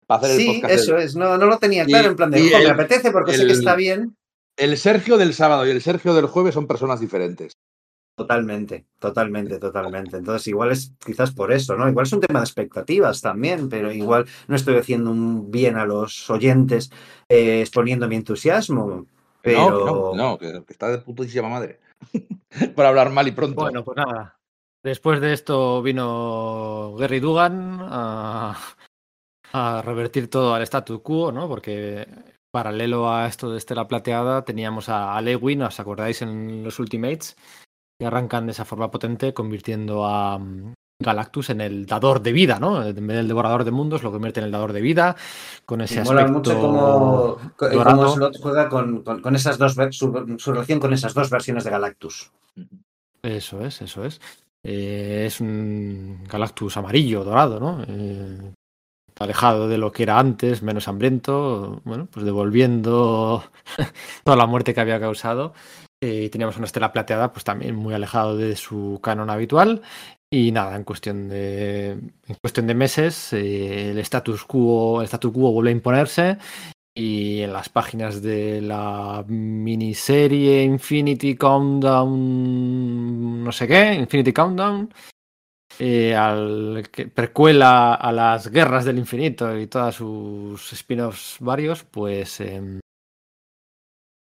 para 0.07 0.21
hacer 0.21 0.37
sí, 0.37 0.49
el 0.49 0.55
podcast. 0.61 0.75
Sí, 0.75 0.81
eso 0.81 0.99
es, 0.99 1.17
no, 1.17 1.39
no 1.39 1.47
lo 1.47 1.59
tenía 1.59 1.87
claro, 1.87 2.09
y, 2.09 2.11
en 2.11 2.17
plan 2.17 2.31
de, 2.31 2.41
el, 2.41 2.65
me 2.65 2.71
apetece 2.71 3.11
porque 3.11 3.31
el, 3.31 3.39
sé 3.39 3.47
que 3.47 3.53
está 3.53 3.75
bien. 3.75 4.15
El 4.59 4.77
Sergio 4.77 5.17
del 5.17 5.33
sábado 5.33 5.67
y 5.67 5.71
el 5.71 5.81
Sergio 5.81 6.13
del 6.13 6.27
jueves 6.27 6.53
son 6.53 6.67
personas 6.67 7.01
diferentes. 7.01 7.55
Totalmente, 8.21 8.85
totalmente, 8.99 9.59
totalmente. 9.59 10.19
Entonces, 10.19 10.47
igual 10.49 10.73
es 10.73 10.93
quizás 11.03 11.31
por 11.31 11.51
eso, 11.53 11.75
¿no? 11.75 11.89
Igual 11.89 12.05
es 12.05 12.13
un 12.13 12.21
tema 12.21 12.41
de 12.41 12.45
expectativas 12.45 13.23
también, 13.23 13.71
pero 13.71 13.91
igual 13.91 14.27
no 14.47 14.57
estoy 14.57 14.77
haciendo 14.77 15.11
un 15.11 15.51
bien 15.51 15.79
a 15.79 15.87
los 15.87 16.29
oyentes 16.29 16.93
eh, 17.31 17.63
exponiendo 17.63 18.09
mi 18.09 18.17
entusiasmo. 18.17 19.07
Pero... 19.41 19.71
No, 19.71 20.15
no, 20.15 20.15
no 20.15 20.39
que, 20.39 20.63
está 20.69 20.91
de 20.91 20.99
putísima 20.99 21.49
madre. 21.49 21.81
Por 22.77 22.85
hablar 22.85 23.09
mal 23.09 23.27
y 23.27 23.33
pronto. 23.33 23.63
Bueno, 23.63 23.83
pues 23.83 23.97
nada. 23.97 24.39
Después 24.83 25.23
de 25.23 25.33
esto 25.33 25.81
vino 25.81 26.95
Gary 26.99 27.21
Dugan 27.21 27.79
a, 27.81 28.55
a 29.55 29.83
revertir 29.83 30.29
todo 30.29 30.53
al 30.53 30.61
statu 30.61 31.01
quo, 31.01 31.33
¿no? 31.33 31.49
Porque 31.49 32.07
paralelo 32.51 33.11
a 33.11 33.27
esto 33.27 33.51
de 33.51 33.57
Estela 33.57 33.89
Plateada 33.89 34.45
teníamos 34.45 34.91
a, 34.91 35.17
a 35.17 35.23
Lewin, 35.23 35.63
¿os 35.63 35.81
acordáis 35.81 36.21
en 36.21 36.63
los 36.63 36.79
Ultimates? 36.79 37.35
Que 38.01 38.07
arrancan 38.07 38.47
de 38.47 38.53
esa 38.53 38.65
forma 38.65 38.91
potente, 38.91 39.35
convirtiendo 39.35 40.07
a 40.07 40.39
mm, 40.39 40.73
Galactus 41.03 41.51
en 41.51 41.61
el 41.61 41.85
dador 41.85 42.23
de 42.23 42.33
vida, 42.33 42.59
¿no? 42.59 42.83
En 42.83 43.07
vez 43.07 43.17
del 43.19 43.29
devorador 43.29 43.63
de 43.65 43.71
mundos, 43.73 44.03
lo 44.03 44.11
convierte 44.11 44.41
en 44.41 44.47
el 44.47 44.53
dador 44.53 44.73
de 44.73 44.81
vida, 44.81 45.17
con 45.67 45.83
ese 45.83 46.01
Me 46.01 46.05
mola 46.07 46.23
aspecto 46.23 46.39
mucho 46.39 46.61
cómo, 46.61 47.37
dorado. 47.59 48.09
Slot 48.15 48.41
juega 48.41 48.69
con, 48.71 49.03
con- 49.03 49.21
con 49.21 49.37
esas 49.37 49.59
dos 49.59 49.77
su 49.91 50.53
relación 50.53 50.81
con 50.81 50.95
esas 50.95 51.13
dos 51.13 51.29
versiones 51.29 51.63
de 51.65 51.71
Galactus. 51.71 52.31
Eso 53.23 53.61
es, 53.65 53.83
eso 53.83 54.05
es. 54.07 54.19
Eh, 54.65 55.25
es 55.27 55.41
un 55.43 56.25
Galactus 56.27 56.79
amarillo, 56.79 57.23
dorado, 57.23 57.61
¿no? 57.61 57.85
Eh, 57.87 58.53
alejado 59.19 59.69
de 59.69 59.77
lo 59.77 59.93
que 59.93 60.05
era 60.05 60.19
antes, 60.19 60.63
menos 60.63 60.89
hambriento, 60.89 61.83
bueno, 61.85 62.09
pues 62.11 62.25
devolviendo 62.25 63.45
toda 64.25 64.37
la 64.39 64.47
muerte 64.47 64.73
que 64.73 64.81
había 64.81 64.99
causado. 64.99 65.53
Eh, 66.03 66.31
teníamos 66.31 66.57
una 66.57 66.67
estela 66.67 66.93
plateada, 66.93 67.33
pues 67.33 67.45
también 67.45 67.77
muy 67.77 67.93
alejado 67.93 68.37
de 68.37 68.57
su 68.57 69.01
canon 69.03 69.31
habitual. 69.31 69.83
Y 70.33 70.53
nada, 70.53 70.77
en 70.77 70.85
cuestión 70.85 71.29
de, 71.29 71.91
en 71.91 72.35
cuestión 72.41 72.67
de 72.67 72.75
meses, 72.75 73.33
eh, 73.33 73.91
el 73.91 73.99
status 73.99 74.45
quo, 74.45 75.01
el 75.01 75.07
status 75.07 75.33
quo 75.33 75.53
vuelve 75.53 75.71
a 75.71 75.73
imponerse. 75.73 76.39
Y 76.95 77.43
en 77.43 77.53
las 77.53 77.69
páginas 77.69 78.23
de 78.23 78.61
la 78.61 79.25
miniserie 79.29 80.63
Infinity 80.65 81.37
Countdown, 81.37 83.45
no 83.45 83.53
sé 83.53 83.69
qué, 83.69 83.95
Infinity 83.95 84.33
Countdown, 84.33 84.93
eh, 85.79 86.15
al 86.15 86.89
que 86.93 87.07
precuela 87.07 87.95
a 87.95 88.13
las 88.13 88.51
guerras 88.51 88.85
del 88.85 88.99
infinito 88.99 89.57
y 89.59 89.67
todos 89.67 89.97
sus 89.97 90.73
spin-offs 90.73 91.37
varios, 91.41 91.85
pues 91.85 92.41
em, 92.41 92.81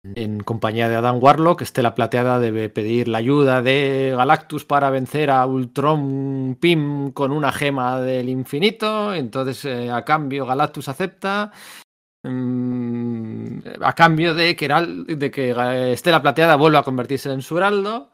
en 0.05 0.41
compañía 0.41 0.89
de 0.89 0.97
Adam 0.97 1.23
Warlock, 1.23 1.63
Estela 1.63 1.95
Plateada 1.95 2.41
debe 2.41 2.69
pedir 2.69 3.07
la 3.09 3.19
ayuda 3.19 3.63
de 3.63 4.13
Galactus 4.17 4.65
para 4.65 4.91
vencer 4.91 5.31
a 5.31 5.47
Ultron 5.47 6.57
Pym 6.61 7.13
con 7.13 7.31
una 7.31 7.53
gema 7.53 8.01
del 8.01 8.29
infinito. 8.29 9.15
Entonces, 9.15 9.65
eh, 9.65 9.91
a 9.91 10.05
cambio, 10.05 10.47
Galactus 10.47 10.89
acepta. 10.89 11.53
mm, 12.25 13.59
a 13.83 13.95
cambio 13.95 14.35
de 14.35 14.57
que, 14.57 14.69
de 14.69 15.31
que 15.31 15.51
eh, 15.53 15.93
Estela 15.93 16.23
Plateada 16.23 16.57
vuelva 16.57 16.81
a 16.81 16.83
convertirse 16.85 17.31
en 17.33 17.43
su 17.43 17.59
heraldo. 17.59 18.11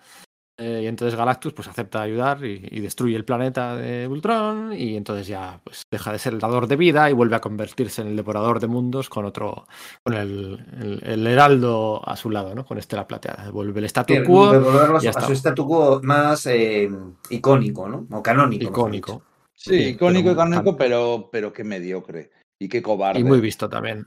Eh, 0.60 0.80
y 0.82 0.86
entonces 0.88 1.16
Galactus 1.16 1.52
pues 1.52 1.68
acepta 1.68 2.02
ayudar 2.02 2.44
y, 2.44 2.66
y 2.72 2.80
destruye 2.80 3.14
el 3.14 3.24
planeta 3.24 3.76
de 3.76 4.08
Ultron 4.08 4.72
y 4.72 4.96
entonces 4.96 5.28
ya 5.28 5.60
pues 5.62 5.86
deja 5.88 6.10
de 6.10 6.18
ser 6.18 6.32
el 6.32 6.40
dador 6.40 6.66
de 6.66 6.74
vida 6.74 7.08
y 7.08 7.12
vuelve 7.12 7.36
a 7.36 7.40
convertirse 7.40 8.02
en 8.02 8.08
el 8.08 8.16
devorador 8.16 8.58
de 8.58 8.66
mundos 8.66 9.08
con 9.08 9.24
otro 9.24 9.68
con 10.02 10.14
el, 10.14 10.58
el- 10.80 11.00
el 11.04 11.26
heraldo 11.28 12.02
a 12.08 12.16
su 12.16 12.30
lado, 12.30 12.56
¿no? 12.56 12.64
Con 12.66 12.76
Estela 12.78 13.06
Plateada. 13.06 13.50
Vuelve 13.52 13.78
el 13.78 13.84
statu 13.86 14.20
quo 14.24 14.50
a 14.50 15.22
su 15.22 15.32
statu 15.32 15.64
quo 15.66 16.00
más 16.02 16.46
eh, 16.46 16.88
icónico, 17.30 17.88
¿no? 17.88 18.06
O 18.10 18.22
canónico. 18.22 18.70
icónico. 18.70 19.22
Sí, 19.54 19.74
Sí, 19.76 19.82
icónico 19.90 20.30
y 20.30 20.34
pero 20.34 20.36
canónico, 20.36 20.76
pero, 20.76 21.28
pero 21.32 21.52
qué 21.52 21.62
mediocre. 21.64 22.30
Y 22.58 22.68
qué 22.68 22.82
cobarde. 22.82 23.20
Y 23.20 23.24
muy 23.24 23.40
visto 23.40 23.68
también. 23.68 24.06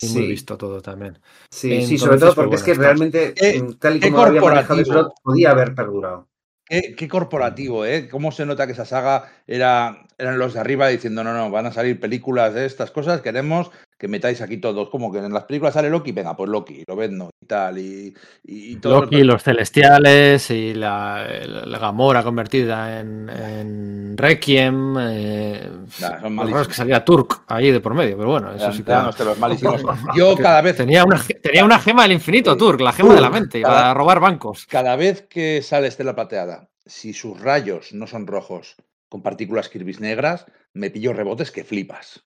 Y 0.00 0.08
muy 0.08 0.22
Sí. 0.22 0.28
visto 0.28 0.58
todo 0.58 0.82
también. 0.82 1.18
Sí, 1.50 1.86
sí, 1.86 1.96
sobre 1.98 2.18
todo 2.18 2.34
pues, 2.34 2.36
porque 2.36 2.56
es 2.56 2.62
que 2.62 2.74
realmente, 2.74 3.32
¿Qué- 3.34 3.62
mm, 3.62 3.74
tal 3.78 3.96
y 3.96 4.00
como 4.00 4.16
lo 4.18 4.22
había 4.24 4.40
manejado? 4.42 4.84
Slot, 4.84 5.12
podía 5.22 5.50
haber 5.52 5.74
perdurado. 5.74 6.28
Qué, 6.68 6.94
qué 6.96 7.08
corporativo, 7.08 7.84
¿eh? 7.86 8.08
Cómo 8.08 8.32
se 8.32 8.44
nota 8.44 8.66
que 8.66 8.72
esa 8.72 8.84
saga 8.84 9.30
era, 9.46 10.06
eran 10.18 10.38
los 10.38 10.54
de 10.54 10.60
arriba 10.60 10.88
diciendo, 10.88 11.22
no, 11.24 11.32
no, 11.32 11.50
van 11.50 11.66
a 11.66 11.72
salir 11.72 11.98
películas 12.00 12.52
de 12.54 12.66
estas 12.66 12.90
cosas, 12.90 13.22
queremos 13.22 13.70
que 13.98 14.08
metáis 14.08 14.40
aquí 14.42 14.58
todos. 14.58 14.90
Como 14.90 15.10
que 15.12 15.18
en 15.18 15.32
las 15.32 15.44
películas 15.44 15.74
sale 15.74 15.88
Loki, 15.90 16.12
venga, 16.12 16.36
pues 16.36 16.50
Loki, 16.50 16.84
lo 16.86 16.96
vendo 16.96 17.30
y 17.40 17.46
tal. 17.46 17.78
Y, 17.78 18.14
y, 18.44 18.72
y 18.72 18.76
todo 18.76 19.02
Loki, 19.02 19.22
los 19.24 19.42
celestiales 19.42 20.50
y 20.50 20.74
la, 20.74 21.26
la 21.46 21.78
Gamora 21.78 22.22
convertida 22.22 23.00
en, 23.00 23.28
en 23.30 24.16
Requiem. 24.18 24.96
Eh, 25.00 25.70
Nah, 26.00 26.20
son 26.20 26.66
que 26.66 26.74
salía 26.74 27.04
Turk 27.04 27.42
ahí 27.46 27.70
de 27.70 27.80
por 27.80 27.94
medio, 27.94 28.16
pero 28.16 28.30
bueno, 28.30 28.52
eso 28.54 28.72
sí 28.72 28.82
que. 28.82 28.92
los 28.92 29.38
malísimos. 29.38 29.82
Yo 30.16 30.36
cada 30.36 30.60
vez, 30.60 30.76
Tenía 30.76 31.04
una, 31.04 31.22
tenía 31.42 31.64
una 31.64 31.78
gema 31.78 32.02
del 32.02 32.12
infinito, 32.12 32.52
Sí. 32.52 32.58
Turk, 32.58 32.80
la 32.80 32.92
gema 32.92 33.14
de 33.14 33.20
la 33.20 33.30
mente, 33.30 33.62
cada- 33.62 33.74
para 33.74 33.94
robar 33.94 34.20
bancos. 34.20 34.66
cada 34.66 34.96
vez 34.96 35.22
que 35.22 35.62
sale 35.62 35.86
Estela 35.86 36.14
Plateada, 36.14 36.68
si 36.84 37.12
sus 37.12 37.40
rayos 37.40 37.92
no 37.92 38.06
son 38.06 38.26
rojos 38.26 38.76
con 39.08 39.22
partículas 39.22 39.68
Kirby's 39.68 40.00
negras, 40.00 40.46
me 40.74 40.90
pillo 40.90 41.12
rebotes 41.12 41.50
que 41.52 41.64
flipas. 41.64 42.24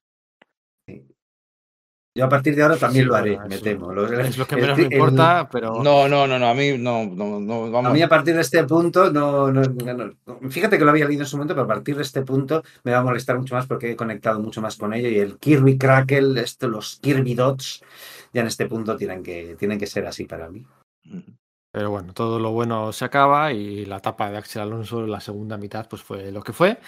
Yo 2.13 2.25
a 2.25 2.29
partir 2.29 2.57
de 2.57 2.63
ahora 2.65 2.77
también 2.77 3.05
Sí, 3.05 3.09
lo 3.09 3.15
haré, 3.15 3.35
bueno, 3.37 3.49
me 3.49 3.59
temo. 3.59 3.93
Lo- 3.93 4.21
Es 4.21 4.37
lo 4.37 4.45
que 4.47 4.57
el- 4.57 4.61
menos 4.63 4.79
me 4.79 4.85
el- 4.87 4.93
importa, 4.93 5.49
pero. 5.51 5.81
No, 5.83 6.09
no, 6.09 6.27
no, 6.27 6.39
no, 6.41 6.49
a 6.49 6.55
mí 6.55 6.77
no, 6.77 7.05
no, 7.07 7.39
no, 7.39 7.65
A 7.67 7.71
vamos. 7.71 7.93
mí 7.93 8.03
a 8.03 8.09
partir 8.09 8.35
de 8.35 8.41
este 8.41 8.65
punto, 8.65 9.13
no, 9.13 9.53
no- 9.53 9.63
no- 9.63 10.51
fíjate 10.51 10.77
que 10.77 10.85
lo 10.85 10.91
había 10.91 11.07
leído 11.07 11.23
en 11.23 11.29
su 11.29 11.37
momento, 11.37 11.55
pero 11.55 11.65
a 11.65 11.69
partir 11.69 11.95
de 11.97 12.03
este 12.03 12.23
punto 12.23 12.65
me 12.83 12.91
va 12.93 12.99
a 12.99 13.03
molestar 13.05 13.39
mucho 13.39 13.55
más 13.55 13.67
porque 13.67 13.93
he 13.93 13.97
conectado 13.97 14.41
mucho 14.41 14.61
más 14.61 14.77
con 14.77 14.93
ello 14.93 15.09
y 15.09 15.19
el 15.19 15.39
Kirby 15.39 15.79
Crackle, 15.79 16.41
esto, 16.41 16.67
los 16.69 16.99
Kirby 17.01 17.35
Dots, 17.37 17.85
ya 18.33 18.41
en 18.41 18.49
este 18.49 18.67
punto 18.67 18.97
tienen 18.97 19.23
que, 19.23 19.55
tienen 19.57 19.79
que 19.79 19.87
ser 19.87 20.05
así 20.07 20.25
para 20.25 20.49
mí. 20.51 20.67
Pero 21.73 21.91
bueno, 21.91 22.13
todo 22.13 22.41
lo 22.41 22.51
bueno 22.51 22.93
se 22.93 23.05
acaba 23.05 23.53
y 23.53 23.87
la 23.87 23.99
etapa 23.99 24.29
de 24.33 24.39
Axel 24.39 24.63
Alonso, 24.63 25.07
la 25.07 25.21
segunda 25.21 25.57
mitad, 25.57 25.87
pues 25.89 26.03
fue 26.03 26.33
lo 26.33 26.43
que 26.43 26.53
fue. 26.53 26.79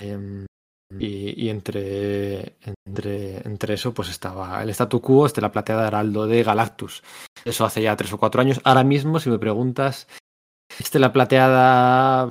Em, 0.00 0.46
y 0.90 1.46
y 1.46 1.50
entre, 1.50 2.56
entre, 2.84 3.46
entre 3.46 3.74
eso, 3.74 3.92
pues 3.92 4.08
estaba 4.08 4.62
el 4.62 4.70
statu 4.70 5.00
quo, 5.00 5.26
este 5.26 5.40
la 5.40 5.52
plateada 5.52 5.88
heraldo 5.88 6.26
de 6.26 6.42
Galactus. 6.42 7.02
Eso 7.44 7.64
hace 7.64 7.82
ya 7.82 7.96
tres 7.96 8.12
o 8.12 8.18
cuatro 8.18 8.40
años. 8.40 8.60
Ahora 8.64 8.84
mismo, 8.84 9.20
si 9.20 9.30
me 9.30 9.38
preguntas, 9.38 10.08
este 10.78 10.98
la 10.98 11.12
plateada 11.12 12.30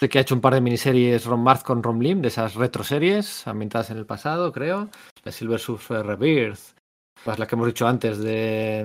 de 0.00 0.08
que 0.08 0.18
ha 0.18 0.22
hecho 0.22 0.34
un 0.34 0.40
par 0.40 0.54
de 0.54 0.60
miniseries 0.60 1.24
Ron 1.24 1.42
Marth 1.44 1.62
con 1.62 1.82
Ron 1.82 2.00
Lim, 2.00 2.22
de 2.22 2.28
esas 2.28 2.54
retroseries 2.56 3.46
ambientadas 3.46 3.90
en 3.90 3.98
el 3.98 4.06
pasado, 4.06 4.52
creo. 4.52 4.90
La 5.22 5.30
Silver 5.30 5.60
Surfer 5.60 6.04
Rebirth, 6.04 6.76
más 7.24 7.38
la 7.38 7.46
que 7.46 7.54
hemos 7.54 7.68
dicho 7.68 7.86
antes 7.86 8.18
de 8.18 8.80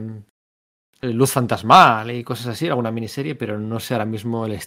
eh, 1.01 1.13
Luz 1.13 1.31
Fantasmal 1.31 2.11
y 2.11 2.23
cosas 2.23 2.47
así, 2.47 2.67
alguna 2.67 2.91
miniserie, 2.91 3.33
pero 3.33 3.57
no 3.59 3.79
sé 3.79 3.95
ahora 3.95 4.05
mismo 4.05 4.45
el, 4.45 4.51
el 4.51 4.57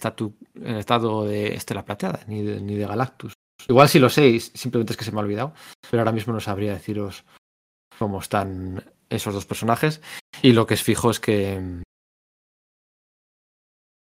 estado 0.77 1.25
de 1.25 1.55
Estela 1.55 1.85
Plateada 1.85 2.19
ni 2.27 2.41
de, 2.41 2.59
ni 2.59 2.75
de 2.75 2.85
Galactus. 2.85 3.33
Igual 3.69 3.89
si 3.89 3.99
lo 3.99 4.09
sé, 4.09 4.39
simplemente 4.39 4.93
es 4.93 4.97
que 4.97 5.05
se 5.05 5.11
me 5.11 5.19
ha 5.19 5.23
olvidado, 5.23 5.53
pero 5.89 6.01
ahora 6.01 6.11
mismo 6.11 6.33
no 6.33 6.39
sabría 6.39 6.73
deciros 6.73 7.23
cómo 7.99 8.19
están 8.19 8.83
esos 9.09 9.33
dos 9.33 9.45
personajes. 9.45 10.01
Y 10.41 10.53
lo 10.53 10.65
que 10.65 10.73
es 10.75 10.83
fijo 10.83 11.09
es 11.11 11.19
que. 11.19 11.81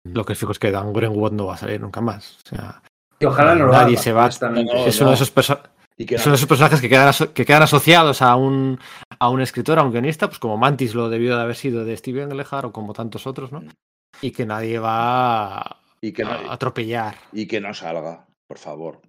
Lo 0.05 0.25
que 0.25 0.33
es 0.33 0.39
fijo 0.39 0.51
es 0.51 0.59
que 0.59 0.71
Dan 0.71 0.93
Greenwood 0.93 1.33
no 1.33 1.47
va 1.47 1.55
a 1.55 1.57
salir 1.57 1.79
nunca 1.81 2.01
más. 2.01 2.37
O 2.45 2.49
sea, 2.55 2.81
Y 3.19 3.25
ojalá 3.25 3.53
no 3.55 3.65
lo 3.65 3.71
Nadie 3.73 3.95
haga, 3.95 4.01
se 4.03 4.13
va- 4.13 4.27
es 4.27 5.01
uno 5.01 5.09
de 5.09 5.15
esos 5.15 5.33
perso- 5.35 5.61
Y 5.97 6.05
que 6.05 6.15
es 6.15 6.25
uno 6.25 6.31
de 6.31 6.37
esos 6.37 6.47
personajes 6.47 6.79
que 6.79 6.87
quedan, 6.87 7.09
aso- 7.09 7.33
que 7.33 7.45
quedan 7.45 7.63
asociados 7.63 8.21
a 8.21 8.35
un, 8.37 8.79
a 9.19 9.29
un 9.29 9.41
escritor, 9.41 9.77
a 9.77 9.83
un 9.83 9.91
guionista, 9.91 10.27
pues 10.27 10.39
como 10.39 10.57
Mantis 10.57 10.95
lo 10.95 11.09
debió 11.09 11.35
de 11.35 11.41
haber 11.41 11.55
sido 11.57 11.83
de 11.83 11.97
Steven 11.97 12.31
Englehart 12.31 12.65
o 12.65 12.71
como 12.71 12.93
tantos 12.93 13.27
otros, 13.27 13.51
¿no? 13.51 13.61
Y 14.21 14.31
que 14.31 14.45
nadie 14.45 14.79
va 14.79 15.81
y 16.01 16.13
que 16.13 16.23
no, 16.23 16.31
a 16.31 16.53
atropellar. 16.53 17.15
y 17.33 17.45
que 17.47 17.59
no 17.59 17.73
salga, 17.73 18.25
por 18.47 18.57
favor. 18.57 19.01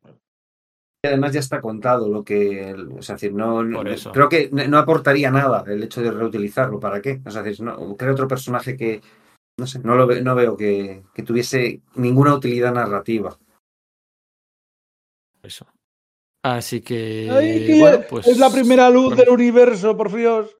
Y 1.02 1.08
además 1.08 1.32
ya 1.32 1.40
está 1.40 1.60
contado 1.62 2.08
lo 2.08 2.22
que. 2.24 2.74
O 2.74 3.00
sea, 3.02 3.14
es 3.16 3.22
decir, 3.22 3.32
no, 3.32 3.62
eso. 3.86 4.12
creo 4.12 4.28
que 4.28 4.50
no 4.50 4.76
aportaría 4.76 5.30
nada 5.30 5.64
el 5.66 5.82
hecho 5.82 6.02
de 6.02 6.10
reutilizarlo. 6.10 6.78
¿Para 6.78 7.00
qué? 7.00 7.20
O 7.24 7.30
sea, 7.30 7.40
es 7.40 7.46
decir, 7.46 7.64
no, 7.64 7.96
creo 7.96 8.12
otro 8.12 8.28
personaje 8.28 8.76
que. 8.76 9.00
No 9.58 9.66
sé, 9.66 9.78
no, 9.80 9.94
lo 9.94 10.06
ve- 10.06 10.22
no 10.22 10.34
veo 10.34 10.56
que, 10.56 11.02
que 11.14 11.22
tuviese 11.22 11.80
ninguna 11.94 12.34
utilidad 12.34 12.72
narrativa. 12.74 13.38
Eso. 15.42 15.66
Así 16.42 16.82
que. 16.82 17.28
Ay, 17.30 17.66
que 17.66 17.80
bueno, 17.80 18.00
pues, 18.08 18.26
es 18.26 18.38
la 18.38 18.50
primera 18.50 18.90
luz 18.90 19.14
bueno. 19.14 19.22
del 19.22 19.30
universo, 19.30 19.96
por 19.96 20.14
Dios. 20.14 20.56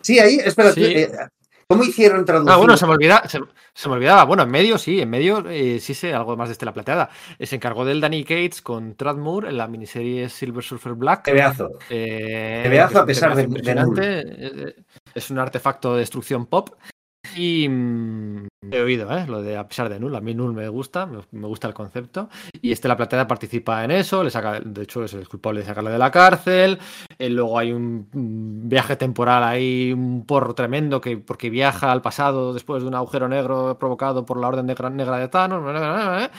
Sí, 0.00 0.20
ahí, 0.20 0.36
espera, 0.36 0.70
Sí. 0.72 0.84
eh, 0.84 1.10
¿cómo 1.68 1.84
hicieron 1.84 2.24
traducir? 2.24 2.52
Ah, 2.52 2.56
bueno, 2.56 2.76
se 2.76 2.86
me, 2.86 2.92
olvida, 2.92 3.22
se, 3.28 3.40
se 3.74 3.88
me 3.88 3.94
olvidaba. 3.96 4.24
Bueno, 4.24 4.42
en 4.44 4.50
medio 4.50 4.78
sí, 4.78 5.00
en 5.00 5.10
medio 5.10 5.44
eh, 5.48 5.78
sí 5.80 5.94
sé 5.94 6.14
algo 6.14 6.36
más 6.36 6.48
de 6.48 6.52
Estela 6.52 6.72
Plateada. 6.72 7.10
Eh, 7.38 7.46
Se 7.46 7.56
encargó 7.56 7.84
del 7.84 8.00
Danny 8.00 8.24
Cates 8.24 8.62
con 8.62 8.94
Trad 8.94 9.16
Moore 9.16 9.48
en 9.48 9.56
la 9.58 9.66
miniserie 9.68 10.28
Silver 10.28 10.62
Surfer 10.64 10.94
Black. 10.94 11.24
Tebeazo. 11.24 11.70
Eh, 11.90 12.60
Tebeazo 12.64 13.00
a 13.00 13.06
pesar 13.06 13.30
de- 13.34 13.42
de 13.42 13.48
impresionante. 13.48 14.22
Eh, 14.26 14.74
Es 15.14 15.30
un 15.30 15.38
artefacto 15.38 15.94
de 15.94 16.00
destrucción 16.00 16.46
pop. 16.46 16.70
Y 17.36 17.68
mm, 17.68 18.46
he 18.70 18.80
oído, 18.80 19.10
¿eh? 19.16 19.26
Lo 19.26 19.42
de 19.42 19.58
a 19.58 19.68
pesar 19.68 19.90
de 19.90 20.00
Null. 20.00 20.16
A 20.16 20.20
mí 20.22 20.34
Null 20.34 20.54
me 20.54 20.68
gusta, 20.68 21.06
me, 21.06 21.46
gusta 21.46 21.68
el 21.68 21.74
concepto. 21.74 22.30
Y 22.62 22.72
Estela 22.72 22.96
Plateada 22.96 23.28
participa 23.28 23.84
en 23.84 23.90
eso, 23.90 24.24
le 24.24 24.30
saca, 24.30 24.60
de 24.60 24.82
hecho 24.82 25.04
es 25.04 25.12
el 25.12 25.28
culpable 25.28 25.60
de 25.60 25.66
sacarlo 25.66 25.90
de 25.90 25.98
la 25.98 26.10
cárcel. 26.10 26.78
Eh, 27.18 27.28
luego 27.28 27.58
hay 27.58 27.72
un, 27.72 28.08
un 28.14 28.68
viaje 28.68 28.96
temporal 28.96 29.44
ahí, 29.44 29.92
un 29.92 30.24
porro 30.24 30.54
tremendo 30.54 31.00
que 31.00 31.18
porque 31.18 31.50
viaja 31.50 31.92
al 31.92 32.00
pasado 32.00 32.54
después 32.54 32.82
de 32.82 32.88
un 32.88 32.94
agujero 32.94 33.28
negro 33.28 33.78
provocado 33.78 34.24
por 34.24 34.40
la 34.40 34.48
orden 34.48 34.66
negra, 34.66 34.88
negra 34.88 35.18
de 35.18 35.28
Thanos. 35.28 36.30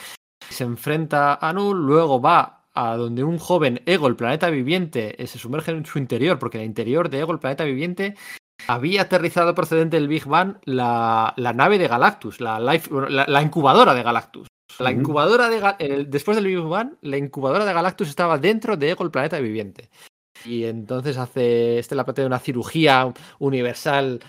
Se 0.50 0.64
enfrenta 0.64 1.36
a 1.36 1.54
Null, 1.54 1.86
luego 1.86 2.20
va 2.20 2.66
a 2.74 2.96
donde 2.96 3.24
un 3.24 3.38
joven 3.38 3.82
Ego, 3.86 4.08
el 4.08 4.16
planeta 4.16 4.50
viviente, 4.50 5.22
eh, 5.22 5.28
se 5.28 5.40
sumerge 5.40 5.72
en 5.72 5.86
su 5.86 5.98
interior, 6.00 6.40
porque 6.40 6.60
el 6.60 6.66
interior 6.66 7.10
de 7.10 7.20
Ego, 7.20 7.34
el 7.34 7.40
planeta 7.40 7.64
viviente, 7.64 8.16
había 8.68 9.04
aterrizado 9.04 9.54
procedente 9.54 9.98
del 9.98 10.08
Big 10.08 10.26
Bang 10.26 10.56
la, 10.66 11.34
la 11.38 11.54
nave 11.54 11.78
de 11.78 11.88
Galactus, 11.88 12.42
la, 12.42 12.60
life- 12.60 12.90
la, 13.10 13.26
la 13.28 13.42
incubadora 13.42 13.94
de 13.94 14.04
Galactus. 14.04 14.48
La 14.80 14.92
incubadora 14.92 15.50
de 15.50 15.76
el- 15.80 16.10
después 16.10 16.36
del 16.36 16.48
Big 16.48 16.60
Bang, 16.60 16.94
la 17.02 17.18
incubadora 17.18 17.66
de 17.66 17.74
Galactus 17.74 18.10
estaba 18.10 18.38
dentro 18.38 18.78
de 18.78 18.92
Ego, 18.92 19.04
el 19.04 19.12
planeta 19.12 19.40
viviente. 19.40 19.90
Y 20.46 20.66
entonces 20.66 21.18
hace 21.18 21.80
este 21.80 21.96
la 21.96 22.06
parte 22.06 22.22
de 22.22 22.28
una 22.28 22.40
cirugía 22.40 23.12
universal 23.40 24.20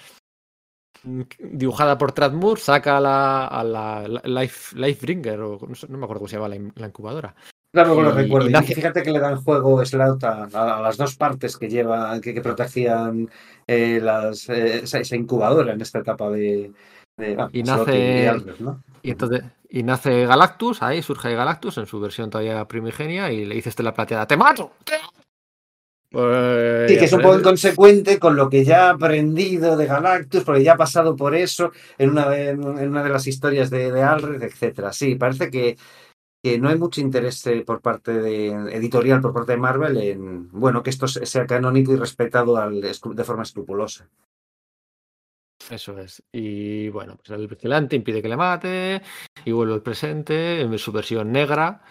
mm, 1.03 1.23
dibujada 1.53 1.99
por 1.99 2.13
Trad 2.13 2.33
Moore, 2.33 2.61
saca 2.61 2.97
a 2.97 3.01
la, 3.01 3.47
a 3.47 3.63
la, 3.65 4.09
la 4.09 4.23
Life, 4.43 4.75
Lifebringer, 4.77 5.41
o 5.41 5.59
no, 5.69 5.75
sé, 5.75 5.87
no 5.89 5.99
me 5.99 6.05
acuerdo 6.05 6.21
cómo 6.21 6.29
se 6.29 6.37
llama 6.37 6.49
la, 6.49 6.57
in- 6.57 6.73
la 6.77 6.87
incubadora. 6.87 7.35
Claro 7.75 7.95
que 7.97 8.03
lo 8.03 8.13
recuerdo. 8.13 8.47
y 8.49 8.51
Y 8.51 8.53
nace- 8.55 8.75
fíjate 8.75 9.03
que 9.03 9.11
le 9.11 9.21
dan 9.21 9.43
juego 9.43 9.85
Slout 9.85 10.25
a, 10.25 10.81
las 10.81 10.97
dos 10.97 11.17
partes 11.17 11.59
que 11.59 11.69
lleva, 11.69 12.19
que, 12.23 12.33
que 12.33 12.41
protegían 12.41 13.29
eh, 13.69 14.01
las, 14.03 14.49
eh, 14.49 14.81
esa, 14.83 14.99
esa 14.99 15.15
incubadora 15.15 15.73
en 15.73 15.81
esta 15.81 16.01
etapa 16.01 16.29
de, 16.31 16.73
de 17.17 17.37
ah, 17.39 17.49
Y 17.53 17.63
nace- 17.63 18.23
y 18.25 18.27
Albert, 18.27 18.59
¿no? 18.59 18.83
Y 19.03 19.13
entonces 19.13 19.45
y 19.71 19.83
nace 19.85 20.27
Galactus, 20.27 20.83
ahí 20.83 21.03
surge 21.03 21.35
Galactus 21.35 21.79
en 21.79 21.87
su 21.87 22.01
versión 22.01 22.31
todavía 22.31 22.65
primigenia 22.67 23.31
y 23.31 23.45
le 23.45 23.55
dice 23.55 23.69
este 23.69 23.83
la 23.85 23.95
plateada, 23.95 24.27
¡te 24.27 24.37
mato! 24.37 24.73
¡Te 24.85 24.95
mato". 24.95 25.13
Pues, 26.11 26.91
Sí, 26.91 26.97
que 26.99 27.05
es 27.05 27.13
un 27.13 27.21
poco 27.21 27.39
inconsecuente 27.39 28.19
con 28.19 28.35
lo 28.35 28.49
que 28.49 28.65
ya 28.65 28.87
ha 28.87 28.91
aprendido 28.93 29.77
de 29.77 29.85
Galactus, 29.85 30.43
porque 30.43 30.65
ya 30.65 30.73
ha 30.73 30.77
pasado 30.79 31.15
por 31.15 31.35
eso 31.35 31.71
en 31.99 32.11
una 32.11 32.27
de, 32.31 32.49
en 32.49 32.65
una 32.89 33.03
de 33.03 33.11
las 33.11 33.27
historias 33.27 33.69
de, 33.69 33.93
de 33.93 34.03
Alred, 34.03 34.43
etcétera. 34.43 34.91
Sí, 34.95 35.17
parece 35.17 35.51
que, 35.51 35.77
que 36.43 36.59
no 36.59 36.69
hay 36.69 36.79
mucho 36.79 37.01
interés 37.01 37.45
eh, 37.47 37.63
por 37.67 37.81
parte 37.81 38.13
de 38.13 38.49
editorial, 38.73 39.21
por 39.21 39.33
parte 39.33 39.53
de 39.53 39.59
Marvel, 39.59 39.97
en 39.99 40.51
bueno 40.53 40.83
que 40.83 40.91
esto 40.91 41.09
se- 41.09 41.27
sea 41.27 41.47
canónico 41.47 41.93
y 41.93 41.97
respetado 41.97 42.57
al, 42.57 42.81
de 42.81 43.25
forma 43.25 43.43
escrupulosa. 43.43 44.09
Eso 45.71 45.99
es. 45.99 46.23
Y 46.33 46.89
bueno, 46.89 47.17
pues 47.17 47.31
el 47.39 47.47
vigilante 47.49 47.97
impide 47.97 48.23
que 48.23 48.29
le 48.29 48.37
mate 48.37 49.03
y 49.45 49.53
vuelve 49.53 49.75
al 49.75 49.83
presente 49.83 50.61
en 50.61 50.79
su 50.79 50.93
versión 50.93 51.33
negra. 51.33 51.83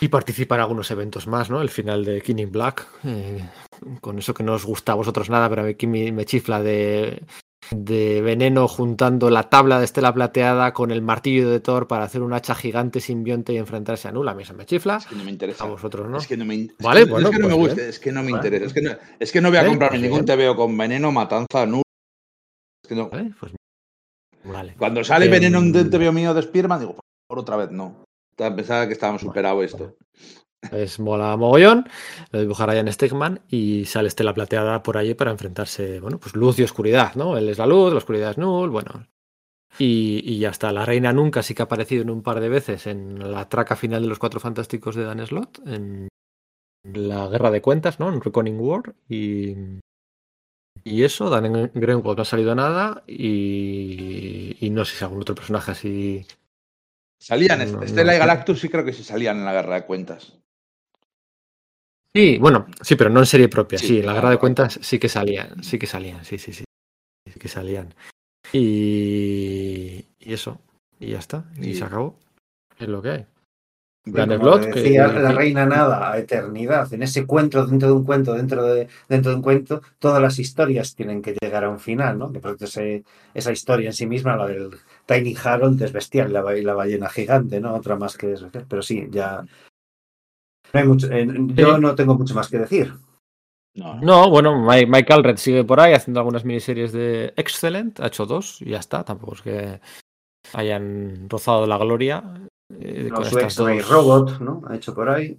Y 0.00 0.08
participa 0.08 0.54
en 0.54 0.60
algunos 0.60 0.90
eventos 0.90 1.26
más, 1.26 1.50
¿no? 1.50 1.62
El 1.62 1.70
final 1.70 2.04
de 2.04 2.20
King 2.20 2.36
in 2.38 2.52
Black. 2.52 2.86
eh, 3.04 3.48
con 4.00 4.18
eso 4.18 4.34
que 4.34 4.42
no 4.42 4.54
os 4.54 4.64
gusta 4.64 4.92
a 4.92 4.96
vosotros 4.96 5.30
nada, 5.30 5.48
pero 5.48 5.62
a 5.62 5.86
mí 5.86 6.12
me 6.12 6.24
chifla 6.24 6.62
de, 6.62 7.24
de 7.70 8.20
veneno 8.22 8.68
juntando 8.68 9.30
la 9.30 9.44
tabla 9.44 9.78
de 9.78 9.84
estela 9.84 10.12
plateada 10.14 10.72
con 10.72 10.90
el 10.90 11.02
martillo 11.02 11.50
de 11.50 11.60
Thor 11.60 11.86
para 11.88 12.04
hacer 12.04 12.22
un 12.22 12.32
hacha 12.32 12.54
gigante 12.54 13.00
simbionte 13.00 13.52
y 13.52 13.56
enfrentarse 13.58 14.08
a 14.08 14.12
Null. 14.12 14.28
A 14.28 14.34
mí 14.34 14.42
eso 14.42 14.54
me 14.54 14.66
chifla. 14.66 14.96
Es 14.96 15.06
que 15.06 15.16
no 15.16 15.24
me 15.24 15.30
interesa. 15.30 15.64
A 15.64 15.68
vosotros, 15.68 16.08
¿no? 16.08 16.18
Es 16.18 16.26
que 16.26 16.36
no 16.36 16.44
me, 16.44 16.54
es 16.54 16.70
Vale, 16.78 17.04
que- 17.04 17.10
bueno, 17.10 17.28
es 17.28 17.34
que 17.36 17.42
no 17.42 17.48
me 17.48 17.54
pues 17.54 17.66
gusta, 17.66 17.74
bien. 17.76 17.88
es 17.88 17.98
que 17.98 18.12
no 18.12 18.22
me 18.22 18.32
Vale. 18.32 18.46
interesa. 18.48 18.66
Es 18.66 18.72
que 18.74 18.82
no, 18.82 18.90
es 19.18 19.32
que 19.32 19.40
no 19.40 19.48
voy 19.48 19.56
a 19.58 19.60
Bien, 19.62 19.72
comprarme 19.72 19.98
pues 19.98 20.02
ningún 20.10 20.24
bien. 20.24 20.38
TVO 20.38 20.56
con 20.56 20.76
veneno, 20.76 21.12
matanza, 21.12 21.66
nu. 21.66 21.82
Es 22.84 22.88
que 22.88 22.94
no. 22.94 23.08
¿Vale? 23.08 23.30
Pues 23.40 23.52
vale. 24.44 24.74
Cuando 24.78 25.02
sale 25.04 25.24
Em, 25.26 25.30
veneno 25.30 25.58
en 25.58 25.64
un 25.76 25.90
TVO 25.90 26.12
mío 26.12 26.34
de 26.34 26.42
Spearman, 26.42 26.80
digo, 26.80 26.96
por 27.28 27.38
otra 27.38 27.56
vez 27.56 27.70
no. 27.70 28.04
Pensaba 28.36 28.86
que 28.86 28.92
estábamos 28.92 29.22
superado 29.22 29.62
esto. 29.62 29.96
Es 30.72 30.98
mola 30.98 31.36
mogollón, 31.36 31.88
lo 32.32 32.40
dibuja 32.40 32.66
Ryan 32.66 32.92
Stegman 32.92 33.40
y 33.48 33.84
sale 33.84 34.08
Estela 34.08 34.34
Plateada 34.34 34.82
por 34.82 34.96
allí 34.96 35.14
para 35.14 35.30
enfrentarse, 35.30 36.00
bueno, 36.00 36.18
pues 36.18 36.34
luz 36.34 36.58
y 36.58 36.64
oscuridad, 36.64 37.14
¿no? 37.14 37.36
Él 37.36 37.48
es 37.48 37.58
la 37.58 37.66
luz, 37.66 37.92
la 37.92 37.98
oscuridad 37.98 38.30
es 38.32 38.38
Null, 38.38 38.70
bueno. 38.70 39.06
Y, 39.78 40.22
y 40.24 40.38
ya 40.38 40.50
está, 40.50 40.72
la 40.72 40.86
reina 40.86 41.12
nunca 41.12 41.42
sí 41.42 41.54
que 41.54 41.62
ha 41.62 41.66
aparecido 41.66 42.02
en 42.02 42.10
un 42.10 42.22
par 42.22 42.40
de 42.40 42.48
veces 42.48 42.86
en 42.86 43.30
la 43.32 43.48
traca 43.48 43.76
final 43.76 44.02
de 44.02 44.08
los 44.08 44.18
Cuatro 44.18 44.40
Fantásticos 44.40 44.96
de 44.96 45.04
Dan 45.04 45.24
Slott, 45.26 45.60
en 45.66 46.08
la 46.84 47.28
Guerra 47.28 47.50
de 47.50 47.60
Cuentas, 47.62 48.00
¿no? 48.00 48.08
En 48.08 48.20
Reckoning 48.20 48.58
War 48.58 48.94
y... 49.08 49.54
Y 50.84 51.02
eso, 51.02 51.30
Dan 51.30 51.70
Greenwald 51.74 52.16
no 52.16 52.22
ha 52.22 52.24
salido 52.24 52.54
nada 52.54 53.02
y, 53.06 54.56
y 54.60 54.70
no 54.70 54.84
sé 54.84 54.96
si 54.96 55.04
algún 55.04 55.20
otro 55.20 55.34
personaje 55.34 55.72
así 55.72 56.26
Salían, 57.18 57.72
No, 57.72 57.82
Estela 57.82 58.12
no. 58.12 58.16
y 58.16 58.20
Galactus 58.20 58.60
sí 58.60 58.68
creo 58.68 58.84
que 58.84 58.92
sí 58.92 59.02
salían 59.02 59.38
en 59.38 59.46
la 59.46 59.52
guerra 59.52 59.74
de 59.76 59.86
cuentas. 59.86 60.38
Sí, 62.16 62.38
bueno, 62.38 62.66
sí, 62.80 62.96
pero 62.96 63.10
no 63.10 63.20
en 63.20 63.26
serie 63.26 63.48
propia. 63.48 63.78
Sí, 63.78 63.88
Sí, 63.88 63.98
en 63.98 64.06
la 64.06 64.14
guerra 64.14 64.30
de 64.30 64.38
cuentas 64.38 64.78
sí 64.82 64.98
que 64.98 65.08
salían, 65.10 65.62
sí 65.62 65.78
que 65.78 65.86
salían, 65.86 66.24
sí, 66.24 66.38
sí, 66.38 66.52
sí. 66.54 66.64
Sí 67.30 67.38
que 67.38 67.48
salían. 67.48 67.94
Y, 68.52 70.06
y 70.18 70.32
eso, 70.32 70.60
y 70.98 71.08
ya 71.10 71.18
está, 71.18 71.44
y, 71.60 71.74
se 71.74 71.84
acabó. 71.84 72.18
Es 72.78 72.88
lo 72.88 73.02
que 73.02 73.10
hay. 73.10 73.26
Bueno, 74.06 74.38
que- 74.60 74.66
decía 74.68 75.12
que- 75.12 75.20
la 75.20 75.32
reina 75.32 75.66
nada 75.66 76.10
a 76.12 76.18
eternidad, 76.18 76.90
en 76.94 77.02
ese 77.02 77.26
cuento 77.26 77.66
dentro 77.66 77.88
de 77.88 77.94
un 77.94 78.04
cuento, 78.04 78.32
dentro 78.34 78.64
de, 78.64 78.88
dentro 79.10 79.32
de 79.32 79.36
un 79.36 79.42
cuento, 79.42 79.82
todas 79.98 80.22
las 80.22 80.38
historias 80.38 80.94
tienen 80.94 81.20
que 81.20 81.36
llegar 81.38 81.64
a 81.64 81.70
un 81.70 81.80
final, 81.80 82.16
¿no? 82.18 82.32
Eso 82.34 82.56
ese- 82.64 83.04
esa 83.34 83.52
historia 83.52 83.88
en 83.88 83.92
sí 83.92 84.06
misma, 84.06 84.36
la 84.36 84.46
del 84.46 84.70
Tiny 85.06 85.36
Harold, 85.44 85.82
es 85.82 85.92
bestial, 85.92 86.32
la, 86.32 86.40
la 86.42 86.74
ballena 86.74 87.10
gigante, 87.10 87.60
¿no? 87.60 87.74
Otra 87.74 87.96
más 87.96 88.16
que 88.16 88.32
eso. 88.32 88.48
Pero 88.68 88.80
sí, 88.82 89.06
ya. 89.10 89.44
No 90.72 90.80
hay 90.80 90.86
mucho, 90.86 91.10
eh, 91.10 91.26
yo 91.54 91.74
Sí. 91.76 91.80
no 91.80 91.94
tengo 91.94 92.14
mucho 92.16 92.34
más 92.34 92.48
que 92.48 92.58
decir. 92.58 92.92
No, 93.74 93.94
no. 93.96 94.00
No, 94.02 94.30
bueno, 94.30 94.60
Mike, 94.66 94.86
Mike 94.86 95.12
Allred 95.12 95.36
sigue 95.36 95.62
por 95.64 95.80
ahí 95.80 95.92
haciendo 95.92 96.20
algunas 96.20 96.44
miniseries 96.44 96.92
de 96.92 97.34
Excellent, 97.36 98.00
ha 98.00 98.06
hecho 98.06 98.24
dos 98.26 98.60
y 98.62 98.70
ya 98.70 98.78
está. 98.78 99.04
Tampoco 99.04 99.34
es 99.34 99.42
que 99.42 99.80
hayan 100.54 101.28
rozado 101.28 101.66
la 101.66 101.76
gloria. 101.78 102.22
eh, 102.72 103.08
No, 103.10 103.16
con 103.16 103.24
su 103.26 103.38
estas 103.38 103.54
dos. 103.56 103.88
Robot, 103.90 104.40
¿no? 104.40 104.62
Ha 104.68 104.76
hecho 104.76 104.94
por 104.94 105.08
ahí. 105.10 105.36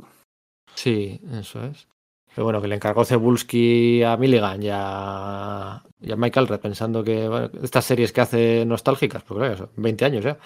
Sí, 0.75 1.19
eso 1.33 1.63
es. 1.63 1.87
Pero 2.35 2.45
bueno, 2.45 2.61
que 2.61 2.67
le 2.67 2.75
encargó 2.75 3.03
Cebulski 3.03 4.03
a 4.03 4.15
Milligan 4.15 4.61
y 4.61 4.69
a, 4.71 5.83
y 5.99 6.11
a 6.11 6.15
Mike 6.15 6.39
Allred 6.39 6.59
pensando 6.59 7.03
que 7.03 7.27
bueno, 7.27 7.49
estas 7.63 7.83
series 7.85 8.13
que 8.13 8.21
hace 8.21 8.63
nostálgicas, 8.65 9.23
porque 9.23 9.39
claro, 9.45 9.57
son 9.57 9.69
20 9.77 10.05
años 10.05 10.23
ya. 10.23 10.37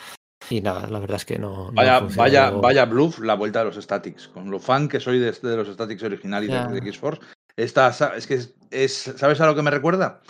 Y 0.51 0.59
nada, 0.61 0.85
la 0.87 0.99
verdad 0.99 1.15
es 1.15 1.25
que 1.25 1.39
no. 1.39 1.71
Vaya, 1.71 2.01
vaya, 2.15 2.49
vaya 2.51 2.85
bluff 2.85 3.19
la 3.19 3.35
vuelta 3.35 3.59
de 3.59 3.65
los 3.65 3.75
Statics. 3.77 4.27
Con 4.27 4.51
lo 4.51 4.59
fan 4.59 4.89
que 4.89 4.99
soy 4.99 5.17
de, 5.19 5.31
de 5.31 5.55
los 5.55 5.67
Statics 5.69 6.03
originales 6.03 6.49
Ya. 6.49 6.67
de, 6.67 6.73
de 6.73 6.87
X-Force. 6.89 7.21
Esta, 7.55 7.89
es 8.17 8.27
que 8.27 8.33
es, 8.35 8.53
es- 8.69 9.13
¿sabes 9.15 9.39
a 9.39 9.45
lo 9.47 9.55
que 9.55 9.61
me 9.61 9.71
recuerda? 9.71 10.21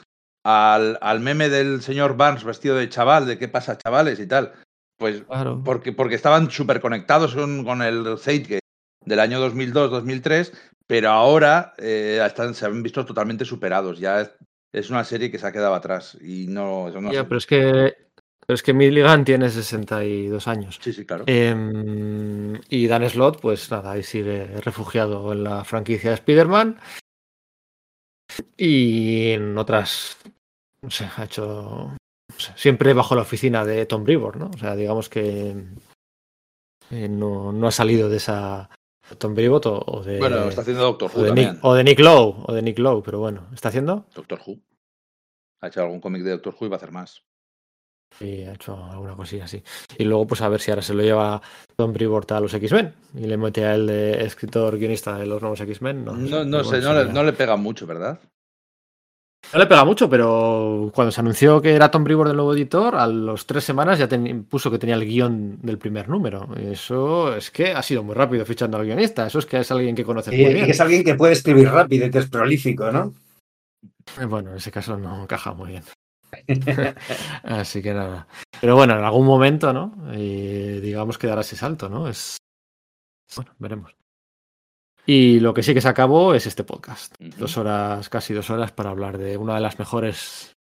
Al, 0.45 0.97
al 1.01 1.19
meme 1.21 1.49
del 1.49 1.81
señor 1.81 2.17
Barnes 2.17 2.43
vestido 2.43 2.75
de 2.75 2.89
chaval, 2.89 3.25
de 3.25 3.37
qué 3.37 3.47
pasa, 3.47 3.77
chavales 3.77 4.19
y 4.19 4.27
tal. 4.27 4.53
Pues 4.97 5.23
Claro. 5.23 5.61
porque, 5.65 5.91
porque 5.91 6.15
estaban 6.15 6.51
súper 6.51 6.81
conectados 6.81 7.33
con, 7.33 7.63
con 7.63 7.81
el 7.81 8.17
Zeitgeist 8.19 8.61
del 9.03 9.19
año 9.19 9.39
2002-2003, 9.49 10.51
pero 10.87 11.09
ahora 11.09 11.73
eh, 11.77 12.21
están, 12.25 12.53
se 12.53 12.65
han 12.67 12.83
visto 12.83 13.05
totalmente 13.05 13.45
superados. 13.45 13.97
Ya 13.99 14.21
es, 14.21 14.31
es 14.73 14.89
una 14.91 15.03
serie 15.03 15.31
que 15.31 15.39
se 15.39 15.47
ha 15.47 15.51
quedado 15.51 15.73
atrás 15.73 16.17
y 16.21 16.45
no, 16.47 16.89
Ya, 17.11 17.23
pero 17.23 17.37
es 17.37 17.45
que. 17.47 17.93
Pero 18.51 18.55
es 18.55 18.63
que 18.63 18.73
Milligan 18.73 19.23
tiene 19.23 19.49
62 19.49 20.45
años. 20.49 20.77
Sí, 20.81 20.91
sí, 20.91 21.05
claro. 21.05 21.23
Em, 21.25 22.59
y 22.67 22.85
Dan 22.85 23.09
Slott, 23.09 23.39
pues 23.39 23.71
nada, 23.71 23.91
ahí 23.93 24.03
sigue 24.03 24.45
refugiado 24.59 25.31
en 25.31 25.45
la 25.45 25.63
franquicia 25.63 26.09
de 26.09 26.15
Spider-Man. 26.15 26.77
Y 28.57 29.29
en 29.29 29.57
otras, 29.57 30.17
no 30.81 30.91
sé, 30.91 31.07
ha 31.15 31.23
hecho 31.23 31.95
no 31.95 32.35
sé, 32.37 32.51
siempre 32.57 32.93
bajo 32.93 33.15
la 33.15 33.21
oficina 33.21 33.63
de 33.63 33.85
Tom 33.85 34.03
Brevoort, 34.03 34.35
¿no? 34.35 34.51
O 34.53 34.57
sea, 34.57 34.75
digamos 34.75 35.07
que 35.07 35.55
eh, 36.89 37.07
no, 37.07 37.53
no 37.53 37.67
ha 37.67 37.71
salido 37.71 38.09
de 38.09 38.17
esa 38.17 38.69
Tom 39.17 39.33
Brevoort 39.33 39.65
o, 39.65 40.03
de, 40.03 40.19
bueno, 40.19 40.49
está 40.49 40.59
haciendo 40.59 40.83
Doctor 40.83 41.09
o, 41.09 41.15
Who 41.15 41.21
de 41.21 41.27
también. 41.29 41.53
Nick, 41.53 41.63
o 41.63 41.73
de 41.73 41.83
Nick 41.85 41.99
Lowe, 41.99 42.43
o 42.47 42.53
de 42.53 42.61
Nick 42.61 42.79
Lowe, 42.79 43.01
pero 43.01 43.19
bueno, 43.19 43.47
¿está 43.53 43.69
haciendo? 43.69 44.07
Doctor 44.13 44.41
Who. 44.45 44.59
Ha 45.61 45.67
hecho 45.67 45.83
algún 45.83 46.01
cómic 46.01 46.23
de 46.23 46.31
Doctor 46.31 46.53
Who 46.59 46.65
y 46.65 46.69
va 46.69 46.75
a 46.75 46.79
hacer 46.79 46.91
más. 46.91 47.23
Sí, 48.19 48.43
ha 48.43 48.53
hecho 48.53 48.77
alguna 48.85 49.15
cosilla 49.15 49.45
así. 49.45 49.63
Y 49.97 50.03
luego, 50.03 50.27
pues 50.27 50.41
a 50.41 50.49
ver 50.49 50.59
si 50.61 50.69
ahora 50.69 50.83
se 50.83 50.93
lo 50.93 51.01
lleva 51.01 51.41
Tom 51.75 51.91
Brevoort 51.93 52.31
a 52.33 52.39
los 52.39 52.53
X-Men 52.53 52.93
y 53.15 53.21
le 53.25 53.37
mete 53.37 53.65
a 53.65 53.73
él 53.75 53.87
de 53.87 54.23
escritor 54.25 54.77
guionista 54.77 55.17
de 55.17 55.25
los 55.25 55.41
nuevos 55.41 55.59
X-Men. 55.61 56.05
No, 56.05 56.13
No, 56.13 56.63
sé, 56.63 56.81
no 56.81 56.93
le, 56.93 57.05
no 57.11 57.23
le 57.23 57.33
pega 57.33 57.55
mucho, 57.55 57.87
¿verdad? 57.87 58.19
No 59.53 59.59
le 59.59 59.65
pega 59.65 59.83
mucho, 59.83 60.09
pero 60.09 60.91
cuando 60.93 61.11
se 61.11 61.19
anunció 61.19 61.61
que 61.61 61.73
era 61.73 61.91
Tom 61.91 62.03
Brevoort 62.05 62.29
el 62.29 62.37
nuevo 62.37 62.53
editor, 62.53 62.95
a 62.95 63.05
los 63.07 63.45
tres 63.45 63.63
semanas 63.65 63.99
ya 63.99 64.07
ten- 64.07 64.45
puso 64.45 64.71
que 64.71 64.77
tenía 64.77 64.95
el 64.95 65.03
guion 65.05 65.57
del 65.61 65.77
primer 65.77 66.07
número. 66.07 66.47
Eso 66.55 67.35
es 67.35 67.51
que 67.51 67.71
ha 67.71 67.81
sido 67.81 68.01
muy 68.03 68.13
rápido 68.15 68.45
fichando 68.45 68.77
al 68.77 68.85
guionista. 68.85 69.25
Eso 69.27 69.39
es 69.39 69.45
que 69.45 69.59
es 69.59 69.71
alguien 69.71 69.95
que 69.95 70.05
conoce 70.05 70.33
Y, 70.33 70.43
muy 70.43 70.51
y 70.51 70.53
bien. 70.53 70.69
es 70.69 70.79
alguien 70.79 71.03
que 71.03 71.15
puede 71.15 71.33
escribir 71.33 71.67
rápido 71.69 72.05
y 72.05 72.11
que 72.11 72.19
es 72.19 72.29
prolífico, 72.29 72.91
¿no? 72.91 73.13
Eh, 74.21 74.25
Bueno, 74.25 74.51
en 74.51 74.57
ese 74.57 74.71
caso 74.71 74.95
no 74.95 75.23
encaja 75.23 75.53
muy 75.53 75.71
bien. 75.71 75.83
Así 77.43 77.81
que 77.81 77.93
nada. 77.93 78.27
Pero 78.59 78.75
bueno, 78.75 78.97
en 78.97 79.03
algún 79.03 79.25
momento, 79.25 79.73
¿no? 79.73 79.95
Y 80.13 80.79
digamos 80.79 81.17
que 81.17 81.27
dará 81.27 81.41
ese 81.41 81.55
salto, 81.55 81.89
¿no? 81.89 82.07
Es. 82.07 82.37
Bueno, 83.35 83.53
veremos. 83.59 83.95
Y 85.05 85.39
lo 85.39 85.53
que 85.53 85.63
sí 85.63 85.73
que 85.73 85.81
se 85.81 85.89
acabó 85.89 86.33
es 86.33 86.45
este 86.45 86.63
podcast. 86.63 87.15
Dos 87.19 87.57
horas, 87.57 88.07
casi 88.09 88.33
dos 88.33 88.49
horas, 88.49 88.71
para 88.71 88.91
hablar 88.91 89.17
de 89.17 89.37
una 89.37 89.55
de 89.55 89.61
las 89.61 89.79
mejores 89.79 90.55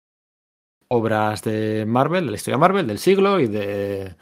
obras 0.88 1.44
de 1.44 1.86
Marvel, 1.86 2.26
de 2.26 2.32
la 2.32 2.38
historia 2.38 2.56
de 2.56 2.62
Marvel, 2.62 2.88
del 2.88 3.00
siglo 3.00 3.40
y 3.40 3.48
de. 3.48 4.16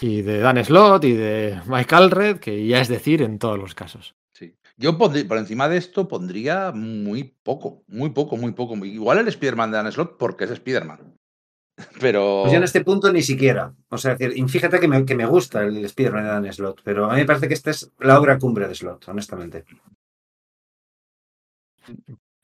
Y 0.00 0.20
de 0.20 0.40
Dan 0.40 0.62
Slott 0.62 1.04
y 1.04 1.12
de 1.12 1.58
Mike 1.66 1.94
Allred, 1.94 2.38
que 2.38 2.66
ya 2.66 2.80
es 2.80 2.88
decir 2.88 3.22
en 3.22 3.38
todos 3.38 3.58
los 3.58 3.74
casos. 3.74 4.14
Yo 4.78 4.98
por 4.98 5.16
encima 5.38 5.68
de 5.68 5.78
esto 5.78 6.06
pondría 6.06 6.70
muy 6.72 7.24
poco, 7.42 7.82
muy 7.86 8.10
poco, 8.10 8.36
muy 8.36 8.52
poco. 8.52 8.76
Igual 8.84 9.18
el 9.18 9.28
Spider-Man 9.28 9.70
de 9.70 9.76
Dan 9.78 9.92
Slott 9.92 10.16
porque 10.18 10.44
es 10.44 10.50
Spider-Man. 10.50 11.14
Pero. 12.00 12.40
Pues 12.42 12.52
yo 12.52 12.58
en 12.58 12.64
este 12.64 12.84
punto 12.84 13.10
ni 13.12 13.22
siquiera. 13.22 13.74
O 13.88 13.96
sea, 13.98 14.14
decir, 14.16 14.36
y 14.36 14.46
fíjate 14.48 14.78
que 14.80 14.88
me, 14.88 15.04
que 15.06 15.14
me 15.14 15.26
gusta 15.26 15.62
el 15.62 15.84
Spider-Man 15.84 16.24
de 16.24 16.28
Dan 16.30 16.52
Slott, 16.52 16.80
pero 16.84 17.06
a 17.10 17.14
mí 17.14 17.20
me 17.20 17.26
parece 17.26 17.48
que 17.48 17.54
esta 17.54 17.70
es 17.70 17.90
la 18.00 18.18
obra 18.20 18.38
cumbre 18.38 18.66
de 18.68 18.74
Slott, 18.74 19.08
honestamente. 19.08 19.64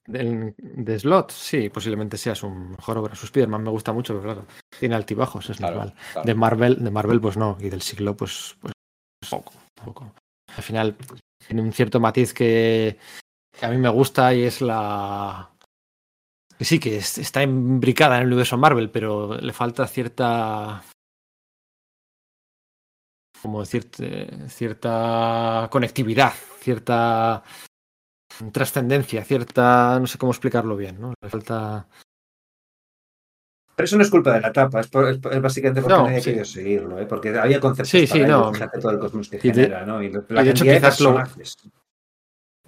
Del- 0.07 0.55
de 0.59 0.99
Slot, 0.99 1.31
sí, 1.31 1.69
posiblemente 1.69 2.17
sea 2.17 2.35
su 2.35 2.51
mejor 2.51 2.99
obra. 2.99 3.15
Su 3.15 3.27
Spider-Man 3.27 3.63
me 3.63 3.71
gusta 3.71 3.93
mucho, 3.93 4.15
pero 4.15 4.25
claro, 4.25 4.47
tiene 4.79 4.95
altibajos, 4.97 5.49
es 5.51 5.57
Claro, 5.59 5.77
normal. 5.77 5.95
claro. 6.13 6.27
De 6.27 6.35
Marvel, 6.35 6.85
de 6.85 6.91
Marvel, 6.91 7.21
pues 7.21 7.37
no, 7.37 7.57
y 7.61 7.69
del 7.71 7.83
siglo, 7.83 8.17
pues, 8.17 8.57
pues 8.61 8.73
poco, 9.31 9.53
poco. 9.85 10.13
Al 10.57 10.63
final 10.63 10.97
tiene 11.47 11.63
un 11.63 11.73
cierto 11.73 12.01
matiz 12.01 12.33
que, 12.35 12.99
a 13.63 13.69
mí 13.71 13.79
me 13.79 13.89
gusta 13.91 14.35
y 14.35 14.45
es 14.45 14.61
la. 14.61 15.51
Sí, 16.61 16.79
que 16.79 16.97
es- 16.99 17.19
está 17.19 17.43
imbricada 17.43 18.17
en 18.17 18.23
el 18.23 18.29
universo 18.29 18.57
Marvel, 18.57 18.91
pero 18.91 19.35
le 19.39 19.53
falta 19.53 19.87
cierta. 19.87 20.83
Como 23.43 23.63
eh, 23.65 24.47
cierta 24.49 25.69
conectividad, 25.71 26.33
cierta 26.61 27.43
trascendencia, 28.53 29.25
cierta. 29.25 29.99
No 30.01 30.07
sé 30.07 30.19
cómo 30.19 30.33
explicarlo 30.33 30.77
bien, 30.77 31.01
¿no? 31.01 31.15
Le 31.21 31.29
falta. 31.29 31.89
Pero 33.75 33.85
eso 33.85 33.97
no 33.97 34.03
es 34.03 34.11
culpa 34.11 34.35
de 34.35 34.41
la 34.41 34.53
tapa, 34.53 34.81
es, 34.81 34.89
por- 34.89 35.09
es 35.09 35.19
por- 35.19 35.33
es 35.33 35.41
básicamente 35.41 35.81
porque 35.81 35.97
No, 35.97 36.05
nadie 36.05 36.19
sí. 36.21 36.25
querido 36.27 36.45
seguirlo, 36.45 36.99
¿eh? 36.99 37.07
porque 37.07 37.31
había 37.39 37.59
conceptos 37.59 37.89
Sí, 37.91 38.07
para 38.07 38.13
sí, 38.13 38.19
ello, 38.21 38.29
no. 38.43 38.53
fíjate 38.53 38.79
todo 38.81 38.93
el 38.93 38.99
cosmos 38.99 39.29
que 39.29 39.37
Y 39.37 39.41
de- 39.41 39.55
genera, 39.55 39.87
¿no? 39.87 40.03
Y 40.03 40.11
la 40.11 40.19
y 40.43 40.45
de 40.45 40.51
hecho 40.51 40.65
cantidad 40.65 40.73
de 40.75 40.79
quizás 40.81 41.01
lo- 41.01 41.15
personajes. 41.15 41.57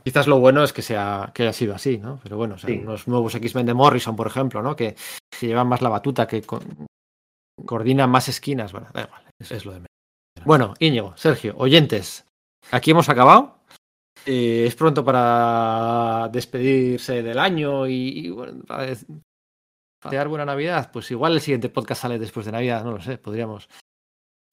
Quizás 0.02 0.26
lo 0.26 0.38
bueno 0.38 0.62
es 0.62 0.72
que 0.72 0.82
sea 0.82 1.30
que 1.34 1.44
haya 1.44 1.52
sido 1.52 1.74
así, 1.74 1.96
¿no? 1.98 2.20
Pero 2.22 2.36
bueno, 2.36 2.56
o 2.56 2.58
sea, 2.58 2.68
Sí. 2.68 2.78
los 2.80 3.08
nuevos 3.08 3.34
X-Men 3.34 3.64
de 3.66 3.74
Morrison, 3.74 4.14
por 4.16 4.26
ejemplo, 4.26 4.62
¿no? 4.62 4.76
Que, 4.76 4.94
que 5.30 5.46
llevan 5.46 5.66
más 5.66 5.80
la 5.82 5.88
batuta, 5.88 6.26
que 6.26 6.42
co- 6.42 6.60
coordinan 7.64 8.10
más 8.10 8.28
esquinas. 8.28 8.72
Bueno, 8.72 8.88
da 8.92 9.02
igual, 9.04 9.22
eso 9.38 9.54
es 9.54 9.64
lo 9.64 9.72
de 9.72 9.78
menos. 9.78 9.88
Bueno, 10.44 10.74
Íñigo, 10.78 11.14
Sergio, 11.16 11.54
oyentes, 11.56 12.26
aquí 12.70 12.90
hemos 12.90 13.08
acabado. 13.08 13.58
Eh, 14.26 14.64
es 14.66 14.74
pronto 14.74 15.04
para 15.04 16.28
despedirse 16.32 17.22
del 17.22 17.38
año 17.38 17.86
y, 17.86 18.30
bueno, 18.30 18.62
desear 20.04 20.28
buena 20.28 20.44
Navidad. 20.44 20.90
Pues 20.92 21.10
igual 21.10 21.32
el 21.34 21.40
siguiente 21.40 21.68
podcast 21.68 22.02
sale 22.02 22.18
después 22.18 22.46
de 22.46 22.52
Navidad, 22.52 22.84
no 22.84 22.92
lo 22.92 23.00
sé, 23.02 23.18
podríamos, 23.18 23.68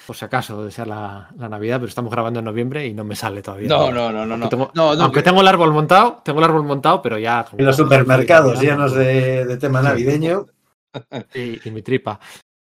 por 0.06 0.15
si 0.15 0.26
acaso, 0.26 0.64
desear 0.65 0.88
la, 0.88 1.30
la 1.38 1.49
Navidad, 1.49 1.78
pero 1.78 1.90
estamos 1.90 2.11
grabando 2.11 2.40
en 2.40 2.45
noviembre 2.45 2.88
y 2.88 2.94
no 2.94 3.03
me 3.03 3.15
sale 3.15 3.41
todavía. 3.41 3.68
No, 3.69 3.91
no, 3.91 4.11
no, 4.11 4.26
no, 4.26 4.36
no. 4.38 4.45
Aunque 4.45 4.49
tengo, 4.49 4.72
No, 4.73 4.95
no, 4.95 5.03
aunque 5.03 5.19
que- 5.19 5.23
tengo 5.23 5.41
el 5.41 5.48
árbol 5.48 5.72
montado, 5.72 6.22
tengo 6.23 6.40
el 6.40 6.45
árbol 6.45 6.64
montado, 6.64 7.02
pero 7.02 7.18
ya. 7.18 7.45
En 7.57 7.65
los 7.65 7.76
supermercados 7.78 8.60
llenos 8.60 8.94
de, 8.94 9.45
de 9.45 9.57
tema 9.57 9.82
navideño. 9.82 10.45
Y, 11.34 11.65
y 11.65 11.72
mi 11.72 11.82
tripa. 11.82 12.19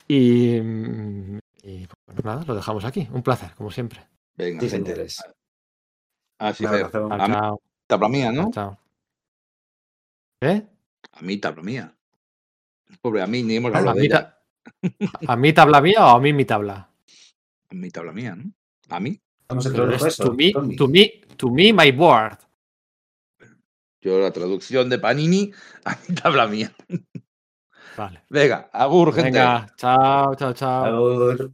Y, 0.08 0.56
y, 0.56 1.86
pues 2.04 2.24
nada, 2.24 2.42
lo 2.44 2.56
dejamos 2.56 2.84
aquí. 2.84 3.08
Un 3.12 3.22
placer, 3.22 3.54
como 3.54 3.70
siempre. 3.70 4.00
Venga, 4.36 4.60
Sí, 4.60 4.68
señores. 4.68 5.22
Así 6.40 6.64
Un 6.64 6.70
fue. 6.70 6.78
abrazo. 6.80 7.08
A 7.12 7.28
mí 7.28 7.34
Chao, 7.34 7.60
tabla 7.86 8.08
mía, 8.08 8.32
¿no? 8.32 8.50
chao. 8.52 8.78
¿Eh? 10.40 10.66
A 11.12 11.22
mí 11.22 11.36
tabla 11.38 11.62
mía. 11.62 11.94
Pobre, 13.06 13.22
a 13.22 13.26
mí 13.28 13.44
ni 13.44 13.54
hemos 13.54 13.72
¿A 13.72 13.78
hablado 13.78 13.98
de 13.98 14.06
ella. 14.06 14.36
ta- 14.90 15.12
¿A 15.28 15.36
mí 15.36 15.52
tabla 15.52 15.80
mía 15.80 16.04
o 16.06 16.16
a 16.16 16.20
mí 16.20 16.32
mi 16.32 16.44
tabla? 16.44 16.90
A 17.70 17.74
mí 17.76 17.88
tabla 17.88 18.10
mía, 18.10 18.34
¿no? 18.34 18.50
A 18.88 18.98
mí. 18.98 19.16
To 19.46 20.32
me, 20.32 20.52
to 20.76 20.88
me, 20.88 21.12
to 21.36 21.48
me, 21.48 21.72
my 21.72 21.92
board. 21.92 22.36
Yo 24.00 24.18
la 24.18 24.32
traducción 24.32 24.90
de 24.90 24.98
Panini, 24.98 25.52
a 25.84 25.92
mí 25.92 26.16
tabla 26.16 26.48
mía. 26.48 26.72
Vale. 27.96 28.24
Venga, 28.28 28.70
agur, 28.72 29.14
gente. 29.14 29.30
Venga, 29.30 29.72
chao, 29.76 30.34
chao, 30.34 30.52
chao. 30.52 30.84
Agur. 30.84 31.52